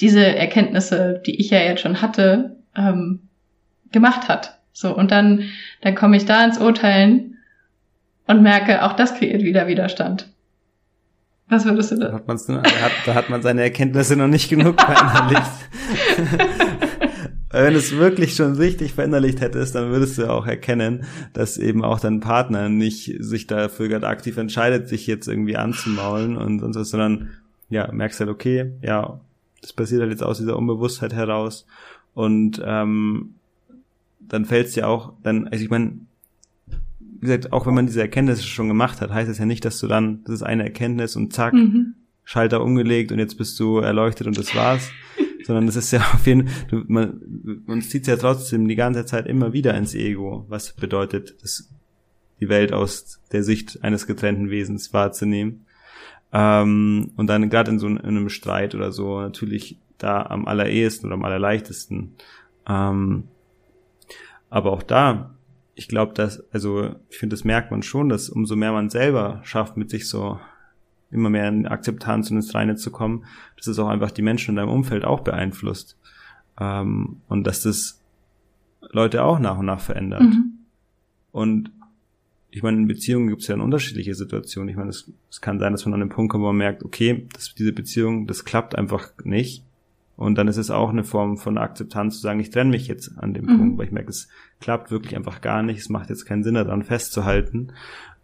diese 0.00 0.24
Erkenntnisse, 0.24 1.20
die 1.26 1.40
ich 1.40 1.50
ja 1.50 1.58
jetzt 1.58 1.82
schon 1.82 2.00
hatte, 2.00 2.56
ähm, 2.76 3.28
gemacht 3.92 4.28
hat. 4.28 4.58
So, 4.72 4.96
und 4.96 5.10
dann, 5.10 5.44
dann 5.82 5.94
komme 5.94 6.16
ich 6.16 6.24
da 6.24 6.44
ins 6.44 6.58
Urteilen 6.58 7.36
und 8.26 8.42
merke, 8.42 8.84
auch 8.84 8.94
das 8.94 9.14
kreiert 9.14 9.42
wieder 9.42 9.66
Widerstand. 9.66 10.28
Was 11.48 11.66
würdest 11.66 11.92
du 11.92 11.96
da? 11.96 12.08
Da 12.08 12.14
hat, 12.14 12.26
man's, 12.26 12.46
da, 12.46 12.62
hat, 12.62 12.92
da 13.04 13.14
hat 13.14 13.28
man 13.28 13.42
seine 13.42 13.60
Erkenntnisse 13.62 14.16
noch 14.16 14.28
nicht 14.28 14.48
genug 14.48 14.80
verinnerlicht. 14.80 15.42
Wenn 17.52 17.74
es 17.74 17.96
wirklich 17.96 18.34
schon 18.34 18.54
richtig 18.54 18.94
verinnerlicht 18.94 19.40
hättest, 19.40 19.74
dann 19.74 19.90
würdest 19.90 20.18
du 20.18 20.30
auch 20.30 20.46
erkennen, 20.46 21.04
dass 21.34 21.58
eben 21.58 21.84
auch 21.84 22.00
dein 22.00 22.20
Partner 22.20 22.68
nicht 22.68 23.14
sich 23.18 23.46
dafür 23.46 23.88
gerade 23.88 24.08
aktiv 24.08 24.38
entscheidet, 24.38 24.88
sich 24.88 25.06
jetzt 25.06 25.28
irgendwie 25.28 25.56
anzumaulen 25.56 26.36
und 26.36 26.60
sonst 26.60 26.76
was, 26.76 26.90
sondern 26.90 27.30
ja, 27.68 27.90
merkst 27.92 28.20
halt, 28.20 28.30
okay, 28.30 28.72
ja, 28.82 29.20
das 29.60 29.72
passiert 29.72 30.00
halt 30.00 30.10
jetzt 30.10 30.22
aus 30.22 30.38
dieser 30.38 30.56
Unbewusstheit 30.56 31.12
heraus 31.12 31.66
und 32.14 32.60
ähm, 32.64 33.34
dann 34.20 34.44
fällt 34.44 34.68
es 34.68 34.74
dir 34.74 34.88
auch, 34.88 35.12
dann, 35.22 35.48
also 35.48 35.62
ich 35.62 35.70
meine, 35.70 35.92
wie 36.98 37.26
gesagt, 37.26 37.52
auch 37.52 37.66
wenn 37.66 37.74
man 37.74 37.86
diese 37.86 38.00
Erkenntnisse 38.00 38.42
schon 38.42 38.68
gemacht 38.68 39.00
hat, 39.00 39.12
heißt 39.12 39.30
es 39.30 39.38
ja 39.38 39.46
nicht, 39.46 39.64
dass 39.64 39.78
du 39.78 39.86
dann, 39.86 40.24
das 40.24 40.36
ist 40.36 40.42
eine 40.42 40.64
Erkenntnis 40.64 41.16
und 41.16 41.32
zack, 41.32 41.54
mhm. 41.54 41.94
Schalter 42.24 42.62
umgelegt 42.62 43.12
und 43.12 43.18
jetzt 43.18 43.36
bist 43.36 43.58
du 43.60 43.78
erleuchtet 43.78 44.26
und 44.26 44.38
das 44.38 44.54
war's. 44.54 44.90
Sondern 45.44 45.68
es 45.68 45.76
ist 45.76 45.90
ja 45.90 46.00
auf 46.14 46.26
jeden 46.26 46.48
Fall, 46.48 46.84
man, 46.86 47.20
man 47.66 47.82
zieht 47.82 48.06
ja 48.06 48.16
trotzdem 48.16 48.68
die 48.68 48.76
ganze 48.76 49.04
Zeit 49.04 49.26
immer 49.26 49.52
wieder 49.52 49.74
ins 49.74 49.94
Ego, 49.94 50.44
was 50.48 50.72
bedeutet, 50.72 51.42
das, 51.42 51.68
die 52.40 52.48
Welt 52.48 52.72
aus 52.72 53.20
der 53.30 53.42
Sicht 53.42 53.82
eines 53.82 54.06
getrennten 54.06 54.50
Wesens 54.50 54.92
wahrzunehmen. 54.92 55.66
Ähm, 56.32 57.12
und 57.16 57.26
dann 57.26 57.50
gerade 57.50 57.70
in 57.70 57.78
so 57.78 57.86
in 57.86 57.98
einem 57.98 58.28
Streit 58.28 58.74
oder 58.74 58.90
so 58.90 59.20
natürlich 59.20 59.78
da 59.98 60.22
am 60.22 60.46
allerersten 60.46 61.06
oder 61.06 61.14
am 61.14 61.24
allerleichtesten. 61.24 62.14
Ähm, 62.68 63.24
aber 64.50 64.72
auch 64.72 64.82
da, 64.82 65.34
ich 65.74 65.88
glaube, 65.88 66.14
dass, 66.14 66.42
also 66.52 66.94
ich 67.08 67.18
finde, 67.18 67.34
das 67.34 67.44
merkt 67.44 67.70
man 67.70 67.82
schon, 67.82 68.08
dass 68.08 68.28
umso 68.28 68.56
mehr 68.56 68.72
man 68.72 68.90
selber 68.90 69.40
schafft, 69.44 69.76
mit 69.76 69.90
sich 69.90 70.08
so 70.08 70.38
immer 71.12 71.30
mehr 71.30 71.48
in 71.48 71.66
Akzeptanz 71.66 72.30
und 72.30 72.36
ins 72.36 72.54
Reine 72.54 72.76
zu 72.76 72.90
kommen, 72.90 73.24
dass 73.56 73.66
es 73.66 73.78
auch 73.78 73.88
einfach 73.88 74.10
die 74.10 74.22
Menschen 74.22 74.50
in 74.50 74.56
deinem 74.56 74.70
Umfeld 74.70 75.04
auch 75.04 75.20
beeinflusst. 75.20 75.96
Ähm, 76.58 77.20
und 77.28 77.46
dass 77.46 77.62
das 77.62 78.00
Leute 78.90 79.22
auch 79.22 79.38
nach 79.38 79.58
und 79.58 79.66
nach 79.66 79.80
verändert. 79.80 80.22
Mhm. 80.22 80.58
Und 81.30 81.70
ich 82.50 82.62
meine, 82.62 82.76
in 82.76 82.86
Beziehungen 82.86 83.28
gibt 83.28 83.42
es 83.42 83.48
ja 83.48 83.56
unterschiedliche 83.56 84.14
Situation. 84.14 84.68
Ich 84.68 84.76
meine, 84.76 84.90
es, 84.90 85.10
es 85.30 85.40
kann 85.40 85.58
sein, 85.58 85.72
dass 85.72 85.86
man 85.86 85.94
an 85.94 86.02
einem 86.02 86.10
Punkt 86.10 86.32
kommt, 86.32 86.42
wo 86.42 86.48
man 86.48 86.56
merkt, 86.56 86.84
okay, 86.84 87.26
das, 87.32 87.54
diese 87.54 87.72
Beziehung, 87.72 88.26
das 88.26 88.44
klappt 88.44 88.76
einfach 88.76 89.10
nicht. 89.24 89.64
Und 90.16 90.36
dann 90.36 90.48
ist 90.48 90.58
es 90.58 90.70
auch 90.70 90.90
eine 90.90 91.04
Form 91.04 91.38
von 91.38 91.56
Akzeptanz 91.56 92.16
zu 92.16 92.20
sagen, 92.20 92.40
ich 92.40 92.50
trenne 92.50 92.70
mich 92.70 92.86
jetzt 92.86 93.18
an 93.18 93.32
dem 93.32 93.46
mhm. 93.46 93.58
Punkt, 93.58 93.78
weil 93.78 93.86
ich 93.86 93.92
merke, 93.92 94.10
es 94.10 94.28
klappt 94.60 94.90
wirklich 94.90 95.16
einfach 95.16 95.40
gar 95.40 95.62
nicht. 95.62 95.78
Es 95.78 95.88
macht 95.88 96.10
jetzt 96.10 96.26
keinen 96.26 96.44
Sinn, 96.44 96.54
daran 96.54 96.82
festzuhalten. 96.82 97.72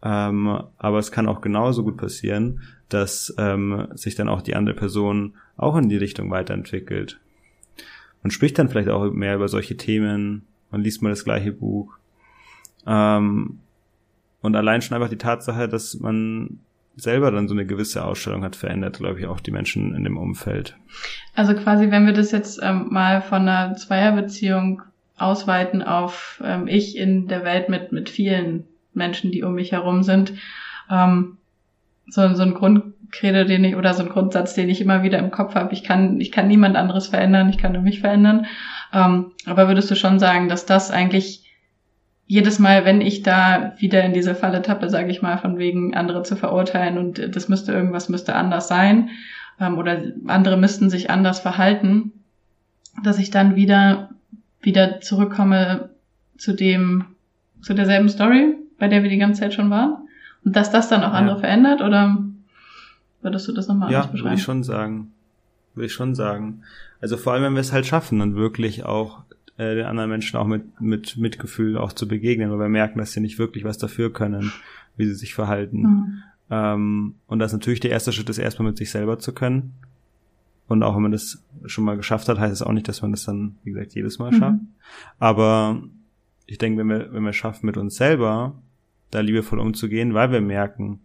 Ähm, 0.03 0.63
aber 0.77 0.99
es 0.99 1.11
kann 1.11 1.27
auch 1.27 1.41
genauso 1.41 1.83
gut 1.83 1.97
passieren, 1.97 2.61
dass 2.89 3.35
ähm, 3.39 3.89
sich 3.95 4.15
dann 4.15 4.29
auch 4.29 4.43
die 4.43 4.57
andere 4.57 4.75
Person 4.75 5.35
auch 5.57 5.77
in 5.77 5.89
die 5.89 5.97
Richtung 5.97 6.31
weiterentwickelt. 6.31 7.21
Man 8.23 8.31
spricht 8.31 8.59
dann 8.59 8.69
vielleicht 8.69 8.89
auch 8.89 9.11
mehr 9.13 9.35
über 9.35 9.49
solche 9.49 9.77
Themen, 9.77 10.47
man 10.71 10.83
liest 10.83 11.03
mal 11.03 11.11
das 11.11 11.25
gleiche 11.25 11.53
Buch. 11.53 11.97
Ähm, 12.87 13.61
und 14.41 14.57
allein 14.57 14.83
schon 14.83 14.95
einfach 14.95 15.11
die 15.11 15.17
Tatsache, 15.17 15.69
dass 15.69 15.99
man 15.99 16.61
selber 16.97 17.31
dann 17.31 17.49
so 17.49 17.55
eine 17.55 17.67
gewisse 17.67 18.05
Ausstellung 18.05 18.43
hat, 18.43 18.57
verändert, 18.57 18.99
glaube 18.99 19.21
ich, 19.21 19.27
auch 19.27 19.41
die 19.41 19.51
Menschen 19.51 19.95
in 19.95 20.05
dem 20.05 20.17
Umfeld. 20.17 20.77
Also 21.35 21.55
quasi, 21.55 21.91
wenn 21.91 22.07
wir 22.07 22.13
das 22.13 22.33
jetzt 22.33 22.61
ähm, 22.63 22.89
mal 22.91 23.23
von 23.23 23.43
einer 23.49 23.77
Zweierbeziehung 23.77 24.83
ausweiten 25.17 25.83
auf 25.83 26.43
ähm, 26.45 26.67
ich 26.67 26.97
in 26.97 27.29
der 27.29 27.45
Welt 27.45 27.69
mit, 27.69 27.93
mit 27.93 28.09
vielen 28.09 28.65
Menschen, 28.95 29.31
die 29.33 29.43
um 29.43 29.55
mich 29.55 29.73
herum 29.73 30.03
sind, 30.03 30.33
ähm, 30.91 31.38
so, 32.11 32.35
so 32.35 32.43
ein 32.43 32.55
Grundcredo, 32.55 33.45
den 33.45 33.65
ich, 33.65 33.77
oder 33.77 33.95
so 33.95 34.03
ein 34.03 34.09
Grundsatz, 34.09 34.55
den 34.55 34.69
ich 34.69 34.81
immer 34.81 35.03
wieder 35.03 35.19
im 35.19 35.31
Kopf 35.31 35.55
habe. 35.55 35.73
Ich 35.73 35.85
kann, 35.85 36.21
ich 36.21 36.33
kann 36.33 36.49
niemand 36.49 36.77
anderes 36.77 37.09
verändern, 37.09 37.49
ich 37.49 37.59
kann 37.59 37.73
nur 37.73 37.83
mich 37.83 38.01
verändern. 38.01 38.47
Ähm, 38.93 39.33
aber 39.47 39.69
würdest 39.69 39.91
du 39.91 39.95
schon 39.95 40.19
sagen, 40.19 40.49
dass 40.49 40.67
das 40.67 40.91
eigentlich 40.91 41.45
jedes 42.27 42.59
Mal, 42.59 42.85
wenn 42.85 43.01
ich 43.01 43.23
da 43.23 43.73
wieder 43.79 44.05
in 44.05 44.13
diese 44.13 44.35
Falle 44.35 44.61
tappe, 44.61 44.91
sage 44.91 45.11
ich 45.11 45.23
mal, 45.23 45.39
von 45.39 45.59
wegen 45.59 45.95
andere 45.95 46.23
zu 46.23 46.37
verurteilen 46.37 46.99
und 46.99 47.35
das 47.35 47.49
müsste 47.49 47.73
irgendwas 47.73 48.11
müsste 48.11 48.35
anders 48.35 48.69
sein 48.69 49.09
ähm, 49.59 49.79
oder 49.79 50.03
andere 50.27 50.59
müssten 50.59 50.91
sich 50.91 51.11
anders 51.11 51.41
verhalten, 51.41 52.13
dass 53.03 53.19
ich 53.19 53.31
dann 53.31 53.57
wieder 53.57 54.11
wieder 54.61 55.01
zurückkomme 55.01 55.89
zu 56.37 56.53
dem 56.53 57.07
zu 57.63 57.73
derselben 57.73 58.11
Story, 58.11 58.57
bei 58.79 58.89
der 58.89 59.03
wir 59.03 59.11
die 59.11 59.19
ganze 59.19 59.41
Zeit 59.41 59.55
schon 59.55 59.71
waren? 59.71 60.08
Und 60.45 60.57
dass 60.57 60.71
das 60.71 60.89
dann 60.89 61.03
auch 61.05 61.13
andere 61.13 61.37
ja. 61.37 61.41
verändert 61.41 61.83
oder 61.83 62.19
würdest 63.23 63.49
du 63.49 63.53
das 63.53 63.69
nochmal 63.69 63.91
ja, 63.91 64.03
beschreiben? 64.03 64.19
Ja, 64.19 64.25
würde 64.25 64.35
ich 64.37 64.43
schon 64.43 64.63
sagen. 64.63 65.13
Würde 65.75 65.87
ich 65.87 65.93
schon 65.93 66.15
sagen. 66.15 66.63
Also 67.01 67.17
vor 67.17 67.33
allem, 67.33 67.43
wenn 67.43 67.55
wir 67.55 67.61
es 67.61 67.73
halt 67.73 67.87
schaffen, 67.87 68.19
dann 68.19 68.35
wirklich 68.35 68.85
auch 68.85 69.23
äh, 69.57 69.75
den 69.75 69.87
anderen 69.87 70.11
Menschen 70.11 70.37
auch 70.39 70.47
mit, 70.47 70.81
mit 70.81 71.17
Mitgefühl 71.17 71.77
auch 71.77 71.93
zu 71.93 72.09
begegnen, 72.09 72.51
weil 72.51 72.59
wir 72.59 72.69
merken, 72.69 72.99
dass 72.99 73.13
sie 73.13 73.21
nicht 73.21 73.39
wirklich 73.39 73.65
was 73.65 73.79
dafür 73.79 74.13
können, 74.13 74.53
wie 74.97 75.07
sie 75.07 75.15
sich 75.15 75.35
verhalten. 75.35 75.83
Mhm. 75.83 76.23
Ähm, 76.51 77.15
und 77.27 77.39
das 77.39 77.53
natürlich 77.53 77.81
der 77.81 77.91
erste 77.91 78.13
Schritt 78.13 78.29
ist, 78.29 78.39
erstmal 78.39 78.69
mit 78.69 78.79
sich 78.79 78.91
selber 78.91 79.19
zu 79.19 79.33
können. 79.33 79.75
Und 80.69 80.83
auch 80.83 80.95
wenn 80.95 81.03
man 81.03 81.13
das 81.13 81.43
schon 81.65 81.85
mal 81.85 81.97
geschafft 81.97 82.29
hat, 82.29 82.39
heißt 82.39 82.53
es 82.53 82.63
auch 82.63 82.73
nicht, 82.73 82.89
dass 82.89 83.03
man 83.03 83.11
das 83.11 83.25
dann, 83.25 83.57
wie 83.65 83.73
gesagt, 83.73 83.95
jedes 83.95 84.19
Mal 84.19 84.33
schafft. 84.33 84.61
Mhm. 84.61 84.69
Aber 85.19 85.83
ich 86.47 86.59
denke, 86.59 86.79
wenn 86.79 86.89
wir, 86.89 87.13
wenn 87.13 87.25
wir 87.25 87.33
schaffen, 87.33 87.67
mit 87.67 87.77
uns 87.77 87.97
selber 87.97 88.55
da 89.11 89.21
liebevoll 89.21 89.59
umzugehen, 89.59 90.15
weil 90.15 90.31
wir 90.33 90.41
merken, 90.41 91.01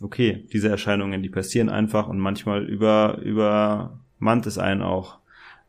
okay, 0.00 0.46
diese 0.52 0.68
Erscheinungen, 0.68 1.22
die 1.22 1.28
passieren 1.28 1.68
einfach 1.68 2.08
und 2.08 2.18
manchmal 2.18 2.64
über, 2.64 3.18
übermannt 3.22 4.46
es 4.46 4.58
einen 4.58 4.82
auch. 4.82 5.18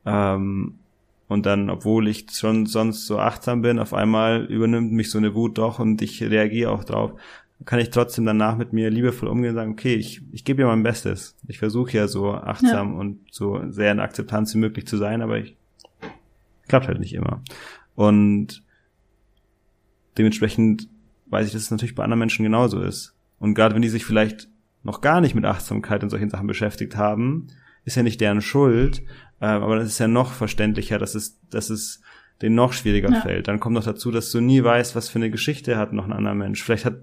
Ähm, 0.06 0.80
und 1.28 1.46
dann, 1.46 1.70
obwohl 1.70 2.08
ich 2.08 2.28
schon 2.32 2.66
sonst 2.66 3.08
so 3.08 3.20
achtsam 3.20 3.62
bin, 3.62 3.80
auf 3.80 3.94
einmal 3.94 4.46
übernimmt 4.46 4.92
mich 4.92 5.10
so 5.10 5.18
eine 5.18 5.34
Wut 5.34 5.58
doch 5.58 5.80
und 5.80 6.02
ich 6.02 6.22
reagiere 6.22 6.72
auch 6.72 6.84
drauf. 6.84 7.14
Kann 7.64 7.80
ich 7.80 7.90
trotzdem 7.90 8.26
danach 8.26 8.58
mit 8.58 8.74
mir 8.74 8.92
liebevoll 8.92 9.30
umgehen 9.30 9.52
und 9.52 9.56
sagen, 9.56 9.72
okay, 9.72 9.96
ich, 9.96 10.22
ich 10.32 10.44
gebe 10.44 10.62
ja 10.62 10.68
mein 10.68 10.84
Bestes. 10.84 11.36
Ich 11.48 11.58
versuche 11.58 11.98
ja 11.98 12.08
so 12.08 12.34
achtsam 12.34 12.94
ja. 12.94 13.00
und 13.00 13.20
so 13.32 13.62
sehr 13.72 13.92
in 13.92 14.00
Akzeptanz 14.00 14.54
wie 14.54 14.60
möglich 14.60 14.86
zu 14.86 14.98
sein, 14.98 15.22
aber 15.22 15.40
ich 15.40 15.56
klappt 16.68 16.88
halt 16.88 17.00
nicht 17.00 17.14
immer. 17.14 17.42
Und 17.96 18.62
dementsprechend 20.18 20.90
weiß 21.28 21.48
ich, 21.48 21.54
dass 21.54 21.64
es 21.64 21.72
natürlich 21.72 21.96
bei 21.96 22.04
anderen 22.04 22.20
Menschen 22.20 22.44
genauso 22.44 22.82
ist. 22.82 23.16
Und 23.40 23.54
gerade 23.54 23.76
wenn 23.76 23.82
die 23.82 23.90
sich 23.90 24.06
vielleicht 24.06 24.48
noch 24.84 25.02
gar 25.02 25.22
nicht 25.22 25.36
mit 25.36 25.46
Achtsamkeit 25.46 26.04
und 26.04 26.10
solchen 26.10 26.30
Sachen 26.30 26.48
beschäftigt 26.48 26.96
haben, 26.96 27.48
ist 27.84 27.96
ja 27.96 28.04
nicht 28.04 28.22
deren 28.22 28.42
Schuld, 28.42 29.02
äh, 29.40 29.46
aber 29.46 29.78
das 29.78 29.88
ist 29.88 30.00
ja 30.00 30.08
noch 30.08 30.32
verständlicher, 30.32 30.98
dass 30.98 31.16
es, 31.16 31.40
dass 31.50 31.70
es 31.70 32.02
denen 32.42 32.56
noch 32.56 32.74
schwieriger 32.74 33.12
ja. 33.12 33.22
fällt. 33.22 33.48
Dann 33.48 33.60
kommt 33.60 33.76
noch 33.76 33.84
dazu, 33.84 34.12
dass 34.12 34.32
du 34.32 34.42
nie 34.42 34.64
weißt, 34.64 34.96
was 34.96 35.10
für 35.10 35.20
eine 35.20 35.32
Geschichte 35.32 35.78
hat 35.78 35.94
noch 35.94 36.06
ein 36.06 36.14
anderer 36.14 36.36
Mensch. 36.36 36.64
Vielleicht 36.64 36.86
hat, 36.86 36.98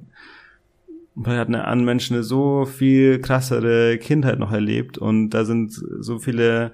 vielleicht 1.14 1.38
hat 1.38 1.48
eine 1.48 1.66
andere 1.66 1.86
Mensch 1.86 2.10
eine 2.10 2.22
so 2.22 2.66
viel 2.66 3.20
krassere 3.20 3.98
Kindheit 3.98 4.38
noch 4.38 4.52
erlebt 4.52 4.98
und 4.98 5.30
da 5.30 5.44
sind 5.44 5.72
so 5.72 6.18
viele 6.18 6.72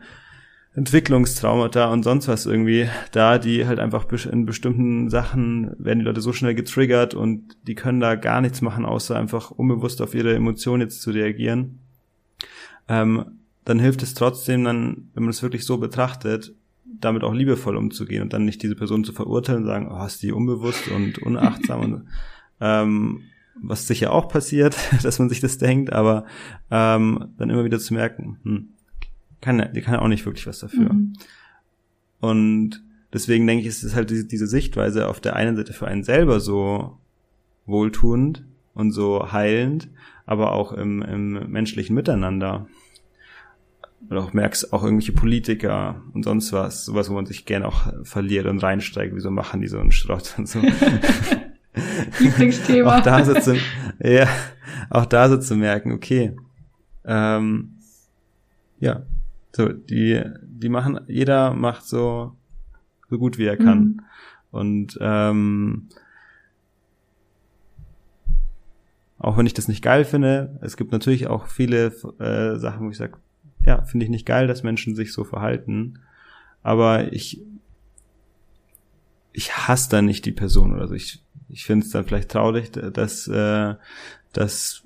Entwicklungstraumata 0.74 1.90
und 1.92 2.02
sonst 2.04 2.28
was 2.28 2.46
irgendwie 2.46 2.88
da, 3.10 3.38
die 3.38 3.66
halt 3.66 3.80
einfach 3.80 4.06
in 4.26 4.46
bestimmten 4.46 5.10
Sachen 5.10 5.74
werden 5.78 6.00
die 6.00 6.04
Leute 6.04 6.20
so 6.20 6.32
schnell 6.32 6.54
getriggert 6.54 7.14
und 7.14 7.56
die 7.66 7.74
können 7.74 8.00
da 8.00 8.14
gar 8.14 8.40
nichts 8.40 8.60
machen, 8.60 8.84
außer 8.84 9.16
einfach 9.16 9.50
unbewusst 9.50 10.00
auf 10.00 10.14
ihre 10.14 10.34
Emotionen 10.34 10.82
jetzt 10.82 11.02
zu 11.02 11.10
reagieren. 11.10 11.80
Ähm, 12.88 13.38
dann 13.64 13.78
hilft 13.78 14.02
es 14.02 14.14
trotzdem 14.14 14.64
dann, 14.64 15.10
wenn 15.14 15.24
man 15.24 15.30
es 15.30 15.42
wirklich 15.42 15.64
so 15.64 15.78
betrachtet, 15.78 16.54
damit 16.84 17.22
auch 17.22 17.34
liebevoll 17.34 17.76
umzugehen 17.76 18.22
und 18.22 18.32
dann 18.32 18.44
nicht 18.44 18.62
diese 18.62 18.76
Person 18.76 19.04
zu 19.04 19.12
verurteilen 19.12 19.62
und 19.62 19.66
sagen, 19.66 19.90
oh, 19.90 20.04
ist 20.06 20.22
die 20.22 20.32
unbewusst 20.32 20.88
und 20.88 21.18
unachtsam 21.18 21.80
und 21.80 22.06
ähm, 22.60 23.22
was 23.60 23.86
sicher 23.86 24.12
auch 24.12 24.28
passiert, 24.28 24.76
dass 25.02 25.18
man 25.18 25.28
sich 25.28 25.40
das 25.40 25.58
denkt, 25.58 25.92
aber 25.92 26.24
ähm, 26.70 27.34
dann 27.36 27.50
immer 27.50 27.64
wieder 27.64 27.78
zu 27.78 27.94
merken, 27.94 28.38
hm, 28.42 28.68
kann, 29.40 29.70
die 29.74 29.82
kann 29.82 29.96
auch 29.96 30.08
nicht 30.08 30.26
wirklich 30.26 30.46
was 30.46 30.58
dafür. 30.58 30.92
Mhm. 30.92 31.12
Und 32.20 32.82
deswegen 33.12 33.46
denke 33.46 33.62
ich, 33.62 33.68
ist 33.68 33.82
es 33.82 33.94
halt 33.94 34.10
diese, 34.10 34.24
diese 34.24 34.46
Sichtweise 34.46 35.08
auf 35.08 35.20
der 35.20 35.36
einen 35.36 35.56
Seite 35.56 35.72
für 35.72 35.86
einen 35.86 36.04
selber 36.04 36.40
so 36.40 36.98
wohltuend 37.66 38.44
und 38.74 38.92
so 38.92 39.32
heilend, 39.32 39.88
aber 40.26 40.52
auch 40.52 40.72
im, 40.72 41.02
im 41.02 41.50
menschlichen 41.50 41.94
Miteinander. 41.94 42.66
Oder 44.10 44.22
auch 44.22 44.32
merkst, 44.32 44.72
auch 44.72 44.84
irgendwelche 44.84 45.12
Politiker 45.12 46.02
und 46.14 46.22
sonst 46.22 46.52
was, 46.52 46.84
sowas, 46.84 47.10
wo 47.10 47.14
man 47.14 47.26
sich 47.26 47.44
gerne 47.44 47.66
auch 47.66 47.92
verliert 48.04 48.46
und 48.46 48.62
reinsteigt, 48.62 49.14
wieso 49.14 49.30
machen 49.30 49.60
die 49.60 49.66
so 49.66 49.78
einen 49.78 49.90
Schrott 49.90 50.34
und 50.38 50.48
so. 50.48 50.60
Lieblingsthema. 52.20 52.98
auch 52.98 53.02
da 53.02 53.24
so 53.24 53.34
zu, 53.34 53.56
ja, 53.98 54.28
auch 54.90 55.04
da 55.04 55.28
so 55.28 55.36
zu 55.36 55.56
merken, 55.56 55.92
okay, 55.92 56.36
ähm, 57.04 57.78
ja, 58.78 59.02
so, 59.52 59.68
die, 59.68 60.22
die 60.42 60.68
machen, 60.68 61.00
jeder 61.06 61.54
macht 61.54 61.84
so, 61.84 62.36
so 63.08 63.18
gut 63.18 63.38
wie 63.38 63.46
er 63.46 63.56
kann. 63.56 63.80
Mhm. 63.80 64.00
Und 64.50 64.98
ähm, 65.00 65.88
auch 69.18 69.36
wenn 69.36 69.46
ich 69.46 69.54
das 69.54 69.68
nicht 69.68 69.82
geil 69.82 70.04
finde, 70.04 70.58
es 70.62 70.76
gibt 70.76 70.92
natürlich 70.92 71.26
auch 71.26 71.46
viele 71.46 71.86
äh, 72.18 72.56
Sachen, 72.56 72.86
wo 72.86 72.90
ich 72.90 72.96
sage, 72.96 73.18
ja, 73.66 73.82
finde 73.82 74.04
ich 74.04 74.10
nicht 74.10 74.26
geil, 74.26 74.46
dass 74.46 74.62
Menschen 74.62 74.94
sich 74.94 75.12
so 75.12 75.24
verhalten. 75.24 75.98
Aber 76.62 77.12
ich, 77.12 77.42
ich 79.32 79.56
hasse 79.56 79.90
da 79.90 80.02
nicht 80.02 80.24
die 80.24 80.32
Person 80.32 80.72
oder 80.72 80.86
so. 80.86 80.94
Ich, 80.94 81.22
ich 81.48 81.64
finde 81.64 81.84
es 81.84 81.92
dann 81.92 82.04
vielleicht 82.04 82.30
traurig, 82.30 82.70
dass, 82.72 83.26
äh, 83.26 83.74
dass 84.32 84.84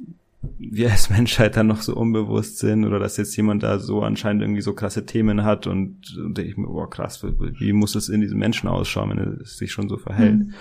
wir 0.59 0.91
als 0.91 1.09
Menschheit 1.11 1.57
dann 1.57 1.69
noch 1.69 1.83
so 1.83 1.95
unbewusst 1.95 2.59
sind 2.59 2.85
oder 2.85 2.99
dass 2.99 3.17
jetzt 3.17 3.37
jemand 3.37 3.63
da 3.63 3.79
so 3.79 4.03
anscheinend 4.03 4.43
irgendwie 4.43 4.63
so 4.63 4.75
krasse 4.75 5.07
Themen 5.07 5.45
hat 5.45 5.67
und, 5.67 6.17
und 6.17 6.39
ich 6.39 6.57
mir, 6.57 6.69
oh 6.69 6.87
krass, 6.87 7.25
wie 7.25 7.73
muss 7.73 7.95
es 7.95 8.09
in 8.09 8.21
diesem 8.21 8.39
Menschen 8.39 8.69
ausschauen, 8.69 9.11
wenn 9.11 9.19
er 9.19 9.45
sich 9.45 9.73
schon 9.73 9.89
so 9.89 9.99
verhält. 9.99 10.39
Mhm. 10.39 10.55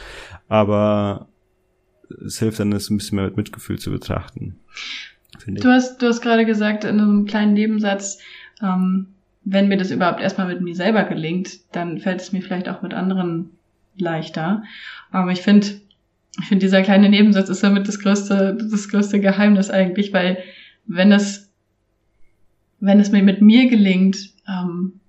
Aber 0.47 1.27
es 2.25 2.39
hilft 2.39 2.59
dann, 2.59 2.71
es 2.73 2.89
ein 2.89 2.97
bisschen 2.97 3.15
mehr 3.15 3.25
mit 3.25 3.37
Mitgefühl 3.37 3.79
zu 3.79 3.91
betrachten. 3.91 4.57
Du 5.47 5.69
hast, 5.69 6.01
du 6.01 6.07
hast 6.07 6.21
gerade 6.21 6.45
gesagt 6.45 6.83
in 6.83 6.99
einem 6.99 7.25
kleinen 7.25 7.53
Nebensatz, 7.53 8.19
ähm, 8.61 9.07
wenn 9.43 9.67
mir 9.67 9.77
das 9.77 9.89
überhaupt 9.89 10.21
erstmal 10.21 10.47
mit 10.47 10.61
mir 10.61 10.75
selber 10.75 11.03
gelingt, 11.05 11.73
dann 11.75 11.97
fällt 11.97 12.21
es 12.21 12.31
mir 12.31 12.41
vielleicht 12.41 12.69
auch 12.69 12.83
mit 12.83 12.93
anderen 12.93 13.51
leichter. 13.97 14.63
Aber 15.11 15.31
ich 15.31 15.41
finde, 15.41 15.67
ich 16.41 16.47
finde, 16.47 16.65
dieser 16.65 16.81
kleine 16.81 17.09
Nebensatz 17.09 17.49
ist 17.49 17.63
damit 17.63 17.87
das 17.87 17.99
größte, 17.99 18.57
das 18.69 18.89
größte 18.89 19.19
Geheimnis 19.19 19.69
eigentlich, 19.69 20.11
weil 20.13 20.39
wenn 20.85 21.11
es, 21.11 21.51
wenn 22.79 22.99
es 22.99 23.11
mir 23.11 23.23
mit 23.23 23.41
mir 23.41 23.69
gelingt, 23.69 24.31
ähm, 24.47 24.99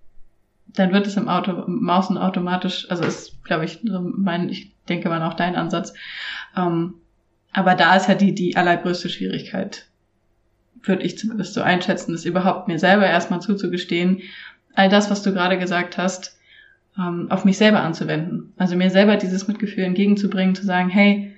dann 0.68 0.92
wird 0.92 1.06
es 1.06 1.16
im 1.16 1.28
Auto, 1.28 1.62
im 1.62 1.88
Außen 1.88 2.16
automatisch, 2.18 2.90
also 2.90 3.04
ist, 3.04 3.42
glaube 3.44 3.64
ich, 3.64 3.80
mein, 3.82 4.48
ich 4.48 4.72
denke 4.88 5.08
mal 5.08 5.22
auch 5.22 5.34
dein 5.34 5.56
Ansatz. 5.56 5.92
Ähm, 6.56 6.94
aber 7.52 7.74
da 7.74 7.96
ist 7.96 8.08
ja 8.08 8.14
die, 8.14 8.34
die 8.34 8.56
allergrößte 8.56 9.08
Schwierigkeit, 9.08 9.86
würde 10.82 11.02
ich 11.02 11.18
zumindest 11.18 11.54
so 11.54 11.62
einschätzen, 11.62 12.12
das 12.12 12.24
überhaupt 12.24 12.68
mir 12.68 12.78
selber 12.78 13.06
erstmal 13.06 13.40
zuzugestehen, 13.40 14.22
all 14.74 14.88
das, 14.88 15.10
was 15.10 15.22
du 15.22 15.32
gerade 15.32 15.58
gesagt 15.58 15.98
hast, 15.98 16.38
ähm, 16.98 17.30
auf 17.30 17.44
mich 17.44 17.58
selber 17.58 17.80
anzuwenden. 17.80 18.52
Also 18.56 18.76
mir 18.76 18.90
selber 18.90 19.16
dieses 19.16 19.48
Mitgefühl 19.48 19.84
entgegenzubringen, 19.84 20.54
zu 20.54 20.64
sagen, 20.64 20.88
hey, 20.88 21.32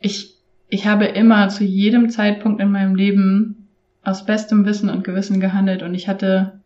ich, 0.00 0.34
ich 0.68 0.86
habe 0.86 1.06
immer 1.06 1.48
zu 1.48 1.64
jedem 1.64 2.10
Zeitpunkt 2.10 2.60
in 2.60 2.70
meinem 2.70 2.94
Leben 2.94 3.68
aus 4.02 4.26
bestem 4.26 4.66
Wissen 4.66 4.90
und 4.90 5.04
Gewissen 5.04 5.40
gehandelt 5.40 5.82
und 5.82 5.94
ich 5.94 6.08
hatte 6.08 6.60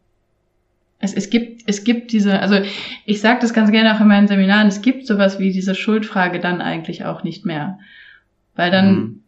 es, 1.00 1.14
es 1.14 1.30
gibt 1.30 1.62
es 1.66 1.84
gibt 1.84 2.10
diese 2.12 2.40
also 2.40 2.56
ich 3.04 3.20
sage 3.20 3.38
das 3.40 3.54
ganz 3.54 3.70
gerne 3.70 3.94
auch 3.94 4.00
in 4.00 4.08
meinen 4.08 4.26
Seminaren 4.26 4.66
es 4.66 4.82
gibt 4.82 5.06
sowas 5.06 5.38
wie 5.38 5.52
diese 5.52 5.76
Schuldfrage 5.76 6.40
dann 6.40 6.60
eigentlich 6.60 7.04
auch 7.04 7.22
nicht 7.22 7.46
mehr 7.46 7.78
weil 8.56 8.72
dann 8.72 8.94
mhm. 8.94 9.20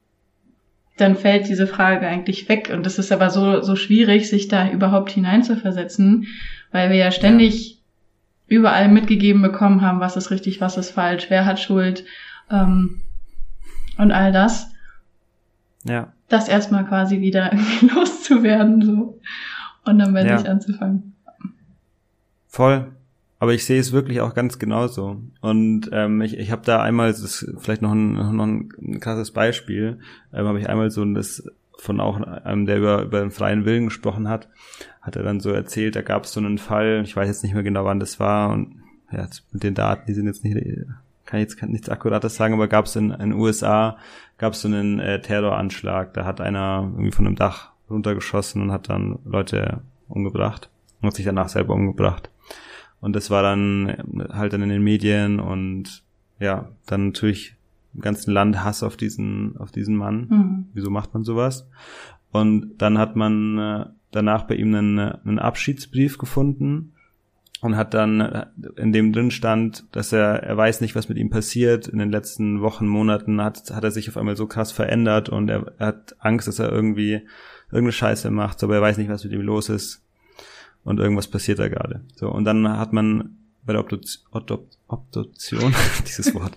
dann 0.97 1.15
fällt 1.15 1.49
diese 1.49 1.69
Frage 1.69 2.09
eigentlich 2.09 2.49
weg 2.49 2.73
und 2.75 2.85
es 2.87 2.99
ist 2.99 3.13
aber 3.13 3.31
so 3.31 3.63
so 3.63 3.77
schwierig 3.77 4.29
sich 4.29 4.49
da 4.49 4.69
überhaupt 4.69 5.13
hineinzuversetzen 5.13 6.27
weil 6.73 6.91
wir 6.91 6.97
ja 6.97 7.13
ständig 7.13 7.80
überall 8.51 8.89
mitgegeben 8.89 9.41
bekommen 9.41 9.81
haben, 9.81 10.01
was 10.01 10.17
ist 10.17 10.31
richtig, 10.31 10.61
was 10.61 10.77
ist 10.77 10.91
falsch, 10.91 11.27
wer 11.29 11.47
hat 11.47 11.61
Schuld 11.61 12.05
ähm, 12.51 13.01
und 13.97 14.11
all 14.11 14.33
das. 14.33 14.73
Ja. 15.85 16.13
Das 16.29 16.49
erstmal 16.49 16.85
quasi 16.85 17.21
wieder 17.21 17.53
irgendwie 17.53 17.87
loszuwerden 17.87 18.83
so 18.83 19.21
und 19.85 19.99
dann 19.99 20.13
bei 20.13 20.27
ja. 20.27 20.37
sich 20.37 20.49
anzufangen. 20.49 21.15
Voll. 22.49 22.91
Aber 23.39 23.55
ich 23.55 23.65
sehe 23.65 23.81
es 23.81 23.93
wirklich 23.93 24.21
auch 24.21 24.35
ganz 24.35 24.59
genauso. 24.59 25.23
Und 25.41 25.89
ähm, 25.93 26.21
ich, 26.21 26.37
ich 26.37 26.51
habe 26.51 26.63
da 26.67 26.83
einmal, 26.83 27.09
das 27.09 27.21
ist 27.21 27.55
vielleicht 27.59 27.81
noch 27.81 27.93
ein, 27.93 28.13
noch 28.13 28.47
ein 28.47 29.01
krasses 29.01 29.31
Beispiel, 29.31 30.01
ähm, 30.35 30.47
habe 30.47 30.61
ich 30.61 30.69
einmal 30.69 30.91
so 30.91 31.05
das 31.15 31.45
von 31.81 32.01
auch 32.01 32.21
einem, 32.21 32.67
der 32.67 32.79
über, 32.79 33.03
über 33.03 33.21
den 33.21 33.31
freien 33.31 33.65
Willen 33.65 33.87
gesprochen 33.87 34.29
hat, 34.29 34.49
hat 35.01 35.17
er 35.17 35.23
dann 35.23 35.41
so 35.41 35.51
erzählt, 35.51 35.97
da 35.97 36.03
gab 36.03 36.25
es 36.25 36.33
so 36.33 36.41
einen 36.41 36.59
Fall, 36.59 37.03
ich 37.05 37.17
weiß 37.17 37.29
jetzt 37.29 37.43
nicht 37.43 37.55
mehr 37.55 37.63
genau, 37.63 37.85
wann 37.85 38.01
das 38.01 38.21
war 38.21 38.51
und 38.51 38.83
ja, 39.11 39.27
mit 39.51 39.63
den 39.63 39.75
Daten, 39.75 40.07
die 40.07 40.15
sind 40.15 40.27
jetzt 40.27 40.45
nicht, 40.45 40.57
kann 41.25 41.41
ich 41.41 41.49
jetzt 41.49 41.63
nichts 41.63 41.89
Akkurates 41.89 42.37
sagen, 42.37 42.55
aber 42.55 42.69
gab 42.69 42.87
es 42.87 42.97
in 42.97 43.11
den 43.11 43.33
USA, 43.33 43.97
gab 44.39 44.53
es 44.53 44.63
so 44.63 44.69
einen 44.69 45.01
äh, 45.01 45.21
Terroranschlag, 45.21 46.15
da 46.15 46.25
hat 46.25 46.41
einer 46.41 46.89
irgendwie 46.93 47.13
von 47.13 47.27
einem 47.27 47.37
Dach 47.37 47.73
runtergeschossen 47.89 48.63
und 48.63 48.73
hat 48.73 48.89
dann 48.89 49.19
Leute 49.25 49.81
umgebracht 50.09 50.71
und 51.01 51.09
hat 51.09 51.15
sich 51.15 51.25
danach 51.25 51.49
selber 51.49 51.75
umgebracht. 51.75 52.31
Und 53.01 53.17
das 53.17 53.31
war 53.31 53.43
dann 53.43 54.29
halt 54.31 54.53
dann 54.53 54.63
in 54.63 54.69
den 54.69 54.83
Medien 54.83 55.41
und 55.41 56.03
ja, 56.39 56.69
dann 56.87 57.09
natürlich 57.09 57.57
im 57.95 58.01
ganzen 58.01 58.33
Land 58.33 58.63
Hass 58.63 58.83
auf 58.83 58.97
diesen, 58.97 59.57
auf 59.57 59.73
diesen 59.73 59.97
Mann. 59.97 60.27
Mhm. 60.29 60.67
Wieso 60.75 60.91
macht 60.91 61.15
man 61.15 61.25
sowas? 61.25 61.69
Und 62.31 62.79
dann 62.79 62.99
hat 62.99 63.17
man 63.17 63.59
äh, 63.59 63.87
danach 64.11 64.45
bei 64.45 64.55
ihm 64.55 64.75
einen, 64.75 64.99
einen 64.99 65.39
Abschiedsbrief 65.39 66.19
gefunden 66.19 66.93
und 67.61 67.77
hat 67.77 67.95
dann, 67.95 68.21
äh, 68.21 68.47
in 68.77 68.93
dem 68.93 69.13
drin 69.13 69.31
stand, 69.31 69.85
dass 69.93 70.13
er, 70.13 70.43
er 70.43 70.57
weiß 70.57 70.81
nicht, 70.81 70.95
was 70.95 71.09
mit 71.09 71.19
ihm 71.19 71.31
passiert. 71.31 71.89
In 71.89 71.99
den 71.99 72.11
letzten 72.11 72.61
Wochen, 72.61 72.87
Monaten 72.87 73.41
hat, 73.43 73.71
hat 73.75 73.85
er 73.85 73.91
sich 73.91 74.09
auf 74.09 74.17
einmal 74.17 74.37
so 74.37 74.47
krass 74.47 74.73
verändert 74.73 75.29
und 75.29 75.49
er, 75.49 75.73
er 75.79 75.89
hat 75.89 76.17
Angst, 76.21 76.49
dass 76.49 76.59
er 76.59 76.71
irgendwie 76.71 77.23
irgendeine 77.67 77.93
Scheiße 77.93 78.31
macht, 78.31 78.63
aber 78.63 78.77
er 78.77 78.83
weiß 78.83 78.99
nicht, 78.99 79.11
was 79.11 79.25
mit 79.25 79.33
ihm 79.33 79.43
los 79.43 79.69
ist. 79.69 80.05
Und 80.83 80.99
irgendwas 80.99 81.29
passiert 81.29 81.59
da 81.59 81.69
gerade. 81.69 82.01
So, 82.15 82.31
und 82.31 82.45
dann 82.45 82.67
hat 82.67 82.95
man 82.95 83.37
bei 83.73 84.41
der 84.41 84.59
Obduktion, 84.89 85.75
dieses 86.07 86.35
Wort, 86.35 86.53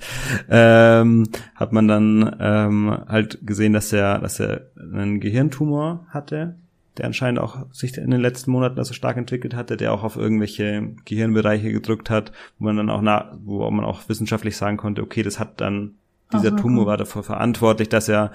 ähm, 0.49 1.27
hat 1.55 1.71
man 1.71 1.87
dann 1.87 2.35
ähm, 2.39 2.97
halt 3.07 3.39
gesehen, 3.45 3.73
dass 3.73 3.93
er, 3.93 4.19
dass 4.19 4.39
er 4.39 4.71
einen 4.75 5.19
Gehirntumor 5.19 6.05
hatte, 6.09 6.55
der 6.97 7.05
anscheinend 7.05 7.39
auch 7.39 7.71
sich 7.71 7.97
in 7.97 8.11
den 8.11 8.21
letzten 8.21 8.51
Monaten 8.51 8.77
also 8.77 8.93
stark 8.93 9.17
entwickelt 9.17 9.55
hatte, 9.55 9.77
der 9.77 9.93
auch 9.93 10.03
auf 10.03 10.15
irgendwelche 10.15 10.95
Gehirnbereiche 11.05 11.71
gedrückt 11.71 12.09
hat, 12.09 12.31
wo 12.59 12.65
man 12.65 12.77
dann 12.77 12.89
auch 12.89 13.01
na, 13.01 13.37
wo 13.43 13.69
man 13.69 13.85
auch 13.85 14.09
wissenschaftlich 14.09 14.57
sagen 14.57 14.77
konnte, 14.77 15.01
okay, 15.01 15.23
das 15.23 15.39
hat 15.39 15.61
dann 15.61 15.95
dieser 16.31 16.51
so, 16.51 16.57
Tumor 16.57 16.85
war 16.85 16.97
dafür 16.97 17.23
verantwortlich, 17.23 17.89
dass 17.89 18.09
er 18.09 18.31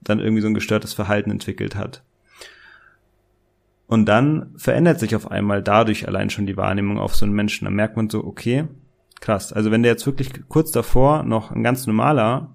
dann 0.00 0.20
irgendwie 0.20 0.42
so 0.42 0.48
ein 0.48 0.54
gestörtes 0.54 0.94
Verhalten 0.94 1.30
entwickelt 1.30 1.76
hat. 1.76 2.02
Und 3.88 4.06
dann 4.06 4.52
verändert 4.56 5.00
sich 5.00 5.16
auf 5.16 5.30
einmal 5.30 5.62
dadurch 5.62 6.06
allein 6.06 6.30
schon 6.30 6.46
die 6.46 6.56
Wahrnehmung 6.56 6.98
auf 6.98 7.16
so 7.16 7.24
einen 7.24 7.34
Menschen. 7.34 7.64
Dann 7.64 7.74
merkt 7.74 7.96
man 7.96 8.08
so, 8.08 8.22
okay, 8.22 8.68
krass. 9.20 9.52
Also 9.52 9.70
wenn 9.70 9.82
der 9.82 9.92
jetzt 9.92 10.06
wirklich 10.06 10.30
kurz 10.48 10.70
davor 10.70 11.24
noch 11.24 11.50
ein 11.50 11.64
ganz 11.64 11.86
normaler 11.86 12.54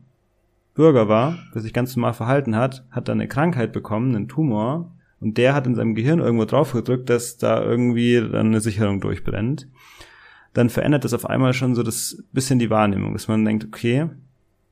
Bürger 0.75 1.09
war, 1.09 1.37
der 1.53 1.61
sich 1.61 1.73
ganz 1.73 1.95
normal 1.95 2.13
verhalten 2.13 2.55
hat, 2.55 2.85
hat 2.91 3.07
dann 3.07 3.19
eine 3.19 3.27
Krankheit 3.27 3.73
bekommen, 3.73 4.15
einen 4.15 4.27
Tumor, 4.27 4.91
und 5.19 5.37
der 5.37 5.53
hat 5.53 5.65
in 5.65 5.75
seinem 5.75 5.95
Gehirn 5.95 6.19
irgendwo 6.19 6.45
drauf 6.45 6.73
gedrückt, 6.73 7.09
dass 7.09 7.37
da 7.37 7.63
irgendwie 7.63 8.15
dann 8.15 8.47
eine 8.47 8.59
Sicherung 8.59 8.99
durchbrennt, 8.99 9.69
dann 10.53 10.69
verändert 10.69 11.05
das 11.05 11.13
auf 11.13 11.25
einmal 11.25 11.53
schon 11.53 11.75
so 11.75 11.81
das 11.81 12.23
bisschen 12.33 12.59
die 12.59 12.69
Wahrnehmung, 12.69 13.13
dass 13.13 13.29
man 13.29 13.45
denkt, 13.45 13.65
okay, 13.65 14.09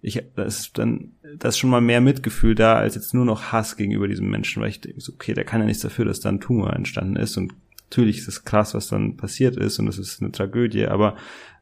ich, 0.01 0.21
da 0.35 0.43
ist 0.43 0.77
dann, 0.77 1.13
da 1.37 1.49
ist 1.49 1.57
schon 1.57 1.69
mal 1.69 1.81
mehr 1.81 2.01
Mitgefühl 2.01 2.55
da, 2.55 2.75
als 2.75 2.95
jetzt 2.95 3.13
nur 3.13 3.25
noch 3.25 3.51
Hass 3.51 3.77
gegenüber 3.77 4.07
diesem 4.07 4.29
Menschen, 4.29 4.61
weil 4.61 4.69
ich 4.69 4.81
denke, 4.81 4.99
okay, 5.13 5.33
der 5.33 5.43
kann 5.43 5.61
ja 5.61 5.67
nichts 5.67 5.83
dafür, 5.83 6.05
dass 6.05 6.19
da 6.19 6.29
ein 6.29 6.39
Tumor 6.39 6.73
entstanden 6.73 7.15
ist 7.15 7.37
und 7.37 7.53
natürlich 7.89 8.19
ist 8.19 8.27
es 8.27 8.45
krass, 8.45 8.73
was 8.73 8.87
dann 8.87 9.17
passiert 9.17 9.57
ist 9.57 9.79
und 9.79 9.87
es 9.87 9.97
ist 9.97 10.21
eine 10.21 10.31
Tragödie, 10.31 10.87
aber, 10.87 11.15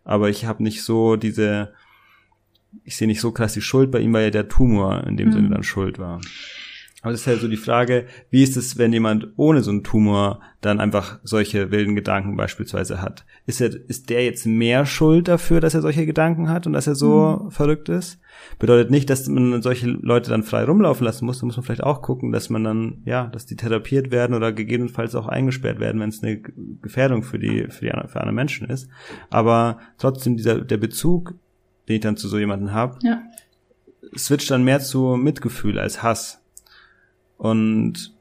aber 0.03 0.29
ich 0.29 0.45
habe 0.45 0.63
nicht 0.63 0.83
so 0.83 1.15
diese, 1.15 1.73
ich 2.83 2.95
sehe 2.95 3.07
nicht 3.07 3.21
so 3.21 3.31
krass 3.31 3.53
die 3.53 3.61
Schuld 3.61 3.91
bei 3.91 3.99
ihm, 3.99 4.13
weil 4.13 4.25
ja 4.25 4.29
der 4.29 4.47
Tumor 4.47 5.05
in 5.05 5.17
dem 5.17 5.29
mhm. 5.29 5.33
Sinne 5.33 5.49
dann 5.49 5.63
schuld 5.63 5.99
war. 5.99 6.21
Aber 7.01 7.13
das 7.13 7.21
ist 7.21 7.27
halt 7.27 7.39
so 7.39 7.47
die 7.47 7.55
Frage, 7.55 8.07
wie 8.29 8.43
ist 8.43 8.57
es, 8.57 8.77
wenn 8.77 8.91
jemand 8.91 9.29
ohne 9.37 9.61
so 9.61 9.71
einen 9.71 9.85
Tumor 9.85 10.41
dann 10.59 10.81
einfach 10.81 11.19
solche 11.23 11.71
wilden 11.71 11.95
Gedanken 11.95 12.35
beispielsweise 12.35 13.01
hat? 13.01 13.25
Ist 13.45 13.61
er, 13.61 13.69
ist 13.87 14.09
der 14.09 14.25
jetzt 14.25 14.45
mehr 14.45 14.85
schuld 14.85 15.29
dafür, 15.29 15.61
dass 15.61 15.73
er 15.73 15.81
solche 15.81 16.05
Gedanken 16.05 16.49
hat 16.49 16.67
und 16.67 16.73
dass 16.73 16.87
er 16.87 16.95
so 16.95 17.43
mhm. 17.45 17.51
verrückt 17.51 17.87
ist? 17.87 18.19
Bedeutet 18.57 18.91
nicht, 18.91 19.09
dass 19.09 19.29
man 19.29 19.61
solche 19.61 19.87
Leute 19.87 20.29
dann 20.29 20.43
frei 20.43 20.65
rumlaufen 20.65 21.05
lassen 21.05 21.25
muss. 21.25 21.39
Da 21.39 21.45
muss 21.45 21.55
man 21.55 21.63
vielleicht 21.63 21.83
auch 21.83 22.01
gucken, 22.01 22.33
dass 22.33 22.49
man 22.49 22.65
dann, 22.65 23.01
ja, 23.05 23.27
dass 23.27 23.45
die 23.45 23.55
therapiert 23.55 24.11
werden 24.11 24.35
oder 24.35 24.51
gegebenenfalls 24.51 25.15
auch 25.15 25.29
eingesperrt 25.29 25.79
werden, 25.79 26.01
wenn 26.01 26.09
es 26.09 26.21
eine 26.21 26.41
Gefährdung 26.81 27.23
für 27.23 27.39
die, 27.39 27.67
für 27.69 27.85
die, 27.85 27.91
für 28.07 28.19
andere 28.19 28.33
Menschen 28.33 28.69
ist. 28.69 28.89
Aber 29.29 29.79
trotzdem 29.97 30.35
dieser, 30.35 30.59
der 30.59 30.77
Bezug, 30.77 31.35
den 31.87 31.95
ich 31.95 32.01
dann 32.01 32.17
zu 32.17 32.27
so 32.27 32.37
jemanden 32.37 32.73
habe, 32.73 32.99
ja. 33.03 33.21
switcht 34.17 34.51
dann 34.51 34.65
mehr 34.65 34.81
zu 34.81 35.15
Mitgefühl 35.15 35.79
als 35.79 36.03
Hass. 36.03 36.38
Und 37.39 38.13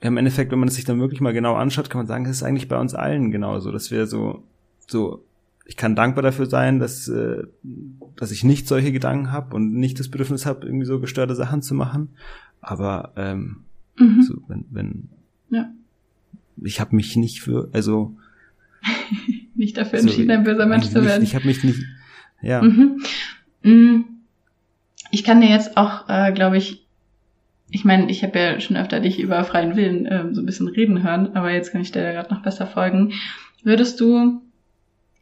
im 0.00 0.16
Endeffekt, 0.16 0.50
wenn 0.50 0.58
man 0.58 0.68
es 0.68 0.74
sich 0.74 0.84
dann 0.84 1.00
wirklich 1.00 1.20
mal 1.20 1.32
genau 1.32 1.54
anschaut, 1.54 1.88
kann 1.88 2.00
man 2.00 2.06
sagen, 2.08 2.24
das 2.24 2.36
ist 2.36 2.42
eigentlich 2.42 2.68
bei 2.68 2.78
uns 2.78 2.92
allen 2.92 3.30
genauso, 3.30 3.70
dass 3.70 3.90
wir 3.92 4.06
so, 4.06 4.42
so, 4.88 5.24
ich 5.64 5.76
kann 5.76 5.94
dankbar 5.94 6.22
dafür 6.22 6.46
sein, 6.46 6.80
dass, 6.80 7.06
äh, 7.06 7.44
dass 8.16 8.32
ich 8.32 8.42
nicht 8.42 8.66
solche 8.66 8.90
Gedanken 8.90 9.30
habe 9.30 9.54
und 9.54 9.74
nicht 9.74 10.00
das 10.00 10.08
Bedürfnis 10.08 10.44
habe, 10.44 10.66
irgendwie 10.66 10.86
so 10.86 10.98
gestörte 10.98 11.36
Sachen 11.36 11.62
zu 11.62 11.74
machen. 11.74 12.08
Aber 12.60 13.12
ähm, 13.16 13.64
mhm. 13.96 14.22
so, 14.22 14.34
wenn, 14.48 14.64
wenn 14.70 15.08
ja. 15.50 15.70
ich 16.62 16.80
habe 16.80 16.96
mich 16.96 17.14
nicht 17.14 17.42
für, 17.42 17.68
also 17.72 18.16
nicht 19.54 19.76
dafür 19.76 20.00
entschieden, 20.00 20.32
ein 20.32 20.42
böser 20.42 20.66
Mensch 20.66 20.88
zu 20.88 21.04
werden. 21.04 21.22
Ich, 21.22 21.30
ich 21.30 21.34
habe 21.36 21.46
mich 21.46 21.62
nicht, 21.62 21.80
ja. 22.42 22.60
Mhm. 22.60 23.00
mhm. 23.62 24.04
Ich 25.10 25.24
kann 25.24 25.40
dir 25.40 25.48
jetzt 25.48 25.76
auch, 25.76 26.08
äh, 26.08 26.32
glaube 26.32 26.58
ich, 26.58 26.87
ich 27.70 27.84
meine, 27.84 28.10
ich 28.10 28.22
habe 28.22 28.38
ja 28.38 28.60
schon 28.60 28.76
öfter 28.76 29.00
dich 29.00 29.20
über 29.20 29.44
freien 29.44 29.76
Willen 29.76 30.06
äh, 30.06 30.32
so 30.32 30.40
ein 30.40 30.46
bisschen 30.46 30.68
reden 30.68 31.02
hören, 31.02 31.34
aber 31.34 31.52
jetzt 31.52 31.72
kann 31.72 31.80
ich 31.80 31.92
dir 31.92 32.12
gerade 32.12 32.32
noch 32.32 32.42
besser 32.42 32.66
folgen. 32.66 33.12
Würdest 33.62 34.00
du, 34.00 34.40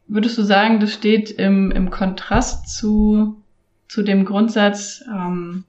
würdest 0.07 0.37
du 0.37 0.43
sagen, 0.43 0.79
das 0.79 0.93
steht 0.93 1.31
im, 1.31 1.71
im 1.71 1.89
Kontrast 1.89 2.75
zu, 2.75 3.43
zu 3.87 4.03
dem 4.03 4.25
Grundsatz, 4.25 5.03
ähm, 5.11 5.65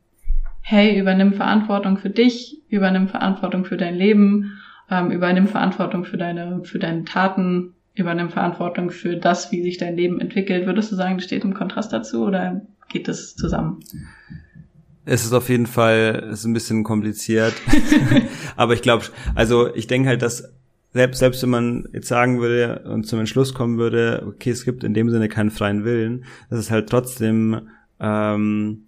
hey, 0.62 0.98
übernimm 0.98 1.32
Verantwortung 1.32 1.98
für 1.98 2.10
dich, 2.10 2.62
übernimm 2.68 3.08
Verantwortung 3.08 3.64
für 3.64 3.76
dein 3.76 3.96
Leben, 3.96 4.58
ähm, 4.90 5.10
übernimm 5.10 5.48
Verantwortung 5.48 6.04
für 6.04 6.18
deine, 6.18 6.62
für 6.64 6.78
deine 6.78 7.04
Taten, 7.04 7.74
übernimm 7.94 8.30
Verantwortung 8.30 8.90
für 8.90 9.16
das, 9.16 9.50
wie 9.50 9.62
sich 9.62 9.78
dein 9.78 9.96
Leben 9.96 10.20
entwickelt. 10.20 10.66
Würdest 10.66 10.92
du 10.92 10.96
sagen, 10.96 11.16
das 11.16 11.24
steht 11.24 11.42
im 11.42 11.54
Kontrast 11.54 11.92
dazu 11.92 12.24
oder 12.24 12.60
geht 12.88 13.08
das 13.08 13.34
zusammen? 13.34 13.80
Es 15.08 15.24
ist 15.24 15.32
auf 15.32 15.48
jeden 15.48 15.66
Fall 15.66 16.28
ist 16.32 16.44
ein 16.44 16.52
bisschen 16.52 16.84
kompliziert. 16.84 17.54
Aber 18.56 18.74
ich 18.74 18.82
glaube, 18.82 19.06
also 19.34 19.74
ich 19.74 19.86
denke 19.86 20.08
halt, 20.08 20.22
dass 20.22 20.52
selbst, 20.92 21.18
selbst 21.18 21.42
wenn 21.42 21.50
man 21.50 21.88
jetzt 21.92 22.08
sagen 22.08 22.40
würde 22.40 22.84
und 22.90 23.06
zum 23.06 23.18
Entschluss 23.18 23.54
kommen 23.54 23.78
würde, 23.78 24.24
okay, 24.26 24.50
es 24.50 24.64
gibt 24.64 24.84
in 24.84 24.94
dem 24.94 25.10
Sinne 25.10 25.28
keinen 25.28 25.50
freien 25.50 25.84
Willen, 25.84 26.24
dass 26.50 26.58
es 26.58 26.70
halt 26.70 26.88
trotzdem 26.88 27.68
ähm, 28.00 28.84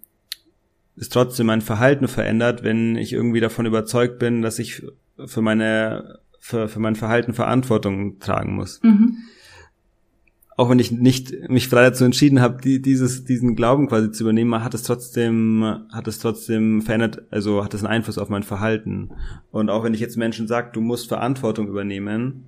ist 0.95 1.13
trotzdem 1.13 1.47
mein 1.47 1.61
Verhalten 1.61 2.07
verändert, 2.07 2.63
wenn 2.63 2.95
ich 2.95 3.13
irgendwie 3.13 3.39
davon 3.39 3.65
überzeugt 3.65 4.19
bin, 4.19 4.41
dass 4.41 4.59
ich 4.59 4.83
für 5.25 5.41
meine 5.41 6.19
für, 6.39 6.67
für 6.67 6.79
mein 6.79 6.95
Verhalten 6.95 7.33
Verantwortung 7.33 8.19
tragen 8.19 8.55
muss. 8.55 8.79
Mhm 8.83 9.17
auch 10.61 10.69
wenn 10.69 10.77
ich 10.77 10.91
nicht 10.91 11.49
mich 11.49 11.67
frei 11.67 11.81
dazu 11.81 12.05
entschieden 12.05 12.39
habe, 12.39 12.61
die, 12.61 12.83
dieses, 12.83 13.25
diesen 13.25 13.55
Glauben 13.55 13.87
quasi 13.87 14.11
zu 14.11 14.21
übernehmen, 14.21 14.63
hat 14.63 14.75
es 14.75 14.83
trotzdem, 14.83 15.87
hat 15.91 16.07
es 16.07 16.19
trotzdem 16.19 16.83
verändert, 16.83 17.23
also 17.31 17.63
hat 17.63 17.73
es 17.73 17.83
einen 17.83 17.91
Einfluss 17.91 18.19
auf 18.19 18.29
mein 18.29 18.43
Verhalten. 18.43 19.09
Und 19.49 19.71
auch 19.71 19.83
wenn 19.83 19.95
ich 19.95 19.99
jetzt 19.99 20.17
Menschen 20.17 20.47
sage, 20.47 20.69
du 20.71 20.79
musst 20.79 21.07
Verantwortung 21.07 21.67
übernehmen, 21.67 22.43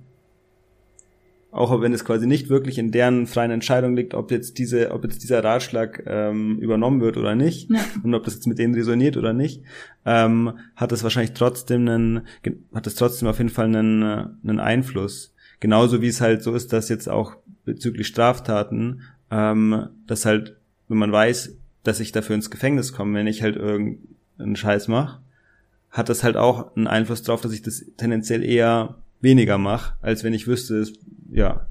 auch 1.50 1.80
wenn 1.80 1.92
es 1.92 2.04
quasi 2.04 2.28
nicht 2.28 2.50
wirklich 2.50 2.78
in 2.78 2.92
deren 2.92 3.26
freien 3.26 3.50
Entscheidung 3.50 3.96
liegt, 3.96 4.14
ob 4.14 4.30
jetzt 4.30 4.58
diese, 4.58 4.92
ob 4.92 5.02
jetzt 5.02 5.24
dieser 5.24 5.42
Ratschlag 5.42 6.04
ähm, 6.06 6.60
übernommen 6.60 7.00
wird 7.00 7.16
oder 7.16 7.34
nicht 7.34 7.68
ja. 7.68 7.80
und 8.04 8.14
ob 8.14 8.22
das 8.22 8.34
jetzt 8.34 8.46
mit 8.46 8.60
denen 8.60 8.74
resoniert 8.74 9.16
oder 9.16 9.32
nicht, 9.32 9.60
ähm, 10.06 10.52
hat 10.76 10.92
es 10.92 11.02
wahrscheinlich 11.02 11.32
trotzdem 11.32 11.88
einen, 11.88 12.28
hat 12.72 12.86
es 12.86 12.94
trotzdem 12.94 13.26
auf 13.26 13.38
jeden 13.38 13.50
Fall 13.50 13.66
einen, 13.66 14.04
einen 14.04 14.60
Einfluss. 14.60 15.34
Genauso 15.64 16.02
wie 16.02 16.08
es 16.08 16.20
halt 16.20 16.42
so 16.42 16.54
ist, 16.54 16.72
dass 16.72 16.90
jetzt 16.90 17.08
auch 17.08 17.36
bezüglich 17.64 18.06
Straftaten, 18.06 19.02
ähm, 19.30 19.88
dass 20.06 20.26
halt, 20.26 20.56
wenn 20.88 20.98
man 20.98 21.12
weiß, 21.12 21.56
dass 21.82 22.00
ich 22.00 22.12
dafür 22.12 22.34
ins 22.34 22.50
Gefängnis 22.50 22.92
komme, 22.92 23.18
wenn 23.18 23.26
ich 23.26 23.42
halt 23.42 23.56
irgendeinen 23.56 24.56
Scheiß 24.56 24.88
mache, 24.88 25.20
hat 25.90 26.08
das 26.08 26.24
halt 26.24 26.36
auch 26.36 26.74
einen 26.76 26.86
Einfluss 26.86 27.22
darauf, 27.22 27.40
dass 27.40 27.52
ich 27.52 27.62
das 27.62 27.84
tendenziell 27.96 28.42
eher 28.42 28.96
weniger 29.20 29.58
mache, 29.58 29.94
als 30.02 30.24
wenn 30.24 30.34
ich 30.34 30.46
wüsste, 30.46 30.78
es, 30.78 30.92
ja, 31.30 31.66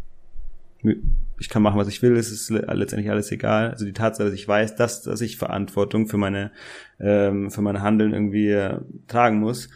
ich 1.40 1.50
kann 1.50 1.62
machen, 1.62 1.78
was 1.78 1.88
ich 1.88 2.02
will, 2.02 2.16
es 2.16 2.32
ist 2.32 2.50
letztendlich 2.50 3.10
alles 3.10 3.32
egal. 3.32 3.72
Also 3.72 3.86
die 3.86 3.94
Tatsache, 3.94 4.30
dass 4.30 4.38
ich 4.38 4.48
weiß, 4.48 4.76
dass, 4.76 5.02
dass 5.02 5.22
ich 5.22 5.38
Verantwortung 5.38 6.08
für 6.08 6.18
meine, 6.18 6.52
ähm, 7.00 7.52
für 7.52 7.62
meine 7.62 7.82
Handeln 7.82 8.14
irgendwie 8.14 8.50
äh, 8.50 8.80
tragen 9.08 9.40
muss, 9.40 9.70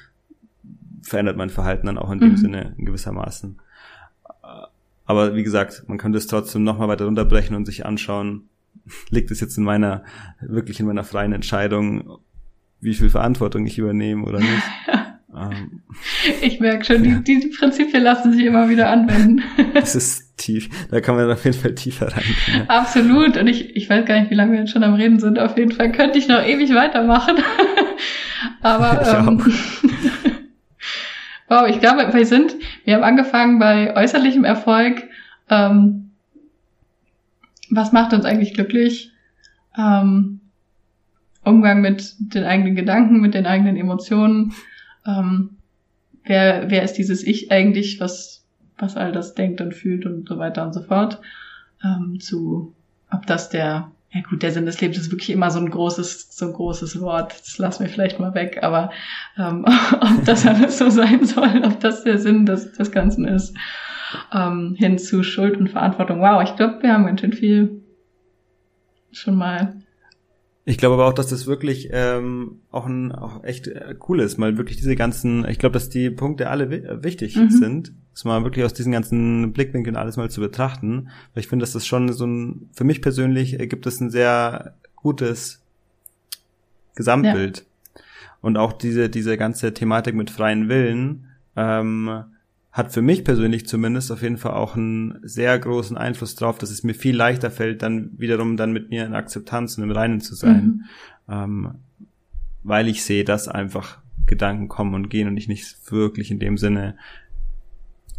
verändert 1.01 1.37
mein 1.37 1.49
Verhalten 1.49 1.87
dann 1.87 1.97
auch 1.97 2.11
in 2.11 2.19
dem 2.19 2.31
mhm. 2.31 2.37
Sinne 2.37 2.75
in 2.77 2.85
gewissermaßen. 2.85 3.59
Aber 5.07 5.35
wie 5.35 5.43
gesagt, 5.43 5.85
man 5.87 5.97
könnte 5.97 6.17
es 6.17 6.27
trotzdem 6.27 6.63
nochmal 6.63 6.89
weiter 6.89 7.05
runterbrechen 7.05 7.55
und 7.55 7.65
sich 7.65 7.85
anschauen, 7.85 8.49
liegt 9.09 9.31
es 9.31 9.39
jetzt 9.39 9.57
in 9.57 9.63
meiner, 9.63 10.03
wirklich 10.41 10.79
in 10.79 10.85
meiner 10.85 11.03
freien 11.03 11.33
Entscheidung, 11.33 12.19
wie 12.79 12.93
viel 12.93 13.09
Verantwortung 13.09 13.65
ich 13.65 13.79
übernehme 13.79 14.23
oder 14.25 14.39
nicht. 14.39 14.63
ähm, 15.35 15.81
ich 16.41 16.59
merke 16.59 16.85
schon, 16.85 17.01
die, 17.01 17.23
die 17.23 17.47
Prinzipien 17.57 18.03
lassen 18.03 18.33
sich 18.33 18.45
immer 18.45 18.69
wieder 18.69 18.89
anwenden. 18.89 19.41
Es 19.73 19.95
ist 19.95 20.37
tief, 20.37 20.69
da 20.91 21.01
kann 21.01 21.15
man 21.15 21.31
auf 21.31 21.45
jeden 21.45 21.57
Fall 21.57 21.73
tiefer 21.73 22.07
rein. 22.07 22.23
Ja. 22.53 22.65
Absolut. 22.67 23.37
Und 23.37 23.47
ich, 23.47 23.75
ich 23.75 23.89
weiß 23.89 24.05
gar 24.05 24.19
nicht, 24.19 24.29
wie 24.29 24.35
lange 24.35 24.51
wir 24.51 24.59
jetzt 24.59 24.71
schon 24.71 24.83
am 24.83 24.95
Reden 24.95 25.19
sind. 25.19 25.39
Auf 25.39 25.57
jeden 25.57 25.71
Fall 25.71 25.91
könnte 25.91 26.19
ich 26.19 26.27
noch 26.27 26.43
ewig 26.43 26.73
weitermachen. 26.73 27.37
Aber 28.61 29.27
ähm, 29.27 29.53
Wow, 31.49 31.67
ich 31.67 31.79
glaube, 31.79 32.13
wir 32.13 32.25
sind, 32.25 32.55
wir 32.83 32.95
haben 32.95 33.03
angefangen 33.03 33.59
bei 33.59 33.95
äußerlichem 33.95 34.43
Erfolg. 34.43 35.03
Ähm, 35.49 36.11
was 37.69 37.91
macht 37.93 38.13
uns 38.13 38.25
eigentlich 38.25 38.53
glücklich? 38.53 39.11
Ähm, 39.77 40.41
Umgang 41.43 41.81
mit 41.81 42.15
den 42.19 42.43
eigenen 42.43 42.75
Gedanken, 42.75 43.21
mit 43.21 43.33
den 43.33 43.45
eigenen 43.45 43.77
Emotionen. 43.77 44.53
Ähm, 45.05 45.57
wer, 46.25 46.69
wer 46.69 46.83
ist 46.83 46.93
dieses 46.93 47.23
Ich 47.23 47.51
eigentlich, 47.51 48.01
was, 48.01 48.45
was 48.77 48.97
all 48.97 49.13
das 49.13 49.33
denkt 49.33 49.61
und 49.61 49.73
fühlt 49.73 50.05
und 50.05 50.27
so 50.27 50.37
weiter 50.37 50.65
und 50.65 50.73
so 50.73 50.81
fort. 50.81 51.21
Ähm, 51.83 52.19
zu, 52.19 52.75
ob 53.09 53.25
das 53.25 53.49
der 53.49 53.91
ja 54.11 54.21
gut, 54.29 54.41
der 54.41 54.51
Sinn 54.51 54.65
des 54.65 54.79
Lebens 54.79 54.97
ist 54.97 55.11
wirklich 55.11 55.29
immer 55.29 55.51
so 55.51 55.59
ein 55.59 55.69
großes, 55.69 56.29
so 56.31 56.45
ein 56.45 56.53
großes 56.53 57.01
Wort. 57.01 57.33
Das 57.39 57.57
lassen 57.57 57.83
wir 57.83 57.89
vielleicht 57.89 58.19
mal 58.19 58.33
weg, 58.33 58.59
aber 58.61 58.91
ähm, 59.37 59.65
ob 59.99 60.25
das 60.25 60.45
alles 60.45 60.77
so 60.77 60.89
sein 60.89 61.25
soll, 61.25 61.61
ob 61.65 61.79
das 61.79 62.03
der 62.03 62.17
Sinn 62.17 62.45
des, 62.45 62.73
des 62.73 62.91
Ganzen 62.91 63.25
ist, 63.25 63.55
ähm, 64.33 64.75
hin 64.77 64.97
zu 64.97 65.23
Schuld 65.23 65.57
und 65.57 65.69
Verantwortung. 65.69 66.21
Wow, 66.21 66.41
ich 66.43 66.55
glaube, 66.55 66.81
wir 66.81 66.93
haben 66.93 67.05
ganz 67.05 67.21
schön 67.21 67.33
viel 67.33 67.81
schon 69.11 69.35
mal 69.35 69.73
ich 70.69 70.77
glaube 70.77 70.95
aber 70.95 71.07
auch, 71.07 71.13
dass 71.13 71.27
das 71.27 71.47
wirklich 71.47 71.91
ähm, 71.93 72.59
auch 72.71 72.85
ein 72.87 73.13
auch 73.13 73.41
echt 73.45 73.69
äh, 73.69 73.95
cool 74.09 74.19
ist, 74.19 74.37
mal 74.37 74.57
wirklich 74.57 74.75
diese 74.75 74.97
ganzen, 74.97 75.47
ich 75.47 75.59
glaube, 75.59 75.71
dass 75.71 75.87
die 75.87 76.09
Punkte 76.09 76.49
alle 76.49 76.69
wichtig 77.03 77.37
mhm. 77.37 77.49
sind, 77.49 77.93
dass 78.17 78.25
mal 78.25 78.43
wirklich 78.43 78.65
aus 78.65 78.73
diesen 78.73 78.91
ganzen 78.91 79.53
Blickwinkeln 79.53 79.95
alles 79.95 80.17
mal 80.17 80.31
zu 80.31 80.41
betrachten. 80.41 81.09
Weil 81.33 81.41
ich 81.41 81.47
finde, 81.47 81.61
dass 81.61 81.73
das 81.73 81.85
schon 81.85 82.11
so 82.11 82.25
ein, 82.25 82.67
für 82.73 82.83
mich 82.83 83.03
persönlich 83.03 83.59
ergibt 83.59 83.85
es 83.85 84.01
ein 84.01 84.09
sehr 84.09 84.73
gutes 84.95 85.61
Gesamtbild. 86.95 87.59
Ja. 87.59 88.01
Und 88.41 88.57
auch 88.57 88.73
diese, 88.73 89.11
diese 89.11 89.37
ganze 89.37 89.71
Thematik 89.71 90.15
mit 90.15 90.31
freien 90.31 90.67
Willen 90.67 91.27
ähm, 91.55 92.23
hat 92.71 92.91
für 92.91 93.03
mich 93.03 93.23
persönlich 93.23 93.67
zumindest 93.67 94.11
auf 94.11 94.23
jeden 94.23 94.37
Fall 94.37 94.53
auch 94.53 94.75
einen 94.75 95.19
sehr 95.21 95.57
großen 95.59 95.95
Einfluss 95.95 96.33
drauf, 96.33 96.57
dass 96.57 96.71
es 96.71 96.83
mir 96.83 96.95
viel 96.95 97.15
leichter 97.15 97.51
fällt, 97.51 97.83
dann 97.83 98.09
wiederum 98.17 98.57
dann 98.57 98.73
mit 98.73 98.89
mir 98.89 99.05
in 99.05 99.13
Akzeptanz 99.13 99.77
und 99.77 99.83
im 99.83 99.91
Reinen 99.91 100.21
zu 100.21 100.33
sein. 100.33 100.85
Mhm. 101.27 101.33
Ähm, 101.33 101.71
weil 102.63 102.87
ich 102.87 103.03
sehe, 103.03 103.23
dass 103.23 103.47
einfach 103.47 103.99
Gedanken 104.25 104.69
kommen 104.69 104.95
und 104.95 105.09
gehen 105.09 105.27
und 105.27 105.37
ich 105.37 105.47
nicht 105.47 105.91
wirklich 105.91 106.31
in 106.31 106.39
dem 106.39 106.57
Sinne 106.57 106.97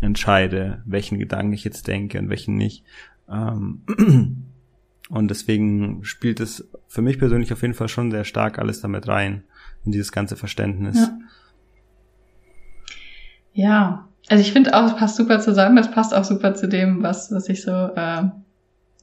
entscheide, 0.01 0.83
welchen 0.85 1.19
Gedanken 1.19 1.53
ich 1.53 1.65
jetzt 1.65 1.87
denke 1.87 2.19
und 2.19 2.31
welchen 2.31 2.57
nicht. 2.57 2.85
Ähm, 3.29 3.83
und 5.09 5.29
deswegen 5.29 6.05
spielt 6.05 6.41
es 6.41 6.69
für 6.87 7.03
mich 7.03 7.19
persönlich 7.19 7.53
auf 7.53 7.63
jeden 7.63 7.75
Fall 7.75 7.89
schon 7.89 8.11
sehr 8.11 8.25
stark 8.25 8.59
alles 8.59 8.81
damit 8.81 9.09
rein, 9.09 9.45
in 9.85 9.93
dieses 9.93 10.13
ganze 10.13 10.37
Verständnis. 10.37 10.97
Ja, 10.97 11.19
ja. 13.53 14.09
also 14.29 14.41
ich 14.41 14.53
finde 14.53 14.77
auch, 14.77 14.87
es 14.87 14.97
passt 14.97 15.17
super 15.17 15.41
zusammen, 15.41 15.79
es 15.79 15.91
passt 15.91 16.15
auch 16.15 16.25
super 16.25 16.55
zu 16.55 16.69
dem, 16.69 17.03
was, 17.03 17.33
was 17.33 17.49
ich 17.49 17.63
so, 17.63 17.73
äh, 17.73 18.25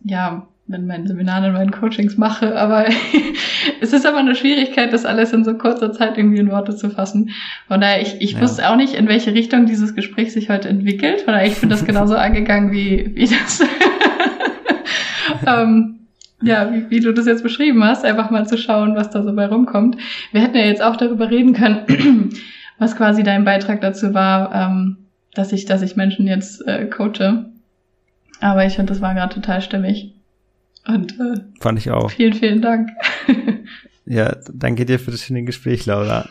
ja, 0.03 0.47
in 0.67 0.87
meinen 0.87 1.05
Seminaren, 1.05 1.45
in 1.45 1.53
meinen 1.53 1.71
Coachings 1.71 2.17
mache, 2.17 2.57
aber 2.57 2.85
es 3.81 3.93
ist 3.93 4.05
aber 4.05 4.17
eine 4.17 4.35
Schwierigkeit, 4.35 4.91
das 4.91 5.05
alles 5.05 5.31
in 5.31 5.43
so 5.43 5.55
kurzer 5.57 5.91
Zeit 5.93 6.17
irgendwie 6.17 6.39
in 6.39 6.49
Worte 6.49 6.75
zu 6.75 6.89
fassen. 6.89 7.29
Von 7.67 7.81
daher, 7.81 8.01
ich, 8.01 8.19
ich 8.19 8.33
ja. 8.33 8.41
wusste 8.41 8.67
auch 8.69 8.75
nicht, 8.75 8.95
in 8.95 9.07
welche 9.07 9.33
Richtung 9.33 9.67
dieses 9.67 9.93
Gespräch 9.93 10.33
sich 10.33 10.49
heute 10.49 10.69
entwickelt. 10.69 11.21
Von 11.21 11.33
daher, 11.33 11.47
ich 11.47 11.59
bin 11.59 11.69
das 11.69 11.85
genauso 11.85 12.15
angegangen, 12.15 12.71
wie, 12.71 13.11
wie 13.13 13.27
das, 13.27 13.61
ähm, 15.47 15.99
ja, 16.41 16.73
wie, 16.73 16.89
wie 16.89 16.99
du 16.99 17.13
das 17.13 17.27
jetzt 17.27 17.43
beschrieben 17.43 17.83
hast, 17.83 18.03
einfach 18.03 18.31
mal 18.31 18.47
zu 18.47 18.57
schauen, 18.57 18.95
was 18.95 19.11
da 19.11 19.21
so 19.21 19.35
bei 19.35 19.45
rumkommt. 19.45 19.97
Wir 20.31 20.41
hätten 20.41 20.57
ja 20.57 20.65
jetzt 20.65 20.81
auch 20.81 20.95
darüber 20.95 21.29
reden 21.29 21.53
können, 21.53 22.29
was 22.79 22.95
quasi 22.95 23.21
dein 23.21 23.45
Beitrag 23.45 23.81
dazu 23.81 24.15
war, 24.15 24.53
ähm, 24.53 24.97
dass 25.35 25.53
ich, 25.53 25.65
dass 25.65 25.83
ich 25.83 25.95
Menschen 25.95 26.25
jetzt 26.25 26.65
äh, 26.67 26.87
coache. 26.87 27.45
Aber 28.41 28.65
ich 28.65 28.73
finde, 28.73 28.91
das 28.91 29.01
war 29.01 29.13
gerade 29.13 29.33
total 29.33 29.61
stimmig. 29.61 30.14
Und 30.87 31.13
äh, 31.13 31.41
fand 31.59 31.79
ich 31.79 31.91
auch. 31.91 32.11
Vielen, 32.11 32.33
vielen 32.33 32.61
Dank. 32.61 32.89
ja, 34.05 34.35
danke 34.53 34.85
dir 34.85 34.99
für 34.99 35.11
das 35.11 35.21
schöne 35.21 35.43
Gespräch, 35.43 35.85
Laura. 35.85 36.27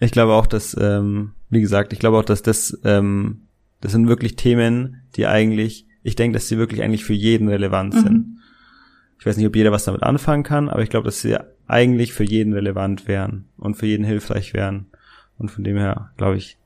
ich 0.00 0.10
glaube 0.10 0.32
auch, 0.32 0.46
dass, 0.46 0.76
ähm, 0.78 1.32
wie 1.50 1.60
gesagt, 1.60 1.92
ich 1.92 1.98
glaube 1.98 2.18
auch, 2.18 2.24
dass 2.24 2.42
das, 2.42 2.78
ähm, 2.84 3.42
das 3.80 3.92
sind 3.92 4.08
wirklich 4.08 4.36
Themen, 4.36 5.02
die 5.14 5.26
eigentlich, 5.26 5.86
ich 6.02 6.16
denke, 6.16 6.34
dass 6.34 6.48
sie 6.48 6.58
wirklich 6.58 6.82
eigentlich 6.82 7.04
für 7.04 7.14
jeden 7.14 7.48
relevant 7.48 7.94
mhm. 7.94 8.00
sind. 8.00 8.38
Ich 9.20 9.26
weiß 9.26 9.36
nicht, 9.36 9.46
ob 9.46 9.56
jeder 9.56 9.72
was 9.72 9.84
damit 9.84 10.02
anfangen 10.02 10.42
kann, 10.42 10.68
aber 10.68 10.82
ich 10.82 10.90
glaube, 10.90 11.06
dass 11.06 11.20
sie 11.20 11.36
eigentlich 11.66 12.12
für 12.12 12.24
jeden 12.24 12.52
relevant 12.52 13.08
wären 13.08 13.46
und 13.56 13.76
für 13.76 13.86
jeden 13.86 14.04
hilfreich 14.04 14.54
wären. 14.54 14.86
Und 15.38 15.50
von 15.50 15.64
dem 15.64 15.76
her, 15.76 16.10
glaube 16.16 16.36
ich, 16.36 16.57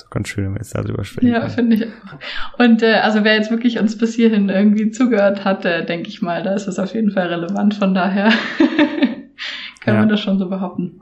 so 0.00 0.06
ganz 0.10 0.28
schön, 0.28 0.44
wenn 0.44 0.54
wir 0.54 0.58
jetzt 0.58 0.74
darüber 0.74 1.04
sprechen. 1.04 1.28
Ja, 1.28 1.48
finde 1.48 1.76
ich 1.76 1.84
auch. 1.84 2.58
Und 2.58 2.82
äh, 2.82 2.94
also 2.94 3.24
wer 3.24 3.34
jetzt 3.34 3.50
wirklich 3.50 3.78
uns 3.78 3.96
bis 3.96 4.14
hierhin 4.14 4.48
irgendwie 4.48 4.90
zugehört 4.90 5.44
hat, 5.44 5.64
äh, 5.64 5.84
denke 5.84 6.08
ich 6.08 6.22
mal, 6.22 6.42
da 6.42 6.54
ist 6.54 6.66
es 6.66 6.78
auf 6.78 6.94
jeden 6.94 7.10
Fall 7.10 7.28
relevant. 7.28 7.74
Von 7.74 7.94
daher 7.94 8.28
können 9.80 9.96
ja. 9.96 10.02
wir 10.02 10.06
das 10.06 10.20
schon 10.20 10.38
so 10.38 10.48
behaupten. 10.48 11.00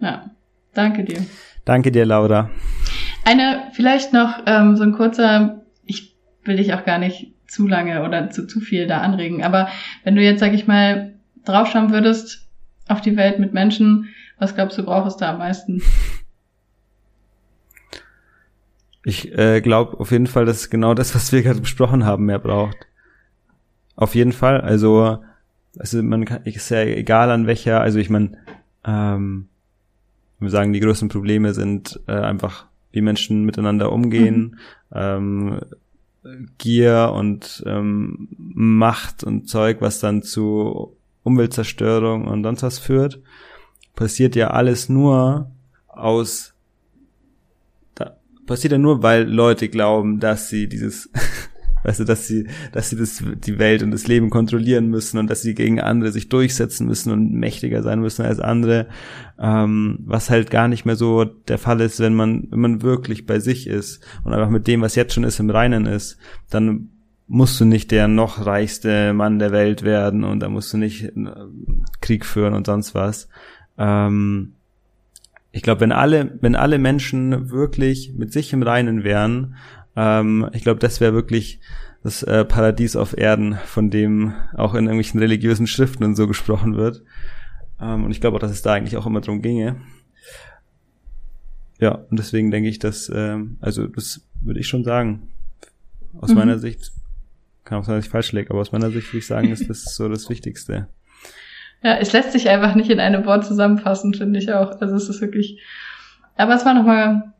Ja, 0.00 0.30
danke 0.74 1.04
dir. 1.04 1.24
Danke 1.64 1.92
dir, 1.92 2.04
Laura. 2.04 2.50
Eine, 3.24 3.68
vielleicht 3.72 4.12
noch 4.12 4.42
ähm, 4.46 4.76
so 4.76 4.82
ein 4.82 4.92
kurzer, 4.92 5.62
ich 5.86 6.16
will 6.44 6.56
dich 6.56 6.74
auch 6.74 6.84
gar 6.84 6.98
nicht 6.98 7.32
zu 7.46 7.66
lange 7.68 8.02
oder 8.04 8.30
zu 8.30 8.46
zu 8.46 8.60
viel 8.60 8.86
da 8.86 8.98
anregen, 8.98 9.44
aber 9.44 9.68
wenn 10.02 10.16
du 10.16 10.22
jetzt, 10.22 10.40
sag 10.40 10.52
ich 10.52 10.66
mal, 10.66 11.14
draufschauen 11.44 11.92
würdest 11.92 12.48
auf 12.88 13.00
die 13.00 13.16
Welt 13.16 13.38
mit 13.38 13.54
Menschen, 13.54 14.08
was 14.38 14.54
glaubst 14.54 14.76
du, 14.76 14.82
brauchst 14.82 15.20
du 15.20 15.24
da 15.24 15.32
am 15.32 15.38
meisten? 15.38 15.82
Ich 19.04 19.36
äh, 19.36 19.60
glaube 19.60 20.00
auf 20.00 20.10
jeden 20.10 20.26
Fall, 20.26 20.46
dass 20.46 20.70
genau 20.70 20.94
das, 20.94 21.14
was 21.14 21.30
wir 21.30 21.42
gerade 21.42 21.60
besprochen 21.60 22.04
haben, 22.04 22.24
mehr 22.24 22.38
braucht. 22.38 22.76
Auf 23.96 24.14
jeden 24.14 24.32
Fall. 24.32 24.60
Also, 24.60 25.18
also 25.78 26.02
man 26.02 26.24
kann, 26.24 26.42
ist 26.44 26.70
ja 26.70 26.82
egal 26.82 27.30
an 27.30 27.46
welcher, 27.46 27.80
also 27.80 27.98
ich 27.98 28.08
meine, 28.10 28.38
ähm, 28.84 29.48
wir 30.38 30.50
sagen, 30.50 30.72
die 30.72 30.80
größten 30.80 31.08
Probleme 31.08 31.54
sind 31.54 32.00
äh, 32.06 32.12
einfach, 32.12 32.66
wie 32.92 33.02
Menschen 33.02 33.44
miteinander 33.44 33.92
umgehen, 33.92 34.58
mhm. 34.90 34.96
ähm, 34.96 35.60
Gier 36.56 37.12
und 37.14 37.62
ähm, 37.66 38.28
Macht 38.38 39.24
und 39.24 39.46
Zeug, 39.48 39.78
was 39.80 40.00
dann 40.00 40.22
zu 40.22 40.96
Umweltzerstörung 41.22 42.26
und 42.26 42.44
sonst 42.44 42.62
was 42.62 42.78
führt, 42.78 43.20
passiert 43.94 44.34
ja 44.34 44.48
alles 44.48 44.88
nur 44.88 45.50
aus 45.86 46.53
passiert 48.46 48.72
ja 48.72 48.78
nur, 48.78 49.02
weil 49.02 49.28
Leute 49.28 49.68
glauben, 49.68 50.20
dass 50.20 50.48
sie 50.48 50.68
dieses, 50.68 51.10
weißt 51.84 52.00
du, 52.00 52.04
dass 52.04 52.26
sie, 52.26 52.48
dass 52.72 52.90
sie 52.90 52.96
das, 52.96 53.22
die 53.22 53.58
Welt 53.58 53.82
und 53.82 53.90
das 53.90 54.06
Leben 54.06 54.30
kontrollieren 54.30 54.88
müssen 54.88 55.18
und 55.18 55.28
dass 55.28 55.42
sie 55.42 55.54
gegen 55.54 55.80
andere 55.80 56.12
sich 56.12 56.28
durchsetzen 56.28 56.86
müssen 56.86 57.12
und 57.12 57.32
mächtiger 57.32 57.82
sein 57.82 58.00
müssen 58.00 58.24
als 58.24 58.40
andere, 58.40 58.88
ähm, 59.38 59.98
was 60.04 60.30
halt 60.30 60.50
gar 60.50 60.68
nicht 60.68 60.84
mehr 60.84 60.96
so 60.96 61.24
der 61.24 61.58
Fall 61.58 61.80
ist, 61.80 62.00
wenn 62.00 62.14
man, 62.14 62.48
wenn 62.50 62.60
man 62.60 62.82
wirklich 62.82 63.26
bei 63.26 63.38
sich 63.38 63.66
ist 63.66 64.04
und 64.24 64.32
einfach 64.32 64.50
mit 64.50 64.66
dem, 64.66 64.80
was 64.80 64.94
jetzt 64.94 65.14
schon 65.14 65.24
ist, 65.24 65.40
im 65.40 65.50
Reinen 65.50 65.86
ist, 65.86 66.18
dann 66.50 66.90
musst 67.26 67.58
du 67.60 67.64
nicht 67.64 67.90
der 67.90 68.08
noch 68.08 68.44
reichste 68.44 69.12
Mann 69.14 69.38
der 69.38 69.50
Welt 69.50 69.82
werden 69.82 70.24
und 70.24 70.40
da 70.40 70.48
musst 70.48 70.72
du 70.72 70.76
nicht 70.76 71.04
äh, 71.04 71.10
Krieg 72.00 72.24
führen 72.26 72.54
und 72.54 72.66
sonst 72.66 72.94
was. 72.94 73.28
Ähm, 73.78 74.54
ich 75.54 75.62
glaube, 75.62 75.82
wenn 75.82 75.92
alle, 75.92 76.36
wenn 76.40 76.56
alle 76.56 76.78
Menschen 76.78 77.50
wirklich 77.50 78.12
mit 78.16 78.32
sich 78.32 78.52
im 78.52 78.64
Reinen 78.64 79.04
wären, 79.04 79.54
ähm, 79.94 80.50
ich 80.52 80.62
glaube, 80.62 80.80
das 80.80 81.00
wäre 81.00 81.14
wirklich 81.14 81.60
das 82.02 82.24
äh, 82.24 82.44
Paradies 82.44 82.96
auf 82.96 83.16
Erden, 83.16 83.56
von 83.64 83.88
dem 83.88 84.34
auch 84.54 84.74
in 84.74 84.86
irgendwelchen 84.86 85.20
religiösen 85.20 85.68
Schriften 85.68 86.02
und 86.02 86.16
so 86.16 86.26
gesprochen 86.26 86.74
wird. 86.74 87.04
Ähm, 87.80 88.02
und 88.02 88.10
ich 88.10 88.20
glaube 88.20 88.36
auch, 88.36 88.40
dass 88.40 88.50
es 88.50 88.62
da 88.62 88.72
eigentlich 88.72 88.96
auch 88.96 89.06
immer 89.06 89.20
drum 89.20 89.42
ginge. 89.42 89.76
Ja, 91.78 91.92
und 91.92 92.18
deswegen 92.18 92.50
denke 92.50 92.68
ich, 92.68 92.80
dass, 92.80 93.08
ähm, 93.14 93.58
also 93.60 93.86
das 93.86 94.26
würde 94.40 94.58
ich 94.58 94.66
schon 94.66 94.82
sagen, 94.82 95.28
aus 96.20 96.30
mhm. 96.30 96.36
meiner 96.36 96.58
Sicht, 96.58 96.90
kann 97.62 97.78
auch 97.78 97.84
sein, 97.84 97.94
dass 97.94 98.06
ich 98.06 98.10
falsch 98.10 98.32
lege, 98.32 98.50
aber 98.50 98.60
aus 98.60 98.72
meiner 98.72 98.90
Sicht 98.90 99.06
würde 99.08 99.18
ich 99.18 99.26
sagen, 99.28 99.50
ist 99.50 99.70
das 99.70 99.94
so 99.94 100.08
das 100.08 100.28
Wichtigste. 100.28 100.88
Ja, 101.84 101.98
es 101.98 102.12
lässt 102.12 102.32
sich 102.32 102.48
einfach 102.48 102.74
nicht 102.74 102.90
in 102.90 102.98
einem 102.98 103.26
Wort 103.26 103.44
zusammenfassen, 103.44 104.14
finde 104.14 104.38
ich 104.38 104.50
auch. 104.50 104.80
Also 104.80 104.96
es 104.96 105.10
ist 105.10 105.20
wirklich. 105.20 105.60
Aber 106.34 106.54
es 106.54 106.64
war 106.64 106.72
nochmal 106.72 107.34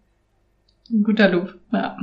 ein 0.90 1.02
guter 1.02 1.30
Loop, 1.30 1.58
ja. 1.72 1.96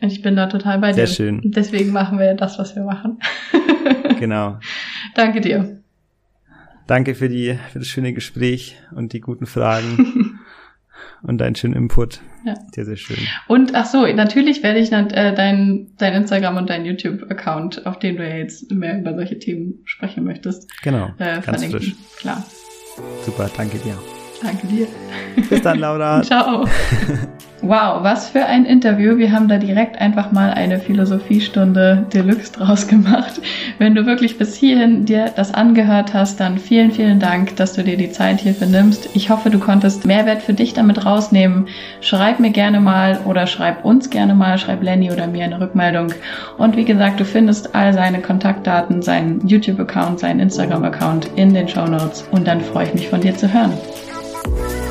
Und 0.00 0.12
ich 0.12 0.22
bin 0.22 0.34
da 0.34 0.48
total 0.48 0.80
bei 0.80 0.92
Sehr 0.92 1.04
dir. 1.04 1.06
Sehr 1.06 1.16
schön. 1.16 1.40
Deswegen 1.44 1.92
machen 1.92 2.18
wir 2.18 2.34
das, 2.34 2.58
was 2.58 2.74
wir 2.74 2.82
machen. 2.82 3.20
genau. 4.18 4.58
Danke 5.14 5.40
dir. 5.40 5.80
Danke 6.88 7.14
für 7.14 7.28
die, 7.28 7.56
für 7.72 7.78
das 7.78 7.88
schöne 7.88 8.12
Gespräch 8.12 8.76
und 8.90 9.12
die 9.12 9.20
guten 9.20 9.46
Fragen. 9.46 10.32
und 11.24 11.38
deinen 11.38 11.54
schönen 11.54 11.74
Input. 11.74 12.20
Ja. 12.44 12.54
Sehr, 12.74 12.84
sehr 12.84 12.96
schön. 12.96 13.16
Und 13.48 13.74
ach 13.74 13.86
so, 13.86 14.06
natürlich 14.06 14.62
werde 14.62 14.78
ich 14.78 14.90
dann 14.90 15.10
äh, 15.10 15.34
dein, 15.34 15.92
dein 15.98 16.12
Instagram 16.14 16.56
und 16.56 16.70
dein 16.70 16.84
YouTube-Account, 16.84 17.86
auf 17.86 17.98
dem 17.98 18.16
du 18.16 18.28
ja 18.28 18.36
jetzt 18.36 18.70
mehr 18.70 18.98
über 18.98 19.14
solche 19.14 19.38
Themen 19.38 19.80
sprechen 19.84 20.24
möchtest. 20.24 20.70
Genau. 20.82 21.08
Äh, 21.18 21.40
ganz 21.40 21.44
verlinken. 21.44 21.80
frisch. 21.80 21.94
Klar. 22.18 22.44
Super, 23.24 23.50
danke 23.56 23.78
dir. 23.78 23.98
Danke 24.42 24.66
dir. 24.66 24.86
Bis 25.48 25.62
dann, 25.62 25.78
Laura. 25.78 26.22
Ciao. 26.24 26.66
Wow, 27.66 28.02
was 28.02 28.28
für 28.28 28.44
ein 28.44 28.66
Interview. 28.66 29.16
Wir 29.16 29.32
haben 29.32 29.48
da 29.48 29.56
direkt 29.56 29.98
einfach 29.98 30.32
mal 30.32 30.50
eine 30.50 30.78
Philosophiestunde 30.78 32.04
Deluxe 32.12 32.52
draus 32.52 32.86
gemacht. 32.86 33.40
Wenn 33.78 33.94
du 33.94 34.04
wirklich 34.04 34.36
bis 34.36 34.54
hierhin 34.54 35.06
dir 35.06 35.32
das 35.34 35.54
angehört 35.54 36.12
hast, 36.12 36.40
dann 36.40 36.58
vielen, 36.58 36.90
vielen 36.90 37.20
Dank, 37.20 37.56
dass 37.56 37.72
du 37.72 37.82
dir 37.82 37.96
die 37.96 38.10
Zeit 38.10 38.40
hierfür 38.40 38.66
nimmst. 38.66 39.08
Ich 39.14 39.30
hoffe, 39.30 39.48
du 39.48 39.58
konntest 39.58 40.04
Mehrwert 40.04 40.42
für 40.42 40.52
dich 40.52 40.74
damit 40.74 41.06
rausnehmen. 41.06 41.68
Schreib 42.02 42.38
mir 42.38 42.50
gerne 42.50 42.80
mal 42.80 43.20
oder 43.24 43.46
schreib 43.46 43.82
uns 43.82 44.10
gerne 44.10 44.34
mal, 44.34 44.58
schreib 44.58 44.82
Lenny 44.82 45.10
oder 45.10 45.26
mir 45.26 45.44
eine 45.44 45.58
Rückmeldung. 45.58 46.08
Und 46.58 46.76
wie 46.76 46.84
gesagt, 46.84 47.18
du 47.18 47.24
findest 47.24 47.74
all 47.74 47.94
seine 47.94 48.20
Kontaktdaten, 48.20 49.00
seinen 49.00 49.40
YouTube-Account, 49.48 50.20
seinen 50.20 50.40
Instagram-Account 50.40 51.30
in 51.36 51.54
den 51.54 51.66
Show 51.66 51.86
Notes. 51.86 52.28
Und 52.30 52.46
dann 52.46 52.60
freue 52.60 52.88
ich 52.88 52.92
mich 52.92 53.08
von 53.08 53.22
dir 53.22 53.34
zu 53.34 53.50
hören. 53.50 53.72
Bye. 54.44 54.83